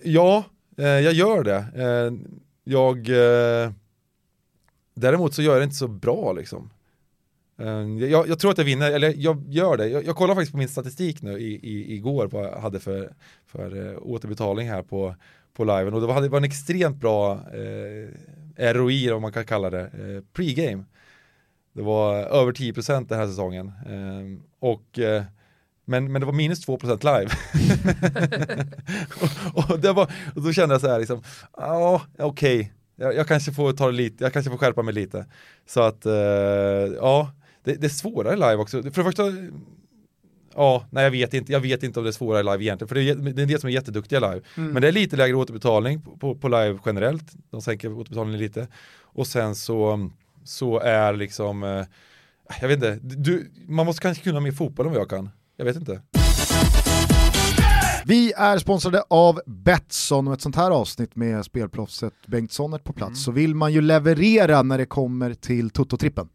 ja, 0.03 0.45
jag 0.76 1.12
gör 1.12 1.45
det. 1.45 1.66
jag 2.64 3.09
Däremot 4.95 5.34
så 5.34 5.43
gör 5.43 5.53
jag 5.53 5.61
det 5.61 5.64
inte 5.64 5.76
så 5.76 5.89
bra 5.89 6.32
liksom. 6.32 6.70
Jag, 8.01 8.28
jag, 8.28 8.39
tror 8.39 8.51
att 8.51 8.59
jag 8.59 8.64
vinner, 8.64 8.93
eller 8.93 9.14
jag 9.16 9.45
gör 9.49 9.76
det. 9.76 9.89
Jag, 9.89 10.05
jag 10.05 10.16
kollar 10.16 10.34
faktiskt 10.34 10.53
på 10.53 10.59
min 10.59 10.68
statistik 10.68 11.22
nu 11.22 11.39
i, 11.39 11.55
i, 11.55 11.95
igår 11.95 12.26
vad 12.26 12.45
jag 12.45 12.61
hade 12.61 12.80
för, 12.80 13.12
för 13.47 13.99
återbetalning 14.03 14.68
här 14.68 14.82
på, 14.82 15.14
på 15.53 15.64
liven 15.64 15.95
och 15.95 16.01
det 16.01 16.07
var, 16.07 16.22
det 16.22 16.28
var 16.28 16.39
en 16.39 16.45
extremt 16.45 16.97
bra 16.97 17.32
eh, 17.32 18.74
ROI 18.74 19.12
om 19.12 19.22
man 19.22 19.32
kan 19.32 19.45
kalla 19.45 19.70
det, 19.70 19.80
eh, 19.80 20.24
pregame. 20.32 20.84
Det 21.72 21.82
var 21.82 22.14
över 22.16 22.53
10% 22.53 23.09
den 23.09 23.18
här 23.18 23.26
säsongen. 23.26 23.66
Eh, 23.66 24.45
och, 24.59 24.99
eh, 24.99 25.24
men, 25.89 26.12
men 26.12 26.20
det 26.20 26.26
var 26.26 26.32
minus 26.32 26.66
2% 26.66 27.18
live. 27.18 27.30
och, 29.55 29.70
och, 29.70 29.80
det 29.80 29.93
var, 29.93 30.12
och 30.34 30.43
då 30.43 30.53
kände 30.53 30.74
jag 30.74 30.80
så 30.80 30.89
här, 30.89 30.99
liksom, 30.99 31.22
ja 31.57 32.03
okej, 32.18 32.61
okay. 32.61 32.68
jag, 32.97 33.14
jag, 33.14 33.28
kanske 33.28 33.53
får 33.53 33.72
ta 33.72 33.91
lite, 33.91 34.24
jag 34.24 34.32
kanske 34.32 34.51
får 34.51 34.59
skärpa 34.59 34.82
mig 34.82 34.95
lite. 34.95 35.26
Så 35.66 35.80
att, 35.80 36.07
eh, 36.07 36.12
ja, 36.97 37.30
det, 37.64 37.74
det 37.74 37.87
är 37.87 37.89
svårare 37.89 38.34
live 38.34 38.57
också. 38.57 38.82
För 38.82 38.91
det 38.91 39.05
första, 39.05 39.22
Ja, 40.57 40.87
nej 40.91 41.05
jag 41.05 41.11
vet 41.11 41.34
inte, 41.34 41.53
jag 41.53 41.61
vet 41.61 41.82
inte 41.82 42.01
om 42.01 42.05
det 42.05 42.11
är 42.11 42.12
svårare 42.12 42.43
live 42.43 42.64
egentligen, 42.64 42.89
för 42.89 42.95
det 42.95 43.03
är, 43.03 43.14
det 43.14 43.41
är 43.41 43.43
en 43.43 43.49
del 43.49 43.61
som 43.61 43.68
är 43.68 43.74
jätteduktiga 43.74 44.20
live. 44.20 44.41
Mm. 44.57 44.70
Men 44.70 44.82
det 44.82 44.89
är 44.89 44.93
lite 44.93 45.16
lägre 45.16 45.37
återbetalning 45.37 46.01
på, 46.01 46.16
på, 46.16 46.34
på, 46.34 46.49
live 46.49 46.78
generellt, 46.87 47.24
de 47.51 47.62
sänker 47.62 47.93
återbetalningen 47.93 48.41
lite. 48.41 48.68
Och 49.01 49.26
sen 49.26 49.55
så, 49.55 50.11
så 50.45 50.80
är 50.80 51.12
liksom, 51.12 51.62
eh, 51.62 51.84
jag 52.61 52.68
vet 52.68 52.76
inte, 52.76 52.99
du, 53.03 53.51
man 53.68 53.87
måste 53.87 54.03
kanske 54.03 54.24
kunna 54.24 54.41
mer 54.41 54.53
fotboll 54.53 54.87
än 54.87 54.93
vad 54.93 55.01
jag 55.01 55.11
kan. 55.11 55.30
Jag 55.57 55.65
vet 55.65 55.77
inte. 55.77 56.03
Vi 58.07 58.33
är 58.33 58.59
sponsrade 58.59 59.03
av 59.11 59.41
Betsson 59.47 60.29
och 60.29 60.35
ett 60.35 60.41
sånt 60.41 60.57
här 60.57 60.71
avsnitt 60.71 61.17
med 61.17 61.45
spelproffset 61.45 62.15
Bengt 62.27 62.53
Sonnert 62.53 62.85
på 62.85 62.93
plats 62.93 63.09
mm. 63.09 63.17
så 63.17 63.33
vill 63.33 63.55
man 63.55 63.73
ju 63.73 63.81
leverera 63.81 64.63
när 64.63 64.79
det 64.79 64.87
kommer 64.87 65.35
till 65.35 65.71
Toto-trippen. 65.71 66.29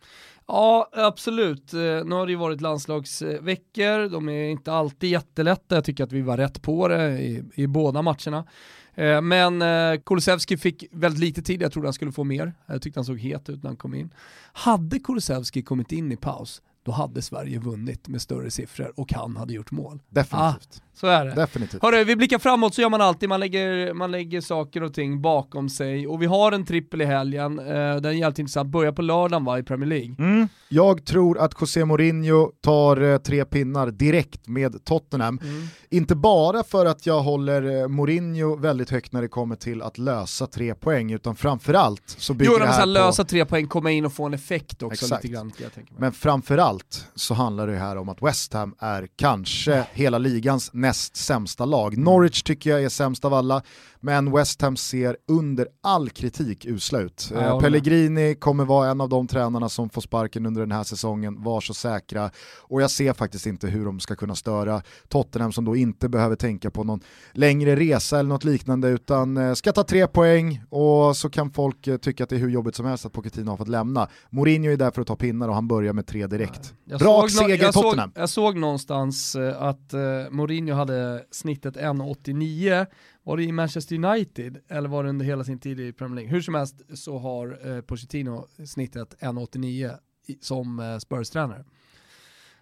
Ja, 0.48 0.90
absolut. 0.94 1.74
Eh, 1.74 1.80
nu 1.80 2.16
har 2.16 2.26
det 2.26 2.32
ju 2.32 2.38
varit 2.38 2.62
landslagsveckor, 2.62 4.10
de 4.10 4.30
är 4.30 4.50
inte 4.50 4.74
alltid 4.74 5.10
jättelätta, 5.10 5.76
jag 5.76 5.84
tycker 5.84 6.04
att 6.04 6.12
vi 6.12 6.22
var 6.22 6.38
rätt 6.38 6.62
på 6.62 6.88
det 6.88 7.20
i, 7.20 7.44
i 7.56 7.68
båda 7.68 8.02
matcherna. 8.02 8.46
Eh, 8.94 9.22
men 9.22 9.62
eh, 9.62 10.00
Kulusevski 10.06 10.58
fick 10.58 10.86
väldigt 10.92 11.20
lite 11.20 11.42
tid, 11.42 11.62
jag 11.62 11.72
trodde 11.72 11.88
han 11.88 11.94
skulle 11.94 12.12
få 12.12 12.24
mer. 12.24 12.54
Jag 12.66 12.82
tyckte 12.82 13.00
han 13.00 13.06
såg 13.06 13.20
het 13.20 13.50
ut 13.50 13.64
när 13.64 13.70
han 13.70 13.78
kom 13.78 13.94
in. 13.94 14.14
Hade 14.54 15.00
Kulusevski 15.00 15.62
kommit 15.62 15.92
in 15.92 16.12
i 16.12 16.18
paus, 16.18 16.62
då 16.86 16.92
hade 16.92 17.22
Sverige 17.22 17.60
vunnit 17.60 18.08
med 18.08 18.22
större 18.22 18.52
siffror 18.52 18.94
och 18.96 19.14
han 19.14 19.38
hade 19.38 19.54
gjort 19.54 19.72
mål. 19.72 20.00
Definitivt. 20.10 20.82
Ah, 20.82 20.86
så 20.94 21.08
är 21.08 21.26
det. 21.26 21.34
Definitivt. 21.34 21.82
Hörru, 21.82 22.04
vi 22.04 22.16
blickar 22.16 22.40
framåt 22.40 22.76
så 22.76 22.82
gör 22.82 22.90
man 22.90 23.02
alltid, 23.02 23.30
man 23.30 23.40
lägger, 23.40 23.94
man 23.94 24.12
lägger 24.12 24.42
saker 24.42 24.84
och 24.84 24.94
ting 24.94 25.22
bakom 25.22 25.70
sig 25.70 26.08
och 26.08 26.22
vi 26.22 26.26
har 26.26 26.52
en 26.52 26.66
trippel 26.66 27.02
i 27.02 27.06
helgen, 27.06 27.60
uh, 27.60 27.66
den 27.66 28.06
är 28.06 28.12
jävligt 28.12 28.40
intressant, 28.40 28.70
börjar 28.70 28.92
på 28.92 29.02
lördagen 29.02 29.46
va, 29.46 29.60
i 29.60 29.64
Premier 29.64 29.90
League. 29.90 30.16
Mm. 30.20 30.48
Jag 30.70 31.06
tror 31.06 31.38
att 31.38 31.62
José 31.62 31.86
Mourinho 31.86 32.52
tar 32.62 33.02
uh, 33.02 33.18
tre 33.18 33.46
pinnar 33.46 33.92
direkt 33.92 34.48
med 34.48 34.86
Tottenham. 34.86 35.40
Mm. 35.44 35.68
Inte 35.90 36.16
bara 36.16 36.64
för 36.64 36.86
att 36.86 37.06
jag 37.06 37.22
håller 37.22 37.66
uh, 37.66 37.88
Mourinho 37.88 38.56
väldigt 38.56 38.90
högt 38.90 39.14
när 39.14 39.22
det 39.22 39.28
kommer 39.28 39.56
till 39.56 39.82
att 39.82 39.98
lösa 39.98 40.48
tre 40.48 40.76
poäng, 40.76 41.12
utan 41.12 41.36
framförallt 41.36 42.04
så 42.06 42.34
bygger 42.34 42.52
jo, 42.52 42.60
det 42.60 42.68
här 42.68 42.82
på... 42.82 42.86
lösa 42.86 43.24
tre 43.24 43.46
poäng, 43.46 43.68
komma 43.68 43.92
in 43.92 44.06
och 44.06 44.14
få 44.14 44.26
en 44.26 44.34
effekt 44.34 44.84
också 44.84 45.06
Exakt. 45.06 45.24
lite 45.24 45.34
grann. 45.34 45.52
Men 45.98 46.12
framförallt 46.12 46.71
så 47.16 47.34
handlar 47.34 47.68
det 47.68 47.78
här 47.78 47.96
om 47.96 48.10
att 48.10 48.22
West 48.22 48.54
Ham 48.54 48.76
är 48.80 49.08
kanske 49.16 49.86
hela 49.94 50.18
ligans 50.18 50.70
näst 50.74 51.16
sämsta 51.16 51.66
lag. 51.66 51.98
Norwich 51.98 52.44
tycker 52.44 52.70
jag 52.70 52.84
är 52.84 52.90
sämst 52.90 53.26
av 53.26 53.34
alla, 53.34 53.62
men 54.00 54.32
West 54.32 54.62
Ham 54.62 54.78
ser 54.78 55.18
under 55.28 55.68
all 55.84 56.10
kritik 56.10 56.66
usla 56.66 57.00
ut. 57.00 57.32
Ja, 57.34 57.60
Pellegrini 57.60 58.36
kommer 58.36 58.66
vara 58.66 58.90
en 58.90 59.02
av 59.02 59.10
de 59.10 59.28
tränarna 59.28 59.70
som 59.70 59.90
får 59.90 60.02
sparken 60.02 60.46
under 60.46 60.62
den 60.62 60.72
här 60.72 60.84
säsongen, 60.84 61.44
var 61.44 61.62
så 61.62 61.74
säkra. 61.74 62.32
Och 62.60 62.82
jag 62.82 62.92
ser 62.92 63.14
faktiskt 63.14 63.46
inte 63.46 63.68
hur 63.68 63.86
de 63.86 64.00
ska 64.00 64.16
kunna 64.16 64.36
störa 64.36 64.82
Tottenham 65.08 65.52
som 65.52 65.66
då 65.66 65.76
inte 65.76 66.10
behöver 66.10 66.36
tänka 66.36 66.72
på 66.72 66.84
någon 66.84 67.00
längre 67.32 67.76
resa 67.76 68.20
eller 68.20 68.30
något 68.30 68.44
liknande 68.44 68.90
utan 68.90 69.38
eh, 69.38 69.54
ska 69.54 69.72
ta 69.72 69.84
tre 69.84 70.08
poäng 70.08 70.64
och 70.70 71.18
så 71.18 71.30
kan 71.30 71.52
folk 71.52 71.88
eh, 71.88 71.98
tycka 71.98 72.24
att 72.24 72.30
det 72.30 72.36
är 72.36 72.40
hur 72.40 72.50
jobbigt 72.50 72.76
som 72.76 72.86
helst 72.86 73.06
att 73.06 73.14
Pochettino 73.14 73.50
har 73.50 73.58
fått 73.58 73.68
lämna. 73.68 74.08
Mourinho 74.30 74.72
är 74.72 74.78
där 74.78 74.92
för 74.92 75.02
att 75.02 75.08
ta 75.08 75.16
pinnar 75.16 75.48
och 75.48 75.56
han 75.56 75.68
börjar 75.68 75.94
med 75.94 76.08
tre 76.08 76.28
direkt. 76.28 76.61
Bra 77.00 77.28
seger 77.28 77.64
jag 77.64 77.74
Tottenham. 77.74 78.12
Såg, 78.12 78.22
jag 78.22 78.30
såg 78.30 78.58
någonstans 78.58 79.36
eh, 79.36 79.62
att 79.62 79.94
Mourinho 80.32 80.74
hade 80.74 81.26
snittet 81.32 81.76
1,89 81.76 82.86
var 83.24 83.38
det 83.38 83.44
i 83.44 83.52
Manchester 83.52 83.96
United 83.96 84.58
eller 84.68 84.90
var 84.90 85.04
det 85.04 85.10
under 85.10 85.26
hela 85.26 85.44
sin 85.44 85.60
tid 85.60 85.80
i 85.80 85.94
Premier 85.94 86.16
League? 86.16 86.32
Hur 86.32 86.42
som 86.42 86.56
helst 86.56 86.82
så 86.94 87.18
har 87.18 87.76
eh, 87.76 87.82
Pochettino 87.82 88.48
snittet 88.66 89.16
1,89 89.20 89.98
som 90.42 90.80
eh, 90.80 90.98
Spurs-tränare. 90.98 91.66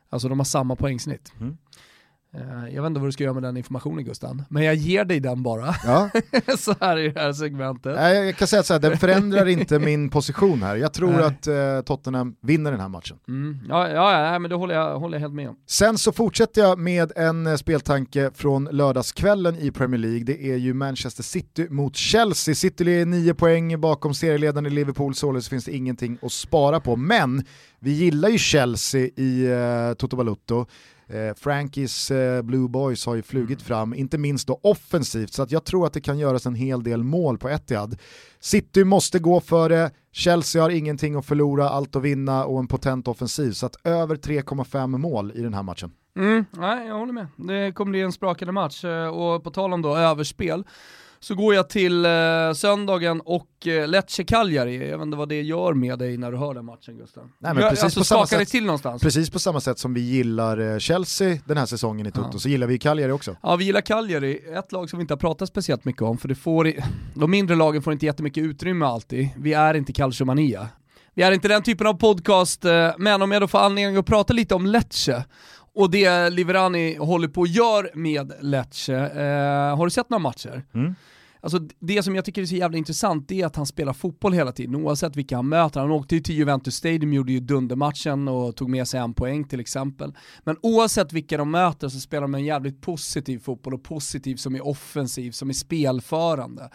Alltså 0.10 0.30
de 0.30 0.40
har 0.40 0.46
samma 0.46 0.76
poängsnitt. 0.76 1.34
Mm. 1.40 1.58
Eh, 2.34 2.76
jag 2.76 2.82
vet 2.82 2.88
inte 2.88 3.00
vad 3.00 3.08
du 3.08 3.12
ska 3.12 3.24
göra 3.24 3.34
med 3.34 3.44
den 3.44 3.58
informationen 3.58 4.06
Gusten, 4.06 4.44
men 4.50 4.64
jag 4.64 4.76
ger 4.76 5.06
dig 5.06 5.20
den 5.20 5.44
bara. 5.44 5.76
Ja. 5.84 6.10
så 6.58 6.76
här 6.82 6.98
i 6.98 7.10
det 7.10 7.20
här 7.20 7.34
segmentet. 7.34 7.96
Jag 7.96 8.36
kan 8.36 8.48
säga 8.48 8.64
så 8.64 8.74
här, 8.74 8.80
den 8.80 8.98
förändrar 8.98 9.48
inte 9.48 9.80
min 9.80 10.10
position 10.10 10.64
här. 10.64 10.76
Jag 10.76 10.94
tror 10.94 11.12
Nej. 11.12 11.24
att 11.24 11.48
eh, 11.48 11.82
Tottenham 11.86 12.36
vinner 12.42 12.72
den 12.72 12.80
här 12.80 12.90
matchen. 12.90 13.18
Mm. 13.28 13.60
Ja, 13.70 13.90
ja, 13.90 14.32
ja, 14.34 14.40
men 14.40 14.50
det 14.50 14.56
håller 14.56 14.76
jag, 14.76 15.00
håller 15.00 15.18
jag 15.18 15.22
helt 15.22 15.34
med 15.34 15.50
om. 15.50 15.56
Sen 15.68 15.98
så 15.98 16.12
fortsätter 16.12 16.62
jag 16.62 16.80
med 16.80 17.12
en 17.16 17.48
eh, 17.48 17.56
speltanke 17.56 18.32
från 18.34 18.66
lördagskvällen 18.72 19.56
i 19.56 19.72
Premier 19.72 20.00
League. 20.00 20.24
Det 20.24 20.52
är 20.52 20.58
ju 20.58 20.74
Manchester 20.74 21.24
City 21.24 21.68
mot 21.70 21.96
Chelsea. 21.96 22.56
City 22.56 23.02
är 23.02 23.06
9 23.06 23.34
poäng 23.34 23.82
bakom 23.82 24.14
serieledaren 24.14 24.66
i 24.66 24.70
Liverpool, 24.70 25.16
således 25.16 25.50
finns 25.50 25.66
det 25.66 25.76
ingenting 25.76 26.18
att 26.22 26.32
spara 26.32 26.80
på. 26.80 26.96
Men 26.96 27.44
vi 27.80 27.92
gillar 27.92 28.30
ju 28.30 28.38
Chelsea 28.38 29.10
i 29.16 29.48
uh, 29.48 29.94
Toto 29.94 30.16
Balutto. 30.16 30.66
Eh, 31.10 31.34
Frankies 31.36 32.12
eh, 32.12 32.42
Blue 32.42 32.70
Boys 32.70 33.06
har 33.06 33.16
ju 33.16 33.22
flugit 33.22 33.60
mm. 33.60 33.66
fram, 33.66 33.94
inte 33.94 34.18
minst 34.18 34.48
då 34.48 34.60
offensivt, 34.64 35.34
så 35.34 35.44
att 35.44 35.52
jag 35.52 35.66
tror 35.66 35.86
att 35.86 35.94
det 35.94 36.02
kan 36.02 36.20
göras 36.20 36.46
en 36.46 36.56
hel 36.56 36.84
del 36.84 37.04
mål 37.04 37.38
på 37.38 37.50
Etihad. 37.50 37.98
City 38.40 38.84
måste 38.84 39.20
gå 39.20 39.40
för 39.40 39.70
det, 39.70 39.92
Chelsea 40.12 40.62
har 40.62 40.70
ingenting 40.70 41.16
att 41.16 41.26
förlora, 41.26 41.70
allt 41.70 41.96
att 41.96 42.04
vinna 42.04 42.46
och 42.46 42.60
en 42.60 42.68
potent 42.68 43.08
offensiv, 43.08 43.52
så 43.52 43.66
att 43.66 43.76
över 43.84 44.16
3,5 44.16 44.98
mål 44.98 45.32
i 45.36 45.42
den 45.42 45.54
här 45.54 45.64
matchen. 45.64 45.92
Mm, 46.18 46.46
nej, 46.52 46.88
jag 46.88 47.00
håller 47.00 47.14
med. 47.14 47.28
Det 47.36 47.72
kommer 47.72 47.90
bli 47.90 48.02
en 48.02 48.12
sprakande 48.12 48.52
match, 48.52 48.86
eh, 48.86 49.08
och 49.08 49.44
på 49.44 49.52
tal 49.52 49.74
om 49.74 49.82
då 49.82 49.96
överspel, 49.96 50.64
så 51.22 51.36
går 51.36 51.56
jag 51.56 51.70
till 51.70 52.06
eh, 52.06 52.12
söndagen 52.56 53.22
och 53.26 53.68
eh, 53.68 53.88
Lecce-Cagliari. 53.88 54.90
Jag 54.90 54.98
vet 54.98 55.06
inte 55.06 55.18
vad 55.18 55.30
det 55.30 55.42
gör 55.42 55.74
med 55.74 56.00
dig 56.00 56.18
när 56.18 56.32
du 56.32 56.38
hör 56.38 56.54
den 56.54 56.66
matchen 56.66 56.98
Gustav. 56.98 57.24
Nej, 57.40 57.54
men 57.54 57.64
precis 57.64 57.84
alltså, 57.84 58.00
på 58.00 58.04
samma 58.04 58.28
sätt- 58.28 58.50
till 58.50 58.66
någonstans? 58.66 59.02
Precis 59.02 59.30
på 59.30 59.40
samma 59.40 59.62
sätt 59.62 59.80
som 59.80 59.94
vi 59.94 60.02
gillar 60.02 60.58
eh, 60.74 60.78
Chelsea 60.80 61.38
den 61.46 61.58
här 61.58 61.66
säsongen 61.66 62.06
i 62.08 62.12
Toto, 62.12 62.30
Ja. 62.34 62.40
så 62.40 62.50
gillar 62.50 62.68
vi 62.68 62.80
Cagliari 62.80 63.12
också. 63.12 63.36
Ja, 63.44 63.56
vi 63.56 63.66
gillar 63.66 63.82
Cagliari, 63.82 64.40
ett 64.58 64.72
lag 64.72 64.90
som 64.90 65.00
vi 65.00 65.02
inte 65.02 65.14
har 65.14 65.20
pratat 65.20 65.50
speciellt 65.50 65.86
mycket 65.86 66.02
om, 66.02 66.18
för 66.18 66.28
det 66.28 66.36
får, 66.36 66.68
i- 66.68 66.80
de 67.14 67.32
mindre 67.32 67.56
lagen 67.56 67.82
får 67.82 67.94
inte 67.94 68.06
jättemycket 68.06 68.44
utrymme 68.44 68.86
alltid. 68.86 69.30
Vi 69.38 69.54
är 69.54 69.74
inte 69.74 69.94
Calciomania. 69.94 70.68
Vi 71.14 71.24
är 71.24 71.32
inte 71.32 71.48
den 71.48 71.64
typen 71.64 71.88
av 71.88 71.94
podcast, 71.94 72.66
eh, 72.66 72.90
men 72.98 73.22
om 73.22 73.32
jag 73.32 73.42
då 73.42 73.48
får 73.48 73.60
anledning 73.60 73.98
att 73.98 74.06
prata 74.06 74.34
lite 74.34 74.56
om 74.56 74.66
Lecce, 74.66 75.26
och 75.80 75.92
det 75.92 76.30
Liverani 76.30 76.96
håller 76.96 77.28
på 77.28 77.42
och 77.42 77.48
gör 77.48 77.92
med 77.94 78.34
Lecce. 78.42 78.94
Eh, 78.94 79.78
har 79.78 79.86
du 79.86 79.90
sett 79.90 80.10
några 80.10 80.22
matcher? 80.22 80.64
Mm. 80.74 80.96
Alltså 81.42 81.60
det 81.80 82.04
som 82.04 82.16
jag 82.16 82.26
tycker 82.26 82.42
är 82.42 82.46
så 82.46 82.56
jävla 82.56 82.78
intressant 82.78 83.28
det 83.28 83.42
är 83.42 83.46
att 83.46 83.56
han 83.56 83.66
spelar 83.66 83.94
fotboll 83.94 84.34
hela 84.34 84.52
tiden, 84.52 84.76
oavsett 84.76 85.16
vilka 85.16 85.36
han 85.36 85.50
möter. 85.50 85.80
Han 85.80 85.92
åkte 85.92 86.16
ju 86.16 86.22
till 86.22 86.36
Juventus 86.36 86.76
Stadium, 86.76 87.14
gjorde 87.14 87.32
ju 87.32 87.40
dundermatchen 87.40 88.28
och 88.28 88.56
tog 88.56 88.70
med 88.70 88.88
sig 88.88 89.00
en 89.00 89.14
poäng 89.14 89.44
till 89.44 89.60
exempel. 89.60 90.14
Men 90.44 90.58
oavsett 90.62 91.14
vilka 91.14 91.38
de 91.38 91.52
möter 91.52 91.90
så 91.90 92.00
spelar 92.00 92.22
de 92.22 92.36
en 92.36 92.46
jävligt 92.46 92.82
positiv 92.82 93.40
fotboll 93.40 93.74
och 93.74 93.84
positiv 93.84 94.36
som 94.36 94.56
är 94.56 94.68
offensiv, 94.68 95.32
som 95.32 95.50
är 95.50 95.54
spelförande. 95.54 96.70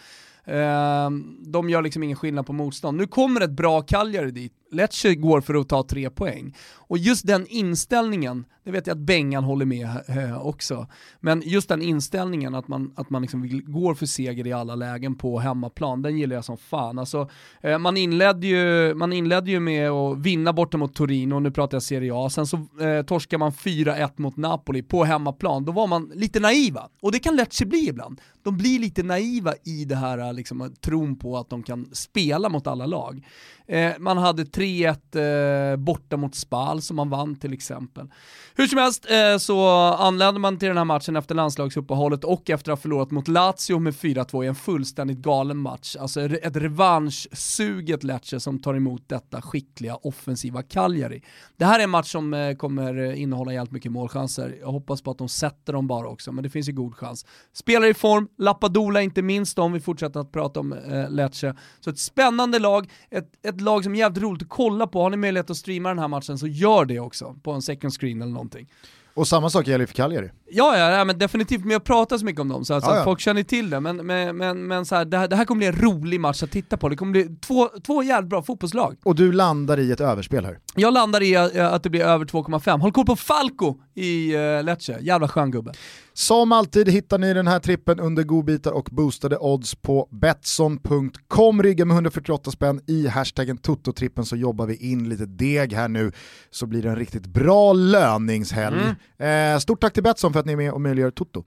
Eh, 0.45 1.09
de 1.47 1.69
gör 1.69 1.81
liksom 1.81 2.03
ingen 2.03 2.17
skillnad 2.17 2.45
på 2.45 2.53
motstånd. 2.53 2.97
Nu 2.97 3.07
kommer 3.07 3.41
ett 3.41 3.51
bra 3.51 3.81
Cagliari 3.81 4.31
dit, 4.31 4.53
Lecce 4.75 5.15
går 5.15 5.41
för 5.41 5.53
att 5.53 5.69
ta 5.69 5.83
tre 5.83 6.09
poäng. 6.09 6.55
Och 6.87 6.97
just 6.97 7.27
den 7.27 7.47
inställningen, 7.47 8.45
det 8.63 8.71
vet 8.71 8.87
jag 8.87 8.95
att 8.95 9.01
Bengan 9.01 9.43
håller 9.43 9.65
med 9.65 9.89
eh, 10.07 10.45
också, 10.45 10.87
men 11.19 11.41
just 11.45 11.69
den 11.69 11.81
inställningen 11.81 12.55
att 12.55 12.67
man, 12.67 12.93
att 12.95 13.09
man 13.09 13.21
liksom 13.21 13.41
vill, 13.41 13.63
går 13.63 13.93
för 13.93 14.05
seger 14.05 14.47
i 14.47 14.53
alla 14.53 14.75
lägen 14.75 15.15
på 15.15 15.39
hemmaplan, 15.39 16.01
den 16.01 16.17
gillar 16.17 16.35
jag 16.35 16.45
som 16.45 16.57
fan. 16.57 16.99
Alltså, 16.99 17.29
eh, 17.61 17.77
man, 17.77 17.97
inledde 17.97 18.47
ju, 18.47 18.93
man 18.93 19.13
inledde 19.13 19.51
ju 19.51 19.59
med 19.59 19.89
att 19.89 20.17
vinna 20.17 20.53
borta 20.53 20.77
mot 20.77 20.95
Torino, 20.95 21.39
nu 21.39 21.51
pratar 21.51 21.75
jag 21.75 21.83
Serie 21.83 22.11
A, 22.15 22.29
sen 22.29 22.47
så 22.47 22.57
eh, 22.57 23.05
torskar 23.05 23.37
man 23.37 23.51
4-1 23.51 24.11
mot 24.15 24.37
Napoli 24.37 24.83
på 24.83 25.03
hemmaplan, 25.03 25.65
då 25.65 25.71
var 25.71 25.87
man 25.87 26.11
lite 26.13 26.39
naiva. 26.39 26.89
Och 27.01 27.11
det 27.11 27.19
kan 27.19 27.35
Lecce 27.35 27.65
bli 27.65 27.89
ibland. 27.89 28.21
De 28.43 28.57
blir 28.57 28.79
lite 28.79 29.03
naiva 29.03 29.53
i 29.63 29.85
det 29.85 29.95
här 29.95 30.33
liksom, 30.33 30.73
tron 30.81 31.15
på 31.15 31.37
att 31.37 31.49
de 31.49 31.63
kan 31.63 31.85
spela 31.91 32.49
mot 32.49 32.67
alla 32.67 32.85
lag. 32.85 33.23
Eh, 33.67 33.91
man 33.99 34.17
hade 34.17 34.45
3-1 34.65 35.71
eh, 35.71 35.77
borta 35.77 36.17
mot 36.17 36.35
Spal 36.35 36.81
som 36.81 36.95
man 36.95 37.09
vann 37.09 37.35
till 37.35 37.53
exempel. 37.53 38.07
Hur 38.55 38.67
som 38.67 38.79
helst 38.79 39.05
eh, 39.11 39.37
så 39.37 39.67
anlände 39.93 40.39
man 40.39 40.59
till 40.59 40.67
den 40.67 40.77
här 40.77 40.85
matchen 40.85 41.15
efter 41.15 41.35
landslagsuppehållet 41.35 42.23
och 42.23 42.49
efter 42.49 42.71
att 42.71 42.77
ha 42.77 42.81
förlorat 42.81 43.11
mot 43.11 43.27
Lazio 43.27 43.79
med 43.79 43.93
4-2 43.93 44.43
i 44.43 44.47
en 44.47 44.55
fullständigt 44.55 45.17
galen 45.17 45.57
match. 45.57 45.95
Alltså 45.99 46.21
ett 46.21 46.55
revanschsuget 46.55 48.03
Lecce 48.03 48.39
som 48.39 48.59
tar 48.59 48.73
emot 48.73 49.09
detta 49.09 49.41
skickliga 49.41 49.95
offensiva 49.95 50.63
Cagliari. 50.63 51.23
Det 51.57 51.65
här 51.65 51.79
är 51.79 51.83
en 51.83 51.89
match 51.89 52.11
som 52.11 52.33
eh, 52.33 52.55
kommer 52.55 53.13
innehålla 53.13 53.53
jävligt 53.53 53.71
mycket 53.71 53.91
målchanser. 53.91 54.57
Jag 54.59 54.71
hoppas 54.71 55.01
på 55.01 55.11
att 55.11 55.17
de 55.17 55.29
sätter 55.29 55.73
dem 55.73 55.87
bara 55.87 56.07
också, 56.07 56.31
men 56.31 56.43
det 56.43 56.49
finns 56.49 56.69
ju 56.69 56.73
god 56.73 56.95
chans. 56.95 57.25
Spelar 57.53 57.87
i 57.87 57.93
form, 57.93 58.27
Lappadola 58.37 59.01
inte 59.01 59.21
minst 59.21 59.59
om 59.59 59.73
vi 59.73 59.79
fortsätter 59.79 60.19
att 60.19 60.31
prata 60.31 60.59
om 60.59 60.73
eh, 60.73 61.09
Lecce. 61.09 61.55
Så 61.79 61.89
ett 61.89 61.99
spännande 61.99 62.59
lag, 62.59 62.91
ett, 63.09 63.45
ett 63.45 63.61
lag 63.61 63.83
som 63.83 63.93
är 63.93 63.99
jävligt 63.99 64.23
roligt 64.23 64.44
inte 64.45 64.55
kolla 64.55 64.87
på. 64.87 65.01
Har 65.01 65.09
ni 65.09 65.17
möjlighet 65.17 65.49
att 65.49 65.57
streama 65.57 65.89
den 65.89 65.99
här 65.99 66.07
matchen 66.07 66.37
så 66.37 66.47
gör 66.47 66.85
det 66.85 66.99
också 66.99 67.35
på 67.43 67.51
en 67.51 67.61
second 67.61 67.93
screen 67.93 68.21
eller 68.21 68.31
någonting. 68.31 68.67
Och 69.13 69.27
samma 69.27 69.49
sak 69.49 69.67
gäller 69.67 69.85
för 69.85 69.93
Cagliari. 69.93 70.31
Ja, 70.49 70.77
ja, 70.77 70.91
ja 70.91 71.05
men 71.05 71.17
definitivt, 71.17 71.61
men 71.61 71.71
jag 71.71 71.83
pratar 71.83 72.17
så 72.17 72.25
mycket 72.25 72.41
om 72.41 72.49
dem 72.49 72.65
så, 72.65 72.73
alltså, 72.73 72.89
Ja, 72.91 72.97
ja. 72.97 73.03
folk 73.03 73.19
känner 73.19 73.43
till 73.43 73.69
det. 73.69 73.79
Men, 73.79 74.05
men, 74.05 74.37
men, 74.37 74.67
men 74.67 74.85
så 74.85 74.95
här, 74.95 75.05
det, 75.05 75.17
här, 75.17 75.27
det 75.27 75.35
här 75.35 75.45
kommer 75.45 75.59
bli 75.59 75.67
en 75.67 75.75
rolig 75.75 76.19
match 76.19 76.43
att 76.43 76.51
titta 76.51 76.77
på. 76.77 76.89
Det 76.89 76.95
kommer 76.95 77.11
bli 77.11 77.29
två, 77.47 77.69
två 77.85 78.03
jävligt 78.03 78.29
bra 78.29 78.41
fotbollslag. 78.41 78.95
Och 79.03 79.15
du 79.15 79.31
landar 79.31 79.79
i 79.79 79.91
ett 79.91 80.01
överspel 80.01 80.45
här. 80.45 80.59
Jag 80.75 80.93
landar 80.93 81.23
i 81.23 81.35
eh, 81.35 81.73
att 81.73 81.83
det 81.83 81.89
blir 81.89 82.01
över 82.01 82.25
2,5. 82.25 82.79
Håll 82.79 82.91
koll 82.91 83.05
på 83.05 83.15
Falco 83.15 83.75
i 83.95 84.37
uh, 84.37 84.63
Lecce, 84.63 84.97
jävla 85.01 85.27
skön 85.27 85.51
gubbe. 85.51 85.71
Som 86.13 86.51
alltid 86.51 86.89
hittar 86.89 87.17
ni 87.17 87.33
den 87.33 87.47
här 87.47 87.59
trippen 87.59 87.99
under 87.99 88.23
godbitar 88.23 88.71
och 88.71 88.89
boostade 88.91 89.37
odds 89.37 89.75
på 89.75 90.07
Betsson.com. 90.11 91.63
Rygga 91.63 91.85
med 91.85 91.95
148 91.95 92.51
spänn 92.51 92.81
i 92.87 93.07
hashtaggen 93.07 93.57
Toto-trippen 93.57 94.23
så 94.23 94.35
jobbar 94.35 94.65
vi 94.65 94.75
in 94.91 95.09
lite 95.09 95.25
deg 95.25 95.73
här 95.73 95.87
nu 95.87 96.11
så 96.51 96.65
blir 96.65 96.81
det 96.81 96.89
en 96.89 96.95
riktigt 96.95 97.27
bra 97.27 97.73
löningshelg. 97.73 98.95
Eh, 99.17 99.59
stort 99.59 99.81
tack 99.81 99.93
till 99.93 100.03
Betsson 100.03 100.33
för 100.35 100.39
att 100.39 100.45
ni 100.45 100.53
är 100.53 100.57
med 100.57 100.71
och 100.71 100.81
möjliggör 100.81 101.11
Toto. 101.11 101.43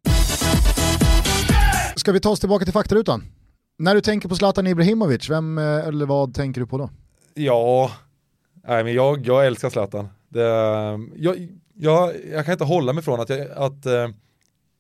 Ska 1.97 2.13
vi 2.13 2.21
ta 2.21 2.31
oss 2.31 2.41
tillbaka 2.41 2.65
till 2.65 2.73
faktarutan? 2.73 3.25
När 3.79 3.95
du 3.95 4.01
tänker 4.01 4.29
på 4.29 4.37
Zlatan 4.37 4.67
Ibrahimovic, 4.67 5.31
vem 5.31 5.59
eh, 5.59 5.65
eller 5.65 6.07
vad 6.07 6.35
tänker 6.35 6.61
du 6.61 6.67
på 6.67 6.79
då? 6.79 6.91
Ja, 7.35 7.91
nej 8.67 8.85
men 8.85 8.95
jag, 8.95 9.27
jag 9.27 9.47
älskar 9.47 9.71
Zlatan. 9.71 10.09
Det, 10.29 10.41
jag, 11.17 11.49
jag, 11.75 12.13
jag 12.33 12.45
kan 12.45 12.53
inte 12.53 12.65
hålla 12.65 12.93
mig 12.93 13.03
från 13.03 13.21
att 13.21 13.29
jag, 13.29 13.51
att, 13.51 13.87
eh, 13.87 14.09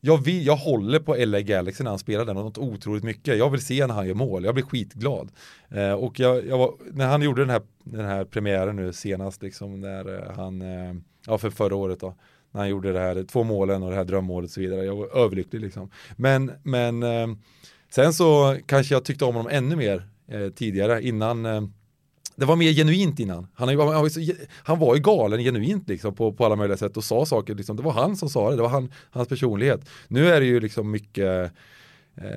jag, 0.01 0.25
vill, 0.25 0.47
jag 0.47 0.57
håller 0.57 0.99
på 0.99 1.15
LA 1.15 1.41
Galaxy 1.41 1.85
när 1.85 1.91
han 1.91 1.99
spelar 1.99 2.25
den 2.25 2.37
och 2.37 2.45
något 2.45 2.59
otroligt 2.59 3.05
mycket. 3.05 3.39
Jag 3.39 3.51
vill 3.51 3.67
se 3.67 3.87
när 3.87 3.95
han 3.95 4.07
gör 4.07 4.15
mål, 4.15 4.45
jag 4.45 4.55
blir 4.55 4.65
skitglad. 4.65 5.31
Eh, 5.69 5.93
och 5.93 6.21
jag, 6.21 6.47
jag 6.47 6.59
var, 6.59 6.75
när 6.93 7.07
han 7.07 7.23
gjorde 7.23 7.43
den 7.43 7.51
här, 7.51 7.63
den 7.85 8.05
här 8.05 8.25
premiären 8.25 8.77
nu 8.77 8.93
senast, 8.93 9.43
liksom, 9.43 9.81
när 9.81 10.19
eh, 10.19 10.37
han, 10.37 10.63
eh, 10.63 10.95
ja 11.27 11.39
för 11.39 11.51
förra 11.51 11.77
året 11.77 12.01
då, 12.01 12.15
när 12.51 12.61
han 12.61 12.70
gjorde 12.70 12.92
det 12.92 12.99
här, 12.99 13.22
två 13.22 13.44
målen 13.44 13.82
och 13.82 13.90
det 13.90 13.96
här 13.96 14.05
drömmålet 14.05 14.49
och 14.49 14.55
så 14.55 14.61
vidare. 14.61 14.84
Jag 14.84 14.96
var 14.96 15.16
överlycklig 15.16 15.61
liksom. 15.61 15.90
Men, 16.16 16.53
men 16.62 17.03
eh, 17.03 17.26
sen 17.90 18.12
så 18.12 18.57
kanske 18.66 18.94
jag 18.94 19.05
tyckte 19.05 19.24
om 19.24 19.34
honom 19.34 19.53
ännu 19.53 19.76
mer 19.76 20.09
eh, 20.28 20.49
tidigare 20.49 21.03
innan 21.03 21.46
eh, 21.46 21.62
det 22.38 22.44
var 22.44 22.57
mer 22.57 22.72
genuint 22.72 23.20
innan. 23.20 23.46
Han, 23.55 23.68
han, 23.68 23.76
var 23.76 24.18
ju 24.18 24.36
han 24.53 24.78
var 24.78 24.94
ju 24.94 25.01
galen 25.01 25.40
genuint 25.40 25.88
liksom 25.88 26.14
på, 26.14 26.32
på 26.32 26.44
alla 26.44 26.57
möjliga 26.57 26.76
sätt 26.76 26.96
och 26.96 27.05
sa 27.05 27.26
saker. 27.26 27.55
Liksom. 27.55 27.76
Det 27.76 27.82
var 27.82 27.92
han 27.92 28.16
som 28.16 28.28
sa 28.28 28.51
det, 28.51 28.57
det 28.57 28.62
var 28.62 28.68
han, 28.68 28.92
hans 29.11 29.28
personlighet. 29.28 29.80
Nu 30.09 30.28
är 30.28 30.40
det 30.40 30.46
ju 30.46 30.61
liksom 30.61 30.90
mycket, 30.90 31.53
eh, 32.16 32.30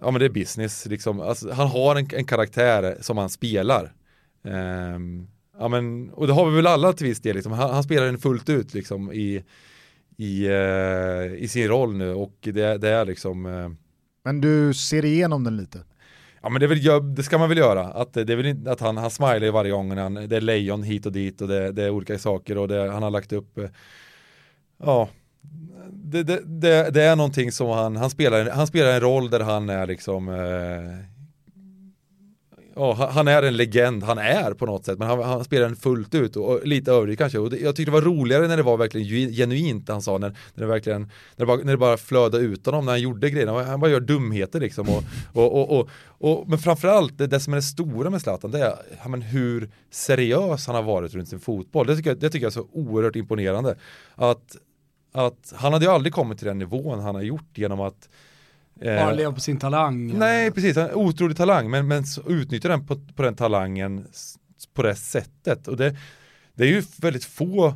ja 0.00 0.10
men 0.10 0.14
det 0.14 0.24
är 0.24 0.30
business 0.30 0.86
liksom. 0.86 1.20
Alltså, 1.20 1.52
han 1.52 1.68
har 1.68 1.96
en, 1.96 2.08
en 2.12 2.24
karaktär 2.24 2.96
som 3.00 3.18
han 3.18 3.30
spelar. 3.30 3.92
Eh, 4.44 4.98
ja 5.58 5.68
men, 5.68 6.10
och 6.10 6.26
det 6.26 6.32
har 6.32 6.50
vi 6.50 6.56
väl 6.56 6.66
alla 6.66 6.92
till 6.92 7.06
viss 7.06 7.20
del. 7.20 7.34
Liksom. 7.34 7.52
Han, 7.52 7.70
han 7.70 7.82
spelar 7.82 8.06
den 8.06 8.18
fullt 8.18 8.48
ut 8.48 8.74
liksom 8.74 9.12
i, 9.12 9.44
i, 10.16 10.46
eh, 10.46 11.42
i 11.42 11.48
sin 11.50 11.68
roll 11.68 11.94
nu 11.94 12.12
och 12.12 12.36
det, 12.40 12.78
det 12.78 12.88
är 12.88 13.04
liksom 13.04 13.46
eh, 13.46 13.68
Men 14.24 14.40
du 14.40 14.74
ser 14.74 15.04
igenom 15.04 15.44
den 15.44 15.56
lite. 15.56 15.78
Ja 16.42 16.48
men 16.48 16.60
det, 16.60 16.66
väl, 16.66 17.14
det 17.14 17.22
ska 17.22 17.38
man 17.38 17.48
väl 17.48 17.58
göra, 17.58 17.84
att, 17.84 18.12
det 18.12 18.30
är 18.30 18.36
väl 18.36 18.46
inte, 18.46 18.70
att 18.72 18.80
han, 18.80 18.96
han 18.96 19.10
smilar 19.10 19.50
varje 19.50 19.70
gång, 19.70 19.96
han, 19.96 20.14
det 20.14 20.36
är 20.36 20.40
lejon 20.40 20.82
hit 20.82 21.06
och 21.06 21.12
dit 21.12 21.40
och 21.40 21.48
det, 21.48 21.72
det 21.72 21.82
är 21.84 21.90
olika 21.90 22.18
saker 22.18 22.58
och 22.58 22.68
det, 22.68 22.90
han 22.90 23.02
har 23.02 23.10
lagt 23.10 23.32
upp, 23.32 23.58
eh, 23.58 23.68
ja, 24.78 25.08
det, 25.90 26.22
det, 26.22 26.40
det, 26.44 26.90
det 26.90 27.02
är 27.02 27.16
någonting 27.16 27.52
som 27.52 27.68
han, 27.68 27.96
han 27.96 28.10
spelar, 28.10 28.50
han 28.50 28.66
spelar 28.66 28.92
en 28.92 29.00
roll 29.00 29.30
där 29.30 29.40
han 29.40 29.68
är 29.68 29.86
liksom, 29.86 30.28
eh, 30.28 31.11
ja, 32.76 33.10
han- 33.12 33.28
är 33.28 33.42
en 33.42 33.56
legend, 33.56 34.02
han 34.02 34.18
är 34.18 34.54
på 34.54 34.66
något 34.66 34.84
sätt, 34.84 34.98
men 34.98 35.08
han, 35.08 35.22
han 35.22 35.44
spelar 35.44 35.66
den 35.66 35.76
fullt 35.76 36.14
ut 36.14 36.36
och, 36.36 36.52
och 36.52 36.66
lite 36.66 36.92
överdrivet 36.92 37.18
kanske. 37.18 37.38
Och 37.38 37.50
det, 37.50 37.56
jag 37.56 37.76
tyckte 37.76 37.90
det 37.90 37.94
var 37.94 38.02
roligare 38.02 38.48
när 38.48 38.56
det 38.56 38.62
var 38.62 38.76
verkligen 38.76 39.32
genuint, 39.32 39.88
han 39.88 40.02
sa, 40.02 40.18
när, 40.18 40.28
när 40.28 40.62
det 40.62 40.66
verkligen, 40.66 41.00
när 41.00 41.08
det, 41.36 41.46
bara, 41.46 41.56
när 41.56 41.72
det 41.72 41.76
bara 41.76 41.96
flödade 41.96 42.44
ut 42.44 42.66
honom, 42.66 42.84
när 42.84 42.92
han 42.92 43.00
gjorde 43.00 43.30
grejerna, 43.30 43.62
han 43.62 43.80
bara 43.80 43.90
gör 43.90 44.00
dumheter 44.00 44.60
liksom. 44.60 44.88
Och, 44.88 45.02
och, 45.32 45.60
och, 45.60 45.78
och, 45.80 45.88
och, 46.06 46.48
men 46.48 46.58
framförallt, 46.58 47.18
det, 47.18 47.26
det 47.26 47.40
som 47.40 47.52
är 47.52 47.56
det 47.56 47.62
stora 47.62 48.10
med 48.10 48.22
Zlatan, 48.22 48.50
det 48.50 48.58
är 48.58 48.74
ja, 49.02 49.08
men 49.08 49.22
hur 49.22 49.70
seriös 49.90 50.66
han 50.66 50.76
har 50.76 50.82
varit 50.82 51.14
runt 51.14 51.28
sin 51.28 51.40
fotboll. 51.40 51.86
Det 51.86 51.96
tycker 51.96 52.10
jag, 52.10 52.18
det 52.18 52.30
tycker 52.30 52.44
jag 52.44 52.50
är 52.50 52.54
så 52.54 52.68
oerhört 52.72 53.16
imponerande. 53.16 53.76
Att, 54.14 54.56
att 55.12 55.52
han 55.56 55.72
hade 55.72 55.84
ju 55.84 55.90
aldrig 55.90 56.12
kommit 56.12 56.38
till 56.38 56.46
den 56.46 56.58
nivån 56.58 57.00
han 57.00 57.14
har 57.14 57.22
gjort 57.22 57.58
genom 57.58 57.80
att 57.80 58.08
bara 58.80 59.12
leva 59.12 59.32
på 59.32 59.40
sin 59.40 59.58
talang. 59.58 60.18
Nej, 60.18 60.50
precis. 60.50 60.76
Han 60.76 60.84
har 60.84 60.94
otrolig 60.94 61.36
talang, 61.36 61.70
men, 61.70 61.88
men 61.88 62.04
så 62.04 62.22
utnyttjar 62.26 62.68
den 62.68 62.86
på, 62.86 62.96
på 63.16 63.22
den 63.22 63.34
talangen 63.34 64.06
på 64.74 64.82
det 64.82 64.94
sättet. 64.94 65.68
Och 65.68 65.76
det, 65.76 65.96
det 66.54 66.64
är 66.64 66.68
ju 66.68 66.82
väldigt 66.96 67.24
få 67.24 67.74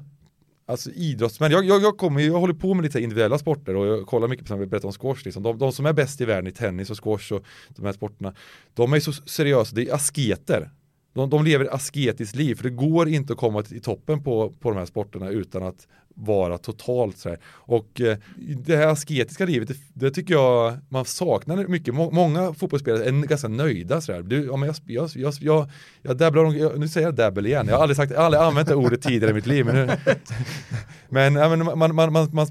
alltså, 0.67 0.91
idrottsmän. 0.91 1.51
Jag, 1.51 1.65
jag, 1.65 1.83
jag, 1.83 1.97
kommer, 1.97 2.21
jag 2.21 2.41
håller 2.41 2.55
på 2.55 2.75
med 2.75 2.83
lite 2.85 3.01
individuella 3.01 3.39
sporter 3.39 3.77
och 3.77 3.87
jag 3.87 4.07
kollar 4.07 4.29
mycket 4.29 4.45
på, 4.45 4.49
som 4.49 4.59
vi 4.59 4.67
berättade 4.67 4.87
om 4.87 4.93
squash. 4.93 5.25
Liksom. 5.25 5.43
De, 5.43 5.59
de 5.59 5.73
som 5.73 5.87
är 5.87 5.93
bäst 5.93 6.21
i 6.21 6.25
världen 6.25 6.47
i 6.47 6.53
tennis 6.53 6.91
och 6.91 7.05
squash 7.05 7.33
och 7.33 7.45
de 7.69 7.85
här 7.85 7.93
sporterna, 7.93 8.35
de 8.75 8.93
är 8.93 9.01
så 9.01 9.13
seriösa, 9.13 9.75
det 9.75 9.89
är 9.89 9.95
asketer. 9.95 10.71
De, 11.17 11.31
de 11.31 11.45
lever 11.45 11.65
ett 11.65 11.73
asketiskt 11.73 12.37
liv, 12.37 12.55
för 12.55 12.63
det 12.63 12.71
går 12.71 13.09
inte 13.09 13.33
att 13.33 13.39
komma 13.39 13.63
till 13.63 13.83
toppen 13.83 14.23
på, 14.23 14.53
på 14.61 14.71
de 14.71 14.79
här 14.79 14.87
sporterna 14.87 15.29
utan 15.29 15.63
att 15.63 15.87
vara 16.15 16.59
totalt 16.59 17.19
sådär. 17.19 17.39
Och 17.47 18.01
eh, 18.01 18.17
det 18.65 18.77
här 18.77 18.87
asketiska 18.87 19.45
livet, 19.45 19.69
det, 19.69 19.77
det 19.95 20.11
tycker 20.11 20.35
jag 20.35 20.79
man 20.89 21.05
saknar 21.05 21.67
mycket. 21.67 21.95
Må, 21.95 22.11
många 22.11 22.55
fotbollsspelare 22.55 23.05
är 23.05 23.13
ganska 23.13 23.49
nöjda 23.49 24.01
sådär. 24.01 24.23
Du, 24.23 24.45
ja, 24.45 24.57
men 24.57 24.67
jag, 24.67 24.77
jag, 24.87 25.11
jag, 25.15 25.35
jag, 25.41 25.71
jag 26.03 26.17
dabblar, 26.17 26.55
jag, 26.55 26.79
nu 26.79 26.89
säger 26.89 27.07
jag 27.07 27.15
dabbel 27.15 27.47
igen. 27.47 27.67
Jag 27.69 27.75
har 27.75 27.83
aldrig, 27.83 27.97
sagt, 27.97 28.13
jag 28.13 28.19
har 28.19 28.25
aldrig 28.25 28.43
använt 28.43 28.69
det 28.69 28.75
ordet 28.75 29.03
tidigare 29.03 29.31
i 29.31 29.35
mitt 29.35 29.47
liv. 29.47 29.67
Men, 29.67 29.75
nu, 29.75 29.93
men, 31.09 31.35
ja, 31.35 31.49
men 31.49 31.65
man, 31.65 31.95
man, 31.95 32.13
man, 32.13 32.29
man, 32.33 32.47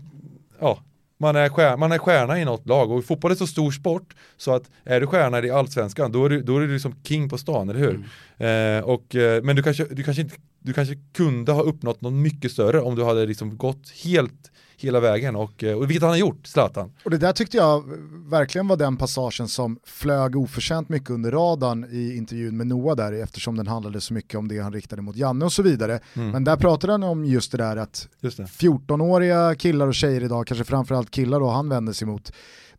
ja, 0.59 0.79
man 1.17 1.35
är, 1.35 1.49
stjärna, 1.49 1.77
man 1.77 1.91
är 1.91 1.97
stjärna 1.97 2.39
i 2.39 2.45
något 2.45 2.67
lag 2.67 2.91
och 2.91 3.05
fotboll 3.05 3.31
är 3.31 3.35
så 3.35 3.47
stor 3.47 3.71
sport 3.71 4.15
så 4.37 4.55
att 4.55 4.71
är 4.83 5.01
du 5.01 5.07
stjärna 5.07 5.39
i 5.39 5.51
allsvenskan 5.51 6.11
då 6.11 6.25
är 6.25 6.29
du, 6.29 6.41
då 6.41 6.57
är 6.57 6.61
du 6.61 6.73
liksom 6.73 6.95
king 7.03 7.29
på 7.29 7.37
stan, 7.37 7.69
eller 7.69 7.79
hur? 7.79 8.05
Mm. 8.37 8.77
Eh, 8.77 8.83
och, 8.83 9.15
eh, 9.15 9.43
men 9.43 9.55
du 9.55 9.63
kanske, 9.63 9.85
du, 9.85 10.03
kanske 10.03 10.21
inte, 10.21 10.35
du 10.59 10.73
kanske 10.73 10.95
kunde 11.13 11.51
ha 11.51 11.61
uppnått 11.61 12.01
något 12.01 12.13
mycket 12.13 12.51
större 12.51 12.81
om 12.81 12.95
du 12.95 13.03
hade 13.03 13.25
liksom 13.25 13.57
gått 13.57 13.89
helt 14.03 14.51
hela 14.77 14.99
vägen 14.99 15.35
och, 15.35 15.63
eh, 15.63 15.77
och 15.77 15.89
vilket 15.89 16.01
han 16.01 16.09
har 16.09 16.17
gjort, 16.17 16.47
Zlatan. 16.47 16.91
Och 17.03 17.11
det 17.11 17.17
där 17.17 17.33
tyckte 17.33 17.57
jag 17.57 17.83
verkligen 18.29 18.67
var 18.67 18.77
den 18.77 18.97
passagen 18.97 19.47
som 19.47 19.79
flög 19.83 20.35
oförtjänt 20.35 20.89
mycket 20.89 21.09
under 21.09 21.31
radarn 21.31 21.85
i 21.91 22.15
intervjun 22.17 22.57
med 22.57 22.67
Noah 22.67 22.95
där 22.95 23.13
eftersom 23.13 23.57
den 23.57 23.67
handlade 23.67 24.01
så 24.01 24.13
mycket 24.13 24.37
om 24.37 24.47
det 24.47 24.59
han 24.59 24.73
riktade 24.73 25.01
mot 25.01 25.15
Janne 25.15 25.45
och 25.45 25.53
så 25.53 25.63
vidare. 25.63 25.99
Mm. 26.13 26.29
Men 26.29 26.43
där 26.43 26.57
pratade 26.57 26.93
han 26.93 27.03
om 27.03 27.25
just 27.25 27.51
det 27.51 27.57
där 27.57 27.77
att 27.77 28.07
14-åriga 28.21 29.55
killar 29.55 29.87
och 29.87 29.95
tjejer 29.95 30.23
idag, 30.23 30.47
kanske 30.47 30.63
framförallt 30.63 31.11
killar 31.11 31.39
då 31.39 31.49
han 31.49 31.69
vänder 31.69 31.93
sig 31.93 32.07
mot, 32.07 32.31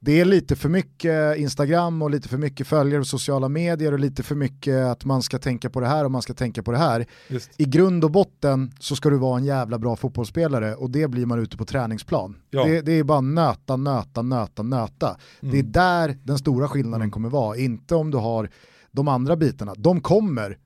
det 0.07 0.21
är 0.21 0.25
lite 0.25 0.57
för 0.57 0.69
mycket 0.69 1.37
Instagram 1.37 2.03
och 2.03 2.11
lite 2.11 2.29
för 2.29 2.39
mycket 2.39 2.67
följare 2.67 3.01
och 3.01 3.07
sociala 3.07 3.49
medier 3.49 3.93
och 3.93 3.99
lite 3.99 4.23
för 4.23 4.35
mycket 4.35 4.87
att 4.87 5.05
man 5.05 5.23
ska 5.23 5.39
tänka 5.39 5.71
på 5.71 5.81
det 5.81 5.87
här 5.87 6.05
och 6.05 6.11
man 6.11 6.23
ska 6.23 6.35
tänka 6.35 6.63
på 6.63 6.73
det 6.73 6.79
här. 6.79 7.07
Just. 7.29 7.51
I 7.57 7.65
grund 7.65 8.05
och 8.05 8.11
botten 8.11 8.73
så 8.81 8.97
ska 8.97 9.11
du 9.11 9.17
vara 9.17 9.39
en 9.39 9.45
jävla 9.45 9.79
bra 9.79 9.97
fotbollsspelare 9.97 10.75
och 10.75 10.91
det 10.91 11.09
blir 11.09 11.27
man 11.27 11.39
ute 11.39 11.57
på 11.57 11.65
träningsplan. 11.65 12.37
Ja. 12.51 12.65
Det, 12.65 12.81
det, 12.81 12.93
är 12.93 13.05
bara 13.05 13.21
nöta, 13.21 13.77
nöta, 13.77 14.23
nöta, 14.23 14.63
nöta. 14.63 15.17
Mm. 15.41 15.53
Det 15.53 15.59
är 15.59 15.63
där 15.63 16.19
den 16.23 16.39
stora 16.39 16.69
skillnaden 16.69 17.03
mm. 17.03 17.11
kommer 17.11 17.29
vara, 17.29 17.57
inte 17.57 17.95
om 17.95 18.11
du 18.11 18.19
har 18.19 18.51
de 18.91 19.09
andra 19.09 19.37
bitarna. 19.37 19.75
De 19.77 20.01
kommer 20.01 20.59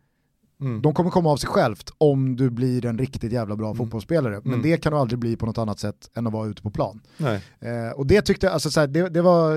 Mm. 0.61 0.83
De 0.83 0.95
kommer 0.95 1.11
komma 1.11 1.31
av 1.31 1.37
sig 1.37 1.49
självt 1.49 1.93
om 1.99 2.37
du 2.37 2.51
blir 2.51 2.87
en 2.87 2.99
riktigt 2.99 3.33
jävla 3.33 3.57
bra 3.57 3.67
mm. 3.67 3.77
fotbollsspelare. 3.77 4.41
Men 4.45 4.53
mm. 4.53 4.63
det 4.63 4.77
kan 4.77 4.93
du 4.93 4.99
aldrig 4.99 5.19
bli 5.19 5.37
på 5.37 5.47
något 5.47 5.59
annat 5.59 5.79
sätt 5.79 6.11
än 6.15 6.27
att 6.27 6.33
vara 6.33 6.49
ute 6.49 6.63
på 6.63 6.71
plan. 6.71 7.01
Eh, 7.61 7.91
och 7.97 8.07
det 8.07 8.23
tyckte 8.23 8.51
alltså, 8.51 8.71
så 8.71 8.87
det, 8.87 9.09
det, 9.09 9.23
var, 9.23 9.53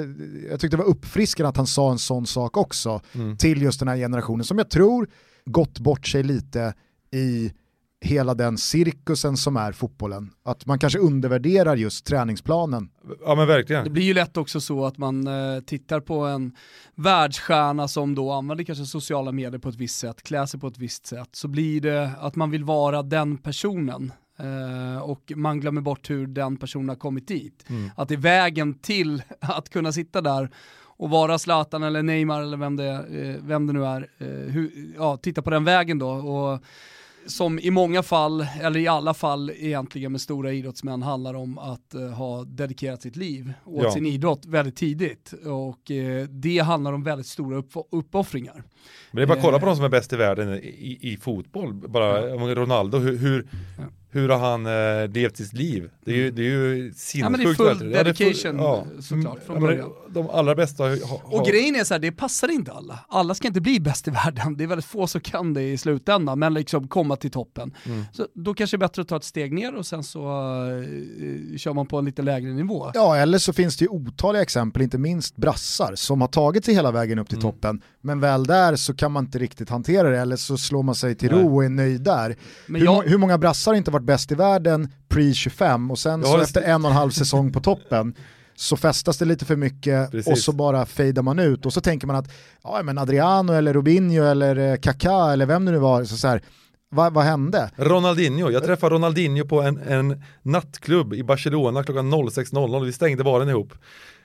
jag 0.50 0.60
tyckte 0.60 0.78
det 0.78 0.84
var 0.84 0.90
uppfriskande 0.90 1.50
att 1.50 1.58
han 1.58 1.68
sa 1.68 1.92
en 1.92 2.00
sån 2.00 2.28
sak 2.28 2.58
också 2.58 3.02
mm. 3.14 3.38
till 3.38 3.62
just 3.62 3.80
den 3.80 3.88
här 3.88 3.98
generationen 3.98 4.44
som 4.44 4.58
jag 4.58 4.70
tror 4.70 5.08
gått 5.46 5.80
bort 5.80 6.08
sig 6.08 6.24
lite 6.24 6.74
i 7.12 7.54
hela 8.04 8.34
den 8.34 8.58
cirkusen 8.58 9.38
som 9.38 9.58
är 9.58 9.72
fotbollen. 9.72 10.32
Att 10.44 10.66
man 10.66 10.80
kanske 10.80 11.00
undervärderar 11.00 11.76
just 11.76 12.06
träningsplanen. 12.06 12.90
Ja 13.26 13.36
men 13.36 13.48
verkligen. 13.48 13.84
Det 13.84 13.90
blir 13.90 14.04
ju 14.04 14.14
lätt 14.14 14.38
också 14.38 14.62
så 14.62 14.86
att 14.86 14.98
man 14.98 15.28
eh, 15.28 15.60
tittar 15.60 16.00
på 16.00 16.26
en 16.26 16.56
världsstjärna 16.96 17.88
som 17.88 18.16
då 18.16 18.32
använder 18.32 18.64
kanske 18.64 18.86
sociala 18.86 19.32
medier 19.32 19.60
på 19.60 19.70
ett 19.70 19.76
visst 19.76 20.00
sätt, 20.00 20.24
klär 20.24 20.46
sig 20.46 20.60
på 20.60 20.68
ett 20.68 20.78
visst 20.78 21.06
sätt, 21.06 21.30
så 21.32 21.48
blir 21.48 21.82
det 21.82 22.12
att 22.20 22.36
man 22.36 22.52
vill 22.52 22.64
vara 22.64 23.04
den 23.04 23.38
personen. 23.38 24.12
Uh, 24.40 24.98
och 24.98 25.32
man 25.36 25.60
glömmer 25.60 25.82
bort 25.82 26.10
hur 26.10 26.28
den 26.28 26.58
personen 26.58 26.90
har 26.90 26.96
kommit 26.96 27.28
dit. 27.28 27.66
Mm. 27.70 27.92
Att 27.96 28.08
det 28.08 28.16
är 28.16 28.18
vägen 28.18 28.74
till 28.74 29.24
att 29.40 29.70
kunna 29.70 29.92
sitta 29.92 30.22
där 30.22 30.50
och 30.98 31.10
vara 31.10 31.40
Zlatan 31.40 31.84
eller 31.84 32.04
Neymar 32.04 32.42
eller 32.42 32.58
vem 32.58 32.76
det, 32.76 32.92
uh, 32.92 33.36
vem 33.44 33.68
det 33.68 33.74
nu 33.74 33.86
är, 33.86 34.02
uh, 34.22 34.52
hur, 34.52 34.94
ja, 34.98 35.18
titta 35.18 35.42
på 35.42 35.50
den 35.50 35.64
vägen 35.64 36.00
då. 36.00 36.10
Och 36.10 36.64
som 37.28 37.60
i 37.60 37.72
många 37.72 38.04
fall, 38.04 38.48
eller 38.62 38.80
i 38.80 38.88
alla 38.88 39.14
fall 39.14 39.52
egentligen 39.56 40.12
med 40.12 40.22
stora 40.22 40.54
idrottsmän, 40.54 41.02
handlar 41.02 41.34
om 41.34 41.58
att 41.58 41.96
uh, 41.96 42.10
ha 42.10 42.44
dedikerat 42.44 43.02
sitt 43.02 43.16
liv 43.16 43.54
åt 43.66 43.84
ja. 43.84 43.92
sin 43.92 44.06
idrott 44.06 44.46
väldigt 44.46 44.76
tidigt. 44.76 45.34
Och 45.46 45.92
uh, 45.92 46.24
det 46.24 46.60
handlar 46.60 46.94
om 46.94 47.04
väldigt 47.04 47.28
stora 47.28 47.58
upp 47.58 47.72
uppoffringar. 47.92 48.64
Men 49.12 49.18
det 49.18 49.24
är 49.24 49.28
bara 49.28 49.38
att 49.38 49.44
kolla 49.44 49.60
på 49.60 49.66
de 49.66 49.76
som 49.76 49.86
är 49.86 49.90
bäst 49.90 50.14
i 50.14 50.16
världen 50.16 50.54
i, 50.54 51.00
i 51.02 51.18
fotboll, 51.22 51.74
bara 51.74 52.30
ja. 52.30 52.36
Ronaldo, 52.36 52.98
hur, 52.98 53.18
hur 53.18 53.48
ja 53.78 53.84
hur 54.14 54.30
har 54.30 54.40
han 54.40 54.66
eh, 54.66 55.10
levt 55.14 55.38
sitt 55.38 55.54
liv? 55.54 55.90
Det 56.06 56.12
är 56.12 56.16
ju, 56.16 56.32
det 56.32 56.42
är 56.42 56.46
ju 56.46 56.94
sinnessjukt. 56.96 57.18
Ja 57.18 57.30
men 57.30 57.40
det 57.40 57.50
är 57.50 57.76
full 57.76 57.90
dedication 57.90 58.58
ja, 58.60 58.84
full, 58.84 58.94
ja. 58.96 59.02
såklart 59.02 59.46
från 59.46 59.62
början. 59.62 59.90
De 60.10 60.30
allra 60.30 60.56
bästa 60.56 60.84
har, 60.84 61.00
Och 61.24 61.46
grejen 61.46 61.76
är 61.76 61.84
så 61.84 61.94
här, 61.94 62.00
det 62.00 62.12
passar 62.12 62.52
inte 62.52 62.72
alla. 62.72 63.00
Alla 63.08 63.36
ska 63.36 63.48
inte 63.48 63.62
bli 63.62 63.80
bäst 63.80 64.08
i 64.08 64.12
världen, 64.12 64.58
det 64.58 64.64
är 64.64 64.68
väldigt 64.68 64.86
få 64.86 65.08
som 65.08 65.22
kan 65.22 65.54
det 65.54 65.62
i 65.62 65.78
slutändan, 65.78 66.40
men 66.40 66.54
liksom 66.54 66.88
komma 66.88 67.16
till 67.16 67.32
toppen. 67.32 67.74
Mm. 67.86 68.04
Så 68.14 68.28
då 68.34 68.54
kanske 68.54 68.78
det 68.78 68.84
är 68.84 68.88
bättre 68.88 69.02
att 69.02 69.08
ta 69.08 69.18
ett 69.18 69.24
steg 69.24 69.54
ner 69.54 69.76
och 69.76 69.86
sen 69.86 70.04
så 70.04 70.20
uh, 70.20 71.58
kör 71.58 71.74
man 71.74 71.86
på 71.88 71.98
en 71.98 72.06
lite 72.06 72.22
lägre 72.22 72.54
nivå. 72.54 72.92
Ja, 72.94 73.18
eller 73.18 73.38
så 73.38 73.54
finns 73.54 73.78
det 73.78 73.86
ju 73.86 73.90
otaliga 73.90 74.42
exempel, 74.42 74.82
inte 74.82 74.98
minst 74.98 75.36
brassar, 75.36 75.96
som 75.96 76.22
har 76.22 76.28
tagit 76.28 76.66
sig 76.66 76.74
hela 76.74 76.92
vägen 76.92 77.20
upp 77.20 77.30
till 77.30 77.38
mm. 77.38 77.52
toppen, 77.52 77.82
men 78.02 78.20
väl 78.20 78.44
där 78.44 78.73
så 78.78 78.94
kan 78.94 79.12
man 79.12 79.24
inte 79.24 79.40
riktigt 79.40 79.70
hantera 79.70 80.10
det, 80.10 80.20
eller 80.20 80.36
så 80.36 80.58
slår 80.58 80.84
man 80.84 80.96
sig 80.96 81.16
till 81.16 81.32
Nej. 81.32 81.44
ro 81.44 81.56
och 81.56 81.64
är 81.64 81.70
nöjd 81.70 82.02
där. 82.02 82.36
Men 82.68 82.82
hur, 82.82 82.88
jag... 82.88 83.04
hur 83.04 83.18
många 83.18 83.38
brassar 83.38 83.72
har 83.72 83.78
inte 83.78 83.92
varit 83.92 84.06
bäst 84.06 84.32
i 84.32 84.36
världen 84.36 84.92
pre-25 85.10 85.92
och 85.92 86.00
sen 86.00 86.24
så 86.24 86.42
efter 86.42 86.62
en 86.62 86.86
och 86.86 86.92
en 86.92 86.98
halv 86.98 87.12
säsong 87.12 87.52
på 87.52 87.60
toppen 87.60 88.16
så 88.56 88.78
festas 88.78 89.18
det 89.18 89.26
lite 89.26 89.46
för 89.46 89.56
mycket 89.56 90.12
Precis. 90.12 90.32
och 90.32 90.38
så 90.38 90.52
bara 90.52 90.86
fejdar 90.86 91.22
man 91.22 91.40
ut 91.40 91.66
och 91.66 91.74
så 91.74 91.82
tänker 91.82 92.08
man 92.08 92.16
att 92.16 92.32
ja, 92.64 92.82
men 92.84 92.98
Adriano 92.98 93.54
eller 93.54 93.74
Robinho 93.74 94.24
eller 94.24 94.56
eh, 94.58 94.76
Kaká 94.76 95.34
eller 95.34 95.46
vem 95.46 95.66
det 95.66 95.72
nu 95.72 95.78
var, 95.78 96.04
så, 96.04 96.18
så 96.18 96.28
här, 96.28 96.42
vad, 96.90 97.14
vad, 97.14 97.24
hände? 97.24 97.72
Ronaldinho, 97.76 98.52
jag 98.52 98.64
träffade 98.64 98.96
Ronaldinho 98.96 99.46
på 99.46 99.62
en, 99.62 99.78
en 99.78 100.24
nattklubb 100.42 101.14
i 101.14 101.24
Barcelona 101.24 101.84
klockan 101.84 102.14
06.00, 102.14 102.86
vi 102.86 102.92
stängde 102.92 103.24
baren 103.24 103.50
ihop. 103.50 103.74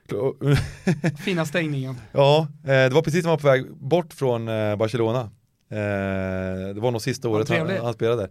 Fina 1.24 1.47
stängningen. 1.47 1.94
Ja, 2.12 2.48
eh, 2.62 2.68
det 2.68 2.90
var 2.90 3.02
precis 3.02 3.22
som 3.22 3.28
han 3.28 3.36
var 3.36 3.43
på 3.43 3.48
väg 3.48 3.76
bort 3.76 4.12
från 4.12 4.48
eh, 4.48 4.76
Barcelona. 4.76 5.30
Eh, 5.70 6.74
det 6.74 6.80
var 6.80 6.90
nog 6.90 7.02
sista 7.02 7.28
året 7.28 7.48
han, 7.48 7.70
han, 7.82 7.93
spelade. 7.94 8.28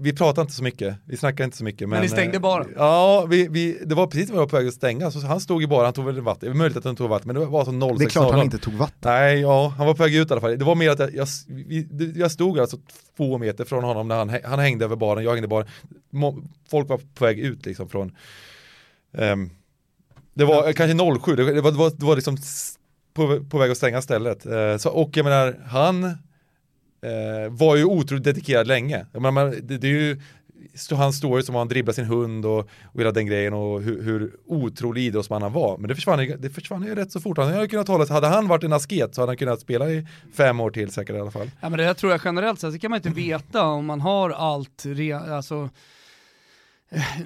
Vi 0.00 0.12
pratade 0.12 0.40
inte 0.40 0.52
så 0.52 0.62
mycket, 0.62 0.96
vi 1.04 1.16
snackade 1.16 1.44
inte 1.44 1.56
så 1.56 1.64
mycket. 1.64 1.88
Men, 1.88 1.90
men 1.90 2.02
ni 2.02 2.08
stängde 2.08 2.38
bara? 2.38 2.66
Ja, 2.76 3.26
vi, 3.30 3.48
vi, 3.48 3.78
det 3.86 3.94
var 3.94 4.06
precis 4.06 4.28
när 4.28 4.34
vi 4.34 4.38
var 4.38 4.46
på 4.46 4.56
väg 4.56 4.68
att 4.68 4.74
stänga, 4.74 5.10
så 5.10 5.26
han 5.26 5.40
stod 5.40 5.62
i 5.62 5.66
bara, 5.66 5.84
han 5.84 5.92
tog 5.92 6.04
väl 6.04 6.20
vatten, 6.20 6.48
det 6.48 6.52
är 6.52 6.58
möjligt 6.58 6.76
att 6.76 6.84
han 6.84 6.96
tog 6.96 7.08
vatten, 7.08 7.26
men 7.26 7.36
det 7.36 7.46
var 7.46 7.64
så 7.64 7.70
06 7.70 7.98
Det 7.98 8.04
är 8.04 8.08
klart 8.08 8.32
han 8.32 8.42
inte 8.42 8.58
tog 8.58 8.74
vatten. 8.74 9.12
Nej, 9.12 9.40
ja, 9.40 9.74
han 9.76 9.86
var 9.86 9.94
på 9.94 10.02
väg 10.02 10.14
ut 10.14 10.30
i 10.30 10.32
alla 10.32 10.40
fall. 10.40 10.58
Det 10.58 10.64
var 10.64 10.74
mer 10.74 10.90
att 10.90 10.98
jag, 10.98 11.10
jag, 11.12 11.28
jag 12.16 12.30
stod 12.30 12.58
alltså 12.58 12.76
två 13.16 13.38
meter 13.38 13.64
från 13.64 13.84
honom 13.84 14.08
när 14.08 14.16
han, 14.16 14.36
han 14.44 14.58
hängde 14.58 14.84
över 14.84 14.96
baren, 14.96 15.24
jag 15.24 15.32
hängde 15.32 15.48
baren. 15.48 15.68
Folk 16.70 16.88
var 16.88 17.00
på 17.14 17.24
väg 17.24 17.38
ut 17.38 17.66
liksom 17.66 17.88
från 17.88 18.16
um, 19.12 19.50
det 20.34 20.44
var 20.44 20.66
ja. 20.66 20.72
kanske 20.72 21.20
07, 21.20 21.36
det 21.36 21.44
var, 21.44 21.52
det 21.52 21.78
var, 21.78 21.90
det 21.90 22.04
var 22.04 22.14
liksom 22.14 22.36
på, 23.14 23.44
på 23.50 23.58
väg 23.58 23.70
att 23.70 23.76
stänga 23.76 24.02
stället. 24.02 24.46
Eh, 24.46 24.76
så, 24.76 24.90
och 24.90 25.16
jag 25.16 25.24
menar, 25.24 25.60
han 25.66 26.04
eh, 26.04 27.50
var 27.50 27.76
ju 27.76 27.84
otroligt 27.84 28.24
dedikerad 28.24 28.66
länge. 28.66 29.06
Jag 29.12 29.22
menar, 29.22 29.54
det, 29.62 29.78
det 29.78 29.86
är 29.86 29.92
ju 29.92 30.20
hans 30.90 31.16
story 31.16 31.42
som 31.42 31.54
han 31.54 31.68
dribblar 31.68 31.92
sin 31.92 32.04
hund 32.04 32.46
och, 32.46 32.58
och 32.58 33.00
hela 33.00 33.12
den 33.12 33.26
grejen 33.26 33.54
och 33.54 33.82
hur, 33.82 34.02
hur 34.02 34.36
otrolig 34.46 35.02
idrottsman 35.02 35.42
han 35.42 35.52
var. 35.52 35.78
Men 35.78 35.88
det 35.88 35.94
försvann, 35.94 36.32
det 36.38 36.50
försvann 36.50 36.82
ju 36.82 36.94
rätt 36.94 37.12
så 37.12 37.20
fort. 37.20 37.38
Han 37.38 37.52
hade 37.52 37.68
kunnat 37.68 37.88
hålla 37.88 38.06
hade 38.06 38.26
han 38.26 38.48
varit 38.48 38.64
en 38.64 38.72
asket 38.72 39.14
så 39.14 39.22
hade 39.22 39.30
han 39.30 39.36
kunnat 39.36 39.60
spela 39.60 39.90
i 39.90 40.06
fem 40.34 40.60
år 40.60 40.70
till 40.70 40.90
säkert 40.90 41.16
i 41.16 41.18
alla 41.20 41.30
fall. 41.30 41.50
Ja 41.60 41.68
men 41.68 41.78
det 41.78 41.94
tror 41.94 42.12
jag 42.12 42.20
generellt 42.24 42.60
sett, 42.60 42.72
det 42.72 42.78
kan 42.78 42.90
man 42.90 42.96
inte 42.96 43.08
veta 43.08 43.64
om 43.64 43.86
man 43.86 44.00
har 44.00 44.30
allt, 44.30 44.82
re, 44.86 45.18
alltså 45.36 45.68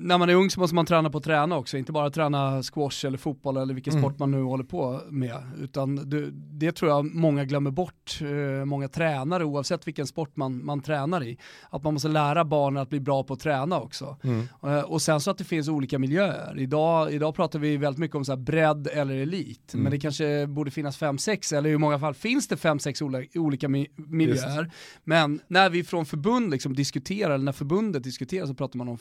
när 0.00 0.18
man 0.18 0.30
är 0.30 0.34
ung 0.34 0.50
så 0.50 0.60
måste 0.60 0.74
man 0.74 0.86
träna 0.86 1.10
på 1.10 1.18
att 1.18 1.24
träna 1.24 1.56
också, 1.56 1.78
inte 1.78 1.92
bara 1.92 2.10
träna 2.10 2.62
squash 2.62 3.06
eller 3.06 3.18
fotboll 3.18 3.56
eller 3.56 3.74
vilken 3.74 3.92
mm. 3.92 4.02
sport 4.02 4.18
man 4.18 4.30
nu 4.30 4.42
håller 4.42 4.64
på 4.64 5.00
med. 5.10 5.36
Utan 5.60 6.10
det, 6.10 6.30
det 6.32 6.72
tror 6.72 6.90
jag 6.90 7.04
många 7.04 7.44
glömmer 7.44 7.70
bort, 7.70 8.18
eh, 8.20 8.64
många 8.64 8.88
tränare 8.88 9.44
oavsett 9.44 9.86
vilken 9.86 10.06
sport 10.06 10.36
man, 10.36 10.64
man 10.64 10.80
tränar 10.80 11.24
i. 11.24 11.38
Att 11.70 11.84
man 11.84 11.92
måste 11.94 12.08
lära 12.08 12.44
barnen 12.44 12.82
att 12.82 12.90
bli 12.90 13.00
bra 13.00 13.24
på 13.24 13.34
att 13.34 13.40
träna 13.40 13.80
också. 13.80 14.16
Mm. 14.24 14.48
Eh, 14.62 14.80
och 14.80 15.02
sen 15.02 15.20
så 15.20 15.30
att 15.30 15.38
det 15.38 15.44
finns 15.44 15.68
olika 15.68 15.98
miljöer. 15.98 16.58
Idag, 16.58 17.12
idag 17.12 17.34
pratar 17.34 17.58
vi 17.58 17.76
väldigt 17.76 18.00
mycket 18.00 18.16
om 18.16 18.24
så 18.24 18.32
här 18.32 18.36
bredd 18.36 18.86
eller 18.86 19.14
elit, 19.14 19.74
mm. 19.74 19.82
men 19.82 19.92
det 19.92 19.98
kanske 20.00 20.46
borde 20.46 20.70
finnas 20.70 20.96
fem 20.96 21.18
sex 21.18 21.52
eller 21.52 21.70
i 21.70 21.78
många 21.78 21.98
fall 21.98 22.14
finns 22.14 22.48
det 22.48 22.56
fem 22.56 22.78
sex 22.78 23.02
olika 23.34 23.68
miljöer. 23.96 24.70
Men 25.04 25.40
när 25.48 25.70
vi 25.70 25.84
från 25.84 26.06
förbund 26.06 26.50
liksom 26.50 26.74
diskuterar, 26.74 27.34
eller 27.34 27.44
när 27.44 27.52
förbundet 27.52 28.04
diskuterar 28.04 28.46
så 28.46 28.54
pratar 28.54 28.78
man 28.78 28.88
om 28.88 28.98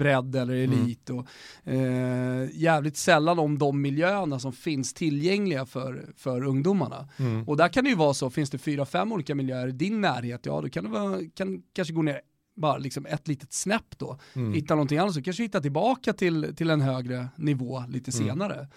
bredd 0.00 0.36
eller 0.36 0.64
mm. 0.64 0.82
elit. 0.82 1.10
Mm. 1.10 1.20
Och, 1.20 1.26
eh, 1.72 2.48
jävligt 2.52 2.96
sällan 2.96 3.38
om 3.38 3.58
de 3.58 3.80
miljöerna 3.80 4.38
som 4.38 4.52
finns 4.52 4.94
tillgängliga 4.94 5.66
för, 5.66 6.06
för 6.16 6.44
ungdomarna. 6.44 7.08
Mm. 7.18 7.48
Och 7.48 7.56
där 7.56 7.68
kan 7.68 7.84
det 7.84 7.90
ju 7.90 7.96
vara 7.96 8.14
så, 8.14 8.30
finns 8.30 8.50
det 8.50 8.58
fyra, 8.58 8.86
fem 8.86 9.12
olika 9.12 9.34
miljöer 9.34 9.68
i 9.68 9.72
din 9.72 10.00
närhet, 10.00 10.46
ja 10.46 10.60
då 10.60 10.68
kan 10.68 10.84
det 10.84 10.90
vara, 10.90 11.20
kan 11.34 11.62
kanske 11.72 11.94
gå 11.94 12.02
ner 12.02 12.20
bara 12.56 12.78
liksom 12.78 13.06
ett 13.06 13.28
litet 13.28 13.52
snäpp 13.52 13.98
då, 13.98 14.18
mm. 14.32 14.52
hitta 14.52 14.74
någonting 14.74 14.98
annat 14.98 15.14
så 15.14 15.22
kanske 15.22 15.42
hitta 15.42 15.60
tillbaka 15.60 16.12
till, 16.12 16.54
till 16.56 16.70
en 16.70 16.80
högre 16.80 17.28
nivå 17.36 17.84
lite 17.88 18.10
mm. 18.10 18.28
senare. 18.28 18.68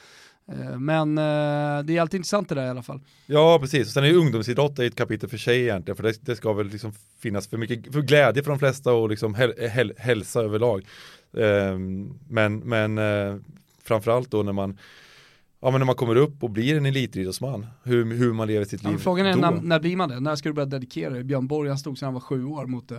Eh, 0.51 0.79
men 0.79 1.17
eh, 1.17 1.83
det 1.85 1.97
är 1.97 2.01
alltid 2.01 2.17
intressant 2.17 2.49
det 2.49 2.55
där 2.55 2.65
i 2.65 2.69
alla 2.69 2.83
fall. 2.83 2.99
Ja, 3.25 3.59
precis. 3.61 3.91
Sen 3.91 4.03
är 4.03 4.07
ju 4.07 4.15
ungdomsidrott 4.15 4.79
ett 4.79 4.95
kapitel 4.95 5.29
för 5.29 5.37
sig 5.37 5.61
egentligen, 5.61 5.95
för 5.95 6.03
det, 6.03 6.25
det, 6.25 6.35
ska 6.35 6.53
väl 6.53 6.67
liksom 6.67 6.93
finnas 7.19 7.47
för 7.47 7.57
mycket 7.57 7.93
för 7.93 8.01
glädje 8.01 8.43
för 8.43 8.49
de 8.49 8.59
flesta 8.59 8.93
och 8.93 9.09
liksom 9.09 9.33
häl, 9.33 9.53
häl, 9.69 9.93
hälsa 9.97 10.41
överlag. 10.41 10.85
Ehm, 11.37 12.19
men 12.29 12.59
men 12.59 12.97
eh, 12.97 13.35
framförallt 13.83 14.31
då 14.31 14.43
när 14.43 14.53
man 14.53 14.77
Ja 15.63 15.71
men 15.71 15.79
när 15.79 15.85
man 15.85 15.95
kommer 15.95 16.15
upp 16.15 16.43
och 16.43 16.49
blir 16.49 16.77
en 16.77 16.85
elitidrottsman, 16.85 17.65
hur, 17.83 18.13
hur 18.13 18.33
man 18.33 18.47
lever 18.47 18.65
sitt 18.65 18.83
liv. 18.83 18.93
Ja, 18.93 18.99
frågan 18.99 19.25
är 19.25 19.35
när, 19.35 19.51
när 19.51 19.79
blir 19.79 19.95
man 19.95 20.09
det? 20.09 20.19
När 20.19 20.35
ska 20.35 20.49
du 20.49 20.53
börja 20.53 20.65
dedikera 20.65 21.13
dig? 21.13 21.23
Björn 21.23 21.47
Borg 21.47 21.69
han 21.69 21.77
stod 21.77 21.97
sedan 21.97 22.05
han 22.05 22.13
var 22.13 22.21
sju 22.21 22.45
år 22.45 22.65
mot, 22.65 22.91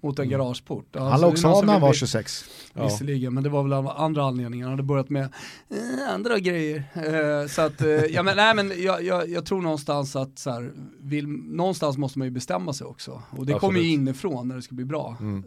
mot 0.00 0.18
en 0.18 0.24
mm. 0.24 0.38
garageport. 0.38 0.96
Alltså, 0.96 1.10
han 1.10 1.20
la 1.20 1.26
också 1.26 1.48
av 1.48 1.66
när 1.66 1.72
han 1.72 1.82
var 1.82 1.92
26. 1.92 2.44
ja. 2.74 2.84
visserligen, 2.84 3.34
men 3.34 3.42
det 3.42 3.48
var 3.48 3.62
väl 3.62 3.72
av 3.72 3.88
andra 3.88 4.24
anledningar. 4.24 4.66
Han 4.66 4.72
hade 4.72 4.82
börjat 4.82 5.10
med 5.10 5.22
eh, 5.22 6.14
andra 6.14 6.38
grejer. 6.38 6.84
Eh, 6.94 7.48
så 7.48 7.62
att, 7.62 7.80
eh, 7.80 7.88
ja, 7.88 8.22
men, 8.22 8.36
nej, 8.36 8.54
men 8.54 8.72
jag, 8.82 9.02
jag, 9.02 9.28
jag, 9.28 9.46
tror 9.46 9.62
någonstans 9.62 10.16
att 10.16 10.38
så 10.38 10.50
här, 10.50 10.72
vill, 11.00 11.28
någonstans 11.28 11.98
måste 11.98 12.18
man 12.18 12.26
ju 12.26 12.32
bestämma 12.32 12.72
sig 12.72 12.86
också. 12.86 13.10
Och 13.10 13.20
det 13.30 13.40
Absolut. 13.40 13.60
kommer 13.60 13.80
ju 13.80 13.88
inifrån 13.88 14.48
när 14.48 14.56
det 14.56 14.62
ska 14.62 14.74
bli 14.74 14.84
bra. 14.84 15.16
Mm. 15.20 15.44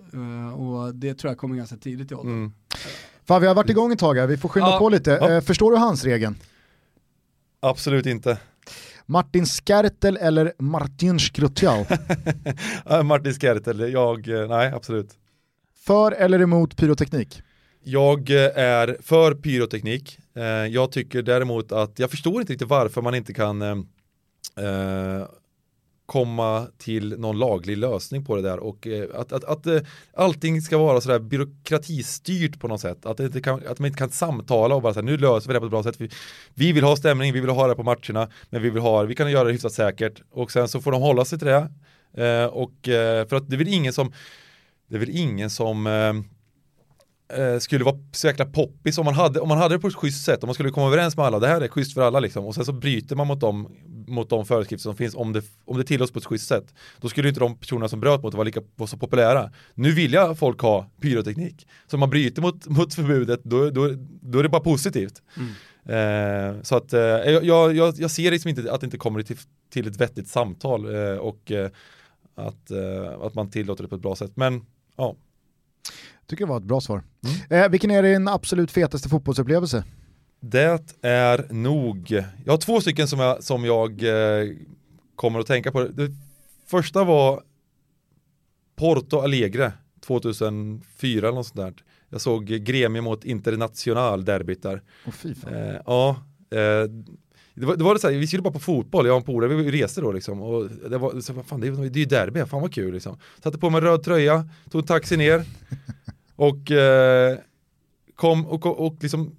Eh, 0.48 0.54
och 0.54 0.96
det 0.96 1.14
tror 1.14 1.32
jag 1.32 1.38
kommer 1.38 1.56
ganska 1.56 1.78
tidigt 1.78 2.12
i 2.12 2.16
åldern. 2.16 2.34
Mm. 2.34 2.52
Fan, 3.26 3.42
vi 3.42 3.48
har 3.48 3.56
varit 3.56 3.70
igång 3.70 3.92
ett 3.92 4.00
tag 4.00 4.18
här, 4.18 4.28
vi 4.28 4.38
får 4.38 4.50
skynda 4.50 4.70
ja. 4.70 4.80
på 4.80 4.90
lite. 4.90 5.12
Ja. 5.22 5.32
Eh, 5.32 5.42
förstår 5.42 5.72
du 5.72 5.78
hans 5.78 6.04
regeln? 6.04 6.36
Absolut 7.60 8.06
inte. 8.06 8.38
Martin 9.06 9.46
Skertel 9.46 10.18
eller 10.18 10.54
Martin 10.60 11.20
Skrutjal? 11.20 11.86
Martin 13.04 13.34
Skertel, 13.34 13.92
jag, 13.92 14.28
eh, 14.28 14.48
nej 14.48 14.72
absolut. 14.74 15.18
För 15.86 16.12
eller 16.12 16.40
emot 16.40 16.78
pyroteknik? 16.78 17.42
Jag 17.84 18.30
eh, 18.30 18.58
är 18.58 18.98
för 19.02 19.34
pyroteknik. 19.34 20.20
Jag 20.70 20.92
tycker 20.92 21.22
däremot 21.22 21.72
att, 21.72 22.00
jag 22.00 22.12
förstår 22.12 22.42
inte 22.42 22.54
riktigt 22.54 22.70
varför 22.70 23.02
man 23.02 23.16
inte 23.16 23.34
kan 23.34 23.62
eh, 23.62 23.78
komma 26.10 26.68
till 26.78 27.20
någon 27.20 27.40
laglig 27.40 27.78
lösning 27.78 28.26
på 28.26 28.36
det 28.36 28.42
där 28.42 28.60
och 28.60 28.88
eh, 28.88 29.08
att, 29.16 29.32
att, 29.32 29.44
att 29.44 29.66
eh, 29.68 29.80
allting 30.14 30.62
ska 30.62 30.78
vara 30.78 31.02
sådär 31.02 31.20
byråkratistyrt 31.20 32.60
på 32.60 32.68
något 32.68 32.82
sätt. 32.82 33.06
Att, 33.06 33.20
inte 33.20 33.42
kan, 33.42 33.68
att 33.68 33.80
man 33.80 33.88
inte 33.88 34.00
kan 34.00 34.10
samtala 34.10 34.76
och 34.76 34.82
bara 34.82 34.94
säga 34.94 35.04
nu 35.04 35.18
löser 35.18 35.48
vi 35.48 35.54
det 35.54 35.60
på 35.60 35.66
ett 35.66 35.72
bra 35.72 35.84
sätt. 35.84 36.02
Vi, 36.02 36.10
vi, 36.54 36.72
vill 36.72 36.84
ha 36.84 36.96
stämning, 36.96 37.34
vi 37.34 37.40
vill 37.40 37.50
ha 37.50 37.68
det 37.68 37.76
på 37.76 37.84
matcherna, 37.84 38.30
men 38.50 38.62
vi 38.62 38.70
vill 38.70 38.82
ha 38.82 39.04
vi 39.04 39.16
kan 39.16 39.32
göra 39.32 39.44
det 39.44 39.52
hyfsat 39.52 39.74
säkert 39.74 40.22
och 40.32 40.52
sen 40.52 40.68
så 40.68 40.82
får 40.82 40.92
de 40.92 41.02
hålla 41.02 41.26
sig 41.26 41.40
till 41.40 41.48
det. 41.48 41.72
Eh, 42.14 42.46
och 42.46 42.76
för 43.30 43.36
att 43.36 43.50
det 43.50 43.56
är 43.56 43.58
väl 43.58 43.68
ingen 43.68 43.94
som 43.94 44.14
det 44.88 44.96
är 44.96 45.00
väl 45.00 45.10
ingen 45.10 45.50
som 45.50 45.88
eh, 47.34 47.60
skulle 47.60 47.86
vara 47.86 47.96
så 48.12 48.28
jäkla 48.28 48.46
poppis 48.46 48.98
om 48.98 49.06
man, 49.06 49.14
hade, 49.14 49.40
om 49.40 49.48
man 49.48 49.58
hade 49.58 49.76
det 49.76 49.80
på 49.80 49.88
ett 49.88 49.96
schysst 49.96 50.26
sätt, 50.26 50.44
om 50.44 50.48
man 50.48 50.54
skulle 50.54 50.70
komma 50.70 50.88
överens 50.88 51.18
med 51.18 51.26
alla, 51.26 51.40
det 51.40 51.48
här 51.48 51.62
är 51.62 51.68
schysst 51.68 51.94
för 51.94 52.02
alla 52.02 52.20
liksom, 52.20 52.46
och 52.46 52.56
sen 52.56 52.66
så 52.66 52.72
bryter 52.72 53.16
man 53.16 53.28
mot 53.28 53.40
de, 53.40 53.68
mot 54.08 54.30
de 54.30 54.46
föreskrifter 54.46 54.84
som 54.84 54.96
finns 54.96 55.16
om 55.16 55.34
det, 55.34 55.44
om 55.66 55.78
det 55.78 55.84
tillåts 55.84 56.12
på 56.12 56.20
ett 56.20 56.26
schysst 56.26 56.48
sätt. 56.48 56.74
Då 57.02 57.10
skulle 57.10 57.28
inte 57.28 57.40
de 57.40 57.58
personerna 57.58 57.88
som 57.88 58.00
bröt 58.00 58.24
mot 58.24 58.32
det 58.32 58.38
vara 58.38 58.46
lika 58.46 58.62
vara 58.76 58.88
så 58.88 58.98
populära. 58.98 59.52
Nu 59.74 59.92
vill 59.92 60.14
jag 60.14 60.40
folk 60.40 60.62
ha 60.62 60.90
pyroteknik. 61.02 61.68
Så 61.88 61.96
om 61.96 62.00
man 62.00 62.10
bryter 62.10 62.42
mot, 62.42 62.68
mot 62.68 62.94
förbudet, 62.94 63.44
då, 63.44 63.70
då, 63.70 63.90
då 64.22 64.40
är 64.40 64.44
det 64.44 64.50
bara 64.50 64.62
positivt. 64.62 65.22
Mm. 65.38 65.50
Eh, 65.86 66.62
så 66.64 66.76
att 66.76 66.94
eh, 66.94 67.00
jag, 67.00 67.76
jag, 67.76 67.96
jag 67.98 68.12
ser 68.12 68.32
liksom 68.32 68.50
inte 68.50 68.74
att 68.74 68.82
det 68.82 68.86
inte 68.86 68.98
kommer 68.98 69.24
till, 69.24 69.38
till 69.70 69.88
ett 69.88 70.02
vettigt 70.02 70.28
samtal 70.28 70.96
eh, 70.96 71.18
och 71.18 71.52
eh, 71.52 71.70
att, 72.36 72.72
eh, 72.72 73.22
att 73.22 73.36
man 73.36 73.52
tillåter 73.52 73.84
det 73.84 73.90
på 73.90 73.96
ett 73.96 74.02
bra 74.02 74.16
sätt. 74.16 74.32
Men 74.36 74.66
ja, 74.98 75.16
tycker 76.30 76.46
det 76.46 76.50
var 76.50 76.58
ett 76.58 76.64
bra 76.64 76.82
svar. 76.82 77.04
Mm. 77.50 77.64
Eh, 77.64 77.70
vilken 77.70 77.92
är 77.92 78.04
din 78.04 78.28
absolut 78.28 78.72
fetaste 78.72 79.10
fotbollsupplevelse? 79.10 79.84
Det 80.40 80.96
är 81.02 81.54
nog, 81.54 82.24
jag 82.46 82.54
har 82.54 82.58
två 82.58 82.82
stycken 82.82 83.08
som 83.08 83.20
jag, 83.20 83.44
som 83.44 83.66
jag 83.66 84.04
eh, 84.04 84.48
kommer 85.16 85.40
att 85.40 85.48
tänka 85.48 85.72
på. 85.72 85.84
Det 85.84 86.12
första 86.68 87.04
var 87.04 87.44
Porto 88.76 89.20
Alegre 89.20 89.74
2004 90.06 91.28
eller 91.28 91.36
något 91.36 91.48
sånt 91.48 91.60
där. 91.60 91.74
Jag 92.10 92.22
såg 92.22 92.46
Gremio 92.46 93.02
mot 93.02 93.24
International 93.24 94.26
derbyt 94.26 94.64
där. 94.64 94.82
Oh, 95.06 95.14
eh, 95.54 95.82
ja, 95.86 96.10
eh, 96.52 96.90
det 97.60 97.66
var, 97.66 97.76
det 97.76 97.84
var 97.84 97.94
det 97.94 98.00
så 98.00 98.10
här, 98.10 98.18
vi 98.18 98.28
skulle 98.28 98.42
bara 98.42 98.54
på 98.54 98.60
fotboll, 98.60 99.06
jag 99.06 99.14
och 99.14 99.20
en 99.20 99.26
polare, 99.26 99.56
vi 99.56 99.72
reste 99.72 100.02
då 100.02 100.12
liksom. 100.12 100.42
Och 100.42 100.70
det 100.90 100.98
var, 100.98 101.22
så, 101.22 101.44
fan, 101.44 101.60
det, 101.60 101.68
är, 101.68 101.98
ju 101.98 102.06
derby, 102.06 102.46
fan 102.46 102.62
vad 102.62 102.74
kul 102.74 102.94
liksom. 102.94 103.18
Satte 103.44 103.58
på 103.58 103.70
mig 103.70 103.78
en 103.78 103.84
röd 103.84 104.04
tröja, 104.04 104.50
tog 104.70 104.82
en 104.82 104.88
taxi 104.88 105.18
ner, 105.18 105.46
och 106.40 106.72
eh, 106.72 107.38
kom 108.16 108.46
och, 108.46 108.66
och, 108.66 108.96
liksom 109.00 109.36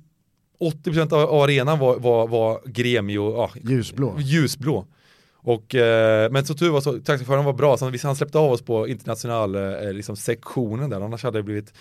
80% 0.84 1.12
av 1.12 1.42
arenan 1.42 1.78
var, 1.78 1.98
var, 1.98 2.28
var 2.28 2.60
gremio, 2.64 3.32
ja, 3.34 3.50
ljusblå. 3.62 4.16
ljusblå. 4.18 4.86
Och, 5.34 5.74
eh, 5.74 6.30
men 6.30 6.46
så 6.46 6.54
tur 6.54 6.70
var 6.70 6.80
så, 6.80 6.92
taxichauffören 6.92 7.44
var 7.44 7.52
bra, 7.52 7.76
så 7.76 7.90
han 8.02 8.16
släppte 8.16 8.38
av 8.38 8.52
oss 8.52 8.62
på 8.62 8.88
international 8.88 9.54
eh, 9.54 9.92
liksom 9.92 10.16
sektionen 10.16 10.90
där, 10.90 11.00
annars 11.00 11.22
hade 11.22 11.38
det 11.38 11.42
blivit 11.42 11.72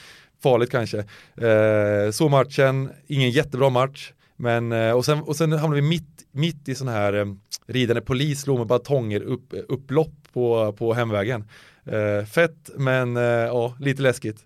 farligt 0.43 0.71
kanske. 0.71 0.97
Eh, 1.37 2.11
så 2.11 2.29
matchen, 2.29 2.89
ingen 3.07 3.31
jättebra 3.31 3.69
match, 3.69 4.11
men 4.35 4.71
eh, 4.71 4.91
och 4.91 5.05
sen, 5.05 5.21
och 5.21 5.35
sen 5.35 5.51
hamnade 5.51 5.81
vi 5.81 5.87
mitt, 5.87 6.25
mitt 6.31 6.69
i 6.69 6.75
sån 6.75 6.87
här 6.87 7.13
eh, 7.13 7.25
ridande 7.67 8.01
polis 8.01 8.41
slog 8.41 8.57
med 8.57 8.67
batonger 8.67 9.21
upp, 9.21 9.53
upplopp 9.67 10.13
på, 10.33 10.73
på 10.77 10.93
hemvägen. 10.93 11.43
Eh, 11.85 12.25
fett 12.25 12.69
men 12.77 13.17
eh, 13.17 13.23
ja, 13.23 13.75
lite 13.79 14.01
läskigt. 14.01 14.45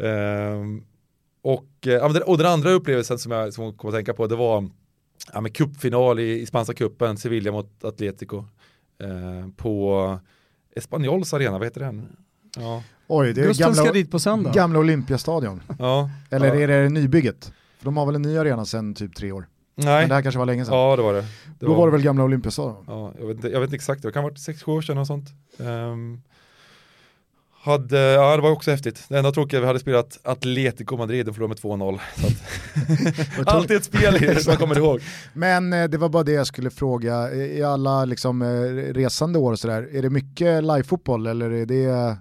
Ehm, 0.00 0.84
och, 1.42 1.86
eh, 1.86 2.22
och 2.26 2.38
den 2.38 2.46
andra 2.46 2.70
upplevelsen 2.70 3.18
som 3.18 3.32
jag 3.32 3.54
som 3.54 3.72
kom 3.72 3.90
att 3.90 3.94
tänka 3.96 4.14
på 4.14 4.26
det 4.26 4.36
var 4.36 4.68
ja, 5.32 5.40
med 5.40 5.54
cupfinal 5.54 6.20
i, 6.20 6.40
i 6.40 6.46
spanska 6.46 6.74
cupen, 6.74 7.16
Sevilla 7.16 7.52
mot 7.52 7.84
Atletico 7.84 8.44
eh, 9.02 9.50
på 9.56 10.18
Espanyols 10.76 11.34
arena, 11.34 11.58
vad 11.58 11.66
heter 11.66 11.80
den? 11.80 12.16
Ja. 12.56 12.82
Oj, 13.06 13.32
det 13.32 13.40
är 13.40 13.58
gamla, 13.58 13.74
ska 13.74 13.92
dit 13.92 14.10
på 14.10 14.18
söndag. 14.18 14.52
Gamla 14.52 14.78
Olympiastadion. 14.78 15.62
ja, 15.78 16.10
Eller 16.30 16.54
ja. 16.54 16.60
är 16.60 16.68
det 16.68 16.88
nybygget? 16.88 17.52
För 17.78 17.84
de 17.84 17.96
har 17.96 18.06
väl 18.06 18.14
en 18.14 18.22
ny 18.22 18.38
arena 18.38 18.64
sedan 18.64 18.94
typ 18.94 19.16
tre 19.16 19.32
år? 19.32 19.46
Nej. 19.74 20.00
Men 20.00 20.08
det 20.08 20.14
här 20.14 20.22
kanske 20.22 20.38
var 20.38 20.46
länge 20.46 20.64
sedan. 20.64 20.78
Ja, 20.78 20.96
det 20.96 21.02
var 21.02 21.14
det. 21.14 21.20
det 21.20 21.26
Då 21.58 21.68
var... 21.68 21.76
var 21.76 21.86
det 21.86 21.92
väl 21.92 22.02
gamla 22.02 22.24
Olympiastadion? 22.24 22.84
Ja, 22.86 23.12
jag 23.18 23.26
vet, 23.26 23.44
jag 23.44 23.60
vet 23.60 23.66
inte 23.66 23.76
exakt, 23.76 24.02
det 24.02 24.12
kan 24.12 24.22
ha 24.22 24.30
varit 24.30 24.38
6-7 24.38 24.68
år 24.68 24.82
sedan 24.82 24.98
och 24.98 25.06
sånt. 25.06 25.28
Um, 25.58 26.22
hade, 27.62 27.98
ja 27.98 28.36
det 28.36 28.42
var 28.42 28.50
också 28.50 28.70
häftigt. 28.70 29.04
Det 29.08 29.18
enda 29.18 29.32
tråkiga 29.32 29.60
vi 29.60 29.66
hade 29.66 29.78
spelat 29.78 30.20
Atletico 30.22 30.96
Madrid 30.96 31.28
och 31.28 31.34
förlorade 31.34 31.68
med 31.68 31.80
2-0. 31.80 32.00
Alltid 33.46 33.76
ett 33.76 33.84
spel 33.84 34.36
som 34.42 34.50
jag 34.50 34.58
kommer 34.60 34.78
ihåg. 34.78 35.00
Men 35.32 35.72
eh, 35.72 35.84
det 35.84 35.98
var 35.98 36.08
bara 36.08 36.22
det 36.22 36.32
jag 36.32 36.46
skulle 36.46 36.70
fråga, 36.70 37.34
i 37.34 37.62
alla 37.62 38.04
liksom, 38.04 38.42
eh, 38.42 38.46
resande 38.92 39.38
år 39.38 39.54
sådär, 39.54 39.88
är 39.92 40.02
det 40.02 40.10
mycket 40.10 40.64
live-fotboll 40.64 41.26
eller 41.26 41.50
är 41.50 41.66
det, 41.66 41.84
eh, 41.84 42.14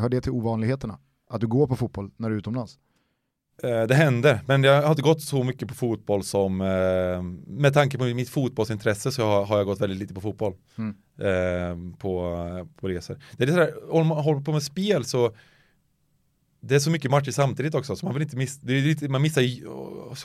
hör 0.00 0.08
det 0.08 0.20
till 0.20 0.32
ovanligheterna? 0.32 0.98
Att 1.30 1.40
du 1.40 1.46
går 1.46 1.66
på 1.66 1.76
fotboll 1.76 2.10
när 2.16 2.28
du 2.28 2.34
är 2.34 2.38
utomlands? 2.38 2.78
Eh, 3.62 3.82
det 3.82 3.94
hände, 3.94 4.40
men 4.46 4.64
jag 4.64 4.82
har 4.82 4.90
inte 4.90 5.02
gått 5.02 5.22
så 5.22 5.44
mycket 5.44 5.68
på 5.68 5.74
fotboll 5.74 6.24
som, 6.24 6.60
eh, 6.60 7.22
med 7.46 7.74
tanke 7.74 7.98
på 7.98 8.04
mitt 8.04 8.28
fotbollsintresse 8.28 9.12
så 9.12 9.44
har, 9.44 9.56
jag 9.56 9.66
gått 9.66 9.80
väldigt 9.80 9.98
lite 9.98 10.14
på 10.14 10.20
fotboll. 10.20 10.54
Mm. 10.78 10.94
Eh, 11.18 11.98
på, 11.98 12.36
på 12.76 12.88
resor. 12.88 13.18
Det 13.36 13.42
är 13.42 13.46
det 13.46 13.52
sådär, 13.52 13.94
om 13.94 14.06
man 14.06 14.24
håller 14.24 14.40
på 14.40 14.52
med 14.52 14.62
spel 14.62 15.04
så 15.04 15.34
det 16.64 16.74
är 16.74 16.78
så 16.78 16.90
mycket 16.90 17.10
matcher 17.10 17.30
samtidigt 17.30 17.74
också 17.74 17.96
så 17.96 18.06
man 18.06 18.14
vill 18.14 18.22
inte 18.22 18.36
missa, 18.36 18.60
det 18.62 18.72
är 18.72 18.82
lite, 18.82 19.08
man 19.08 19.22
missar, 19.22 19.42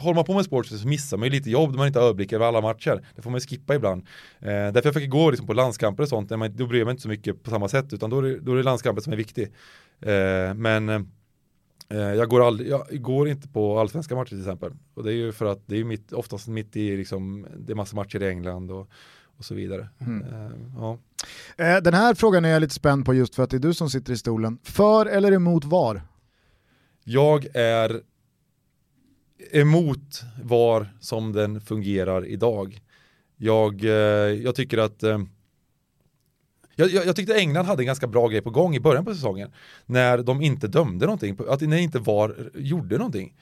håller 0.02 0.16
man 0.16 0.26
på 0.26 0.34
med 0.34 0.46
sport 0.46 0.66
så 0.66 0.88
missar 0.88 1.18
man 1.18 1.26
ju 1.26 1.32
lite 1.32 1.50
jobb 1.50 1.70
när 1.70 1.78
man 1.78 1.88
inte 1.88 2.00
har 2.00 2.06
överblick 2.06 2.34
över 2.34 2.46
alla 2.46 2.62
matcher. 2.62 3.06
Det 3.16 3.22
får 3.22 3.32
man 3.32 3.40
skippa 3.40 3.76
ibland. 3.76 4.02
Eh, 4.40 4.48
därför 4.48 4.86
jag 4.86 4.94
fick 4.94 5.10
gå 5.10 5.32
liksom 5.32 5.48
på 5.48 5.54
landskamper 5.54 6.04
och 6.04 6.10
sånt, 6.10 6.30
man, 6.30 6.56
då 6.56 6.68
bryr 6.68 6.80
jag 6.80 6.86
mig 6.86 6.92
inte 6.92 7.02
så 7.04 7.10
mycket 7.10 7.44
på 7.44 7.50
samma 7.50 7.68
sätt 7.68 7.94
utan 7.94 8.10
då 8.10 8.18
är 8.20 8.24
det, 8.24 8.40
då 8.40 8.52
är 8.52 8.56
det 8.56 8.64
landskamper 8.64 9.02
som 9.02 9.14
är 9.14 9.18
viktig. 9.18 9.44
Eh, 10.02 10.54
men 10.54 11.12
jag 11.90 12.30
går, 12.30 12.48
aldrig, 12.48 12.70
jag 12.70 13.02
går 13.02 13.28
inte 13.28 13.48
på 13.48 13.80
allsvenska 13.80 14.16
matcher 14.16 14.30
till 14.30 14.40
exempel. 14.40 14.72
Och 14.94 15.04
det 15.04 15.12
är 15.12 15.16
ju 15.16 15.32
för 15.32 15.46
att 15.46 15.62
det 15.66 15.78
är 15.78 15.84
mitt, 15.84 16.14
oftast 16.14 16.48
mitt 16.48 16.76
i, 16.76 16.98
liksom, 16.98 17.48
det 17.58 17.74
är 17.74 17.76
massa 17.76 17.96
matcher 17.96 18.24
i 18.24 18.30
England 18.30 18.72
och, 18.72 18.90
och 19.38 19.46
så 19.46 19.56
vidare. 19.56 19.90
Mm. 20.00 20.22
Uh, 20.22 20.52
ja. 20.78 20.98
uh, 21.60 21.84
den 21.84 21.94
här 21.94 22.14
frågan 22.14 22.46
är 22.46 22.50
jag 22.50 22.60
lite 22.60 22.74
spänd 22.74 23.06
på 23.06 23.14
just 23.14 23.36
för 23.36 23.44
att 23.44 23.50
det 23.50 23.58
är 23.58 23.60
du 23.60 23.74
som 23.74 23.90
sitter 23.90 24.14
i 24.14 24.18
stolen. 24.18 24.58
För 24.64 25.06
eller 25.06 25.32
emot 25.32 25.66
VAR? 25.66 26.02
Jag 27.04 27.48
är 27.54 28.02
emot 29.52 30.24
VAR 30.44 30.94
som 31.00 31.34
den 31.34 31.62
fungerar 31.62 32.26
idag. 32.26 32.82
Jag, 33.38 33.84
jag 34.44 34.56
tycker 34.56 34.78
att 34.78 35.04
jag, 36.80 36.90
jag, 36.90 37.06
jag, 37.06 37.16
tyckte 37.16 37.36
England 37.36 37.66
hade 37.66 37.82
en 37.82 37.86
ganska 37.86 38.08
bra 38.08 38.28
grej 38.28 38.42
på 38.42 38.50
gång 38.50 38.76
i 38.76 38.80
början 38.80 39.06
på 39.06 39.14
säsongen. 39.14 39.50
När 39.86 40.18
de 40.18 40.42
inte 40.42 40.68
dömde 40.68 41.06
någonting, 41.06 41.38
att 41.50 41.62
när 41.62 41.78
inte 41.78 42.00
VAR 42.00 42.36
gjorde 42.56 42.98
någonting. 42.98 43.34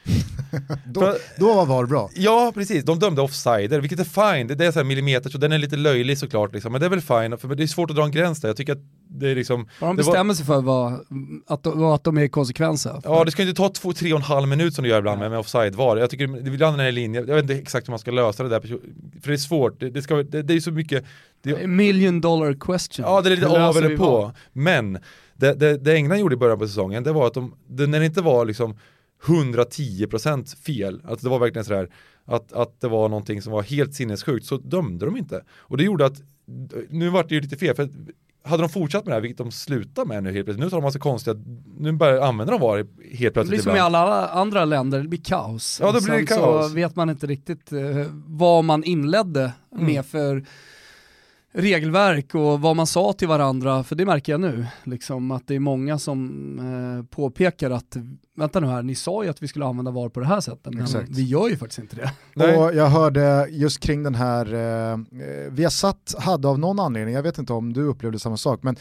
då, 0.86 1.02
För, 1.02 1.18
då 1.40 1.54
var 1.54 1.66
VAR 1.66 1.86
bra. 1.86 2.10
Ja, 2.16 2.52
precis. 2.56 2.84
De 2.84 3.00
dömde 3.00 3.22
offsider, 3.22 3.80
vilket 3.80 4.00
är 4.00 4.36
fine. 4.38 4.58
Det 4.58 4.66
är 4.66 4.72
så 4.72 4.80
här 4.80 4.84
millimeter, 4.84 5.30
så 5.30 5.38
den 5.38 5.52
är 5.52 5.58
lite 5.58 5.78
löjlig 5.78 6.18
såklart. 6.18 6.54
Liksom. 6.54 6.72
Men 6.72 6.82
det 6.82 6.88
är 6.88 6.90
väl 6.90 7.02
fine, 7.02 7.38
för 7.38 7.56
det 7.56 7.64
är 7.64 7.68
svårt 7.68 7.90
att 7.90 7.96
dra 7.96 8.04
en 8.04 8.12
gräns 8.12 8.42
där. 8.42 8.50
Jag 8.50 8.58
tycker 8.58 8.74
att 8.74 8.84
det 9.20 9.30
är 9.30 9.36
liksom... 9.36 9.68
Vad 9.80 9.90
de 9.90 9.98
bestämmer 9.98 10.24
var... 10.24 10.34
sig 10.34 10.46
för 10.46 10.62
var 10.62 11.06
att, 11.48 11.64
de, 11.64 11.84
att 11.84 12.04
de 12.04 12.18
är 12.18 12.28
konsekvenser. 12.28 13.02
Ja, 13.04 13.24
det 13.24 13.32
ska 13.32 13.42
inte 13.42 13.54
ta 13.54 13.70
två, 13.70 13.94
tre 13.94 14.14
och 14.14 14.20
en 14.20 14.26
halv 14.26 14.48
minut 14.48 14.74
som 14.74 14.84
det 14.84 14.90
gör 14.90 15.00
ibland 15.00 15.20
med, 15.20 15.32
med 15.32 15.40
offside-VAR. 15.40 15.98
Jag 15.98 16.10
tycker 16.10 16.48
ibland 16.48 16.78
det 16.78 16.84
är 16.84 16.92
linje, 16.92 17.20
jag 17.20 17.36
vet 17.36 17.44
inte 17.44 17.56
exakt 17.56 17.88
hur 17.88 17.92
man 17.92 18.00
ska 18.00 18.12
lösa 18.12 18.44
det 18.44 18.50
där, 18.50 18.60
för 19.22 19.28
det 19.28 19.34
är 19.34 19.38
svårt. 19.38 19.80
Det, 19.80 19.90
det, 19.90 20.02
ska, 20.02 20.16
det, 20.16 20.42
det 20.42 20.54
är 20.54 20.60
så 20.60 20.72
mycket... 20.72 21.06
Det, 21.42 21.68
million 21.68 22.22
dollar 22.22 22.54
question. 22.60 23.06
Ja, 23.06 23.22
det 23.30 23.36
är 23.36 23.36
lite 23.36 23.68
av 23.68 23.78
eller 23.78 23.98
på. 23.98 24.32
Men 24.54 25.00
det, 25.34 25.54
det, 25.54 25.78
det 25.78 25.94
England 25.94 26.20
gjorde 26.20 26.34
i 26.34 26.38
början 26.38 26.60
på 26.60 26.68
säsongen, 26.68 27.04
det 27.04 27.12
var 27.12 27.28
att 27.28 27.34
de, 27.34 27.56
det, 27.68 27.88
när 27.88 28.00
det 28.00 28.06
inte 28.06 28.22
var 28.22 28.46
liksom 28.46 28.78
110% 29.26 30.58
fel, 30.58 31.02
att 31.04 31.22
det 31.22 31.30
var 31.30 31.40
verkligen 31.40 31.66
sådär 31.66 31.90
att, 32.26 32.54
att 32.54 32.82
det 32.82 32.88
var 32.88 33.10
någonting 33.10 33.42
som 33.42 33.54
var 33.54 33.64
helt 33.64 33.94
sinnessjukt 33.94 34.46
så 34.46 34.58
dömde 34.58 35.06
de 35.06 35.18
inte. 35.18 35.44
Och 35.58 35.78
det 35.78 35.84
gjorde 35.84 36.06
att, 36.06 36.22
nu 36.90 37.10
vart 37.10 37.30
det 37.30 37.36
ju 37.36 37.42
lite 37.42 37.58
fel, 37.58 37.76
för 37.76 37.90
hade 38.46 38.64
de 38.64 38.70
fortsatt 38.70 39.06
med 39.06 39.12
det 39.12 39.16
här, 39.16 39.22
vilket 39.22 39.38
de 39.38 39.52
slutar 39.52 40.06
med 40.06 40.24
nu 40.24 40.32
helt 40.32 40.46
plötsligt, 40.46 40.64
nu 40.64 40.70
tar 40.70 40.78
de 40.78 40.84
massa 40.84 41.00
konstiga, 41.00 41.36
nu 41.78 41.92
börjar 41.92 42.22
använda 42.22 42.52
de 42.54 42.62
VAR 42.62 42.78
helt 42.78 42.88
plötsligt 43.34 43.36
Det 43.36 43.48
blir 43.48 43.60
som 43.60 43.76
i 43.76 43.80
alla 43.80 44.28
andra 44.28 44.66
länder, 44.66 45.00
det 45.02 45.08
blir 45.08 45.24
kaos. 45.24 45.80
Ja, 45.82 45.92
då 45.92 46.02
blir 46.02 46.14
det 46.14 46.26
kaos. 46.26 46.68
så 46.68 46.76
vet 46.76 46.96
man 46.96 47.10
inte 47.10 47.28
riktigt 47.28 47.72
eh, 47.72 47.80
vad 48.26 48.64
man 48.64 48.84
inledde 48.84 49.52
Mm. 49.76 49.86
med 49.86 50.06
för 50.06 50.46
regelverk 51.56 52.36
och 52.36 52.62
vad 52.62 52.76
man 52.76 52.88
sa 52.88 53.14
till 53.14 53.28
varandra, 53.28 53.84
för 53.84 53.96
det 53.96 54.06
märker 54.06 54.34
jag 54.34 54.42
nu, 54.42 54.66
liksom, 54.84 55.32
att 55.32 55.48
det 55.48 55.56
är 55.56 55.60
många 55.60 56.00
som 56.00 56.60
eh, 56.60 57.06
påpekar 57.06 57.72
att 57.72 57.98
vänta 58.38 58.60
nu 58.60 58.68
här, 58.68 58.84
ni 58.84 58.96
sa 58.96 59.24
ju 59.24 59.30
att 59.30 59.44
vi 59.44 59.48
skulle 59.48 59.66
använda 59.66 59.92
VAR 59.92 60.10
på 60.10 60.20
det 60.20 60.26
här 60.26 60.42
sättet, 60.42 60.74
men 60.74 60.84
Exakt. 60.84 61.10
vi 61.10 61.24
gör 61.24 61.50
ju 61.50 61.58
faktiskt 61.58 61.80
inte 61.80 61.96
det. 61.96 62.12
Nej. 62.36 62.58
Och 62.58 62.76
jag 62.76 62.90
hörde 62.90 63.48
just 63.50 63.80
kring 63.80 64.04
den 64.04 64.16
här, 64.16 64.54
eh, 64.54 64.92
eh, 64.92 65.52
Viasat 65.52 66.16
hade 66.20 66.48
av 66.48 66.60
någon 66.60 66.80
anledning, 66.80 67.16
jag 67.16 67.24
vet 67.24 67.38
inte 67.38 67.54
om 67.54 67.74
du 67.74 67.82
upplevde 67.82 68.20
samma 68.20 68.38
sak, 68.38 68.64
men 68.64 68.76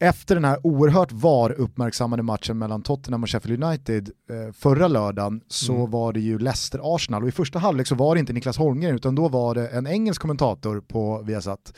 efter 0.00 0.34
den 0.34 0.44
här 0.44 0.58
oerhört 0.66 1.12
VAR-uppmärksammade 1.12 2.22
matchen 2.22 2.58
mellan 2.58 2.82
Tottenham 2.82 3.22
och 3.22 3.30
Sheffield 3.30 3.64
United 3.64 4.10
eh, 4.30 4.52
förra 4.52 4.88
lördagen 4.88 5.40
så 5.48 5.74
Mm. 5.74 5.90
var 5.90 6.12
det 6.12 6.20
ju 6.20 6.38
Leicester-Arsenal 6.38 7.22
och 7.22 7.28
i 7.28 7.32
första 7.32 7.58
halvlek 7.58 7.86
så 7.86 7.94
var 7.94 8.14
det 8.14 8.20
inte 8.20 8.32
Niklas 8.32 8.56
Holmgren 8.58 8.94
utan 8.94 9.14
då 9.14 9.28
var 9.28 9.54
det 9.54 9.68
en 9.68 9.86
engelsk 9.86 10.20
kommentator 10.22 10.80
på 10.80 11.22
Viasat. 11.22 11.72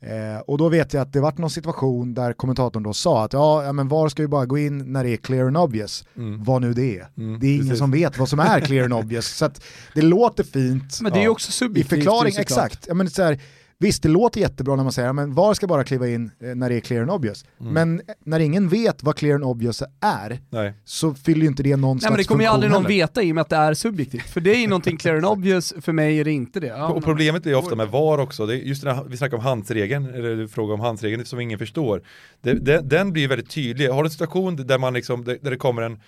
Eh, 0.00 0.40
och 0.46 0.58
då 0.58 0.68
vet 0.68 0.92
jag 0.94 1.00
att 1.02 1.12
det 1.12 1.20
var 1.20 1.34
någon 1.36 1.50
situation 1.50 2.14
där 2.14 2.32
kommentatorn 2.32 2.82
då 2.82 2.92
sa 2.92 3.24
att 3.24 3.32
ja, 3.32 3.72
men 3.72 3.88
VAR 3.88 4.08
ska 4.08 4.22
ju 4.22 4.28
bara 4.28 4.46
gå 4.46 4.58
in 4.58 4.92
när 4.92 5.04
det 5.04 5.10
är 5.10 5.16
clear 5.16 5.46
and 5.46 5.56
obvious, 5.56 6.04
Mm. 6.16 6.44
vad 6.44 6.60
nu 6.62 6.72
det 6.74 6.98
är. 6.98 7.08
Mm, 7.16 7.40
det 7.40 7.46
är 7.46 7.50
ingen 7.54 7.66
precis. 7.66 7.78
som 7.78 7.90
vet 7.90 8.18
vad 8.18 8.28
som 8.28 8.40
är 8.40 8.60
clear 8.60 8.84
and 8.84 8.92
obvious, 8.94 9.26
så 9.36 9.44
att 9.44 9.62
det 9.94 10.02
låter 10.02 10.44
fint, 10.44 10.98
Men 11.02 11.12
det 11.12 11.18
är 11.18 11.20
ju 11.20 11.24
Ja. 11.24 11.30
också 11.30 11.48
i 11.48 11.52
subjektivt. 11.52 11.98
förklaring, 11.98 12.32
såklart. 12.32 12.40
exakt. 12.66 12.84
Ja, 12.88 12.94
men 12.94 13.10
så 13.10 13.22
här, 13.22 13.40
visst, 13.82 14.02
det 14.02 14.08
låter 14.08 14.40
jättebra 14.40 14.76
när 14.76 14.82
man 14.82 14.92
säger 14.92 15.08
att 15.08 15.28
VAR 15.28 15.54
ska 15.54 15.66
bara 15.66 15.84
kliva 15.84 16.08
in 16.08 16.30
eh, 16.40 16.54
när 16.54 16.68
det 16.68 16.74
är 16.76 16.80
clear 16.80 17.02
and 17.02 17.10
obvious. 17.10 17.44
Mm. 17.60 17.72
Men 17.72 18.02
när 18.24 18.40
ingen 18.40 18.68
vet 18.68 19.02
vad 19.02 19.16
clear 19.16 19.34
and 19.34 19.44
obvious 19.44 19.82
är 20.00 20.40
Nej. 20.50 20.72
så 20.84 21.14
fyller 21.14 21.40
ju 21.40 21.46
inte 21.46 21.62
det 21.62 21.76
någon 21.76 21.96
Nej 21.96 22.00
slags 22.00 22.10
men 22.10 22.18
det 22.18 22.24
kommer 22.24 22.44
ju 22.44 22.50
aldrig 22.50 22.72
någon 22.72 22.82
heller. 22.82 22.94
veta 22.94 23.22
i 23.22 23.30
och 23.30 23.34
med 23.34 23.42
att 23.42 23.48
det 23.48 23.56
är 23.56 23.74
subjektivt. 23.74 24.22
För 24.22 24.40
det 24.40 24.50
är 24.50 24.58
ju 24.60 24.66
någonting 24.66 24.96
clear 24.96 25.16
and 25.16 25.26
obvious, 25.26 25.74
för 25.80 25.92
mig 25.92 26.20
är 26.20 26.24
det 26.24 26.32
inte 26.32 26.60
det. 26.60 26.66
Ja, 26.66 26.88
Och 26.88 27.04
problemet 27.04 27.42
blir 27.42 27.54
ofta 27.54 27.74
med 27.76 27.88
VAR 27.88 28.18
också, 28.18 28.46
det 28.46 28.54
är 28.54 28.58
just 28.58 28.84
när 28.84 29.04
vi 29.04 29.16
snackar 29.16 29.36
om 29.36 29.42
handsregeln, 29.42 30.06
eller 30.14 30.36
du 30.36 30.48
frågar 30.48 30.74
om 30.74 30.80
handsregeln 30.80 31.24
som 31.24 31.40
ingen 31.40 31.58
förstår. 31.58 32.02
Det, 32.40 32.52
det, 32.52 32.80
den 32.80 33.12
blir 33.12 33.28
väldigt 33.28 33.50
tydlig. 33.50 33.88
Har 33.88 34.02
du 34.02 34.06
en 34.06 34.10
situation 34.10 34.56
där 34.56 34.78
man 34.78 34.94
liksom, 34.94 35.24
där 35.24 35.50
det 35.50 35.56
kommer 35.56 35.82
en, 35.82 36.00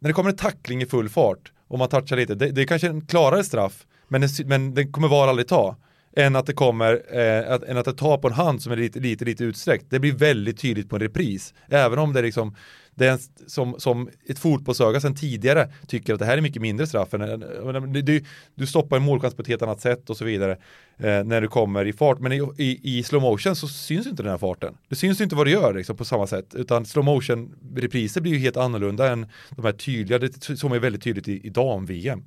när 0.00 0.08
det 0.08 0.12
kommer 0.12 0.30
en 0.30 0.36
tackling 0.36 0.82
i 0.82 0.86
full 0.86 1.08
fart 1.08 1.52
och 1.68 1.78
man 1.78 1.88
touchar 1.88 2.16
lite, 2.16 2.34
det, 2.34 2.50
det 2.50 2.62
är 2.62 2.66
kanske 2.66 2.88
en 2.88 3.06
klarare 3.06 3.44
straff, 3.44 3.86
men, 4.08 4.20
den, 4.20 4.30
men 4.46 4.74
den 4.74 4.92
kommer 4.92 5.08
VAR 5.08 5.28
aldrig 5.28 5.48
ta. 5.48 5.76
Än 6.16 6.36
att 6.36 6.46
det 6.46 6.52
kommer, 6.52 7.18
eh, 7.18 7.52
att, 7.52 7.62
än 7.62 7.76
att 7.76 7.84
det 7.84 7.92
tar 7.92 8.18
på 8.18 8.28
en 8.28 8.34
hand 8.34 8.62
som 8.62 8.72
är 8.72 8.76
lite, 8.76 9.00
lite, 9.00 9.24
lite 9.24 9.44
utsträckt. 9.44 9.86
Det 9.88 9.98
blir 9.98 10.12
väldigt 10.12 10.60
tydligt 10.60 10.88
på 10.88 10.96
en 10.96 11.02
repris. 11.02 11.54
Även 11.68 11.98
om 11.98 12.12
det 12.12 12.20
är 12.20 12.22
liksom, 12.22 12.54
det 12.94 13.06
är 13.06 13.12
en, 13.12 13.18
som, 13.46 13.74
som 13.78 14.08
ett 14.26 14.38
fotbollsöga 14.38 15.00
sedan 15.00 15.14
tidigare 15.14 15.72
tycker 15.86 16.12
att 16.12 16.18
det 16.18 16.24
här 16.24 16.38
är 16.38 16.40
mycket 16.40 16.62
mindre 16.62 16.86
straff. 16.86 17.14
Än, 17.14 17.92
du, 17.92 18.02
du, 18.02 18.24
du 18.54 18.66
stoppar 18.66 18.96
en 18.96 19.02
målchans 19.02 19.34
på 19.34 19.42
ett 19.42 19.48
helt 19.48 19.62
annat 19.62 19.80
sätt 19.80 20.10
och 20.10 20.16
så 20.16 20.24
vidare 20.24 20.52
eh, 20.98 21.24
när 21.24 21.40
du 21.40 21.48
kommer 21.48 21.84
i 21.84 21.92
fart. 21.92 22.18
Men 22.18 22.32
i, 22.32 22.48
i, 22.56 22.98
i 22.98 23.02
slow 23.02 23.22
motion 23.22 23.56
så 23.56 23.68
syns 23.68 24.06
inte 24.06 24.22
den 24.22 24.30
här 24.30 24.38
farten. 24.38 24.76
Det 24.88 24.96
syns 24.96 25.20
inte 25.20 25.36
vad 25.36 25.46
du 25.46 25.50
gör 25.50 25.74
liksom, 25.74 25.96
på 25.96 26.04
samma 26.04 26.26
sätt. 26.26 26.54
Utan 26.54 26.86
slow 26.86 27.04
motion 27.04 27.54
repriser 27.76 28.20
blir 28.20 28.32
ju 28.32 28.38
helt 28.38 28.56
annorlunda 28.56 29.12
än 29.12 29.26
de 29.50 29.64
här 29.64 29.72
tydliga, 29.72 30.18
det, 30.18 30.58
som 30.58 30.72
är 30.72 30.78
väldigt 30.78 31.02
tydligt 31.02 31.28
i, 31.28 31.46
i 31.46 31.50
dam-VM. 31.50 32.24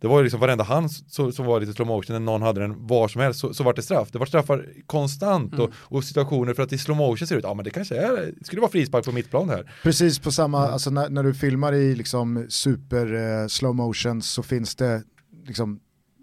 Det 0.00 0.06
var 0.06 0.18
ju 0.18 0.22
liksom 0.24 0.40
varenda 0.40 0.64
hand 0.64 0.90
som, 0.90 1.32
som 1.32 1.46
var 1.46 1.60
lite 1.60 1.72
slow 1.72 1.86
motion, 1.88 2.12
när 2.14 2.20
någon 2.20 2.42
hade 2.42 2.60
den 2.60 2.86
var 2.86 3.08
som 3.08 3.20
helst, 3.20 3.40
så, 3.40 3.54
så 3.54 3.64
var 3.64 3.74
det 3.74 3.82
straff. 3.82 4.08
Det 4.12 4.18
var 4.18 4.26
straffar 4.26 4.66
konstant 4.86 5.58
och, 5.58 5.70
och 5.74 6.04
situationer 6.04 6.54
för 6.54 6.62
att 6.62 6.72
i 6.72 6.78
slow 6.78 6.96
motion 6.96 7.26
ser 7.26 7.34
det 7.34 7.38
ut, 7.38 7.44
ja 7.44 7.54
men 7.54 7.64
det 7.64 7.70
kanske 7.70 7.96
är, 7.96 8.32
det 8.38 8.44
skulle 8.44 8.60
vara 8.60 8.70
frispark 8.70 9.04
på 9.04 9.12
mittplan 9.12 9.48
här. 9.48 9.72
Precis 9.82 10.18
på 10.18 10.32
samma, 10.32 10.68
alltså 10.68 10.90
när, 10.90 11.08
när 11.08 11.22
du 11.22 11.34
filmar 11.34 11.72
i 11.72 11.94
liksom 11.94 12.46
super 12.48 13.14
eh, 13.42 13.46
slow 13.46 13.74
motion 13.74 14.22
så 14.22 14.42
finns 14.42 14.74
det 14.74 15.02
liksom 15.46 15.80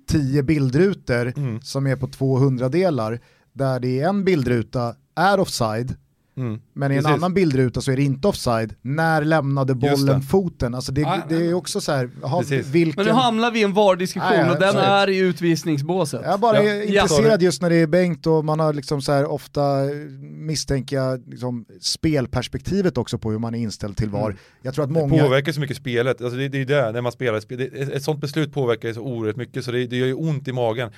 tio 0.09 0.43
bildrutor 0.43 1.33
Mm. 1.37 1.61
som 1.61 1.87
är 1.87 1.95
på 1.95 2.07
200 2.07 2.69
delar 2.69 3.19
där 3.53 3.79
det 3.79 3.99
är 3.99 4.09
en 4.09 4.23
bildruta 4.23 4.95
är 5.15 5.39
offside 5.39 5.95
Mm. 6.37 6.59
men 6.73 6.91
i 6.91 6.95
en 6.95 7.03
Precis. 7.03 7.17
annan 7.17 7.33
bildruta 7.33 7.81
så 7.81 7.91
är 7.91 7.95
det 7.95 8.03
inte 8.03 8.27
offside. 8.27 8.75
När 8.81 9.23
lämnade 9.25 9.75
bollen 9.75 10.19
det. 10.19 10.25
foten? 10.25 10.75
Alltså 10.75 10.91
det, 10.91 11.21
det 11.29 11.35
är 11.35 11.53
också 11.53 11.81
så 11.81 11.91
här, 11.91 12.09
aha, 12.23 12.43
vilken... 12.71 12.93
Men 12.95 13.05
nu 13.05 13.11
hamnar 13.21 13.51
vi 13.51 13.59
i 13.59 13.63
en 13.63 13.73
VAR-diskussion 13.73 14.37
ja, 14.37 14.51
och 14.53 14.59
den 14.59 14.75
är 14.77 15.09
i 15.09 15.17
utvisningsbåset. 15.17 16.21
Jag 16.25 16.39
bara 16.39 16.63
Ja. 16.63 16.69
är 16.71 16.75
Ja. 16.93 17.01
intresserad 17.03 17.41
just 17.41 17.61
när 17.61 17.69
det 17.69 17.75
är 17.75 17.87
Bengt 17.87 18.27
och 18.27 18.45
man 18.45 18.59
har 18.59 18.73
liksom 18.73 19.01
så 19.01 19.11
här 19.11 19.25
ofta 19.25 19.83
eh, 19.83 19.89
misstänker 20.21 20.95
jag 20.95 21.27
liksom 21.27 21.65
spelperspektivet 21.81 22.97
också 22.97 23.17
på 23.17 23.31
hur 23.31 23.39
man 23.39 23.55
är 23.55 23.59
inställd 23.59 23.97
till 23.97 24.09
VAR. 24.09 24.25
Mm. 24.25 24.37
Jag 24.61 24.73
tror 24.73 24.83
att 24.85 24.93
Det 24.93 24.99
många... 24.99 25.23
påverkar 25.23 25.51
så 25.51 25.59
mycket 25.59 25.77
spelet, 25.77 26.21
alltså 26.21 26.37
det, 26.37 26.47
det 26.49 26.57
är 26.57 26.59
ju 26.59 26.65
det, 26.65 26.91
när 26.91 27.01
man 27.01 27.11
spelar 27.11 27.39
spel, 27.39 27.57
det, 27.57 27.65
ett 27.95 28.03
sånt 28.03 28.21
beslut 28.21 28.53
påverkar 28.53 28.93
så 28.93 29.01
oerhört 29.01 29.35
mycket 29.35 29.65
så 29.65 29.71
det, 29.71 29.87
det 29.87 29.95
gör 29.97 30.07
ju 30.07 30.13
ont 30.13 30.47
i 30.47 30.51
magen. 30.53 30.91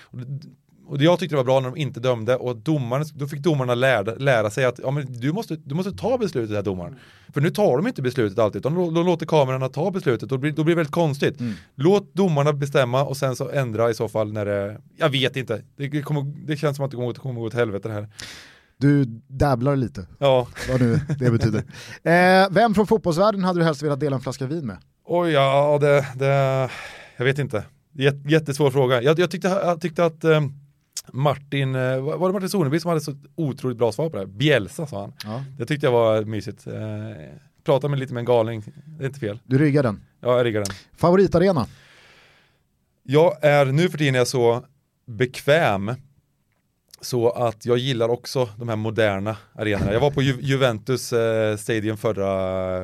Och 0.86 1.02
jag 1.02 1.20
tyckte 1.20 1.36
det 1.36 1.38
var 1.38 1.44
bra 1.44 1.60
när 1.60 1.70
de 1.70 1.78
inte 1.78 2.00
dömde 2.00 2.36
och 2.36 2.56
domaren, 2.56 3.06
då 3.14 3.28
fick 3.28 3.40
domarna 3.40 3.76
lära, 3.76 4.16
lära 4.16 4.50
sig 4.50 4.66
att 4.66 4.80
ja, 4.84 4.92
men 4.92 5.06
du, 5.20 5.32
måste, 5.32 5.56
du 5.56 5.76
måste 5.76 5.92
ta 5.92 6.18
beslutet 6.18 6.56
här 6.56 6.64
domaren. 6.64 6.96
För 7.34 7.42
nu 7.42 7.50
tar 7.50 7.78
de 7.78 7.88
inte 7.88 8.02
beslutet 8.02 8.40
alltid, 8.40 8.60
utan 8.60 8.76
de, 8.76 8.94
de 8.94 9.06
låter 9.06 9.26
kamerorna 9.26 9.70
ta 9.70 9.92
beslutet 9.92 10.24
och 10.24 10.28
då 10.28 10.38
blir, 10.38 10.52
då 10.52 10.64
blir 10.64 10.76
det 10.76 10.80
väldigt 10.80 10.94
konstigt. 10.94 11.40
Mm. 11.40 11.54
Låt 11.76 12.14
domarna 12.14 12.54
bestämma 12.54 13.04
och 13.04 13.18
sen 13.18 13.36
så 13.36 13.50
ändra 13.50 13.90
i 13.90 13.94
så 13.94 14.08
fall 14.08 14.34
när 14.34 14.46
det, 14.46 14.78
jag 14.98 15.10
vet 15.10 15.36
inte, 15.36 15.62
det, 15.76 16.02
kommer, 16.02 16.34
det 16.48 16.58
känns 16.58 16.78
som 16.78 16.86
att 16.86 16.92
det 16.92 16.98
kommer, 16.98 17.14
kommer 17.14 17.40
gå 17.40 17.48
åt 17.48 17.54
helvete 17.54 17.88
det 17.88 17.94
här. 17.94 18.10
Du 18.78 19.06
dabblar 19.28 19.76
lite, 19.76 20.06
Ja, 20.20 20.48
vad 20.70 20.82
nu 20.82 21.00
det 21.20 21.32
betyder. 21.32 21.64
Eh, 22.04 22.48
vem 22.52 22.74
från 22.74 22.88
fotbollsvärlden 22.88 23.44
hade 23.44 23.60
du 23.60 23.64
helst 23.64 23.84
velat 23.84 24.00
dela 24.00 24.16
en 24.16 24.22
flaska 24.22 24.46
vin 24.46 24.66
med? 24.66 24.78
Oj, 25.06 25.32
ja, 25.32 25.78
det, 25.82 26.06
det, 26.16 26.70
jag 27.18 27.26
vet 27.26 27.40
inte. 27.40 27.64
Jät, 27.94 28.16
jättesvår 28.32 28.72
fråga. 28.72 29.02
Jag, 29.02 29.20
jag, 29.20 29.32
tyckte, 29.32 29.48
jag 29.48 29.82
tyckte 29.82 30.06
att 30.06 30.24
eh, 30.24 30.42
Martin, 31.11 31.76
eh, 31.76 31.99
var 31.99 32.28
det 32.28 32.34
Martin 32.34 32.49
Soneby 32.49 32.80
som 32.80 32.90
hade 32.90 33.02
så 33.02 33.15
otroligt 33.36 33.78
bra 33.78 33.91
svar 33.91 34.10
på 34.10 34.15
det 34.15 34.22
här? 34.22 34.28
Bielsa 34.28 34.88
sa 34.88 35.02
han. 35.02 35.14
Ja. 35.24 35.44
Det 35.57 35.65
tyckte 35.65 35.86
jag 35.86 35.91
var 35.91 36.24
mysigt. 36.24 36.68
Eh, 36.68 36.74
prata 37.64 37.88
med 37.88 37.99
lite 37.99 38.14
med 38.14 38.22
en 38.22 38.26
galning, 38.26 38.64
det 38.86 39.03
är 39.03 39.07
inte 39.07 39.20
fel. 39.20 39.40
Du 39.44 39.57
ryggar 39.57 39.84
den. 39.84 40.02
Ja, 40.20 40.38
jag 40.38 40.45
riggar 40.45 40.60
den. 40.65 40.76
Favoritarena? 40.98 41.68
Jag 43.03 43.44
är 43.44 43.65
nu 43.65 43.90
för 43.90 43.98
tiden 43.98 44.15
är 44.15 44.20
jag 44.20 44.28
så 44.28 44.64
bekväm 45.06 45.91
så 47.02 47.30
att 47.30 47.65
jag 47.65 47.78
gillar 47.78 48.10
också 48.10 48.49
de 48.57 48.70
här 48.70 48.76
moderna 48.76 49.38
arenorna. 49.53 49.94
Jag 49.94 49.99
var 49.99 50.11
på 50.11 50.22
Ju 50.22 50.38
Juventus 50.41 51.14
eh, 51.14 51.57
Stadium 51.57 51.98
förra, 51.98 52.26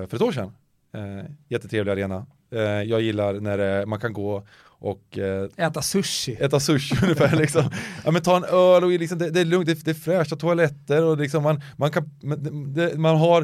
för 0.07 0.15
ett 0.15 0.21
år 0.21 0.31
sedan. 0.31 0.51
Eh, 0.93 1.31
jättetrevlig 1.47 1.91
arena. 1.91 2.25
Eh, 2.51 2.61
jag 2.61 3.01
gillar 3.01 3.33
när 3.33 3.79
eh, 3.79 3.85
man 3.85 3.99
kan 3.99 4.13
gå 4.13 4.47
och 4.79 5.17
eh, 5.17 5.49
Äta 5.57 5.81
sushi. 5.81 6.33
äta 6.39 6.59
sushi 6.59 6.95
ungefär 7.03 7.35
liksom. 7.35 7.63
Ja 8.05 8.11
men 8.11 8.21
ta 8.21 8.37
en 8.37 8.43
öl 8.43 8.83
och 8.83 8.89
liksom, 8.89 9.17
det, 9.17 9.29
det 9.29 9.39
är 9.41 9.45
lugnt, 9.45 9.65
det, 9.67 9.85
det 9.85 9.91
är 9.91 9.95
fräscha 9.95 10.35
toaletter 10.35 11.03
och 11.03 11.17
liksom 11.17 11.43
man, 11.43 11.61
man 11.77 11.91
kan, 11.91 12.09
man, 12.23 12.73
det, 12.73 12.97
man 12.97 13.17
har 13.17 13.41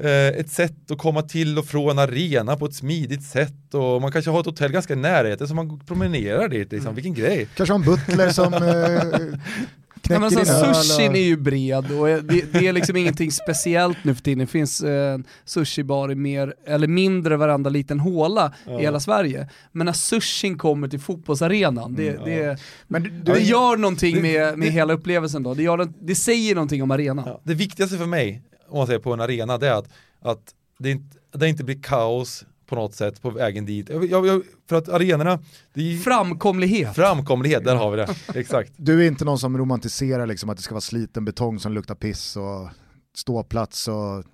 eh, 0.00 0.28
ett 0.28 0.50
sätt 0.50 0.90
att 0.90 0.98
komma 0.98 1.22
till 1.22 1.58
och 1.58 1.64
från 1.66 1.98
arena 1.98 2.56
på 2.56 2.66
ett 2.66 2.74
smidigt 2.74 3.22
sätt 3.22 3.74
och 3.74 4.02
man 4.02 4.12
kanske 4.12 4.30
har 4.30 4.40
ett 4.40 4.46
hotell 4.46 4.72
ganska 4.72 4.92
i 4.92 4.96
närheten 4.96 5.48
så 5.48 5.54
man 5.54 5.80
promenerar 5.80 6.48
dit 6.48 6.72
liksom, 6.72 6.94
vilken 6.94 7.14
grej. 7.14 7.48
Kanske 7.54 7.72
har 7.72 7.78
en 7.78 7.84
butler 7.86 8.30
som 8.30 8.54
eh, 8.54 9.38
Nej, 10.08 10.18
men 10.18 10.24
alltså, 10.38 10.74
sushin 10.74 11.12
är 11.16 11.20
ju 11.20 11.36
bred 11.36 11.90
och 12.00 12.06
det, 12.06 12.52
det 12.52 12.66
är 12.68 12.72
liksom 12.72 12.96
ingenting 12.96 13.30
speciellt 13.32 14.04
nu 14.04 14.14
för 14.14 14.22
tiden. 14.22 14.38
Det 14.38 14.46
finns 14.46 14.80
eh, 14.80 15.18
sushibar 15.44 16.12
i 16.12 16.14
mer, 16.14 16.54
eller 16.66 16.86
mindre 16.88 17.36
varenda 17.36 17.70
liten 17.70 18.00
håla 18.00 18.52
i 18.66 18.82
hela 18.82 19.00
Sverige. 19.00 19.48
Men 19.72 19.84
när 19.86 19.92
sushin 19.92 20.58
kommer 20.58 20.88
till 20.88 21.00
fotbollsarenan, 21.00 21.94
det, 21.94 22.10
det, 22.24 22.58
Men 22.88 23.02
du, 23.02 23.10
det 23.10 23.34
du, 23.34 23.40
gör 23.40 23.76
någonting 23.76 24.14
det- 24.16 24.22
med, 24.22 24.58
med 24.58 24.68
hela 24.68 24.92
upplevelsen 24.92 25.42
då. 25.42 25.54
Det, 25.54 25.62
gör, 25.62 25.88
det 26.00 26.14
säger 26.14 26.54
någonting 26.54 26.82
om 26.82 26.90
arenan. 26.90 27.24
Ja, 27.28 27.40
det 27.44 27.54
viktigaste 27.54 27.96
för 27.98 28.06
mig, 28.06 28.42
om 28.68 28.78
man 28.78 28.86
säger 28.86 29.00
på 29.00 29.12
en 29.12 29.20
arena, 29.20 29.58
det 29.58 29.68
är 29.68 29.72
att, 29.74 29.88
att 30.22 30.54
det, 30.78 30.90
inte, 30.90 31.16
det 31.38 31.48
inte 31.48 31.64
blir 31.64 31.82
kaos 31.82 32.44
på 32.70 32.76
något 32.76 32.94
sätt 32.94 33.22
på 33.22 33.30
vägen 33.30 33.66
dit. 33.66 33.88
Jag, 34.10 34.26
jag, 34.26 34.42
för 34.68 34.76
att 34.76 34.88
arenorna, 34.88 35.38
det 35.74 35.80
är 35.94 35.98
Framkomlighet. 35.98 36.94
framkomlighet, 36.96 37.64
där 37.64 37.76
har 37.76 37.90
vi 37.90 37.96
det. 37.96 38.08
Exakt. 38.34 38.72
du 38.76 39.02
är 39.02 39.06
inte 39.08 39.24
någon 39.24 39.38
som 39.38 39.58
romantiserar 39.58 40.26
liksom 40.26 40.50
att 40.50 40.56
det 40.56 40.62
ska 40.62 40.74
vara 40.74 40.80
sliten 40.80 41.24
betong 41.24 41.58
som 41.60 41.72
luktar 41.72 41.94
piss 41.94 42.36
och 42.36 42.68
ståplats 43.14 43.88
och 43.88 44.24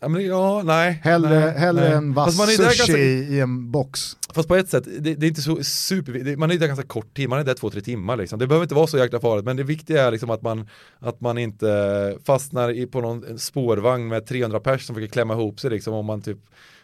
Ja, 0.00 0.08
men, 0.08 0.26
ja 0.26 0.62
nej. 0.64 1.00
hellre, 1.04 1.40
nej, 1.40 1.58
hellre 1.58 1.84
nej. 1.88 1.92
en 1.92 2.14
vass 2.14 2.36
sushi 2.36 2.56
ganska- 2.62 2.98
i, 2.98 3.40
en 3.40 3.70
box. 3.70 4.00
Fast 4.34 4.48
på 4.48 4.56
ett 4.56 4.68
sätt, 4.68 4.84
det, 4.98 5.14
det 5.14 5.26
är 5.26 5.28
inte 5.28 5.42
så 5.42 5.64
super, 5.64 6.12
det, 6.12 6.36
man 6.36 6.50
är 6.50 6.58
där 6.58 6.66
ganska 6.66 6.86
kort 6.86 7.16
tid, 7.16 7.28
man 7.28 7.38
är 7.38 7.44
där 7.44 7.54
två, 7.54 7.70
tre 7.70 7.80
timmar 7.80 8.16
liksom. 8.16 8.38
Det 8.38 8.46
behöver 8.46 8.64
inte 8.64 8.74
vara 8.74 8.86
så 8.86 8.98
jäkla 8.98 9.20
farligt, 9.20 9.44
men 9.44 9.56
det 9.56 9.62
viktiga 9.62 10.06
är 10.06 10.10
liksom 10.10 10.30
att 10.30 10.42
man, 10.42 10.68
att 10.98 11.20
man 11.20 11.38
inte 11.38 12.18
fastnar 12.24 12.70
i, 12.70 12.86
på 12.86 13.00
någon 13.00 13.38
spårvagn 13.38 14.08
med 14.08 14.26
300 14.26 14.60
pers 14.60 14.86
som 14.86 14.94
försöker 14.94 15.12
klämma 15.12 15.34
ihop 15.34 15.60
sig 15.60 15.70
liksom 15.70 15.94
om 15.94 16.06
man 16.06 16.22
typ, 16.22 16.38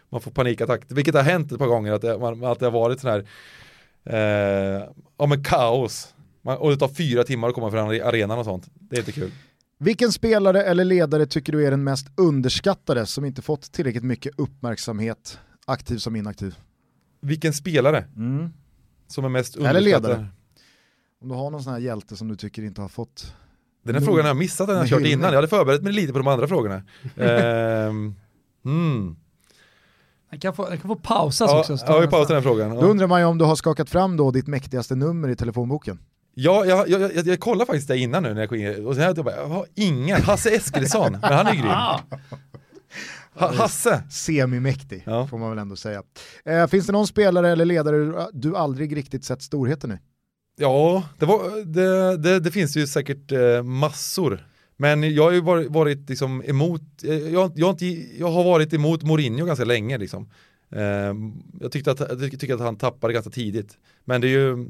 man 0.09 0.21
får 0.21 0.31
panikattack. 0.31 0.81
Vilket 0.87 1.15
har 1.15 1.21
hänt 1.21 1.51
ett 1.51 1.57
par 1.59 1.67
gånger, 1.67 1.91
att 1.93 2.01
det, 2.01 2.17
man, 2.19 2.43
att 2.43 2.59
det 2.59 2.65
har 2.65 2.71
varit 2.71 2.99
sån 2.99 3.09
här, 3.11 3.25
eh, 4.05 4.83
ja 5.17 5.25
men 5.25 5.43
kaos. 5.43 6.13
Man, 6.41 6.57
och 6.57 6.69
det 6.69 6.77
tar 6.77 6.87
fyra 6.87 7.23
timmar 7.23 7.47
att 7.47 7.55
komma 7.55 7.71
från 7.71 7.89
arenan 7.89 8.39
och 8.39 8.45
sånt. 8.45 8.69
Det 8.73 8.95
är 8.95 8.99
inte 8.99 9.11
kul. 9.11 9.31
Vilken 9.77 10.11
spelare 10.11 10.63
eller 10.63 10.85
ledare 10.85 11.25
tycker 11.25 11.51
du 11.53 11.65
är 11.65 11.71
den 11.71 11.83
mest 11.83 12.07
underskattade 12.15 13.05
som 13.05 13.25
inte 13.25 13.41
fått 13.41 13.71
tillräckligt 13.71 14.03
mycket 14.03 14.33
uppmärksamhet, 14.37 15.39
aktiv 15.65 15.97
som 15.97 16.15
inaktiv? 16.15 16.55
Vilken 17.21 17.53
spelare 17.53 18.05
Mm. 18.15 18.49
som 19.07 19.25
är 19.25 19.29
mest 19.29 19.55
Eller 19.55 19.69
underskattad? 19.69 20.03
ledare. 20.09 20.27
Om 21.21 21.29
du 21.29 21.35
har 21.35 21.49
någon 21.49 21.63
sån 21.63 21.73
här 21.73 21.79
hjälte 21.79 22.15
som 22.15 22.27
du 22.27 22.35
tycker 22.35 22.63
inte 22.63 22.81
har 22.81 22.87
fått 22.89 23.33
Den 23.83 23.95
här 23.95 24.01
frågan 24.01 24.21
har 24.21 24.29
jag 24.29 24.37
missat 24.37 24.67
den 24.67 24.75
jag 24.75 24.83
har 24.83 24.87
kört 24.87 25.01
innan. 25.07 25.29
Jag 25.29 25.35
hade 25.35 25.47
förberett 25.47 25.83
mig 25.83 25.93
lite 25.93 26.13
på 26.13 26.19
de 26.19 26.27
andra 26.27 26.47
frågorna. 26.47 26.83
Ehm, 27.17 28.15
mm. 28.65 29.15
Den 30.35 30.39
kan 30.41 30.53
få, 30.53 30.69
den 30.69 30.77
kan 30.77 30.87
få 30.87 30.95
pausas 30.95 31.51
Ja, 31.51 31.59
också. 31.59 31.77
ja, 31.87 31.99
vi 31.99 32.07
pausar 32.07 32.33
den 32.33 32.43
frågan. 32.43 32.69
Då 32.75 32.81
undrar 32.81 33.07
man 33.07 33.19
ju 33.21 33.25
om 33.25 33.37
du 33.37 33.45
har 33.45 33.55
skakat 33.55 33.89
fram 33.89 34.17
då 34.17 34.31
ditt 34.31 34.47
mäktigaste 34.47 34.95
nummer 34.95 35.29
i 35.29 35.35
telefonboken. 35.35 35.99
Ja, 36.33 36.65
jag, 36.65 36.89
jag, 36.89 37.01
jag, 37.15 37.27
jag 37.27 37.39
kollade 37.39 37.65
faktiskt 37.65 37.87
det 37.87 37.97
innan 37.97 38.23
nu 38.23 38.33
när 38.33 38.41
jag 38.41 38.49
kom 38.49 38.57
in 38.57 38.85
och 38.87 38.95
sen 38.95 39.03
hade 39.03 39.17
jag 39.17 39.25
bara, 39.25 39.35
jag 39.35 39.47
har 39.47 39.65
ingen, 39.75 40.21
Hasse 40.21 40.49
Eskilsson, 40.49 41.11
men 41.11 41.33
han 41.33 41.47
är 41.47 41.53
grym. 41.53 41.65
Ha, 41.65 43.53
Hasse, 43.55 44.03
Semimäktig 44.11 45.03
Ja. 45.05 45.27
får 45.27 45.37
man 45.37 45.49
väl 45.49 45.59
ändå 45.59 45.75
säga. 45.75 46.03
Eh, 46.45 46.67
finns 46.67 46.85
det 46.85 46.91
någon 46.91 47.07
spelare 47.07 47.49
eller 47.51 47.65
ledare 47.65 47.97
du- 47.97 48.27
du 48.33 48.55
aldrig 48.57 48.97
riktigt 48.97 49.23
sett 49.25 49.41
storheten 49.41 49.91
i? 49.91 49.95
ja, 50.57 51.03
det, 51.19 51.25
var, 51.25 51.65
det, 51.65 52.17
det, 52.17 52.39
det 52.39 52.51
finns 52.51 52.77
ju 52.77 52.87
säkert 52.87 53.31
eh, 53.31 53.63
massor. 53.63 54.47
Men 54.77 55.15
jag 55.15 55.23
har 55.23 55.31
ju 55.31 55.41
varit, 55.41 55.71
varit 55.71 56.09
liksom 56.09 56.43
emot, 56.45 56.81
eh, 57.03 57.13
jag, 57.13 57.51
jag, 57.55 57.65
har 57.67 57.71
inte, 57.71 57.85
jag 58.19 58.31
har 58.31 58.43
varit 58.43 58.73
emot 58.73 59.03
Mourinho 59.03 59.45
ganska 59.45 59.65
länge 59.65 59.97
liksom. 59.97 60.29
Ehm, 60.69 61.43
jag 61.61 61.71
tyckte 61.71 61.91
att, 61.91 61.99
jag 61.99 62.39
tycker 62.39 62.53
att 62.53 62.59
han 62.59 62.77
tappade 62.77 63.13
ganska 63.13 63.31
tidigt. 63.31 63.77
Men 64.05 64.21
det 64.21 64.27
är 64.27 64.29
ju, 64.29 64.67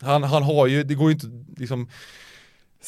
han, 0.00 0.22
han 0.22 0.42
har 0.42 0.66
ju, 0.66 0.82
det 0.82 0.94
går 0.94 1.10
ju 1.10 1.14
inte 1.14 1.60
liksom 1.60 1.88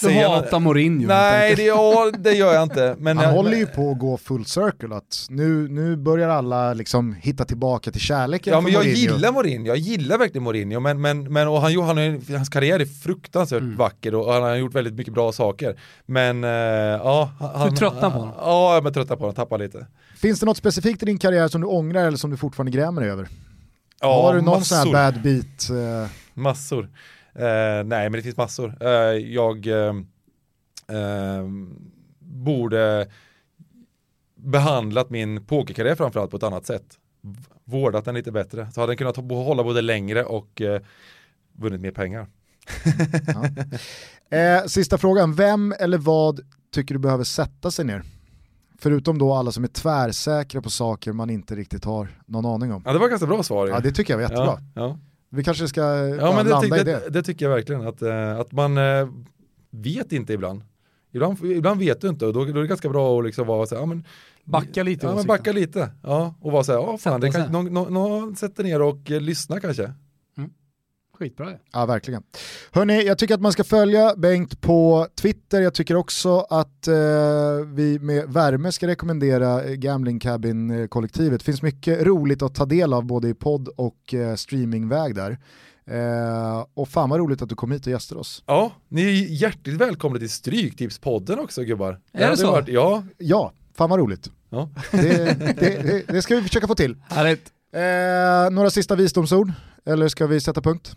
du 0.00 0.10
hatar 0.10 0.60
Mourinho. 0.60 1.06
Nej, 1.08 1.54
det, 1.54 1.62
ja, 1.62 2.10
det 2.18 2.32
gör 2.32 2.54
jag 2.54 2.62
inte. 2.62 2.96
Men, 2.98 3.16
Han 3.18 3.26
eh, 3.26 3.32
håller 3.32 3.56
ju 3.56 3.66
på 3.66 3.90
att 3.90 3.98
gå 3.98 4.16
full 4.16 4.44
circle, 4.44 4.96
att 4.96 5.26
nu, 5.30 5.68
nu 5.68 5.96
börjar 5.96 6.28
alla 6.28 6.74
liksom 6.74 7.12
hitta 7.12 7.44
tillbaka 7.44 7.90
till 7.90 8.00
kärleken 8.00 8.52
Ja 8.52 8.60
men 8.60 8.72
jag 8.72 8.78
Mourinho. 8.84 8.96
gillar 9.14 9.32
Mourinho, 9.32 9.66
jag 9.66 9.76
gillar 9.76 10.18
verkligen 10.18 10.42
Mourinho 10.44 10.80
men, 10.80 11.00
men, 11.00 11.32
men 11.32 11.48
och 11.48 11.60
han, 11.60 11.72
jo, 11.72 11.82
han, 11.82 11.96
har- 11.96 12.36
hans 12.36 12.48
karriär 12.48 12.80
är 12.80 12.84
fruktansvärt 12.86 13.60
Mm. 13.62 13.76
vacker 13.76 14.14
och 14.14 14.32
han 14.32 14.42
har 14.42 14.54
gjort 14.56 14.74
väldigt 14.74 14.94
mycket 14.94 15.14
bra 15.14 15.32
saker. 15.32 15.76
Men 16.06 16.44
eh, 16.44 16.50
ja, 16.50 17.30
han, 17.54 17.70
Du 17.70 17.76
tröttnar 17.76 18.10
på 18.10 18.18
honom? 18.18 18.34
Ja, 18.38 18.74
jag 18.74 18.86
är 18.86 18.90
tröttnar 18.90 19.16
på 19.16 19.22
honom, 19.22 19.34
tappar 19.34 19.58
lite. 19.58 19.86
Finns 20.16 20.40
det 20.40 20.46
något 20.46 20.56
specifikt 20.56 21.02
i 21.02 21.06
din 21.06 21.18
karriär 21.18 21.48
som 21.48 21.60
du 21.60 21.66
ångrar 21.66 22.06
eller 22.06 22.18
som 22.18 22.30
du 22.30 22.36
fortfarande 22.36 22.72
grämer 22.72 23.00
dig 23.02 23.10
över? 23.10 23.28
Ja, 24.00 24.22
har 24.22 24.34
du 24.34 24.40
någon 24.42 24.64
sån 24.64 24.78
här 24.78 24.84
massor. 24.84 24.92
bad 25.12 25.22
beat? 25.22 25.70
Eh, 26.04 26.10
Massor. 26.34 26.88
Eh, 27.38 27.84
nej 27.84 28.10
men 28.10 28.12
det 28.12 28.22
finns 28.22 28.36
massor. 28.36 28.76
Eh, 28.80 28.90
jag 29.14 29.66
eh, 29.66 29.92
borde 32.18 33.08
behandlat 34.36 35.10
min 35.10 35.44
pokerkarriär 35.46 35.94
framförallt 35.94 36.30
på 36.30 36.36
ett 36.36 36.42
annat 36.42 36.66
sätt. 36.66 36.98
Vårdat 37.64 38.04
den 38.04 38.14
lite 38.14 38.32
bättre. 38.32 38.68
Så 38.72 38.80
hade 38.80 38.90
den 38.90 38.96
kunnat 38.96 39.16
hålla 39.16 39.64
både 39.64 39.82
längre 39.82 40.24
och 40.24 40.60
eh, 40.60 40.80
vunnit 41.52 41.80
mer 41.80 41.90
pengar. 41.90 42.26
Eh, 44.30 44.64
sista 44.66 44.98
frågan, 44.98 45.34
vem 45.34 45.74
eller 45.78 45.98
vad 45.98 46.40
tycker 46.74 46.94
du 46.94 46.98
behöver 46.98 47.24
sätta 47.24 47.70
sig 47.70 47.84
ner? 47.84 48.02
Förutom 48.78 49.18
då 49.18 49.34
alla 49.34 49.52
som 49.52 49.64
är 49.64 49.68
tvärsäkra 49.68 50.62
på 50.62 50.70
saker 50.70 51.12
man 51.12 51.30
inte 51.30 51.54
riktigt 51.54 51.84
har 51.84 52.08
någon 52.26 52.46
aning 52.46 52.72
om. 52.72 52.82
Ja 52.86 52.92
det 52.92 52.98
var 52.98 53.08
ganska 53.08 53.26
bra 53.26 53.42
svar. 53.42 53.68
Ja 53.68 53.80
det 53.80 53.92
tycker 53.92 54.12
jag 54.12 54.18
var 54.18 54.22
jättebra. 54.22 54.58
Ja, 54.74 54.82
ja. 54.82 54.98
Vi 55.36 55.44
kanske 55.44 55.68
ska 55.68 55.80
ja, 55.80 56.32
men 56.36 56.46
det, 56.46 56.66
i 56.66 56.70
det, 56.70 56.84
det. 56.84 57.10
det. 57.10 57.22
tycker 57.22 57.46
jag 57.46 57.54
verkligen. 57.54 57.86
Att, 57.86 58.02
eh, 58.02 58.38
att 58.38 58.52
man 58.52 58.78
eh, 58.78 59.08
vet 59.70 60.12
inte 60.12 60.32
ibland. 60.32 60.62
Ibland, 61.12 61.44
ibland 61.44 61.80
vet 61.80 62.00
du 62.00 62.08
inte 62.08 62.26
och 62.26 62.32
då, 62.32 62.44
då 62.44 62.58
är 62.58 62.62
det 62.62 62.66
ganska 62.66 62.88
bra 62.88 63.18
att 63.18 63.24
liksom 63.24 63.46
vara 63.46 63.66
så 63.66 63.74
här, 63.74 63.82
ja, 63.82 63.86
men, 63.86 64.04
Backa 64.44 64.82
lite 64.82 65.06
Ja 65.06 65.14
men 65.14 65.26
backa 65.26 65.52
lite. 65.52 65.90
Ja, 66.02 66.34
och 66.40 66.52
vara 66.52 66.64
så 66.64 66.72
här, 66.72 66.78
ja 66.78 66.98
fan, 66.98 67.20
det 67.20 67.30
kan, 67.30 67.52
någon, 67.52 67.74
någon, 67.74 67.94
någon 67.94 68.36
sätter 68.36 68.64
ner 68.64 68.82
och 68.82 69.10
eh, 69.10 69.20
lyssnar 69.20 69.60
kanske. 69.60 69.92
Skitbra 71.18 71.50
ju. 71.50 71.56
Ja, 71.72 71.86
verkligen. 71.86 72.22
Hörni, 72.72 73.06
jag 73.06 73.18
tycker 73.18 73.34
att 73.34 73.40
man 73.40 73.52
ska 73.52 73.64
följa 73.64 74.14
Bengt 74.16 74.60
på 74.60 75.06
Twitter. 75.20 75.60
Jag 75.60 75.74
tycker 75.74 75.96
också 75.96 76.38
att 76.38 76.88
eh, 76.88 76.94
vi 77.74 77.98
med 78.00 78.24
värme 78.28 78.72
ska 78.72 78.86
rekommendera 78.86 79.62
eh, 79.64 79.72
Gambling 79.74 80.20
Cabin-kollektivet. 80.20 81.40
Det 81.40 81.44
finns 81.44 81.62
mycket 81.62 82.02
roligt 82.02 82.42
att 82.42 82.54
ta 82.54 82.64
del 82.66 82.92
av 82.92 83.04
både 83.04 83.28
i 83.28 83.34
podd 83.34 83.68
och 83.68 84.14
eh, 84.14 84.34
streamingväg 84.34 85.14
där. 85.14 85.38
Eh, 85.90 86.66
och 86.74 86.88
fan 86.88 87.10
vad 87.10 87.18
roligt 87.20 87.42
att 87.42 87.48
du 87.48 87.54
kom 87.54 87.72
hit 87.72 87.86
och 87.86 87.92
gästade 87.92 88.20
oss. 88.20 88.42
Ja, 88.46 88.72
ni 88.88 89.02
är 89.02 89.26
hjärtligt 89.42 89.76
välkomna 89.76 90.18
till 90.18 90.30
Stryktipspodden 90.30 91.38
också 91.38 91.62
gubbar. 91.62 92.00
Är 92.12 92.30
det 92.30 92.36
så? 92.36 92.50
Varit, 92.50 92.68
ja, 92.68 93.02
Ja, 93.18 93.52
fan 93.76 93.90
vad 93.90 93.98
roligt. 93.98 94.30
ja. 94.50 94.70
Det, 94.90 94.98
det, 95.38 95.82
det, 95.82 96.02
det 96.08 96.22
ska 96.22 96.36
vi 96.36 96.42
försöka 96.42 96.66
få 96.66 96.74
till. 96.74 96.96
Härligt. 97.08 97.50
Eh, 97.74 98.54
några 98.54 98.70
sista 98.70 98.94
visdomsord? 98.96 99.52
Eller 99.86 100.08
ska 100.08 100.26
vi 100.26 100.40
sätta 100.40 100.60
punkt? 100.60 100.96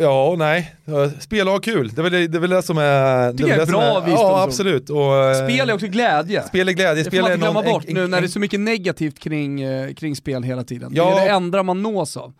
Ja, 0.00 0.34
nej. 0.38 0.74
Ja, 0.84 1.10
Spela 1.20 1.50
och 1.50 1.54
ha 1.54 1.60
kul. 1.60 1.88
Det 1.94 2.00
är 2.00 2.02
väl 2.02 2.12
det, 2.12 2.26
det, 2.28 2.38
är 2.38 2.40
väl 2.40 2.50
det 2.50 2.62
som 2.62 2.78
är... 2.78 3.32
Det 3.32 3.42
jag 3.42 3.50
är 3.50 3.58
det 3.58 3.66
bra 3.66 3.82
är. 3.82 4.10
Ja, 4.10 4.42
absolut. 4.42 4.90
Och, 4.90 5.16
eh, 5.16 5.44
Spel 5.48 5.70
är 5.70 5.74
också 5.74 5.86
glädje. 5.86 6.42
Spel 6.42 6.68
är 6.68 6.72
glädje. 6.72 7.04
Det 7.04 7.10
får 7.10 7.16
man 7.22 7.32
inte 7.32 7.38
glömma 7.38 7.60
någon- 7.62 7.72
bort 7.72 7.84
en- 7.88 7.94
nu 7.94 8.04
en- 8.04 8.10
när 8.10 8.20
det 8.20 8.26
är 8.26 8.28
så 8.28 8.38
mycket 8.40 8.60
negativt 8.60 9.18
kring, 9.18 9.60
eh, 9.62 9.94
kring 9.94 10.16
spel 10.16 10.42
hela 10.42 10.64
tiden. 10.64 10.92
Ja. 10.94 11.04
Det 11.14 11.20
är 11.20 11.24
det 11.24 11.30
enda 11.30 11.62
man 11.62 11.82
nås 11.82 12.16
av. 12.16 12.32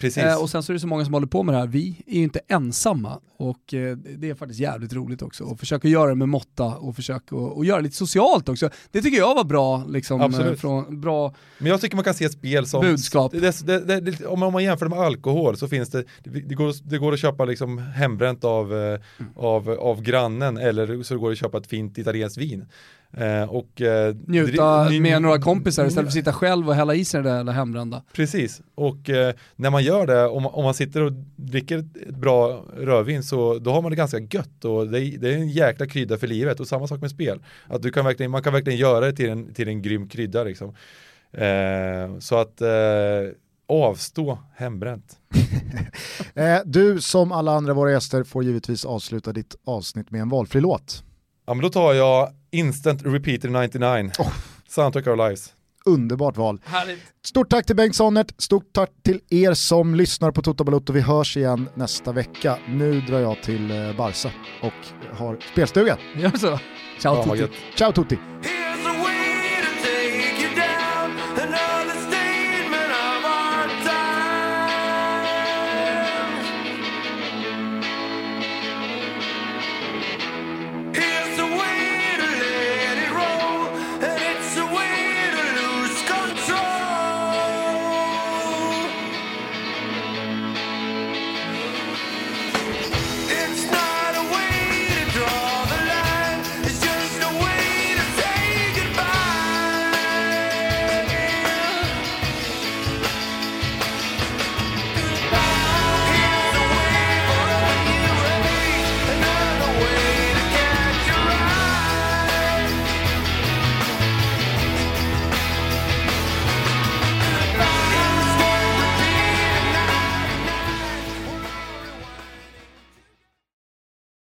Precis. 0.00 0.22
Eh, 0.22 0.42
och 0.42 0.50
sen 0.50 0.62
så 0.62 0.72
är 0.72 0.74
det 0.74 0.80
så 0.80 0.86
många 0.86 1.04
som 1.04 1.14
håller 1.14 1.26
på 1.26 1.42
med 1.42 1.54
det 1.54 1.58
här. 1.58 1.66
Vi 1.66 2.02
är 2.06 2.14
ju 2.16 2.22
inte 2.22 2.40
ensamma 2.48 3.20
och 3.36 3.74
eh, 3.74 3.96
det 3.96 4.30
är 4.30 4.34
faktiskt 4.34 4.60
jävligt 4.60 4.92
roligt 4.92 5.22
också. 5.22 5.44
Och 5.44 5.58
försöka 5.60 5.88
göra 5.88 6.08
det 6.08 6.14
med 6.14 6.28
måtta 6.28 6.64
och 6.64 6.96
försöka 6.96 7.34
och, 7.36 7.56
och 7.56 7.64
göra 7.64 7.76
det 7.76 7.82
lite 7.82 7.96
socialt 7.96 8.48
också. 8.48 8.70
Det 8.92 9.02
tycker 9.02 9.18
jag 9.18 9.34
var 9.34 9.44
bra, 9.44 9.84
liksom, 9.88 10.20
Absolut. 10.20 10.52
eh, 10.52 10.54
från, 10.54 11.00
bra 11.00 11.34
Men 11.58 11.70
jag 11.70 11.80
tycker 11.80 11.96
man 11.96 12.04
kan 12.04 12.14
se 12.14 12.28
spel 12.28 12.66
som... 12.66 12.80
budskap. 12.80 13.32
Det, 13.32 13.66
det, 13.66 14.00
det, 14.00 14.26
om 14.26 14.38
man 14.40 14.64
jämför 14.64 14.86
det 14.86 14.90
med 14.90 15.00
alkohol 15.04 15.56
så 15.56 15.68
finns 15.68 15.88
det, 15.88 16.04
det, 16.24 16.30
det, 16.30 16.54
går, 16.54 16.88
det 16.90 16.98
går 16.98 17.12
att 17.12 17.20
köpa 17.20 17.44
liksom 17.44 17.78
hembränt 17.78 18.44
av, 18.44 18.74
eh, 18.74 19.00
Mm. 19.18 19.32
av, 19.36 19.70
av 19.70 20.02
grannen 20.02 20.56
eller 20.56 21.02
så 21.02 21.18
går 21.18 21.28
det 21.28 21.32
att 21.32 21.38
köpa 21.38 21.58
ett 21.58 21.66
fint 21.66 21.98
italienskt 21.98 22.38
vin. 22.38 22.66
Eh, 23.16 23.42
och, 23.42 23.80
eh, 23.82 24.14
Njuta 24.26 24.90
med 24.90 25.22
några 25.22 25.38
kompisar 25.40 25.86
istället 25.86 26.04
för 26.04 26.08
att 26.08 26.12
sitta 26.12 26.32
själv 26.32 26.68
och 26.68 26.74
hälla 26.74 26.94
i 26.94 27.04
sig 27.04 27.22
det 27.22 27.30
där 27.44 27.52
hembrända. 27.52 28.02
Precis, 28.12 28.60
och 28.74 29.10
eh, 29.10 29.34
när 29.56 29.70
man 29.70 29.82
gör 29.84 30.06
det, 30.06 30.26
om, 30.26 30.42
man- 30.42 30.52
om 30.54 30.64
man 30.64 30.74
sitter 30.74 31.02
och 31.02 31.12
dricker 31.36 31.78
ett, 31.78 32.14
bra 32.14 32.64
rödvin 32.76 33.22
så 33.22 33.58
då 33.58 33.70
har 33.72 33.82
man 33.82 33.90
det 33.90 33.96
ganska 33.96 34.18
gött 34.18 34.64
och 34.64 34.88
det, 34.88 35.00
är- 35.00 35.18
det 35.18 35.28
är 35.28 35.34
en 35.34 35.48
jäkla 35.48 35.86
krydda 35.86 36.18
för 36.18 36.26
livet 36.26 36.60
och 36.60 36.68
samma 36.68 36.86
sak 36.86 37.00
med 37.00 37.10
spel. 37.10 37.42
Att 37.66 37.82
du 37.82 37.90
kan 37.92 38.04
verkligen, 38.04 38.30
man 38.30 38.42
kan 38.42 38.52
verkligen 38.52 38.78
göra 38.78 39.06
det 39.06 39.12
till 39.12 39.28
en, 39.30 39.54
till 39.54 39.68
en 39.68 39.82
grym 39.82 40.08
krydda 40.08 40.44
liksom. 40.44 40.74
Eh, 41.32 42.18
så 42.18 42.36
att 42.36 42.60
eh, 42.60 42.68
avstå 43.68 44.38
hembränt. 44.56 45.16
Eh, 46.34 46.58
du 46.64 47.00
som 47.00 47.32
alla 47.32 47.52
andra 47.52 47.74
våra 47.74 47.90
gäster 47.90 48.24
får 48.24 48.44
givetvis 48.44 48.84
avsluta 48.84 49.32
ditt 49.32 49.56
avsnitt 49.66 50.10
med 50.10 50.20
en 50.20 50.28
valfri 50.28 50.60
låt. 50.60 51.04
Ja 51.46 51.54
men 51.54 51.62
då 51.62 51.68
tar 51.68 51.92
jag 51.94 52.28
Instant 52.50 53.02
Repeater 53.04 53.48
99, 53.48 54.10
Soundtrack 54.68 55.06
of 55.06 55.18
Our 55.18 55.28
Lives. 55.28 55.52
Underbart 55.84 56.36
val. 56.36 56.60
Härligt. 56.64 56.98
Stort 57.24 57.50
tack 57.50 57.66
till 57.66 57.76
Bengt 57.76 57.96
Sonnert, 57.96 58.32
stort 58.38 58.72
tack 58.72 58.90
till 59.04 59.20
er 59.30 59.54
som 59.54 59.94
lyssnar 59.94 60.30
på 60.30 60.42
Toto 60.42 60.64
Balotto. 60.64 60.92
Vi 60.92 61.00
hörs 61.00 61.36
igen 61.36 61.68
nästa 61.74 62.12
vecka. 62.12 62.58
Nu 62.68 63.00
drar 63.00 63.18
jag 63.18 63.42
till 63.42 63.70
eh, 63.70 63.96
Barca 63.96 64.30
och 64.62 64.72
har 65.18 65.38
spelstuga. 65.52 65.98
Gör 66.16 66.30
så. 66.30 66.58
Ciao 67.00 67.14
vad 67.14 67.38
Tutti. 67.38 67.54
Ciao 67.76 67.92
Tutti! 67.92 68.18